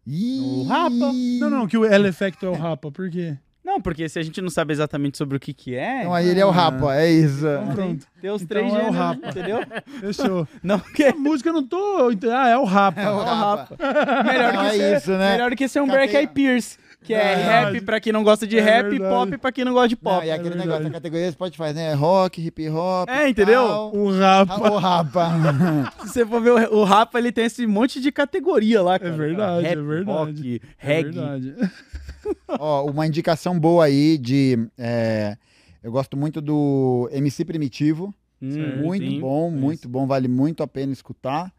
Ih! 0.06 0.66
rapa. 0.68 0.92
Não, 1.40 1.50
não, 1.50 1.68
que 1.68 1.78
o 1.78 1.86
El 1.86 2.06
Effecto 2.08 2.46
é 2.46 2.50
o 2.50 2.54
rapa, 2.54 2.92
por 2.92 3.10
quê? 3.10 3.38
Não, 3.74 3.82
porque 3.82 4.08
se 4.08 4.20
a 4.20 4.22
gente 4.22 4.40
não 4.40 4.50
sabe 4.52 4.72
exatamente 4.72 5.18
sobre 5.18 5.36
o 5.36 5.40
que 5.40 5.52
que 5.54 5.76
é, 5.76 6.02
Então 6.02 6.14
aí 6.14 6.30
ele 6.30 6.40
é 6.40 6.46
o 6.46 6.52
rapa, 6.52 6.96
é 6.96 7.10
isso. 7.12 7.40
Então 7.48 7.74
pronto, 7.74 8.06
tem 8.22 8.30
os 8.30 8.42
Então 8.44 8.48
três 8.58 8.72
é 8.72 8.76
o 8.76 8.78
gêneros, 8.78 8.96
rapa. 8.96 9.28
entendeu? 9.30 9.60
fechou. 10.00 10.48
Não, 10.62 10.80
que 10.80 11.04
A 11.06 11.16
música 11.16 11.50
eu 11.50 11.54
não 11.54 11.64
tô. 11.64 12.12
Ah, 12.32 12.50
é 12.50 12.58
o 12.58 12.64
rapa. 12.66 13.02
É 13.02 13.10
o 13.10 13.18
rapa. 13.24 13.76
melhor 14.24 14.54
Não, 14.54 14.62
que 14.62 14.68
é 14.68 14.72
ser, 14.72 14.98
isso, 14.98 15.12
né? 15.12 15.32
melhor 15.32 15.50
do 15.50 15.56
que 15.56 15.68
ser 15.68 15.82
um 15.82 15.88
Catei- 15.88 16.00
Black 16.08 16.16
Eyed 16.16 16.34
Peas, 16.34 16.78
que 17.04 17.14
é, 17.14 17.18
É 17.34 17.36
rap 17.36 17.82
pra 17.82 18.00
quem 18.00 18.12
não 18.14 18.24
gosta 18.24 18.48
de 18.48 18.58
É 18.58 18.62
rap 18.62 18.88
e 18.88 18.90
verdade. 18.92 19.14
pop 19.14 19.38
pra 19.38 19.52
quem 19.52 19.66
não 19.66 19.74
gosta 19.74 19.90
de 19.90 19.98
Não, 20.02 20.12
pop. 20.12 20.26
e 20.26 20.32
aquele 20.32 20.50
verdade. 20.50 20.68
negócio 20.68 20.84
da 20.86 20.90
categoria 20.92 21.32
Spotify, 21.32 21.74
né? 21.74 21.94
Rock, 21.94 22.42
hip 22.46 22.70
hop. 22.70 23.10
É, 23.10 23.30
entendeu? 23.30 23.68
tal. 23.68 23.96
O 23.96 24.12
rapa. 24.18 24.72
O 24.72 24.78
rapa. 24.78 25.30
Se 26.02 26.08
você 26.10 26.26
for 26.26 26.42
ver 26.42 26.52
o, 26.52 26.78
o 26.80 26.84
rapa, 26.84 27.20
ele 27.20 27.32
tem 27.32 27.46
esse 27.46 27.68
monte 27.68 28.00
de 28.02 28.12
categoria 28.12 28.82
lá, 28.82 28.98
cara. 28.98 29.12
verdade, 29.16 29.64
Rap, 29.68 29.78
é 29.78 29.82
verdade. 29.82 30.12
Rock, 30.12 30.62
É 30.80 30.88
reggae. 30.88 31.12
verdade. 31.12 31.56
Ó, 32.48 32.86
uma 32.90 33.06
indicação 33.06 33.60
boa 33.60 33.86
aí 33.86 34.18
de. 34.18 34.58
é, 34.78 35.36
eu 35.84 35.92
gosto 35.92 36.16
muito 36.16 36.40
do 36.42 37.10
MC 37.12 37.44
Primitivo. 37.46 38.14
Hum, 38.42 38.82
muito 38.84 39.06
sim. 39.06 39.20
bom, 39.20 39.50
muito 39.50 39.88
bom, 39.88 40.06
vale 40.06 40.28
muito 40.28 40.64
a 40.64 40.68
pena 40.68 40.92
escutar. 40.92 41.52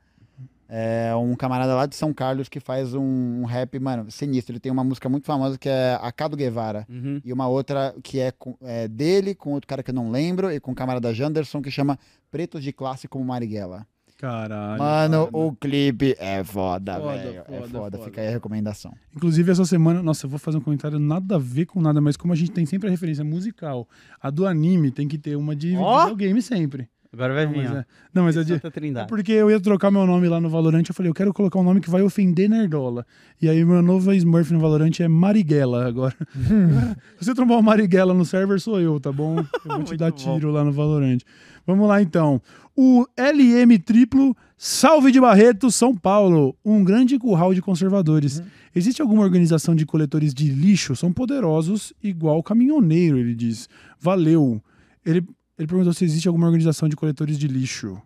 É 0.76 1.14
um 1.14 1.36
camarada 1.36 1.72
lá 1.72 1.86
de 1.86 1.94
São 1.94 2.12
Carlos 2.12 2.48
que 2.48 2.58
faz 2.58 2.94
um, 2.94 3.00
um 3.42 3.44
rap, 3.44 3.78
mano, 3.78 4.10
sinistro. 4.10 4.52
Ele 4.54 4.58
tem 4.58 4.72
uma 4.72 4.82
música 4.82 5.08
muito 5.08 5.24
famosa 5.24 5.56
que 5.56 5.68
é 5.68 5.96
A 6.02 6.10
Cado 6.10 6.36
Guevara. 6.36 6.84
Uhum. 6.90 7.20
E 7.24 7.32
uma 7.32 7.46
outra 7.46 7.94
que 8.02 8.18
é, 8.18 8.32
com- 8.32 8.56
é 8.60 8.88
dele, 8.88 9.36
com 9.36 9.52
outro 9.52 9.68
cara 9.68 9.84
que 9.84 9.90
eu 9.92 9.94
não 9.94 10.10
lembro, 10.10 10.50
e 10.50 10.58
com 10.58 10.72
o 10.72 10.74
camarada 10.74 11.14
Janderson, 11.14 11.62
que 11.62 11.70
chama 11.70 11.96
Pretos 12.28 12.60
de 12.64 12.72
Classe 12.72 13.06
como 13.06 13.24
Marighella. 13.24 13.86
Caralho. 14.18 14.78
Mano, 14.78 15.28
o 15.32 15.52
clipe 15.52 16.16
é 16.18 16.42
foda, 16.42 16.98
velho. 16.98 17.42
É 17.48 17.62
foda, 17.68 17.98
fica 17.98 18.20
aí 18.20 18.28
a 18.28 18.30
recomendação. 18.30 18.92
Inclusive, 19.14 19.52
essa 19.52 19.64
semana, 19.64 20.02
nossa, 20.02 20.26
eu 20.26 20.30
vou 20.30 20.38
fazer 20.38 20.56
um 20.56 20.60
comentário 20.60 20.98
nada 20.98 21.36
a 21.36 21.38
ver 21.38 21.66
com 21.66 21.80
nada, 21.80 22.00
mas 22.00 22.16
como 22.16 22.32
a 22.32 22.36
gente 22.36 22.50
tem 22.52 22.64
sempre 22.64 22.88
a 22.88 22.90
referência 22.90 23.22
musical, 23.24 23.86
a 24.20 24.30
do 24.30 24.46
anime 24.46 24.90
tem 24.90 25.06
que 25.06 25.18
ter 25.18 25.36
uma 25.36 25.54
de 25.54 25.76
Ó! 25.76 26.00
videogame 26.02 26.40
sempre. 26.40 26.88
Agora 27.14 27.32
vai 27.32 27.46
Não, 27.46 27.52
vir, 27.52 27.62
mas 27.62 27.70
ó. 27.72 27.76
é- 27.76 27.84
Não, 28.12 28.24
mas 28.24 28.36
é 28.36 28.44
de... 28.44 28.52
É 28.54 28.58
Trindade. 28.58 29.08
porque 29.08 29.32
eu 29.32 29.50
ia 29.50 29.58
trocar 29.60 29.90
meu 29.90 30.04
nome 30.06 30.28
lá 30.28 30.40
no 30.40 30.50
Valorant, 30.50 30.82
eu 30.88 30.94
falei, 30.94 31.08
eu 31.10 31.14
quero 31.14 31.32
colocar 31.32 31.58
um 31.58 31.62
nome 31.62 31.80
que 31.80 31.88
vai 31.88 32.02
ofender 32.02 32.48
Nerdola. 32.50 33.06
E 33.40 33.48
aí 33.48 33.64
meu 33.64 33.80
novo 33.80 34.12
Smurf 34.12 34.52
no 34.52 34.60
Valorant 34.60 34.98
é 35.00 35.08
Marighella 35.08 35.86
agora. 35.86 36.14
Se 37.18 37.24
você 37.26 37.34
trombar 37.34 37.56
uma 37.58 37.62
Marighella 37.62 38.12
no 38.12 38.24
server, 38.24 38.60
sou 38.60 38.80
eu, 38.80 38.98
tá 39.00 39.10
bom? 39.12 39.38
Eu 39.38 39.46
vou 39.76 39.84
te 39.84 39.96
dar 39.96 40.10
bom. 40.10 40.16
tiro 40.16 40.50
lá 40.50 40.62
no 40.64 40.72
Valorant. 40.72 41.18
Vamos 41.66 41.88
lá 41.88 42.02
então. 42.02 42.42
O 42.76 43.06
LM 43.16 43.78
triplo, 43.78 44.36
salve 44.56 45.10
de 45.12 45.20
Barreto, 45.20 45.70
São 45.70 45.94
Paulo. 45.96 46.56
Um 46.64 46.82
grande 46.84 47.18
curral 47.18 47.54
de 47.54 47.62
conservadores. 47.62 48.42
Existe 48.74 49.00
alguma 49.00 49.22
organização 49.22 49.74
de 49.74 49.86
coletores 49.86 50.34
de 50.34 50.48
lixo? 50.50 50.96
São 50.96 51.12
poderosos, 51.12 51.92
igual 52.02 52.42
caminhoneiro, 52.42 53.16
ele 53.18 53.34
diz. 53.34 53.68
Valeu. 54.00 54.60
Ele, 55.06 55.24
ele 55.58 55.68
perguntou 55.68 55.92
se 55.92 56.04
existe 56.04 56.26
alguma 56.28 56.46
organização 56.46 56.88
de 56.88 56.96
coletores 56.96 57.38
de 57.38 57.48
lixo. 57.48 58.00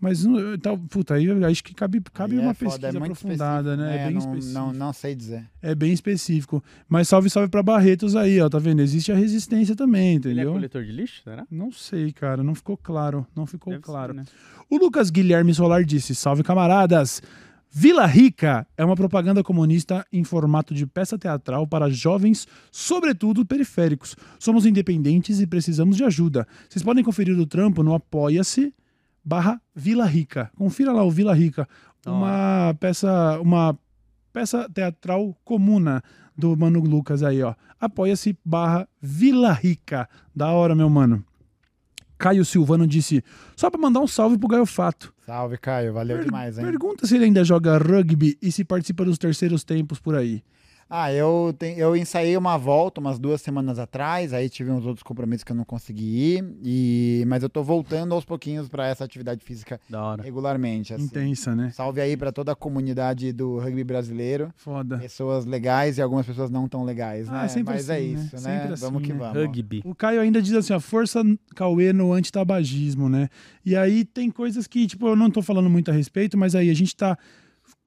Mas, 0.00 0.24
não- 0.24 0.56
tal, 0.58 0.78
puta, 0.78 1.14
aí 1.14 1.28
acho 1.44 1.64
que 1.64 1.74
cabe, 1.74 2.00
cabe 2.14 2.34
Aí 2.34 2.40
é 2.40 2.42
uma 2.44 2.54
foda, 2.54 2.70
pesquisa 2.70 2.98
é 2.98 3.02
aprofundada, 3.02 3.76
né? 3.76 3.96
É 3.96 4.04
bem 4.04 4.12
não, 4.14 4.20
específico. 4.20 4.52
Não, 4.54 4.72
não 4.72 4.92
sei 4.92 5.12
dizer. 5.12 5.44
É 5.60 5.74
bem 5.74 5.92
específico. 5.92 6.62
Mas 6.88 7.08
salve, 7.08 7.28
salve 7.28 7.48
pra 7.48 7.64
Barretos 7.64 8.14
aí, 8.14 8.40
ó. 8.40 8.48
Tá 8.48 8.60
vendo? 8.60 8.80
Existe 8.80 9.10
a 9.10 9.16
resistência 9.16 9.74
também, 9.74 10.10
Ele 10.10 10.28
é 10.28 10.32
entendeu? 10.32 10.52
coletor 10.52 10.84
de 10.84 10.92
lixo, 10.92 11.22
será? 11.24 11.44
Não 11.50 11.72
sei, 11.72 12.12
cara. 12.12 12.44
Não 12.44 12.54
ficou 12.54 12.76
claro. 12.76 13.26
Não 13.34 13.44
ficou 13.44 13.72
Deve 13.72 13.84
ser, 13.84 13.90
claro. 13.90 14.14
né? 14.14 14.24
O 14.70 14.76
Lucas 14.78 15.10
Guilherme 15.10 15.52
Solar 15.52 15.82
disse: 15.84 16.14
Salve 16.14 16.44
camaradas! 16.44 17.20
Vila 17.70 18.06
Rica 18.06 18.66
é 18.76 18.84
uma 18.84 18.96
propaganda 18.96 19.42
comunista 19.42 20.06
em 20.10 20.24
formato 20.24 20.72
de 20.72 20.86
peça 20.86 21.18
teatral 21.18 21.66
para 21.66 21.90
jovens, 21.90 22.46
sobretudo 22.72 23.44
periféricos. 23.44 24.16
Somos 24.38 24.64
independentes 24.64 25.40
e 25.40 25.46
precisamos 25.46 25.96
de 25.96 26.04
ajuda. 26.04 26.46
Vocês 26.68 26.82
podem 26.82 27.04
conferir 27.04 27.38
o 27.38 27.46
trampo 27.46 27.82
no 27.82 27.94
Apoia-se 27.94 28.74
barra 29.22 29.60
Vila 29.74 30.06
Rica. 30.06 30.50
Confira 30.56 30.92
lá 30.92 31.04
o 31.04 31.10
Vila 31.10 31.34
Rica. 31.34 31.68
Da 32.02 32.10
Uma 32.10 32.76
peça, 32.80 33.38
uma 33.40 33.78
peça 34.32 34.68
teatral 34.72 35.36
comuna 35.44 36.02
do 36.36 36.56
Mano 36.56 36.80
Lucas 36.80 37.22
aí, 37.22 37.42
ó. 37.42 37.54
Apoia-se 37.78 38.36
barra 38.42 38.88
Vila 39.00 39.52
Rica. 39.52 40.08
Da 40.34 40.50
hora, 40.52 40.74
meu 40.74 40.88
mano. 40.88 41.22
Caio 42.16 42.44
Silvano 42.44 42.86
disse: 42.86 43.22
só 43.54 43.70
pra 43.70 43.80
mandar 43.80 44.00
um 44.00 44.06
salve 44.06 44.38
pro 44.38 44.48
Gaiofato. 44.48 45.12
Salve, 45.28 45.58
Caio. 45.58 45.92
Valeu 45.92 46.16
Per- 46.16 46.24
demais, 46.24 46.56
hein? 46.58 46.64
Pergunta 46.64 47.06
se 47.06 47.14
ele 47.16 47.26
ainda 47.26 47.44
joga 47.44 47.76
rugby 47.76 48.38
e 48.40 48.50
se 48.50 48.64
participa 48.64 49.04
dos 49.04 49.18
terceiros 49.18 49.62
tempos 49.62 50.00
por 50.00 50.14
aí. 50.16 50.42
Ah, 50.90 51.12
eu, 51.12 51.54
te- 51.58 51.74
eu 51.76 51.94
ensaiei 51.94 52.34
uma 52.36 52.56
volta 52.56 52.98
umas 52.98 53.18
duas 53.18 53.42
semanas 53.42 53.78
atrás, 53.78 54.32
aí 54.32 54.48
tive 54.48 54.70
uns 54.70 54.86
outros 54.86 55.02
compromissos 55.02 55.44
que 55.44 55.52
eu 55.52 55.56
não 55.56 55.64
consegui 55.64 56.36
ir, 56.38 56.56
e... 56.64 57.24
mas 57.26 57.42
eu 57.42 57.48
tô 57.50 57.62
voltando 57.62 58.14
aos 58.14 58.24
pouquinhos 58.24 58.70
para 58.70 58.86
essa 58.88 59.04
atividade 59.04 59.44
física 59.44 59.78
Da 59.88 60.02
hora. 60.02 60.22
regularmente. 60.22 60.94
Assim. 60.94 61.04
Intensa, 61.04 61.54
né? 61.54 61.70
Salve 61.74 62.00
aí 62.00 62.16
para 62.16 62.32
toda 62.32 62.52
a 62.52 62.56
comunidade 62.56 63.32
do 63.34 63.58
rugby 63.58 63.84
brasileiro. 63.84 64.50
Foda. 64.56 64.96
Pessoas 64.96 65.44
legais 65.44 65.98
e 65.98 66.02
algumas 66.02 66.24
pessoas 66.24 66.50
não 66.50 66.66
tão 66.66 66.84
legais, 66.84 67.28
Ah, 67.28 67.42
né? 67.42 67.48
sempre 67.48 67.74
Mas 67.74 67.90
é 67.90 67.96
assim, 67.96 68.14
né? 68.14 68.22
isso, 68.22 68.36
né? 68.36 68.40
Sempre 68.58 68.72
assim, 68.72 68.84
vamos 68.86 69.02
que 69.02 69.12
né? 69.12 69.18
vamos. 69.18 69.36
Rugby. 69.36 69.82
O 69.84 69.94
Caio 69.94 70.20
ainda 70.22 70.40
diz 70.40 70.54
assim, 70.54 70.72
ó, 70.72 70.80
força 70.80 71.22
Cauê 71.54 71.92
no 71.92 72.14
antitabagismo, 72.14 73.10
né? 73.10 73.28
E 73.64 73.76
aí 73.76 74.06
tem 74.06 74.30
coisas 74.30 74.66
que, 74.66 74.86
tipo, 74.86 75.06
eu 75.06 75.14
não 75.16 75.30
tô 75.30 75.42
falando 75.42 75.68
muito 75.68 75.90
a 75.90 75.94
respeito, 75.94 76.38
mas 76.38 76.54
aí 76.54 76.70
a 76.70 76.74
gente 76.74 76.96
tá 76.96 77.18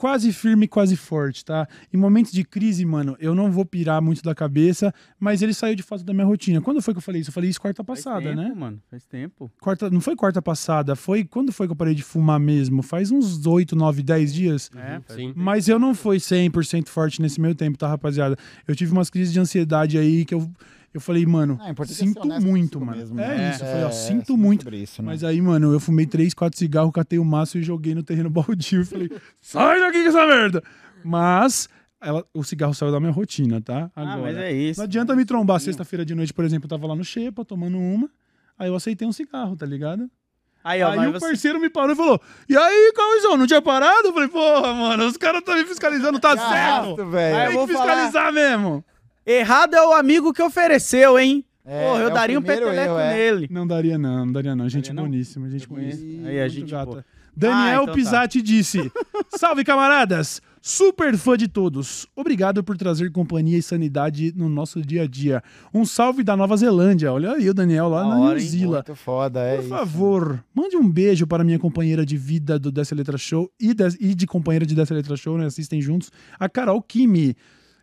quase 0.01 0.33
firme, 0.33 0.67
quase 0.67 0.95
forte, 0.95 1.45
tá? 1.45 1.67
Em 1.93 1.97
momentos 1.97 2.31
de 2.31 2.43
crise, 2.43 2.83
mano, 2.83 3.15
eu 3.19 3.35
não 3.35 3.51
vou 3.51 3.63
pirar 3.63 4.01
muito 4.01 4.23
da 4.23 4.33
cabeça, 4.33 4.91
mas 5.19 5.43
ele 5.43 5.53
saiu 5.53 5.75
de 5.75 5.83
fato 5.83 6.03
da 6.03 6.11
minha 6.11 6.25
rotina. 6.25 6.59
Quando 6.59 6.81
foi 6.81 6.91
que 6.91 6.97
eu 6.97 7.03
falei 7.03 7.21
isso? 7.21 7.29
Eu 7.29 7.33
falei 7.35 7.51
isso 7.51 7.61
quarta 7.61 7.83
passada, 7.83 8.23
Faz 8.23 8.35
tempo, 8.35 8.49
né? 8.49 8.55
mano. 8.55 8.81
Faz 8.89 9.05
tempo. 9.05 9.51
Quarta, 9.61 9.91
não 9.91 10.01
foi 10.01 10.15
quarta 10.15 10.41
passada, 10.41 10.95
foi 10.95 11.23
quando 11.23 11.51
foi 11.51 11.67
que 11.67 11.73
eu 11.73 11.75
parei 11.75 11.93
de 11.93 12.01
fumar 12.01 12.39
mesmo? 12.39 12.81
Faz 12.81 13.11
uns 13.11 13.45
8, 13.45 13.75
9, 13.75 14.01
10 14.01 14.33
dias. 14.33 14.71
É, 14.75 14.99
faz 15.01 15.19
Sim. 15.19 15.33
Mas 15.35 15.67
eu 15.67 15.77
não 15.77 15.93
fui 15.93 16.17
100% 16.17 16.87
forte 16.87 17.21
nesse 17.21 17.39
meio 17.39 17.53
tempo, 17.53 17.77
tá, 17.77 17.87
rapaziada? 17.87 18.35
Eu 18.67 18.75
tive 18.75 18.91
umas 18.91 19.11
crises 19.11 19.31
de 19.31 19.39
ansiedade 19.39 19.99
aí 19.99 20.25
que 20.25 20.33
eu, 20.33 20.49
eu 20.93 20.99
falei, 21.01 21.25
mano, 21.25 21.57
Ah, 21.61 21.69
é 21.71 21.85
sinto 21.85 22.25
muito, 22.41 22.79
mano. 22.79 22.97
mesmo, 22.97 23.19
é 23.19 23.27
né? 23.37 23.51
isso, 23.51 23.63
eu 23.63 23.67
falei, 23.67 23.83
ó, 23.83 23.87
é 23.87 23.91
sinto 23.91 24.37
muito. 24.37 24.75
isso, 24.75 25.01
né? 25.01 25.07
Mas 25.07 25.23
aí, 25.23 25.41
mano, 25.41 25.71
eu 25.73 25.79
fumei 25.79 26.05
3, 26.05 26.33
4 26.33 26.57
cigarros, 26.57 26.91
catei 26.91 27.17
o 27.19 27.25
maço 27.25 27.57
e 27.57 27.63
joguei 27.63 27.95
no 27.95 28.03
terreno 28.03 28.29
baldio. 28.29 28.85
falei, 28.85 29.09
sai 29.41 29.79
daqui 29.79 30.03
com 30.03 30.09
essa 30.09 30.25
merda! 30.27 30.63
Mas 31.03 31.69
ela- 32.01 32.25
o 32.33 32.43
cigarro 32.43 32.73
saiu 32.73 32.91
da 32.91 32.99
minha 32.99 33.11
rotina, 33.11 33.61
tá? 33.61 33.89
Ah, 33.95 34.01
Agora. 34.13 34.21
mas 34.33 34.37
é 34.37 34.51
isso. 34.51 34.79
Não 34.79 34.85
adianta 34.85 35.15
me 35.15 35.25
trombar 35.25 35.59
sexta-feira 35.59 36.03
de 36.05 36.13
noite, 36.15 36.33
por 36.33 36.43
exemplo, 36.45 36.65
eu 36.65 36.69
tava 36.69 36.87
lá 36.87 36.95
no 36.95 37.03
Xepa 37.03 37.43
tomando 37.45 37.77
uma, 37.77 38.09
aí 38.57 38.67
eu 38.67 38.75
aceitei 38.75 39.07
um 39.07 39.11
cigarro, 39.13 39.55
tá 39.55 39.65
ligado? 39.65 40.09
Aí, 40.63 40.83
ó, 40.83 40.91
aí 40.91 41.07
o 41.07 41.11
você... 41.13 41.25
parceiro 41.25 41.59
me 41.59 41.71
parou 41.71 41.93
e 41.93 41.95
falou: 41.95 42.21
E 42.47 42.55
aí, 42.55 42.93
Cauizão, 42.95 43.35
não 43.35 43.47
tinha 43.47 43.61
parado? 43.63 44.09
Eu 44.09 44.13
falei, 44.13 44.27
porra, 44.29 44.71
mano, 44.75 45.07
os 45.07 45.17
caras 45.17 45.39
estão 45.39 45.55
me 45.55 45.65
fiscalizando, 45.65 46.19
tá 46.19 46.37
certo? 46.37 46.43
Arrasto, 46.51 47.05
velho. 47.07 47.35
Ah, 47.35 47.39
eu 47.45 47.47
Tem 47.47 47.57
vou 47.57 47.67
que 47.67 47.73
fiscalizar 47.73 48.31
mesmo. 48.31 48.85
Errado 49.25 49.75
é 49.75 49.87
o 49.87 49.93
amigo 49.93 50.33
que 50.33 50.41
ofereceu, 50.41 51.17
hein? 51.19 51.45
É, 51.63 51.87
Porra, 51.87 52.01
eu 52.01 52.07
é 52.07 52.11
daria 52.11 52.39
um 52.39 52.41
peteleco 52.41 52.73
erro, 52.93 52.97
é. 52.99 53.13
nele. 53.13 53.47
Não 53.51 53.67
daria, 53.67 53.97
não, 53.97 54.25
não 54.25 54.31
daria, 54.33 54.55
não. 54.55 54.67
Gente 54.67 54.85
Daria, 54.85 54.93
não? 54.95 55.03
boníssima, 55.03 55.49
gente 55.49 55.67
boníssima. 55.67 56.27
Aí 56.27 56.39
a 56.41 56.47
gente, 56.47 56.71
gata. 56.71 57.05
Daniel 57.37 57.57
Ah, 57.61 57.73
então 57.73 57.85
tá. 57.85 57.91
Pisati 57.93 58.41
disse: 58.41 58.91
Salve, 59.37 59.63
camaradas! 59.63 60.41
Super 60.63 61.15
fã 61.17 61.35
de 61.37 61.47
todos. 61.47 62.05
Obrigado 62.15 62.63
por 62.63 62.77
trazer 62.77 63.11
companhia 63.11 63.57
e 63.57 63.61
sanidade 63.63 64.31
no 64.35 64.47
nosso 64.49 64.81
dia 64.81 65.03
a 65.03 65.07
dia. 65.07 65.41
Um 65.73 65.85
salve 65.85 66.23
da 66.23 66.35
Nova 66.37 66.55
Zelândia. 66.57 67.11
Olha 67.11 67.31
aí 67.33 67.49
o 67.49 67.53
Daniel 67.53 67.89
lá 67.89 68.03
na 68.07 68.19
hora, 68.19 68.37
New? 68.37 68.47
Zealand. 68.47 68.73
Muito 68.87 68.95
foda, 68.95 69.39
é 69.39 69.55
Por 69.55 69.59
isso. 69.61 69.69
favor, 69.69 70.43
mande 70.53 70.75
um 70.77 70.87
beijo 70.87 71.25
para 71.25 71.43
minha 71.43 71.57
companheira 71.57 72.05
de 72.05 72.15
vida 72.17 72.59
do 72.59 72.71
Dessa 72.71 72.93
Letra 72.93 73.17
Show 73.17 73.49
e, 73.59 73.73
des- 73.73 73.97
e 73.99 74.13
de 74.13 74.27
companheira 74.27 74.65
de 74.65 74.75
Dessa 74.75 74.93
Letra 74.93 75.15
Show, 75.15 75.35
né? 75.37 75.45
Assistem 75.45 75.81
juntos, 75.81 76.11
a 76.39 76.47
Carol 76.49 76.81
Kimi. 76.81 77.35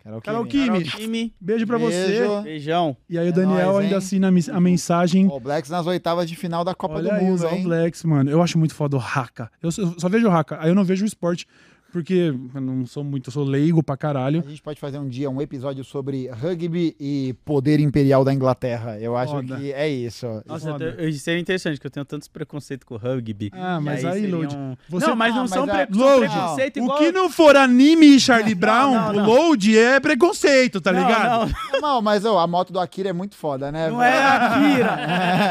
Carol 0.08 0.20
Carol 0.22 0.46
Kimi. 0.46 0.64
Kimi. 0.64 0.84
Carol 0.84 1.00
Kimi, 1.00 1.34
Beijo 1.40 1.66
pra 1.66 1.76
você. 1.78 2.06
Beijo. 2.06 2.42
beijão. 2.42 2.96
E 3.08 3.18
aí 3.18 3.26
o 3.26 3.28
É 3.28 3.32
Daniel 3.32 3.72
nóis, 3.72 3.84
ainda 3.84 3.98
assina 3.98 4.28
a 4.28 4.60
mensagem. 4.60 5.28
All 5.28 5.38
Blacks 5.38 5.70
nas 5.70 5.86
oitavas 5.86 6.28
de 6.28 6.34
final 6.34 6.64
da 6.64 6.74
Copa 6.74 6.94
Olha 6.94 7.14
do 7.14 7.24
Mundo, 7.24 7.46
hein? 7.46 7.62
Blacks, 7.62 8.02
mano. 8.04 8.30
Eu 8.30 8.42
acho 8.42 8.58
muito 8.58 8.74
foda 8.74 8.96
o 8.96 9.00
Haka. 9.00 9.50
Eu 9.62 9.70
só, 9.70 10.08
vejo 10.08 10.26
o 10.26 10.30
Haka. 10.30 10.58
Aí 10.60 10.70
eu 10.70 10.74
não 10.74 10.84
vejo 10.84 11.04
o 11.04 11.06
esporte, 11.06 11.46
porque 11.92 12.32
eu 12.54 12.60
não 12.60 12.84
sou 12.86 13.02
muito, 13.02 13.28
eu 13.28 13.32
sou 13.32 13.44
leigo 13.44 13.82
pra 13.82 13.96
caralho. 13.96 14.42
A 14.46 14.50
gente 14.50 14.62
pode 14.62 14.78
fazer 14.78 14.98
um 14.98 15.08
dia 15.08 15.30
um 15.30 15.40
episódio 15.40 15.82
sobre 15.84 16.28
rugby 16.28 16.94
e 17.00 17.34
poder 17.44 17.80
imperial 17.80 18.24
da 18.24 18.32
Inglaterra. 18.32 18.98
Eu 19.00 19.16
acho 19.16 19.32
Foda. 19.32 19.56
que 19.56 19.72
é 19.72 19.88
isso. 19.88 20.26
Nossa, 20.46 20.70
eu 20.98 21.12
seria 21.14 21.40
interessante, 21.40 21.80
que 21.80 21.86
eu 21.86 21.90
tenho 21.90 22.04
tantos 22.04 22.28
preconceitos 22.28 22.84
com 22.84 22.94
o 22.94 22.98
rugby. 22.98 23.50
Ah, 23.54 23.80
mas 23.80 24.04
aí, 24.04 24.20
seriam- 24.22 24.40
Load, 24.40 24.56
você- 24.88 25.06
Não, 25.06 25.16
mas 25.16 25.32
Ah, 25.32 25.34
não 25.36 25.40
mas 25.42 25.50
são, 25.50 25.64
é- 25.68 25.86
pre... 25.86 25.94
são 25.98 26.04
Load, 26.06 26.28
preconceito 26.28 26.76
O 26.76 26.84
igual... 26.84 26.98
que 26.98 27.12
não 27.12 27.30
for 27.30 27.56
anime 27.56 28.06
e 28.16 28.20
Charlie 28.20 28.54
Brown, 28.56 28.94
não, 28.94 29.12
não. 29.12 29.22
o 29.24 29.26
load 29.48 29.78
é 29.78 29.98
preconceito, 30.00 30.80
tá 30.80 30.92
Não, 30.92 31.00
ligado? 31.00 31.52
Não, 31.72 31.80
Não, 31.80 32.02
mas 32.02 32.24
ó, 32.24 32.38
a 32.38 32.46
moto 32.46 32.72
do 32.72 32.78
Akira 32.80 33.08
é 33.08 33.12
muito 33.12 33.34
foda, 33.36 33.72
né? 33.72 33.88
não 33.90 34.02
é 34.02 34.18
Akira. 34.18 34.98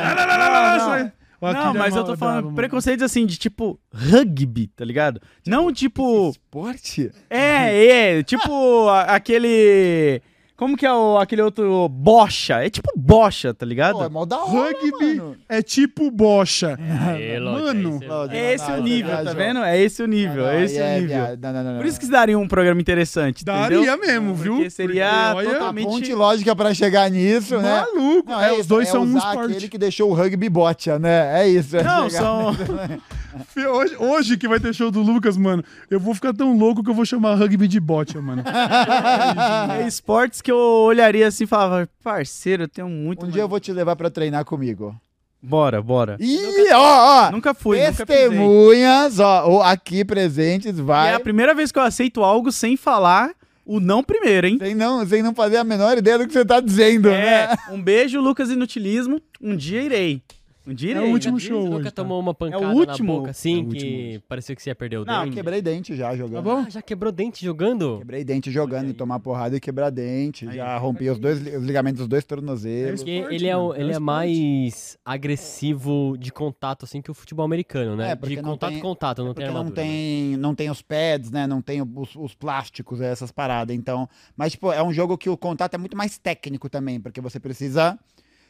Não, 0.08 0.16
não, 0.16 0.28
não, 0.28 0.38
não, 0.38 0.52
não, 0.52 0.68
Não, 0.70 0.78
isso 0.78 0.90
aí- 0.90 1.02
O 1.02 1.06
Akira 1.06 1.17
Não, 1.42 1.74
mas 1.74 1.96
eu 1.96 2.04
tô 2.04 2.18
falando 2.18 2.46
mano. 2.46 2.56
preconceitos 2.56 3.04
assim, 3.04 3.26
de 3.26 3.38
tipo 3.38 3.80
rugby, 3.94 4.68
tá 4.68 4.84
ligado? 4.84 5.22
Não 5.46 5.72
tipo. 5.72 6.30
Esporte? 6.30 7.12
É, 7.30 8.18
é, 8.18 8.24
tipo 8.24 8.90
aquele. 8.90 10.22
Como 10.58 10.76
que 10.76 10.88
é 10.88 10.92
o, 10.92 11.20
aquele 11.20 11.44
outro 11.44 11.88
bocha? 11.88 12.56
É 12.66 12.68
tipo 12.68 12.92
bocha, 12.96 13.54
tá 13.54 13.64
ligado? 13.64 14.00
Pô, 14.00 14.04
é 14.04 14.10
mó 14.10 14.26
da 14.26 14.40
hora, 14.40 14.76
Rugby 14.76 15.18
mano. 15.18 15.38
é 15.48 15.62
tipo 15.62 16.10
bocha. 16.10 16.76
Aê, 17.10 17.38
Lodi, 17.38 17.84
Mano. 17.84 18.00
É 18.32 18.56
esse 18.56 18.72
o 18.72 18.82
nível, 18.82 19.24
tá 19.24 19.34
vendo? 19.34 19.60
É 19.60 19.80
esse 19.80 20.02
o 20.02 20.08
nível, 20.08 20.48
é 20.48 20.64
esse 20.64 20.80
é, 20.80 20.98
o 20.98 21.02
nível. 21.02 21.38
não, 21.40 21.64
não. 21.64 21.78
Por 21.78 21.86
isso 21.86 22.00
que 22.00 22.08
daria 22.08 22.40
um 22.40 22.48
programa 22.48 22.82
interessante, 22.82 23.46
Daria 23.46 23.78
entendeu? 23.78 24.00
mesmo, 24.00 24.34
viu? 24.34 24.56
Porque 24.56 24.72
seria 24.72 25.34
Porque, 25.34 25.48
olha, 25.48 25.60
totalmente... 25.60 25.86
ponte 25.86 26.14
lógica 26.16 26.56
pra 26.56 26.74
chegar 26.74 27.12
nisso, 27.12 27.60
né? 27.60 27.86
Maluco. 27.94 28.28
Não, 28.32 28.42
é, 28.42 28.52
os 28.54 28.60
isso, 28.62 28.70
dois 28.70 28.88
é 28.88 28.92
são 28.92 29.04
um 29.04 29.16
esporte. 29.16 29.52
aquele 29.52 29.70
que 29.70 29.78
deixou 29.78 30.10
o 30.10 30.14
rugby 30.16 30.50
bocha, 30.50 30.98
né? 30.98 31.40
É 31.44 31.48
isso. 31.48 31.78
é 31.78 31.84
Não, 31.84 32.10
são... 32.10 32.56
Hoje, 33.72 33.96
hoje 33.98 34.38
que 34.38 34.48
vai 34.48 34.60
ter 34.60 34.74
show 34.74 34.90
do 34.92 35.02
Lucas, 35.02 35.38
mano, 35.38 35.64
eu 35.90 36.00
vou 36.00 36.14
ficar 36.16 36.34
tão 36.34 36.58
louco 36.58 36.84
que 36.84 36.90
eu 36.90 36.94
vou 36.94 37.06
chamar 37.06 37.36
rugby 37.36 37.68
de 37.68 37.80
bote, 37.80 38.18
mano. 38.18 38.44
é 39.80 39.88
esportes 39.88 40.42
que 40.42 40.52
eu 40.52 40.58
olharia 40.58 41.28
assim 41.28 41.44
e 41.44 41.48
falava, 41.48 41.90
parceiro, 42.04 42.64
eu 42.64 42.68
tenho 42.68 42.90
muito... 42.90 43.20
Um 43.20 43.24
mais- 43.24 43.34
dia 43.34 43.44
eu 43.44 43.48
vou 43.50 43.60
te 43.60 43.72
levar 43.72 43.96
pra 43.96 44.10
treinar 44.10 44.46
comigo. 44.46 44.96
Bora, 45.42 45.82
bora. 45.82 46.18
Ih, 46.20 46.72
ó, 46.74 47.28
ó. 47.28 47.32
Nunca 47.32 47.54
fui, 47.54 47.80
nunca. 47.80 48.06
Testemunhas, 48.06 49.20
ó, 49.20 49.48
ó, 49.48 49.62
aqui 49.64 50.04
presentes, 50.04 50.78
E 50.78 50.82
vai. 50.82 51.12
é 51.12 51.14
a 51.16 51.20
primeira 51.20 51.54
vez 51.54 51.72
que 51.72 51.78
eu 51.80 51.84
aceito 51.84 52.24
algo 52.24 52.52
sem 52.52 52.76
falar 52.76 53.32
o 53.64 53.80
não 53.80 54.04
primeiro, 54.04 54.48
hein? 54.48 54.58
Sem 54.60 54.74
não, 54.74 55.06
sem 55.06 55.22
não 55.22 55.36
fazer 55.36 55.58
a 55.58 55.64
menor 55.64 55.98
ideia 55.98 56.18
do 56.18 56.26
que 56.26 56.34
você 56.34 56.44
tá 56.46 56.60
dizendo, 56.60 57.10
É, 57.10 57.48
né? 57.50 57.56
um 57.70 57.82
beijo, 57.82 58.20
Lucas 58.20 58.50
Inutilismo. 58.50 59.22
Um 59.42 59.56
dia 59.56 59.82
irei. 59.84 60.22
Um 60.68 60.74
direito. 60.74 61.06
É 61.06 61.08
o 61.10 61.12
último 61.14 61.40
Você 61.40 61.48
show 61.48 61.64
nunca 61.64 61.76
hoje, 61.78 61.84
tá? 61.86 61.92
tomou 61.92 62.20
uma 62.20 62.34
pancada 62.34 62.64
É 62.64 62.68
último? 62.68 63.14
na 63.14 63.20
boca 63.20 63.32
assim 63.32 63.54
É 63.54 63.56
o 63.56 63.60
último 63.66 63.80
que 63.80 64.08
hoje. 64.10 64.24
parecia 64.28 64.56
que 64.56 64.62
você 64.62 64.70
ia 64.70 64.76
perder 64.76 64.98
o 64.98 65.06
Não, 65.06 65.24
dente? 65.24 65.36
Quebrei 65.36 65.62
dente 65.62 65.96
já 65.96 66.16
jogando. 66.16 66.36
Tá 66.36 66.42
bom? 66.42 66.64
Ah, 66.68 66.70
já 66.70 66.82
quebrou 66.82 67.12
dente 67.12 67.46
jogando? 67.46 68.00
Quebrei 68.00 68.24
dente 68.26 68.52
jogando, 68.52 68.94
tomar 68.94 69.20
porrada 69.20 69.56
e 69.56 69.60
quebrar 69.62 69.90
dente. 69.90 70.46
Já 70.54 70.78
rompi 70.78 71.10
os 71.10 71.18
dois 71.20 71.40
os 71.40 71.64
ligamentos 71.64 72.00
dos 72.00 72.08
dois 72.10 72.26
tornozelos. 72.26 73.00
Porque 73.02 73.12
esporte, 73.12 73.36
ele 73.36 73.48
é, 73.48 73.56
o- 73.58 73.74
é 73.74 73.78
ele 73.80 73.88
é 73.90 73.92
esporte. 73.92 74.04
mais 74.06 74.98
agressivo 75.06 76.18
de 76.20 76.32
contato 76.32 76.84
assim 76.84 77.02
que 77.02 77.10
o 77.10 77.14
futebol 77.14 77.46
americano, 77.46 77.96
né? 77.96 78.12
É, 78.12 78.16
porque 78.16 78.36
de 78.36 78.42
não 78.42 78.52
contato 78.52 78.72
tem- 78.72 78.80
contato, 78.82 79.18
não 79.20 79.34
tem 79.34 79.46
Porque 79.46 79.46
não 79.54 79.58
armadura. 79.62 79.82
né? 79.84 79.90
tem, 79.90 80.38
não 80.38 80.56
tem 80.56 80.70
os 80.70 80.82
pads, 80.82 81.32
né? 81.32 81.48
Não 81.48 81.62
tem 81.62 81.82
os, 81.82 82.16
os 82.16 82.34
plásticos, 82.36 83.00
essas 83.02 83.32
paradas. 83.32 83.76
Então, 83.76 84.10
mas 84.36 84.52
tipo, 84.54 84.72
é 84.72 84.84
um 84.84 84.92
jogo 84.92 85.18
que 85.18 85.30
o 85.30 85.38
contato 85.38 85.74
é 85.76 85.78
muito 85.78 85.96
mais 85.96 86.18
técnico 86.18 86.70
também, 86.70 87.00
porque 87.00 87.22
você 87.22 87.40
precisa 87.40 87.98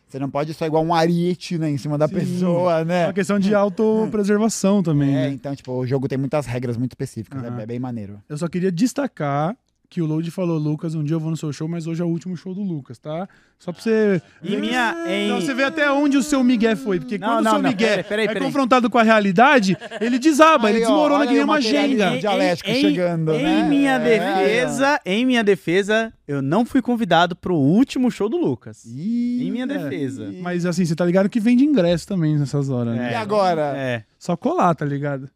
você 0.07 0.19
não 0.19 0.29
pode 0.29 0.53
só 0.53 0.65
igual 0.65 0.83
um 0.83 0.93
ariete, 0.93 1.57
né, 1.57 1.69
em 1.69 1.77
cima 1.77 1.97
da 1.97 2.07
Sim. 2.07 2.13
pessoa, 2.15 2.79
É 2.79 2.85
né? 2.85 3.07
uma 3.07 3.13
questão 3.13 3.37
de 3.37 3.53
autopreservação 3.53 4.81
também. 4.81 5.09
É, 5.09 5.27
né? 5.27 5.29
então, 5.29 5.55
tipo, 5.55 5.71
o 5.73 5.85
jogo 5.85 6.07
tem 6.07 6.17
muitas 6.17 6.45
regras 6.45 6.77
muito 6.77 6.91
específicas, 6.91 7.43
é- 7.43 7.47
Aham. 7.47 7.59
é, 7.61 7.65
bem 7.65 7.79
maneiro. 7.79 8.21
Eu 8.29 8.37
só 8.37 8.47
queria 8.47 8.71
destacar 8.71 9.55
que 9.89 10.01
o 10.01 10.05
Load 10.05 10.29
falou, 10.31 10.57
Lucas, 10.57 10.93
um 10.95 11.03
dia 11.03 11.15
eu 11.15 11.19
vou 11.19 11.31
no 11.31 11.37
seu 11.37 11.51
show, 11.53 11.67
mas 11.67 11.87
hoje 11.87 12.01
é 12.01 12.05
o 12.05 12.09
último 12.09 12.35
show 12.35 12.53
do 12.53 12.61
Lucas, 12.61 12.97
tá? 12.99 13.27
Só 13.57 13.71
pra 13.71 13.81
você. 13.81 14.21
Em 14.43 14.57
minha. 14.59 14.93
Em... 15.07 15.29
Não, 15.29 15.39
você 15.41 15.53
vê 15.53 15.63
até 15.63 15.89
onde 15.91 16.17
o 16.17 16.21
seu 16.21 16.43
Miguel 16.43 16.75
foi. 16.75 16.99
Porque 16.99 17.17
Não, 17.17 17.27
quando 17.29 17.43
não, 17.45 17.51
o 17.51 17.53
seu 17.55 17.63
não, 17.63 17.69
Miguel 17.69 17.87
peraí, 17.89 18.03
peraí, 18.03 18.25
é 18.25 18.27
peraí. 18.27 18.43
confrontado 18.43 18.89
com 18.89 18.97
a 18.97 19.03
realidade, 19.03 19.77
ele 20.01 20.19
desaba, 20.19 20.69
ele 20.69 20.79
Aí, 20.79 20.83
ó, 20.83 20.87
desmorona 20.87 21.25
que 21.25 21.33
nem 21.33 21.43
uma 21.43 21.55
agenda. 21.55 22.11
de 22.11 22.19
dialético 22.19 22.69
em, 22.69 22.81
chegando, 22.81 23.31
em 23.33 23.43
né? 23.43 23.63
minha 23.69 23.93
É, 23.93 23.99
defesa, 24.43 24.99
em 25.05 25.25
minha 25.25 25.43
defesa, 25.43 26.13
eu 26.27 26.41
não 26.41 26.65
fui 26.65 26.81
convidado 26.81 27.35
pro 27.35 27.55
último 27.55 28.11
show 28.11 28.27
do 28.29 28.37
Lucas. 28.37 28.83
Ih, 28.85 29.47
Em 29.47 29.51
minha 29.51 29.63
é. 29.63 29.67
defesa. 29.67 30.31
Mas 30.41 30.65
assim, 30.65 30.85
você 30.85 30.95
tá 30.95 31.05
ligado 31.05 31.29
que 31.29 31.39
vende 31.39 31.63
ingresso 31.63 32.05
também 32.07 32.37
nessas 32.37 32.69
horas, 32.69 32.93
né? 32.95 33.13
E 33.13 33.15
agora? 33.15 33.73
É. 33.75 34.03
Só 34.19 34.35
colar, 34.35 34.75
tá 34.75 34.85
ligado? 34.85 35.29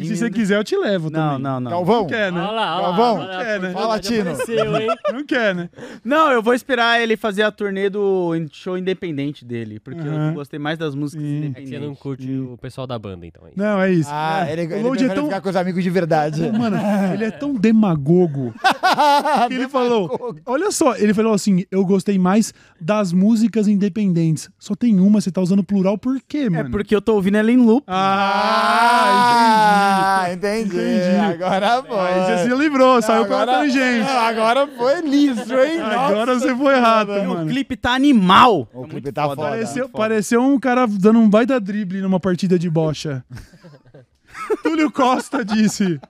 E 0.00 0.06
se 0.06 0.16
você 0.16 0.30
quiser, 0.30 0.56
eu 0.58 0.64
te 0.64 0.76
levo 0.76 1.10
Não, 1.10 1.20
também. 1.30 1.42
não, 1.42 1.60
não. 1.60 1.70
Galvão? 1.70 2.00
Não 2.00 2.06
quer, 2.06 2.32
né? 2.32 2.40
Olha 2.40 2.50
lá, 2.50 2.76
olha 2.76 2.82
lá, 2.82 2.88
Galvão? 2.96 3.16
olha 3.18 3.36
lá, 3.36 3.44
É, 3.44 3.58
né? 3.58 3.70
Fala, 3.72 3.98
Tino. 4.00 4.30
Não 5.12 5.24
quer, 5.24 5.54
né? 5.54 5.68
Não, 6.04 6.30
eu 6.32 6.42
vou 6.42 6.54
esperar 6.54 7.00
ele 7.00 7.16
fazer 7.16 7.42
a 7.42 7.50
turnê 7.50 7.88
do 7.90 8.32
show 8.52 8.76
independente 8.78 9.44
dele, 9.44 9.78
porque 9.80 10.00
eu 10.06 10.32
gostei 10.34 10.58
mais 10.58 10.78
das 10.78 10.94
músicas 10.94 11.24
Sim. 11.24 11.28
É 11.28 11.40
que 11.40 11.46
independentes. 11.46 11.78
você 11.80 11.86
não 11.86 11.94
curte 11.94 12.30
o 12.32 12.56
pessoal 12.58 12.86
da 12.86 12.98
banda, 12.98 13.26
então. 13.26 13.42
é. 13.46 13.50
Não, 13.56 13.80
é 13.80 13.92
isso. 13.92 14.10
Ah, 14.12 14.46
ele, 14.50 14.62
ele 14.62 14.74
o 14.74 14.82
Load 14.82 15.04
é 15.04 15.08
tão... 15.14 15.24
ficar 15.24 15.40
com 15.40 15.48
os 15.50 15.56
amigos 15.56 15.82
de 15.82 15.90
verdade. 15.90 16.50
Mano, 16.52 16.76
ele 17.14 17.24
é 17.24 17.30
tão 17.30 17.54
demagogo 17.54 18.52
que 19.48 19.54
ele 19.54 19.68
falou. 19.68 20.36
Olha 20.46 20.70
só, 20.70 20.94
ele 20.96 21.12
falou 21.14 21.32
assim: 21.34 21.64
eu 21.70 21.84
gostei 21.84 22.18
mais 22.18 22.52
das 22.80 23.12
músicas 23.12 23.68
independentes. 23.68 24.48
Só 24.58 24.74
tem 24.74 24.98
uma, 25.00 25.20
você 25.20 25.30
tá 25.30 25.40
usando 25.40 25.62
plural 25.64 25.98
por 25.98 26.20
quê, 26.26 26.38
É 26.46 26.50
mano? 26.50 26.70
porque 26.70 26.94
eu 26.94 27.02
tô 27.02 27.14
ouvindo 27.14 27.36
ela 27.36 27.50
em 27.50 27.56
loop. 27.56 27.84
Ah, 27.86 28.00
Ah, 29.90 30.32
entendi. 30.32 30.76
Entendi. 30.76 31.16
Agora. 31.34 31.74
Aí 31.76 31.82
foi. 31.82 32.36
você 32.36 32.48
se 32.50 32.54
livrou, 32.56 33.02
saiu 33.02 33.24
pela 33.26 33.42
agora, 33.42 33.58
tangente. 33.58 34.06
Não, 34.10 34.18
agora 34.20 34.66
foi 34.66 35.00
liso, 35.02 35.54
hein? 35.60 35.80
Agora 35.80 36.34
Nossa 36.34 36.48
você 36.48 36.54
foi 36.56 36.74
errado, 36.74 37.12
Senhora. 37.12 37.30
o 37.30 37.34
mano. 37.34 37.50
clipe 37.50 37.76
tá 37.76 37.92
animal. 37.92 38.68
O 38.72 38.84
É 38.84 38.88
clipe 38.88 39.12
tá 39.12 39.24
foda. 39.24 39.42
Pareceu, 39.42 39.84
muito 39.84 39.96
pareceu 39.96 40.42
um 40.42 40.58
cara 40.58 40.86
dando 40.86 41.18
um 41.18 41.28
baita 41.28 41.60
drible 41.60 42.00
numa 42.00 42.20
partida 42.20 42.58
de 42.58 42.68
bocha. 42.70 43.24
Túlio 44.62 44.90
Costa 44.90 45.44
disse. 45.44 46.00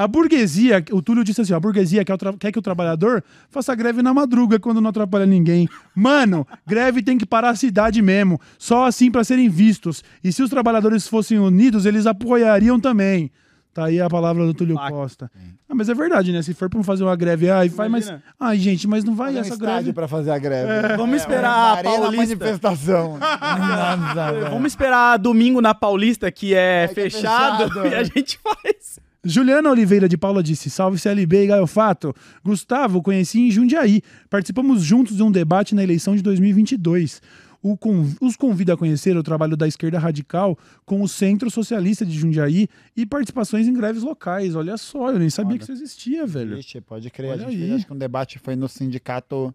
A 0.00 0.06
burguesia, 0.06 0.84
o 0.92 1.02
Túlio 1.02 1.24
disse 1.24 1.40
assim: 1.40 1.52
a 1.52 1.58
burguesia 1.58 2.04
quer, 2.04 2.16
quer 2.38 2.52
que 2.52 2.58
o 2.58 2.62
trabalhador 2.62 3.20
faça 3.50 3.74
greve 3.74 4.00
na 4.00 4.14
madruga 4.14 4.56
quando 4.60 4.80
não 4.80 4.90
atrapalha 4.90 5.26
ninguém. 5.26 5.68
Mano, 5.92 6.46
greve 6.64 7.02
tem 7.02 7.18
que 7.18 7.26
parar 7.26 7.50
a 7.50 7.56
cidade 7.56 8.00
mesmo, 8.00 8.40
só 8.56 8.86
assim 8.86 9.10
pra 9.10 9.24
serem 9.24 9.48
vistos. 9.48 10.04
E 10.22 10.30
se 10.32 10.40
os 10.40 10.50
trabalhadores 10.50 11.08
fossem 11.08 11.40
unidos, 11.40 11.84
eles 11.84 12.06
apoiariam 12.06 12.78
também. 12.78 13.28
Tá 13.74 13.86
aí 13.86 14.00
a 14.00 14.08
palavra 14.08 14.46
do 14.46 14.54
Túlio 14.54 14.76
Fato. 14.76 14.92
Costa. 14.92 15.30
Ah, 15.68 15.74
mas 15.74 15.88
é 15.88 15.94
verdade, 15.94 16.32
né? 16.32 16.42
Se 16.42 16.54
for 16.54 16.70
pra 16.70 16.82
fazer 16.84 17.02
uma 17.02 17.16
greve, 17.16 17.50
ai, 17.50 17.68
faz, 17.68 17.90
mas. 17.90 18.14
Ai, 18.38 18.56
gente, 18.56 18.86
mas 18.86 19.02
não 19.02 19.16
vai 19.16 19.26
Fazer 19.28 19.38
um 19.38 19.40
essa 19.42 19.54
estádio 19.54 19.72
greve. 19.82 19.92
pra 19.94 20.06
fazer 20.08 20.30
a 20.30 20.38
greve. 20.38 20.96
Vamos 20.96 21.14
É, 21.14 21.16
esperar 21.18 21.50
uma 21.50 21.72
a 21.72 21.82
Paulista. 21.82 22.16
manifestação. 22.16 23.18
Nossa. 23.18 24.50
Vamos 24.50 24.66
esperar 24.72 25.16
domingo 25.18 25.60
na 25.60 25.74
Paulista, 25.74 26.30
que 26.30 26.54
é, 26.54 26.84
É, 26.84 26.88
que 26.88 26.92
é 27.00 27.02
fechado, 27.10 27.68
fechado. 27.68 27.86
e 27.90 27.94
a 27.94 28.04
gente 28.04 28.38
faz. 28.42 29.00
Juliana 29.28 29.70
Oliveira 29.70 30.08
de 30.08 30.16
Paula 30.16 30.42
disse: 30.42 30.70
Salve 30.70 30.98
CLB 30.98 31.44
e 31.44 31.46
Gaiofato. 31.48 32.14
Gustavo, 32.44 33.02
conheci 33.02 33.40
em 33.40 33.50
Jundiaí. 33.50 34.00
Participamos 34.30 34.82
juntos 34.82 35.16
de 35.16 35.22
um 35.22 35.30
debate 35.30 35.74
na 35.74 35.82
eleição 35.82 36.16
de 36.16 36.22
2022. 36.22 37.20
O 37.60 37.76
con- 37.76 38.06
os 38.20 38.36
convido 38.36 38.72
a 38.72 38.76
conhecer 38.76 39.16
o 39.16 39.22
trabalho 39.22 39.56
da 39.56 39.66
esquerda 39.66 39.98
radical 39.98 40.56
com 40.86 41.02
o 41.02 41.08
Centro 41.08 41.50
Socialista 41.50 42.06
de 42.06 42.12
Jundiaí 42.16 42.68
e 42.96 43.04
participações 43.04 43.66
em 43.66 43.72
greves 43.74 44.02
locais. 44.04 44.54
Olha 44.54 44.76
só, 44.76 45.10
eu 45.10 45.18
nem 45.18 45.28
sabia 45.28 45.58
que 45.58 45.64
isso 45.64 45.72
existia, 45.72 46.24
velho. 46.24 46.56
Vixe, 46.56 46.80
pode 46.80 47.10
crer. 47.10 47.32
Olha 47.32 47.46
a 47.46 47.50
gente 47.50 47.60
aí. 47.60 47.68
fez, 47.68 47.72
acho 47.78 47.86
que 47.86 47.92
um 47.92 47.98
debate 47.98 48.38
foi 48.38 48.54
no 48.54 48.68
sindicato 48.68 49.52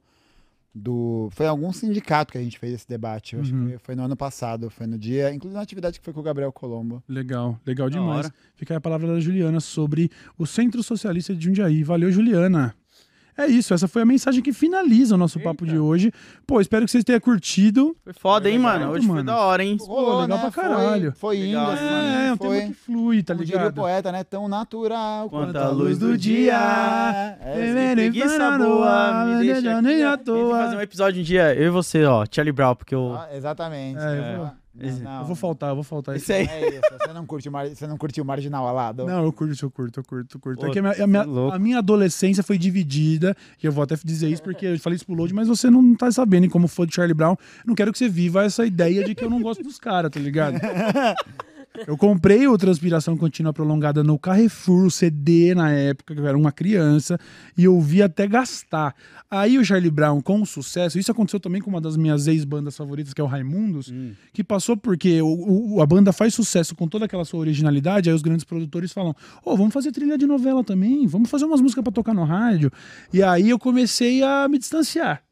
do. 0.73 1.29
Foi 1.31 1.45
algum 1.45 1.71
sindicato 1.71 2.31
que 2.31 2.37
a 2.37 2.41
gente 2.41 2.57
fez 2.57 2.73
esse 2.73 2.87
debate. 2.87 3.35
Eu 3.35 3.41
Acho 3.41 3.53
Uhum. 3.53 3.69
que 3.71 3.77
foi 3.77 3.95
no 3.95 4.03
ano 4.03 4.15
passado. 4.15 4.69
Foi 4.69 4.87
no 4.87 4.97
dia. 4.97 5.33
Inclusive 5.33 5.55
na 5.55 5.61
atividade 5.61 5.99
que 5.99 6.03
foi 6.05 6.13
com 6.13 6.19
o 6.19 6.23
Gabriel 6.23 6.51
Colombo. 6.51 7.03
Legal, 7.07 7.59
legal 7.65 7.89
demais. 7.89 8.31
Fica 8.55 8.73
aí 8.73 8.77
a 8.77 8.81
palavra 8.81 9.07
da 9.07 9.19
Juliana 9.19 9.59
sobre 9.59 10.09
o 10.37 10.45
Centro 10.45 10.81
Socialista 10.81 11.35
de 11.35 11.45
Jundiaí. 11.45 11.83
Valeu, 11.83 12.11
Juliana. 12.11 12.75
É 13.37 13.47
isso, 13.47 13.73
essa 13.73 13.87
foi 13.87 14.01
a 14.01 14.05
mensagem 14.05 14.41
que 14.43 14.53
finaliza 14.53 15.15
o 15.15 15.17
nosso 15.17 15.39
papo 15.39 15.65
de 15.65 15.77
hoje. 15.77 16.11
Pô, 16.45 16.61
espero 16.61 16.85
que 16.85 16.91
vocês 16.91 17.03
tenham 17.03 17.19
curtido. 17.19 17.95
Foi 18.03 18.13
foda, 18.13 18.49
hein, 18.49 18.59
mano? 18.59 18.91
Hoje 18.91 19.05
foi 19.07 19.15
mano. 19.15 19.25
da 19.27 19.37
hora, 19.37 19.63
hein? 19.63 19.77
Pô, 19.77 20.19
legal 20.21 20.39
pra 20.39 20.51
caralho. 20.51 21.05
né? 21.07 21.11
Foi, 21.15 21.37
foi 21.37 21.47
indo, 21.47 21.57
assim. 21.59 21.83
É, 21.83 22.27
é 22.27 22.33
um 22.33 22.37
foi, 22.37 22.57
tema 22.59 22.67
que 22.67 22.73
flui, 22.73 23.23
tá 23.23 23.33
como 23.33 23.43
diria 23.45 23.59
o 23.59 23.63
ligado? 23.63 23.75
poeta, 23.75 24.11
né? 24.11 24.23
Tão 24.23 24.47
natural 24.47 25.29
Quanto 25.29 25.55
a 25.57 25.69
luz 25.69 25.97
do 25.97 26.17
dia. 26.17 27.37
É, 27.41 27.93
Preguiça 27.93 28.57
boa, 28.57 29.25
me 29.25 29.45
deixa 29.45 29.71
aqui. 29.77 29.81
nem 29.81 30.03
à 30.03 30.13
A 30.13 30.15
gente 30.17 30.25
tem 30.25 30.35
que 30.35 30.51
fazer 30.51 30.67
um 30.67 30.71
toa. 30.71 30.83
episódio 30.83 31.21
um 31.21 31.23
dia, 31.23 31.55
eu 31.55 31.67
e 31.67 31.69
você, 31.69 32.03
ó, 32.05 32.25
Charlie 32.29 32.51
Brown, 32.51 32.75
porque 32.75 32.93
eu... 32.95 33.15
ah, 33.15 33.29
exatamente. 33.33 33.99
É, 33.99 34.33
eu 34.35 34.37
vou- 34.39 34.51
Não, 34.75 34.99
não, 34.99 35.19
Eu 35.19 35.25
vou 35.25 35.35
faltar, 35.35 35.69
eu 35.69 35.75
vou 35.75 35.83
faltar. 35.83 36.15
Isso 36.15 36.33
aí. 36.33 36.47
É 36.47 36.69
isso. 36.69 36.81
Você 36.99 37.13
não 37.13 37.25
curte 37.25 37.47
o, 37.47 37.51
mar... 37.51 37.69
você 37.69 37.85
não 37.85 37.97
curte 37.97 38.19
o 38.19 38.25
marginal 38.25 38.67
alado? 38.67 39.05
Não, 39.05 39.23
eu 39.23 39.31
curto, 39.31 39.63
eu 39.63 39.69
curto, 39.69 39.99
eu 39.99 40.03
curto, 40.03 40.37
eu 40.37 40.41
curto. 40.41 40.59
Pô, 40.59 40.67
é 40.67 40.71
que 40.71 40.79
a 40.79 40.81
minha, 40.81 41.03
a, 41.03 41.07
minha, 41.07 41.21
é 41.21 41.25
louco. 41.25 41.55
a 41.55 41.59
minha 41.59 41.77
adolescência 41.77 42.41
foi 42.41 42.57
dividida, 42.57 43.37
e 43.61 43.67
eu 43.67 43.71
vou 43.71 43.83
até 43.83 43.95
dizer 44.03 44.29
isso 44.29 44.41
porque 44.41 44.65
eu 44.65 44.79
falei 44.79 44.95
isso 44.95 45.05
pro 45.05 45.13
Load, 45.13 45.33
mas 45.33 45.47
você 45.47 45.69
não 45.69 45.95
tá 45.95 46.11
sabendo, 46.11 46.45
e 46.47 46.49
como 46.49 46.67
for 46.67 46.87
de 46.87 46.95
Charlie 46.95 47.13
Brown, 47.13 47.35
não 47.65 47.75
quero 47.75 47.91
que 47.91 47.97
você 47.99 48.09
viva 48.09 48.43
essa 48.43 48.65
ideia 48.65 49.03
de 49.03 49.13
que 49.13 49.23
eu 49.23 49.29
não 49.29 49.41
gosto 49.41 49.61
dos 49.61 49.77
caras, 49.77 50.09
tá 50.09 50.19
ligado? 50.19 50.55
Eu 51.87 51.97
comprei 51.97 52.47
o 52.47 52.57
Transpiração 52.57 53.17
Contínua 53.17 53.51
Prolongada 53.51 54.03
no 54.03 54.17
Carrefour, 54.19 54.85
o 54.85 54.91
CD 54.91 55.55
na 55.55 55.71
época, 55.71 56.13
que 56.13 56.19
eu 56.21 56.27
era 56.27 56.37
uma 56.37 56.51
criança, 56.51 57.19
e 57.57 57.63
eu 57.63 57.79
vi 57.81 58.01
até 58.03 58.27
gastar. 58.27 58.93
Aí 59.29 59.57
o 59.57 59.65
Charlie 59.65 59.89
Brown, 59.89 60.21
com 60.21 60.45
sucesso, 60.45 60.99
isso 60.99 61.11
aconteceu 61.11 61.39
também 61.39 61.61
com 61.61 61.69
uma 61.69 61.81
das 61.81 61.97
minhas 61.97 62.27
ex-bandas 62.27 62.77
favoritas, 62.77 63.13
que 63.13 63.19
é 63.19 63.23
o 63.23 63.27
Raimundos, 63.27 63.91
que 64.31 64.43
passou 64.43 64.77
porque 64.77 65.21
o, 65.21 65.75
o- 65.77 65.81
a 65.81 65.85
banda 65.85 66.13
faz 66.13 66.33
sucesso 66.35 66.75
com 66.75 66.87
toda 66.87 67.05
aquela 67.05 67.25
sua 67.25 67.39
originalidade, 67.39 68.09
aí 68.09 68.15
os 68.15 68.21
grandes 68.21 68.43
produtores 68.45 68.91
falam: 68.93 69.15
Ô, 69.43 69.57
vamos 69.57 69.73
fazer 69.73 69.91
trilha 69.91 70.17
de 70.17 70.25
novela 70.27 70.63
também, 70.63 71.07
vamos 71.07 71.29
fazer 71.29 71.45
umas 71.45 71.59
músicas 71.61 71.83
pra 71.83 71.91
tocar 71.93 72.13
no 72.13 72.23
rádio. 72.23 72.71
E 73.11 73.23
aí 73.23 73.49
eu 73.49 73.57
comecei 73.57 74.21
a 74.21 74.47
me 74.47 74.59
distanciar. 74.59 75.23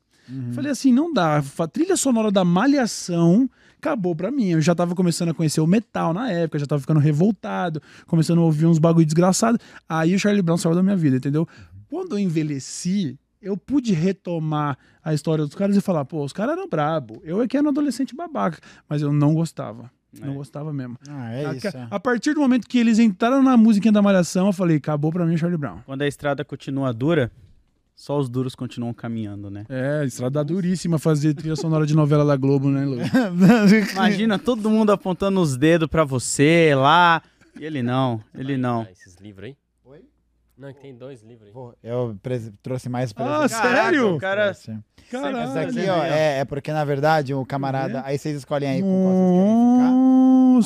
Falei 0.53 0.72
assim, 0.72 0.93
não 0.93 1.11
dá. 1.11 1.43
A 1.59 1.68
trilha 1.68 1.97
sonora 1.97 2.31
da 2.31 2.45
Malhação 2.45 3.49
acabou 3.82 4.16
pra 4.16 4.30
mim. 4.30 4.49
Eu 4.49 4.62
já 4.62 4.76
tava 4.76 4.94
começando 4.94 5.30
a 5.30 5.34
conhecer 5.34 5.60
o 5.60 5.68
metal 5.68 6.14
na 6.14 6.32
época, 6.32 6.60
já 6.60 6.68
tava 6.68 6.80
ficando 6.80 6.99
revoltado, 6.99 7.82
começando 8.06 8.40
a 8.40 8.44
ouvir 8.44 8.68
uns 8.68 8.78
bagulho 8.78 9.06
desgraçado. 9.06 9.58
Aí 9.90 10.14
o 10.14 10.20
Charlie 10.20 10.44
Brown 10.44 10.58
saiu 10.58 10.76
da 10.76 10.84
minha 10.84 10.95
vida, 10.95 11.18
entendeu? 11.18 11.48
Quando 11.90 12.14
eu 12.14 12.20
envelheci, 12.20 13.20
eu 13.41 13.58
pude 13.58 13.91
retomar 13.94 14.78
a 15.03 15.14
história 15.14 15.44
dos 15.44 15.56
caras 15.56 15.76
e 15.76 15.82
falar, 15.82 16.06
pô, 16.06 16.24
os 16.24 16.32
caras 16.32 16.56
eram 16.56 16.70
brabo. 16.70 17.22
Eu 17.24 17.41
é 17.41 17.48
que 17.48 17.58
era 17.58 17.66
um 17.66 17.70
adolescente 17.70 18.16
babaca, 18.16 18.60
mas 18.88 19.02
eu 19.02 19.12
não 19.12 19.34
gostava. 19.34 19.91
Não 20.20 20.36
gostava 20.36 20.74
mesmo. 20.74 20.98
Ah, 21.10 21.32
é 21.32 21.45
a, 21.45 21.53
isso. 21.53 21.68
a 21.90 21.99
partir 21.99 22.34
do 22.34 22.41
momento 22.41 22.68
que 22.68 22.78
eles 22.78 22.99
entraram 22.99 23.41
na 23.41 23.56
musiquinha 23.56 23.94
da 23.94 24.02
Malhação, 24.02 24.48
eu 24.48 24.53
falei, 24.53 24.78
acabou 24.78 25.12
pra 25.12 25.26
mim 25.26 25.36
o 25.36 25.38
Charlie 25.38 25.58
Brown. 25.58 25.80
Quando 25.86 26.02
a 26.02 26.08
estrada 26.08 26.44
continua 26.44 26.94
dura, 26.94 27.32
só 28.02 28.18
os 28.18 28.28
duros 28.28 28.56
continuam 28.56 28.95
caminhando, 28.95 29.52
né? 29.52 29.64
É, 29.69 30.03
estrada 30.03 30.44
duríssima 30.44 30.98
fazer 30.98 31.36
trilha 31.36 31.56
sonora 31.56 31.86
de 31.86 31.95
novela 31.95 32.26
da 32.26 32.36
Globo, 32.36 32.68
né, 32.68 32.84
Lu? 32.84 32.98
Imagina 33.94 34.40
todo 34.40 34.72
mundo 34.72 34.91
apontando 34.91 35.40
os 35.40 35.56
dedos 35.56 35.88
pra 35.88 36.03
você 36.03 36.73
lá, 36.73 37.22
e 37.60 37.64
ele 37.64 37.84
não, 37.84 38.19
ele 38.34 38.57
não. 38.57 38.82
Ah, 38.82 38.91
esses 38.91 39.18
livros 39.18 39.45
aí? 39.45 39.56
Não, 40.61 40.67
é 40.69 40.73
que 40.73 40.79
tem 40.81 40.95
dois 40.95 41.23
livros 41.23 41.47
aí. 41.47 41.53
Pô, 41.53 41.73
Eu 41.83 42.15
trouxe 42.61 42.88
mais 42.88 43.11
Ah, 43.17 43.39
presente. 43.39 43.61
sério? 43.61 44.15
o 44.15 44.19
cara-. 44.19 44.53
Caralho. 45.09 45.38
Esse 45.49 45.57
aqui, 45.79 45.89
ó, 45.89 46.03
é, 46.03 46.38
é 46.39 46.45
porque, 46.45 46.71
na 46.71 46.85
verdade, 46.85 47.33
o 47.33 47.43
camarada. 47.45 48.01
Aí 48.05 48.17
vocês 48.17 48.38
escolhem 48.38 48.69
aí 48.69 48.81
com 48.81 48.88
qual 48.88 49.13
vocês 49.13 49.35
querem 49.35 49.81
ficar. 49.81 50.01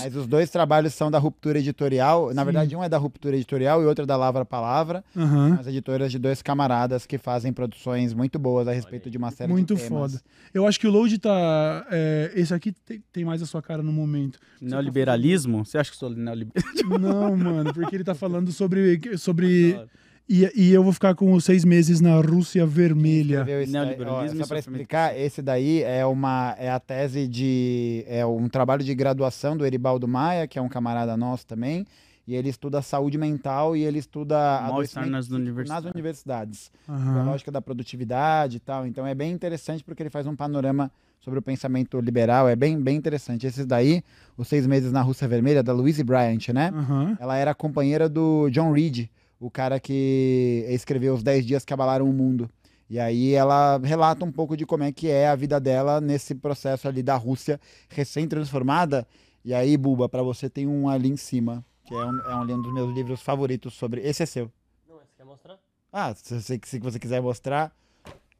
Mas 0.03 0.15
os 0.17 0.27
dois 0.27 0.49
trabalhos 0.49 0.93
são 0.93 1.09
da 1.09 1.17
Ruptura 1.17 1.57
Editorial. 1.57 2.33
Na 2.33 2.41
Sim. 2.41 2.45
verdade, 2.45 2.75
um 2.75 2.83
é 2.83 2.89
da 2.89 2.97
Ruptura 2.97 3.35
Editorial 3.37 3.81
e 3.81 3.85
outro 3.85 4.03
é 4.03 4.05
da 4.05 4.17
Lavra 4.17 4.43
Palavra. 4.43 5.03
Aham. 5.15 5.57
As 5.59 5.67
editoras 5.67 6.11
de 6.11 6.19
dois 6.19 6.41
camaradas 6.41 7.05
que 7.05 7.17
fazem 7.17 7.53
produções 7.53 8.13
muito 8.13 8.37
boas 8.37 8.67
a 8.67 8.73
respeito 8.73 9.09
de 9.09 9.17
uma 9.17 9.31
série 9.31 9.51
Muito 9.53 9.73
de 9.73 9.81
temas. 9.81 10.11
foda. 10.13 10.23
Eu 10.53 10.67
acho 10.67 10.79
que 10.79 10.85
o 10.87 10.91
Load 10.91 11.17
tá. 11.17 11.87
é, 11.89 12.31
esse 12.35 12.53
aqui 12.53 12.71
tem, 12.73 13.01
tem 13.13 13.23
mais 13.25 13.41
a 13.41 13.45
sua 13.45 13.61
cara 13.61 13.81
no 13.81 13.93
momento. 13.93 14.37
Neoliberalismo? 14.61 15.63
Você 15.65 15.77
acha 15.77 15.89
que 15.91 15.97
sou 15.97 16.09
neoliberal? 16.09 16.63
Não, 16.99 17.35
mano, 17.37 17.73
porque 17.73 17.95
ele 17.95 18.03
tá 18.03 18.13
falando 18.13 18.51
sobre. 18.51 18.99
sobre 19.17 19.79
e, 20.27 20.51
e 20.55 20.73
eu 20.73 20.83
vou 20.83 20.91
ficar 20.91 21.13
com 21.15 21.33
os 21.33 21.45
seis 21.45 21.63
meses 21.63 22.01
na 22.01 22.15
Rússia 22.19 22.65
Vermelha. 22.65 23.41
Ó, 23.41 23.71
Neoliberalismo 23.71 24.39
só 24.39 24.47
para 24.47 24.59
explicar, 24.59 25.17
esse 25.17 25.41
daí 25.41 25.83
é 25.83 26.05
uma 26.05 26.55
é 26.57 26.69
a 26.69 26.79
tese 26.79 27.27
de 27.27 28.03
é 28.07 28.25
um 28.25 28.49
trabalho 28.49 28.83
de 28.83 28.93
graduação 28.95 29.55
do 29.55 29.65
Eribaldo 29.65 30.07
Maia, 30.07 30.47
que 30.47 30.57
é 30.57 30.61
um 30.61 30.69
camarada 30.69 31.15
nosso 31.15 31.45
também, 31.45 31.85
e 32.27 32.35
ele 32.35 32.49
estuda 32.49 32.81
saúde 32.81 33.17
mental 33.17 33.75
e 33.75 33.83
ele 33.83 33.99
estuda 33.99 34.35
Mal-estar 34.67 35.05
nas 35.07 35.29
universidades. 35.29 35.83
nas 35.83 35.93
universidades. 35.93 36.71
a 36.87 36.93
Aham. 36.93 37.25
lógica 37.25 37.51
da 37.51 37.61
produtividade 37.61 38.57
e 38.57 38.59
tal. 38.59 38.87
Então 38.87 39.05
é 39.05 39.13
bem 39.13 39.31
interessante 39.31 39.83
porque 39.83 40.01
ele 40.01 40.09
faz 40.09 40.25
um 40.25 40.35
panorama 40.35 40.91
sobre 41.21 41.39
o 41.39 41.41
pensamento 41.41 41.99
liberal, 41.99 42.47
é 42.47 42.55
bem, 42.55 42.79
bem 42.79 42.95
interessante. 42.95 43.47
Esses 43.47 43.65
daí, 43.65 44.03
os 44.37 44.47
seis 44.47 44.67
meses 44.67 44.91
na 44.91 45.01
Rússia 45.01 45.27
Vermelha, 45.27 45.63
da 45.63 45.73
Louise 45.73 46.03
Bryant, 46.03 46.49
né? 46.53 46.71
Aham. 46.73 47.17
Ela 47.19 47.35
era 47.37 47.53
companheira 47.55 48.07
do 48.07 48.47
John 48.51 48.71
Reed, 48.71 49.07
o 49.39 49.49
cara 49.49 49.79
que 49.79 50.65
escreveu 50.69 51.13
Os 51.13 51.23
Dez 51.23 51.45
Dias 51.45 51.65
que 51.65 51.73
Abalaram 51.73 52.09
o 52.09 52.13
Mundo. 52.13 52.49
E 52.89 52.99
aí 52.99 53.33
ela 53.33 53.79
relata 53.83 54.23
um 54.23 54.31
pouco 54.31 54.55
de 54.55 54.65
como 54.65 54.83
é 54.83 54.91
que 54.91 55.09
é 55.09 55.27
a 55.27 55.35
vida 55.35 55.59
dela 55.59 55.99
nesse 55.99 56.35
processo 56.35 56.87
ali 56.87 57.01
da 57.01 57.15
Rússia 57.15 57.59
recém-transformada. 57.89 59.07
E 59.43 59.53
aí, 59.53 59.75
Buba, 59.77 60.07
pra 60.07 60.21
você 60.21 60.49
tem 60.49 60.67
um 60.67 60.87
ali 60.87 61.09
em 61.09 61.17
cima, 61.17 61.63
que 61.85 61.93
é 61.93 62.05
um, 62.05 62.19
é 62.19 62.35
um 62.35 62.61
dos 62.61 62.73
meus 62.73 62.93
livros 62.93 63.21
favoritos 63.21 63.73
sobre... 63.73 64.01
Esse 64.01 64.23
é 64.23 64.25
seu. 64.25 64.51
Não, 64.87 64.97
você 64.97 65.11
quer 65.17 65.25
mostrar? 65.25 65.57
Ah, 65.91 66.13
se 66.15 66.41
você, 66.41 66.59
se 66.63 66.79
você 66.79 66.99
quiser 66.99 67.21
mostrar. 67.21 67.71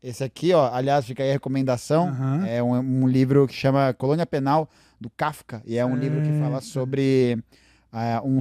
Esse 0.02 0.24
aqui, 0.24 0.54
ó, 0.54 0.72
aliás, 0.72 1.06
fica 1.06 1.24
aí 1.24 1.30
a 1.30 1.34
recomendação. 1.34 2.10
Aham. 2.10 2.46
É 2.46 2.62
um, 2.62 2.74
um 2.76 3.08
livro 3.08 3.48
que 3.48 3.54
chama 3.54 3.94
Colônia 3.94 4.26
Penal 4.26 4.70
do 5.02 5.10
Kafka. 5.10 5.64
E 5.66 5.78
é 5.78 5.86
um 5.86 5.96
livro 5.96 6.22
que 6.22 6.32
fala 6.40 6.62
Certo. 6.62 6.66
sobre. 6.74 7.44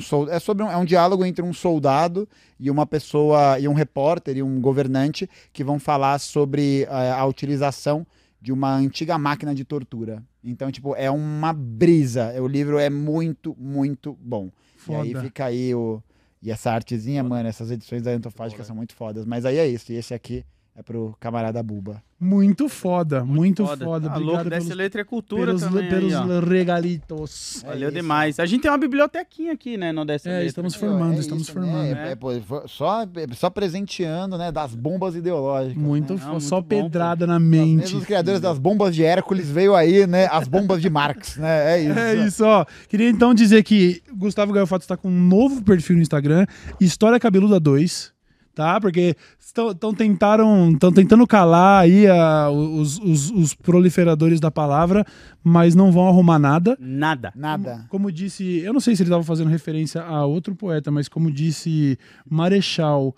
Sobre 0.00 0.30
um 0.30 0.34
é 0.34 0.38
sobre 0.38 0.64
um, 0.64 0.70
é 0.70 0.76
um 0.76 0.84
diálogo 0.84 1.24
entre 1.24 1.44
um 1.44 1.52
soldado 1.52 2.28
e 2.58 2.70
uma 2.70 2.86
pessoa 2.86 3.58
e 3.58 3.68
um 3.68 3.72
repórter 3.72 4.36
e 4.36 4.42
um 4.42 4.60
governante 4.60 5.28
que 5.52 5.62
vão 5.62 5.78
falar 5.78 6.18
sobre 6.18 6.82
eh, 6.82 7.10
a 7.10 7.24
utilização 7.26 8.06
de 8.40 8.52
uma 8.52 8.74
antiga 8.74 9.16
máquina 9.16 9.54
de 9.54 9.64
tortura. 9.64 10.22
Então, 10.42 10.70
tipo, 10.70 10.94
é 10.94 11.10
uma 11.10 11.52
brisa. 11.52 12.34
O 12.42 12.46
livro 12.46 12.78
é 12.78 12.90
muito, 12.90 13.56
muito 13.58 14.18
bom. 14.20 14.50
E 14.86 14.94
aí 14.94 15.12
Foda. 15.12 15.24
fica 15.24 15.44
aí 15.46 15.74
o. 15.74 16.02
E 16.42 16.50
essa 16.50 16.70
artezinha, 16.70 17.24
mano, 17.24 17.48
essas 17.48 17.70
edições 17.70 18.02
da 18.02 18.10
Antofágica 18.10 18.62
são 18.62 18.76
muito 18.76 18.94
fodas. 18.94 19.24
Mas 19.24 19.46
aí 19.46 19.56
é 19.56 19.66
isso. 19.66 19.90
E 19.92 19.96
esse 19.96 20.12
aqui 20.12 20.44
é 20.76 20.82
pro 20.82 21.16
camarada 21.20 21.62
Buba. 21.62 22.02
Muito 22.18 22.68
foda, 22.70 23.22
muito, 23.24 23.66
foda. 23.66 23.84
Tá 23.84 23.92
Obrigado 24.16 24.22
louco, 24.22 24.44
dessa 24.50 24.62
pelos, 24.62 24.76
letra 24.78 25.00
é 25.02 25.04
cultura 25.04 25.46
pelos, 25.46 25.62
também. 25.62 25.88
pelos 25.90 26.14
aí, 26.14 26.40
regalitos. 26.48 27.62
É 27.62 27.66
Valeu 27.68 27.88
isso. 27.88 27.96
demais. 27.96 28.40
A 28.40 28.46
gente 28.46 28.62
tem 28.62 28.70
uma 28.70 28.78
bibliotequinha 28.78 29.52
aqui, 29.52 29.76
né, 29.76 29.92
no 29.92 30.04
dessa 30.06 30.28
É, 30.30 30.32
letra. 30.32 30.46
estamos 30.46 30.74
formando, 30.74 31.20
estamos 31.20 31.48
formando. 31.48 31.94
Né? 31.94 32.12
É, 32.12 32.14
pô, 32.16 32.30
só, 32.66 33.06
só 33.34 33.50
presenteando, 33.50 34.38
né? 34.38 34.50
Das 34.50 34.74
bombas 34.74 35.14
ideológicas. 35.14 35.76
Muito 35.76 36.14
né? 36.14 36.18
foda. 36.18 36.30
muito 36.30 36.44
Só 36.44 36.60
bom, 36.62 36.66
pedrada 36.66 37.26
na 37.26 37.38
mente. 37.38 37.94
os 37.94 38.04
criadores 38.06 38.40
das 38.40 38.58
bombas 38.58 38.94
de 38.94 39.04
Hércules 39.04 39.50
veio 39.50 39.74
aí, 39.76 40.06
né? 40.06 40.26
As 40.30 40.48
bombas 40.48 40.80
de 40.80 40.88
Marx, 40.88 41.36
né? 41.36 41.78
É 41.78 41.82
isso. 41.84 41.98
É 41.98 42.14
isso, 42.26 42.44
ó. 42.44 42.64
Queria 42.88 43.10
então 43.10 43.34
dizer 43.34 43.62
que 43.64 44.02
Gustavo 44.16 44.52
Gaiofato 44.52 44.82
está 44.84 44.96
com 44.96 45.08
um 45.08 45.28
novo 45.28 45.62
perfil 45.62 45.96
no 45.96 46.02
Instagram, 46.02 46.46
História 46.80 47.20
Cabeluda 47.20 47.60
2, 47.60 48.13
tá? 48.54 48.80
Porque 48.80 49.16
estão 49.38 49.92
tentaram, 49.94 50.70
estão 50.72 50.92
tentando 50.92 51.26
calar 51.26 51.82
aí 51.82 52.06
a- 52.06 52.50
os, 52.50 52.98
os- 53.00 53.30
os 53.30 53.54
proliferadores 53.54 54.40
da 54.40 54.50
palavra, 54.50 55.04
mas 55.42 55.74
não 55.74 55.90
vão 55.92 56.08
arrumar 56.08 56.38
nada. 56.38 56.76
Nada. 56.80 57.32
Nada. 57.34 57.84
Como 57.88 58.10
disse, 58.12 58.58
eu 58.60 58.72
não 58.72 58.80
sei 58.80 58.94
se 58.96 59.02
ele 59.02 59.08
estava 59.10 59.24
fazendo 59.24 59.48
referência 59.50 60.02
a 60.02 60.24
outro 60.24 60.54
poeta, 60.54 60.90
mas 60.90 61.08
como 61.08 61.30
disse 61.30 61.98
Marechal 62.28 63.14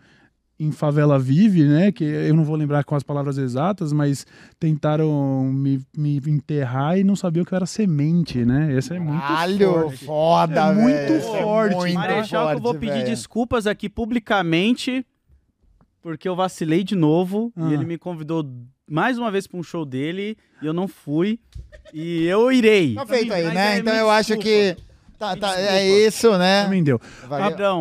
em 0.59 0.73
Favela 0.73 1.19
Vive, 1.19 1.65
né? 1.65 1.93
Que 1.93 2.03
eu 2.03 2.35
não 2.35 2.43
vou 2.43 2.57
lembrar 2.57 2.83
com 2.83 2.95
as 2.95 3.03
palavras 3.03 3.37
exatas, 3.37 3.93
mas 3.93 4.25
tentaram 4.59 5.45
me, 5.53 5.81
me 5.95 6.17
enterrar 6.29 6.99
e 6.99 7.05
não 7.05 7.15
sabiam 7.15 7.45
que 7.45 7.53
eu 7.53 7.57
era 7.57 7.67
semente, 7.67 8.43
né? 8.43 8.75
Essa 8.75 8.95
é 8.95 8.99
muito 8.99 9.21
Caralho, 9.21 9.73
forte. 9.73 10.05
foda, 10.07 10.61
É 10.71 10.75
muito 10.75 10.97
é 11.13 11.21
forte. 11.21 11.77
muito 11.77 11.95
Marechal, 11.95 12.49
que 12.49 12.55
eu 12.55 12.61
vou 12.61 12.73
forte, 12.73 12.81
pedir 12.81 12.93
velho. 12.95 13.05
desculpas 13.07 13.67
aqui 13.67 13.87
publicamente, 13.91 15.05
porque 16.07 16.28
eu 16.28 16.37
vacilei 16.37 16.85
de 16.85 16.95
novo 16.95 17.53
Ah. 17.57 17.69
e 17.69 17.74
ele 17.74 17.85
me 17.85 17.99
convidou 17.99 18.49
mais 18.89 19.19
uma 19.19 19.28
vez 19.28 19.45
para 19.49 19.59
um 19.59 19.62
show 19.62 19.85
dele 19.85 20.37
e 20.62 20.66
eu 20.66 20.73
não 20.73 20.87
fui. 20.87 21.41
E 21.93 22.24
eu 22.27 22.53
irei. 22.53 22.95
Tá 22.95 23.05
feito 23.05 23.33
aí, 23.33 23.43
né? 23.53 23.74
é, 23.74 23.78
então 23.78 23.93
eu 23.93 24.09
acho 24.09 24.39
que. 24.39 24.77
Tá, 25.19 25.35
tá, 25.37 25.59
é 25.59 25.85
isso, 26.07 26.39
né? 26.39 26.62
Também 26.62 26.85
deu. 26.85 27.01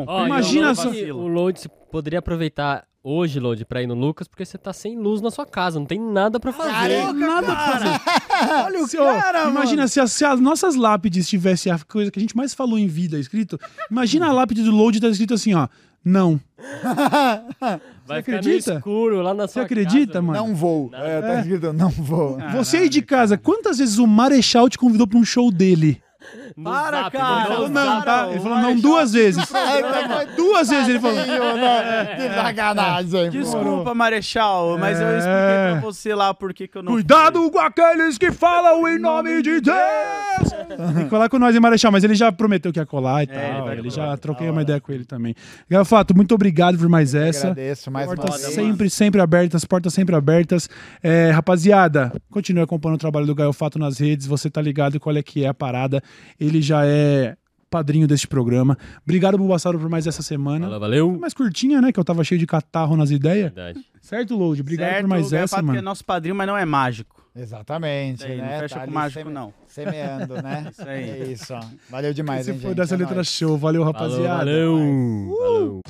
Ó, 0.07 0.25
Imagina 0.25 0.73
só- 0.73 0.89
O 0.89 1.27
Load 1.27 1.59
se- 1.59 1.69
poderia 1.91 2.17
aproveitar 2.17 2.83
hoje, 3.03 3.39
Load, 3.39 3.63
pra 3.65 3.83
ir 3.83 3.87
no 3.87 3.93
Lucas, 3.93 4.27
porque 4.27 4.43
você 4.43 4.57
tá 4.57 4.73
sem 4.73 4.97
luz 4.97 5.21
na 5.21 5.29
sua 5.29 5.45
casa, 5.45 5.77
não 5.77 5.85
tem 5.85 5.99
nada 5.99 6.39
pra 6.39 6.51
fazer. 6.51 6.71
Caraca, 6.71 7.13
Nada 7.13 7.45
pra 7.45 7.55
fazer. 7.73 8.01
Olha 8.65 8.83
o 8.83 8.87
Se, 8.87 8.97
ó, 8.97 9.21
cara, 9.21 9.49
imagina 9.49 9.87
se 9.87 9.99
as, 9.99 10.11
se 10.11 10.25
as 10.25 10.39
nossas 10.39 10.75
lápides 10.75 11.29
tivessem 11.29 11.71
a 11.71 11.77
coisa 11.77 12.09
que 12.09 12.17
a 12.17 12.21
gente 12.21 12.35
mais 12.35 12.55
falou 12.55 12.79
em 12.79 12.87
vida 12.87 13.19
escrito. 13.19 13.59
Imagina 13.91 14.27
a 14.27 14.31
lápide 14.31 14.63
do 14.63 14.71
load 14.71 14.99
tá 14.99 15.09
escrito 15.09 15.35
assim, 15.35 15.53
ó. 15.53 15.67
Não. 16.05 16.39
Vai 18.07 18.21
Você 18.21 18.23
ficar 18.23 18.37
acredita? 18.37 18.71
no 18.73 18.77
escuro 18.77 19.21
lá 19.21 19.33
na 19.33 19.47
Você 19.47 19.53
sua 19.53 19.63
acredita, 19.63 20.13
casa. 20.13 20.21
mano? 20.21 20.39
Não 20.39 20.55
vou. 20.55 20.91
É, 20.93 21.21
tá 21.21 21.39
escrito 21.39 21.73
não 21.73 21.89
vou. 21.89 22.37
Você 22.53 22.77
aí 22.77 22.89
de 22.89 23.01
casa, 23.01 23.37
quantas 23.37 23.79
vezes 23.79 23.97
o 23.97 24.05
Marechal 24.05 24.69
te 24.69 24.77
convidou 24.77 25.07
pra 25.07 25.17
um 25.17 25.25
show 25.25 25.51
dele? 25.51 25.99
No 26.55 26.63
Para, 26.63 27.01
zap, 27.03 27.17
cara. 27.17 27.39
Ele 27.45 27.47
falou 27.53 27.69
não, 27.69 27.85
zap. 27.85 28.05
tá? 28.05 28.27
Ele 28.31 28.39
falou 28.39 28.57
não 28.59 28.75
duas 28.79 29.11
vezes. 29.13 29.43
Duas 30.35 30.69
vezes 30.69 30.87
ele 30.89 30.99
falou. 30.99 31.15
né? 31.15 32.15
Que 32.15 32.29
sacanagem. 32.35 33.29
Desculpa, 33.29 33.93
Marechal, 33.93 34.77
mas 34.77 34.99
eu 34.99 35.07
É. 35.07 35.17
expliquei 35.17 35.71
pra 35.71 35.79
você 35.81 36.15
lá 36.15 36.33
por 36.33 36.53
que 36.53 36.69
eu 36.73 36.83
não 36.83 36.93
Cuidado 36.93 37.49
com 37.51 37.59
aqueles 37.59 38.17
que 38.17 38.31
falam 38.31 38.87
em 38.87 38.97
nome 38.99 39.41
de 39.41 39.59
Deus! 39.61 39.75
Tem 40.95 41.03
que 41.05 41.09
colar 41.09 41.29
com 41.29 41.39
nós, 41.39 41.53
hein, 41.55 41.61
Marechal? 41.61 41.91
Mas 41.91 42.03
ele 42.03 42.15
já 42.15 42.31
prometeu 42.31 42.71
que 42.73 42.79
ia 42.79 42.85
colar 42.85 43.23
e 43.23 43.29
É, 43.31 43.53
tal. 43.53 43.71
Ele 43.73 43.89
já 43.89 44.15
troquei 44.17 44.49
uma 44.49 44.61
ideia 44.61 44.79
com 44.81 44.91
ele 44.91 45.05
também. 45.05 45.35
Gafato, 45.69 46.15
muito 46.15 46.33
obrigado 46.35 46.77
por 46.77 46.89
mais 46.89 47.13
essa. 47.15 47.47
Agradeço 47.51 47.89
mais 47.91 48.07
uma 48.07 48.15
Portas 48.15 48.41
sempre, 48.41 48.89
sempre 48.89 49.21
abertas, 49.21 49.65
portas 49.65 49.93
sempre 49.93 50.15
abertas. 50.15 50.69
É, 51.01 51.31
rapaziada, 51.31 52.11
continue 52.31 52.63
acompanhando 52.63 52.95
o 52.95 52.99
trabalho 52.99 53.25
do 53.25 53.35
Gaio 53.35 53.53
Fato 53.53 53.77
nas 53.79 53.99
redes. 53.99 54.25
Você 54.27 54.49
tá 54.49 54.61
ligado 54.61 54.99
qual 54.99 55.15
é 55.15 55.23
que 55.23 55.43
é 55.43 55.47
a 55.47 55.53
parada. 55.53 56.01
Ele 56.39 56.61
já 56.61 56.85
é 56.85 57.35
padrinho 57.69 58.07
deste 58.07 58.27
programa. 58.27 58.77
Obrigado, 59.03 59.37
Bulbassaro, 59.37 59.77
por 59.79 59.89
mais 59.89 60.07
essa 60.07 60.21
semana. 60.21 60.65
Valeu, 60.65 60.79
valeu. 60.79 61.19
Mais 61.19 61.33
curtinha, 61.33 61.81
né? 61.81 61.91
Que 61.91 61.99
eu 61.99 62.03
tava 62.05 62.23
cheio 62.23 62.39
de 62.39 62.47
catarro 62.47 62.95
nas 62.95 63.11
ideias. 63.11 63.53
Verdade. 63.53 63.79
Certo, 64.01 64.35
Load? 64.35 64.61
Obrigado 64.61 64.87
certo, 64.89 65.01
por 65.01 65.09
mais 65.09 65.29
Gaio 65.31 65.43
essa, 65.43 65.61
mano. 65.61 65.79
é 65.79 65.81
nosso 65.81 66.05
padrinho, 66.05 66.35
mas 66.35 66.47
não 66.47 66.55
é 66.57 66.63
mágico. 66.63 67.25
Exatamente, 67.35 68.23
aí, 68.23 68.37
não 68.37 68.45
né? 68.45 68.59
fecha 68.59 68.75
com 68.75 68.81
ali 68.83 68.91
mágico, 68.93 69.19
seme- 69.19 69.33
não. 69.33 69.53
Semeando, 69.67 70.35
né? 70.41 70.67
Isso 70.71 70.87
aí. 70.87 71.09
É 71.09 71.23
isso, 71.31 71.53
ó. 71.53 71.59
Valeu 71.89 72.13
demais, 72.13 72.41
Esse 72.41 72.51
hein, 72.51 72.59
foi 72.59 72.69
gente? 72.69 72.77
dessa 72.77 72.95
É 72.95 72.97
letra 72.97 73.15
nóis. 73.15 73.27
show. 73.27 73.57
Valeu, 73.57 73.83
rapaziada. 73.83 74.37
valeu. 74.37 74.77
valeu. 75.37 75.81